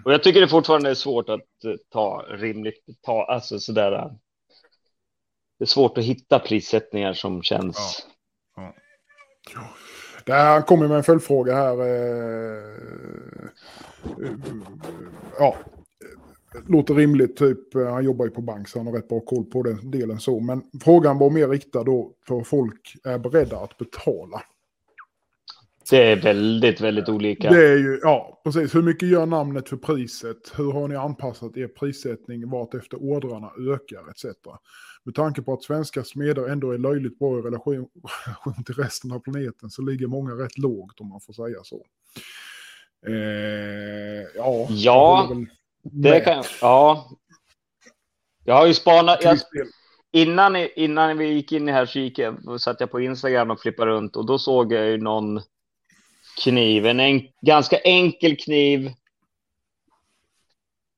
Och 0.05 0.13
jag 0.13 0.23
tycker 0.23 0.41
det 0.41 0.47
fortfarande 0.47 0.89
är 0.89 0.93
svårt 0.95 1.29
att 1.29 1.63
eh, 1.65 1.73
ta 1.89 2.25
rimligt, 2.29 2.85
ta, 3.01 3.23
alltså 3.25 3.59
sådär. 3.59 3.91
eh, 3.91 4.11
Det 5.59 5.63
är 5.63 5.67
svårt 5.67 5.97
att 5.97 6.03
hitta 6.03 6.39
prissättningar 6.39 7.13
som 7.13 7.43
känns. 7.43 8.07
Det 10.25 10.33
här 10.33 10.61
kommer 10.61 10.87
med 10.87 10.97
en 10.97 11.03
följdfråga 11.03 11.55
här. 11.55 11.79
Eh, 11.79 12.57
eh, 14.23 14.31
ja, 15.39 15.55
låter 16.67 16.93
rimligt. 16.93 17.37
Typ, 17.37 17.75
eh, 17.75 17.93
han 17.93 18.05
jobbar 18.05 18.25
ju 18.25 18.31
på 18.31 18.41
bank 18.41 18.67
så 18.67 18.79
han 18.79 18.87
har 18.87 18.93
rätt 18.93 19.07
bra 19.07 19.19
koll 19.19 19.45
på 19.45 19.63
den 19.63 19.91
delen 19.91 20.19
så. 20.19 20.39
Men 20.39 20.63
frågan 20.83 21.17
var 21.17 21.29
mer 21.29 21.47
riktad 21.47 21.83
då 21.83 22.11
för 22.27 22.41
folk 22.41 22.95
är 23.03 23.17
beredda 23.17 23.57
att 23.57 23.77
betala. 23.77 24.41
Det 25.89 26.11
är 26.11 26.21
väldigt, 26.21 26.81
väldigt 26.81 27.09
olika. 27.09 27.49
Det 27.49 27.67
är 27.67 27.77
ju, 27.77 27.99
ja, 28.01 28.41
precis. 28.43 28.75
Hur 28.75 28.81
mycket 28.81 29.09
gör 29.09 29.25
namnet 29.25 29.69
för 29.69 29.77
priset? 29.77 30.53
Hur 30.55 30.71
har 30.71 30.87
ni 30.87 30.95
anpassat 30.95 31.57
er 31.57 31.67
prissättning 31.67 32.49
vart 32.49 32.73
efter 32.73 32.97
ordrarna 32.97 33.51
ökar 33.73 34.09
etc. 34.09 34.25
Med 35.05 35.15
tanke 35.15 35.41
på 35.41 35.53
att 35.53 35.63
svenska 35.63 36.03
smeder 36.03 36.49
ändå 36.49 36.71
är 36.71 36.77
löjligt 36.77 37.19
bra 37.19 37.39
i 37.39 37.41
relation, 37.41 37.89
till 38.65 38.75
resten 38.75 39.11
av 39.11 39.19
planeten 39.19 39.69
så 39.69 39.81
ligger 39.81 40.07
många 40.07 40.31
rätt 40.31 40.57
lågt 40.57 40.99
om 40.99 41.09
man 41.09 41.21
får 41.21 41.33
säga 41.33 41.63
så. 41.63 41.85
Eh, 43.07 44.27
ja, 44.35 44.67
Ja, 44.69 45.29
Det 45.81 46.09
med 46.09 46.23
kan 46.23 46.35
jag, 46.35 46.45
ja. 46.61 47.09
Jag 48.43 48.55
har 48.55 48.67
ju 48.67 48.73
spanat, 48.73 49.23
jag, 49.23 49.39
innan, 50.11 50.55
innan 50.55 51.17
vi 51.17 51.25
gick 51.27 51.51
in 51.51 51.69
i 51.69 51.71
här 51.71 51.85
så 51.85 51.99
gick 51.99 52.19
jag, 52.19 52.61
satt 52.61 52.79
jag 52.79 52.91
på 52.91 53.01
Instagram 53.01 53.51
och 53.51 53.61
flippade 53.61 53.91
runt 53.91 54.15
och 54.15 54.25
då 54.25 54.39
såg 54.39 54.73
jag 54.73 54.85
ju 54.85 54.97
någon 54.97 55.41
kniv, 56.43 56.85
en 56.85 56.99
en, 56.99 57.21
ganska 57.41 57.77
enkel 57.77 58.37
kniv. 58.37 58.91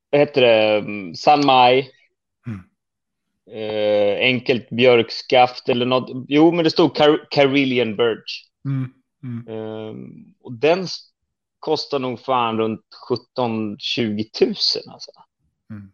Vad 0.10 0.20
heter 0.20 0.42
det? 0.42 0.78
Mm, 0.78 1.16
Sanmai. 1.16 1.90
Eh, 3.52 4.18
enkelt 4.20 4.70
björkskaft 4.70 5.70
eller 5.70 5.86
något. 5.86 6.26
Jo, 6.28 6.52
men 6.52 6.64
det 6.64 6.70
stod 6.72 6.96
Car 6.96 7.28
Carillion 7.32 7.96
Birch. 7.96 8.46
Mm, 8.66 8.92
mm. 9.24 9.48
Eh, 9.48 9.96
och 10.44 10.54
den 10.54 10.88
kostar 11.60 12.00
nog 12.00 12.20
fan 12.20 12.58
runt 12.58 12.82
17-20 13.38 14.30
tusen 14.40 14.82
alltså. 14.90 15.12
Mm. 15.70 15.92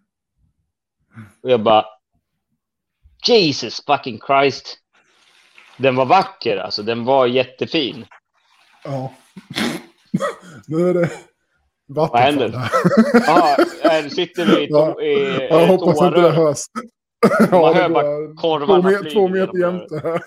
Och 1.44 1.52
jag 1.52 1.64
bara... 1.64 1.86
Jesus 3.28 3.82
fucking 3.86 4.20
Christ. 4.28 4.78
Den 5.78 5.96
var 5.96 6.06
vacker 6.06 6.58
alltså. 6.58 6.84
Den 6.84 7.06
var 7.06 7.28
jättefin. 7.28 8.06
Ja. 8.84 9.14
nu 10.68 10.90
är 10.90 10.94
det 10.94 11.12
Vad 11.86 12.20
händer? 12.20 12.50
vattenfall 12.50 13.34
här. 13.34 13.66
Ja, 13.84 13.90
här 13.90 14.10
sitter 14.10 14.46
vi 14.46 14.62
i, 14.64 14.68
Ja. 14.70 14.96
to- 14.98 15.02
i 15.02 15.48
Jag 15.50 15.64
ett 15.64 15.70
hoppas 15.70 16.02
inte 16.02 16.22
det 16.22 16.30
hörs. 16.32 16.58
Man 17.52 17.74
hör 17.76 17.90
bara 17.90 18.36
korvarna 18.36 18.90
två, 18.90 19.10
två 19.10 19.28
meter 19.28 19.58
jämte. 19.60 20.22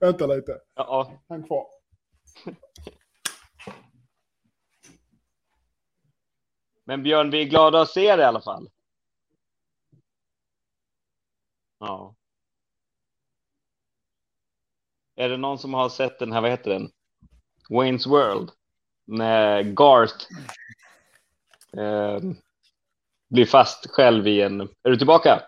Vänta 0.00 0.26
lite. 0.26 0.60
ja, 0.74 1.12
Häng 1.28 1.42
kvar. 1.42 1.66
men 6.84 7.02
Björn, 7.02 7.30
vi 7.30 7.42
är 7.42 7.48
glada 7.48 7.80
att 7.80 7.90
se 7.90 8.16
dig 8.16 8.24
i 8.24 8.28
alla 8.28 8.40
fall. 8.40 8.70
Ja. 11.78 12.14
Är 15.16 15.28
det 15.28 15.36
någon 15.36 15.58
som 15.58 15.74
har 15.74 15.88
sett 15.88 16.18
den 16.18 16.32
här, 16.32 16.40
vad 16.40 16.50
heter 16.50 16.70
den? 16.70 16.90
Wayne's 17.70 18.08
World. 18.08 18.50
Med 19.04 19.76
Garth. 19.76 20.26
Eh, 21.72 22.20
blir 23.30 23.46
fast 23.46 23.86
själv 23.90 24.26
i 24.26 24.40
en... 24.40 24.60
Är 24.60 24.90
du 24.90 24.96
tillbaka? 24.96 25.42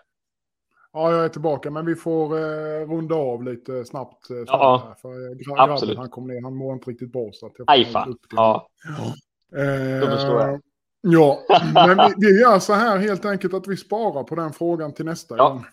Ja, 0.93 1.11
jag 1.11 1.25
är 1.25 1.29
tillbaka, 1.29 1.71
men 1.71 1.85
vi 1.85 1.95
får 1.95 2.37
eh, 2.37 2.87
runda 2.89 3.15
av 3.15 3.43
lite 3.43 3.85
snabbt. 3.85 4.29
Eh, 4.29 4.37
Ja, 4.47 4.95
för 5.01 5.09
eh, 5.09 5.35
gra- 5.35 5.55
absolut. 5.57 5.79
grabben, 5.95 5.97
han 5.97 6.09
kom 6.09 6.27
ner, 6.27 6.41
han 6.41 6.55
mår 6.55 6.73
inte 6.73 6.89
riktigt 6.91 7.11
bra. 7.11 7.29
Så 7.33 7.45
att 7.45 7.53
jag 7.57 7.65
Aj 7.71 7.85
fan. 7.85 8.17
Ja, 8.35 8.67
Eh, 9.57 9.99
då 10.01 10.07
förstår 10.07 10.41
jag. 10.41 10.61
Ja, 11.01 11.43
men 11.73 11.97
vi, 11.97 12.13
vi 12.27 12.41
gör 12.41 12.59
så 12.59 12.73
här 12.73 12.97
helt 12.97 13.25
enkelt 13.25 13.53
att 13.53 13.67
vi 13.67 13.77
sparar 13.77 14.23
på 14.23 14.35
den 14.35 14.53
frågan 14.53 14.93
till 14.93 15.05
nästa 15.05 15.37
Ja. 15.37 15.49
gång. 15.49 15.65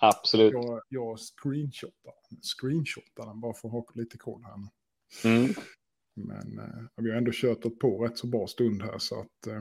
absolut. 0.00 0.52
Jag, 0.52 0.80
jag 0.88 1.18
screenshotar, 1.18 2.12
screenshotar 2.42 3.26
den 3.26 3.40
bara 3.40 3.54
för 3.54 3.68
att 3.68 3.72
ha 3.72 3.84
lite 3.94 4.18
koll 4.18 4.42
här. 4.44 4.54
Mm. 5.30 5.54
Men 6.16 6.58
eh, 6.58 6.82
vi 6.96 7.10
har 7.10 7.16
ändå 7.18 7.30
kört 7.34 7.78
på 7.80 8.04
rätt 8.04 8.18
så 8.18 8.26
bra 8.26 8.46
stund 8.46 8.82
här 8.82 8.98
så 8.98 9.20
att... 9.20 9.46
Eh, 9.46 9.52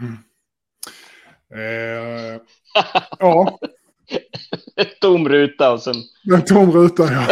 mm. 0.00 0.16
Eh, 1.54 2.40
ja, 3.18 3.58
Tom 5.00 5.28
ruta 5.28 5.72
och 5.72 5.82
sen... 5.82 5.94
en 6.34 6.44
tom 6.44 6.72
ruta 6.72 7.02
ja. 7.02 7.26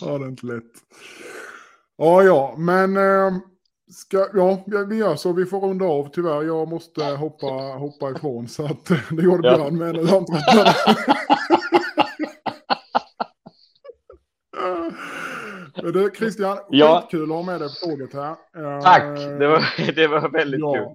ja, 0.00 0.18
det 0.18 0.24
är 0.24 0.28
inte 0.28 0.46
lätt. 0.46 0.72
Ja, 1.96 2.22
ja, 2.22 2.54
men... 2.58 2.96
Eh, 2.96 3.32
ska, 3.90 4.28
ja, 4.34 4.64
vi 4.88 4.96
gör 4.96 5.16
så. 5.16 5.32
Vi 5.32 5.46
får 5.46 5.60
runda 5.60 5.84
av 5.84 6.08
tyvärr. 6.12 6.42
Jag 6.42 6.68
måste 6.68 7.04
hoppa, 7.04 7.46
hoppa 7.78 8.10
ifrån 8.10 8.48
så 8.48 8.64
att 8.64 8.86
det 9.10 9.22
gjorde 9.22 9.48
Ja. 9.48 9.56
Björn 9.56 9.78
med. 9.78 9.94
Tröttnade. 9.94 10.74
Men 14.54 14.94
du, 15.92 16.10
Christian, 16.16 16.58
Ja. 16.70 17.00
skitkul 17.00 17.22
att 17.22 17.36
ha 17.36 17.42
med 17.42 17.60
dig 17.60 17.68
på 17.68 17.86
tåget 17.86 18.12
här. 18.14 18.30
Eh, 18.30 18.82
Tack! 18.82 19.18
Det 19.38 19.46
var, 19.48 19.92
det 19.94 20.06
var 20.06 20.28
väldigt 20.28 20.60
ja. 20.60 20.74
kul. 20.74 20.94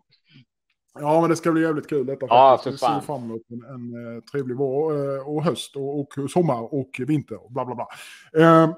Ja, 1.00 1.22
men 1.22 1.30
det 1.30 1.36
ska 1.36 1.52
bli 1.52 1.62
jävligt 1.62 1.88
kul 1.90 2.06
detta. 2.06 2.26
Ja, 2.30 2.60
för 2.64 2.72
Vi 2.72 2.78
ser 2.78 2.88
fan. 2.88 3.02
fram 3.02 3.24
emot 3.24 3.42
en, 3.50 3.64
en 3.64 4.16
eh, 4.18 4.24
trevlig 4.24 4.58
vår 4.58 5.16
eh, 5.18 5.28
och 5.28 5.44
höst 5.44 5.76
och, 5.76 6.00
och 6.00 6.08
sommar 6.32 6.74
och 6.74 6.90
vinter 7.08 7.46
och 7.46 7.52
bla 7.52 7.66
bla 7.66 7.76
bla. 7.76 7.88
Eh, 8.44 8.70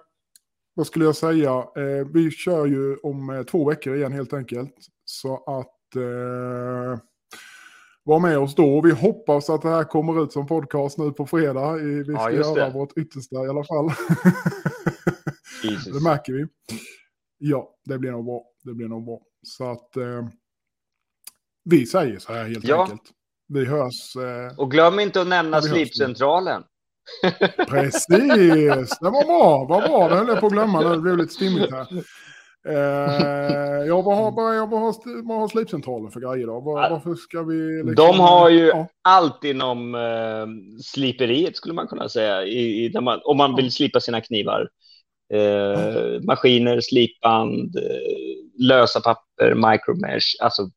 vad 0.73 0.87
skulle 0.87 1.05
jag 1.05 1.15
säga? 1.15 1.51
Eh, 1.51 2.07
vi 2.13 2.31
kör 2.31 2.65
ju 2.65 2.95
om 3.03 3.45
två 3.51 3.69
veckor 3.69 3.95
igen 3.95 4.11
helt 4.11 4.33
enkelt. 4.33 4.75
Så 5.05 5.35
att 5.35 5.95
eh, 5.95 6.99
var 8.03 8.19
med 8.19 8.37
oss 8.37 8.55
då. 8.55 8.81
Vi 8.81 8.91
hoppas 8.91 9.49
att 9.49 9.61
det 9.61 9.69
här 9.69 9.83
kommer 9.83 10.23
ut 10.23 10.31
som 10.31 10.47
podcast 10.47 10.97
nu 10.97 11.11
på 11.11 11.25
fredag. 11.25 11.73
Vi 11.73 12.03
ska 12.03 12.13
Ja, 12.13 12.31
göra 12.31 12.69
vårt 12.69 12.97
yttersta 12.97 13.35
i 13.45 13.49
alla 13.49 13.63
fall. 13.63 13.89
Jesus. 15.63 15.93
det 15.93 16.03
märker 16.03 16.33
vi. 16.33 16.45
Ja, 17.37 17.69
det 17.85 17.97
blir 17.97 18.11
nog 18.11 18.25
bra. 18.25 18.43
Det 18.63 18.73
blir 18.73 18.87
nog 18.87 19.05
bra. 19.05 19.21
Så 19.43 19.71
att 19.71 19.97
eh, 19.97 20.27
vi 21.63 21.85
säger 21.85 22.19
så 22.19 22.33
här 22.33 22.47
helt 22.47 22.67
Ja. 22.67 22.81
enkelt. 22.83 23.01
Vi 23.47 23.65
hörs. 23.65 24.15
Eh, 24.15 24.57
Och 24.59 24.71
glöm 24.71 24.99
inte 24.99 25.21
att 25.21 25.27
nämna. 25.27 25.61
Slipcentralen. 25.61 26.63
Precis, 27.67 28.05
det 28.99 29.09
var 29.09 29.25
bra. 29.25 29.65
Vad 29.69 29.83
bra, 29.89 30.09
det 30.09 30.15
höll 30.15 30.27
jag 30.27 30.39
på 30.39 30.45
att 30.45 30.51
glömma. 30.53 30.83
Det 30.83 30.97
blev 31.01 31.17
lite 31.17 31.33
stimmigt 31.33 31.71
här. 31.71 31.87
Eh, 32.67 33.85
ja, 33.87 34.01
vad 34.01 34.17
har, 34.17 34.31
vad, 34.31 34.69
vad, 34.69 34.81
har, 34.81 35.27
vad 35.27 35.39
har 35.39 35.47
slipcentralen 35.47 36.11
för 36.11 36.19
grejer 36.19 36.47
då? 36.47 36.59
Var, 36.59 36.89
varför 36.89 37.15
ska 37.15 37.43
vi... 37.43 37.83
Liksom, 37.83 37.95
De 37.95 38.19
har 38.19 38.49
ju 38.49 38.65
ja. 38.65 38.87
allt 39.01 39.43
inom 39.43 39.95
eh, 39.95 40.47
sliperiet 40.83 41.55
skulle 41.55 41.73
man 41.73 41.87
kunna 41.87 42.09
säga, 42.09 42.43
i, 42.45 42.85
i, 42.85 42.99
man, 43.01 43.19
om 43.23 43.37
man 43.37 43.55
vill 43.55 43.71
slipa 43.71 43.99
sina 43.99 44.21
knivar. 44.21 44.69
Eh, 45.33 46.21
maskiner, 46.21 46.81
slipband, 46.81 47.75
eh, 47.75 47.83
lösa 48.67 49.01
papper, 49.01 49.55
micromesh, 49.55 50.25
alltså 50.41 50.69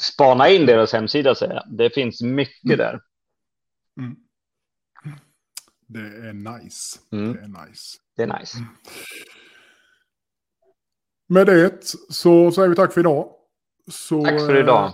spana 0.00 0.48
in 0.48 0.66
deras 0.66 0.92
hemsida 0.92 1.34
säger 1.34 1.54
jag. 1.54 1.64
Det 1.78 1.90
finns 1.90 2.22
mycket 2.22 2.64
Mm. 2.64 2.78
där. 2.78 3.00
Mm. 4.00 4.16
Det 5.86 6.00
är 6.28 6.32
nice. 6.32 6.98
Mm. 7.12 7.32
Det 7.32 7.38
är 7.40 7.66
nice. 7.66 7.98
Det 8.16 8.22
är 8.22 8.38
nice. 8.40 8.58
Med 11.28 11.46
det 11.46 11.84
så 12.10 12.52
säger 12.52 12.68
vi 12.68 12.76
tack 12.76 12.92
för 12.92 13.00
idag. 13.00 13.30
Så, 13.90 14.24
Tack 14.24 14.40
för 14.40 14.56
idag. 14.60 14.84
eh, 14.86 14.92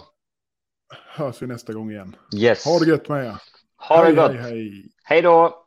hörs 1.07 1.43
vi 1.43 1.47
nästa 1.47 1.73
gång 1.73 1.91
igen. 1.91 2.17
Yes. 2.37 2.65
Ha 2.65 2.79
det 2.79 2.87
gött 2.87 3.09
med 3.09 3.25
er. 3.27 3.37
Ha 3.77 3.97
det 3.97 4.05
hej, 4.05 4.15
gott. 4.15 4.31
hej, 4.33 4.41
hej. 4.43 4.93
Hej 5.05 5.23
då. 5.23 5.64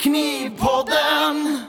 Knivpodden! 0.00 1.68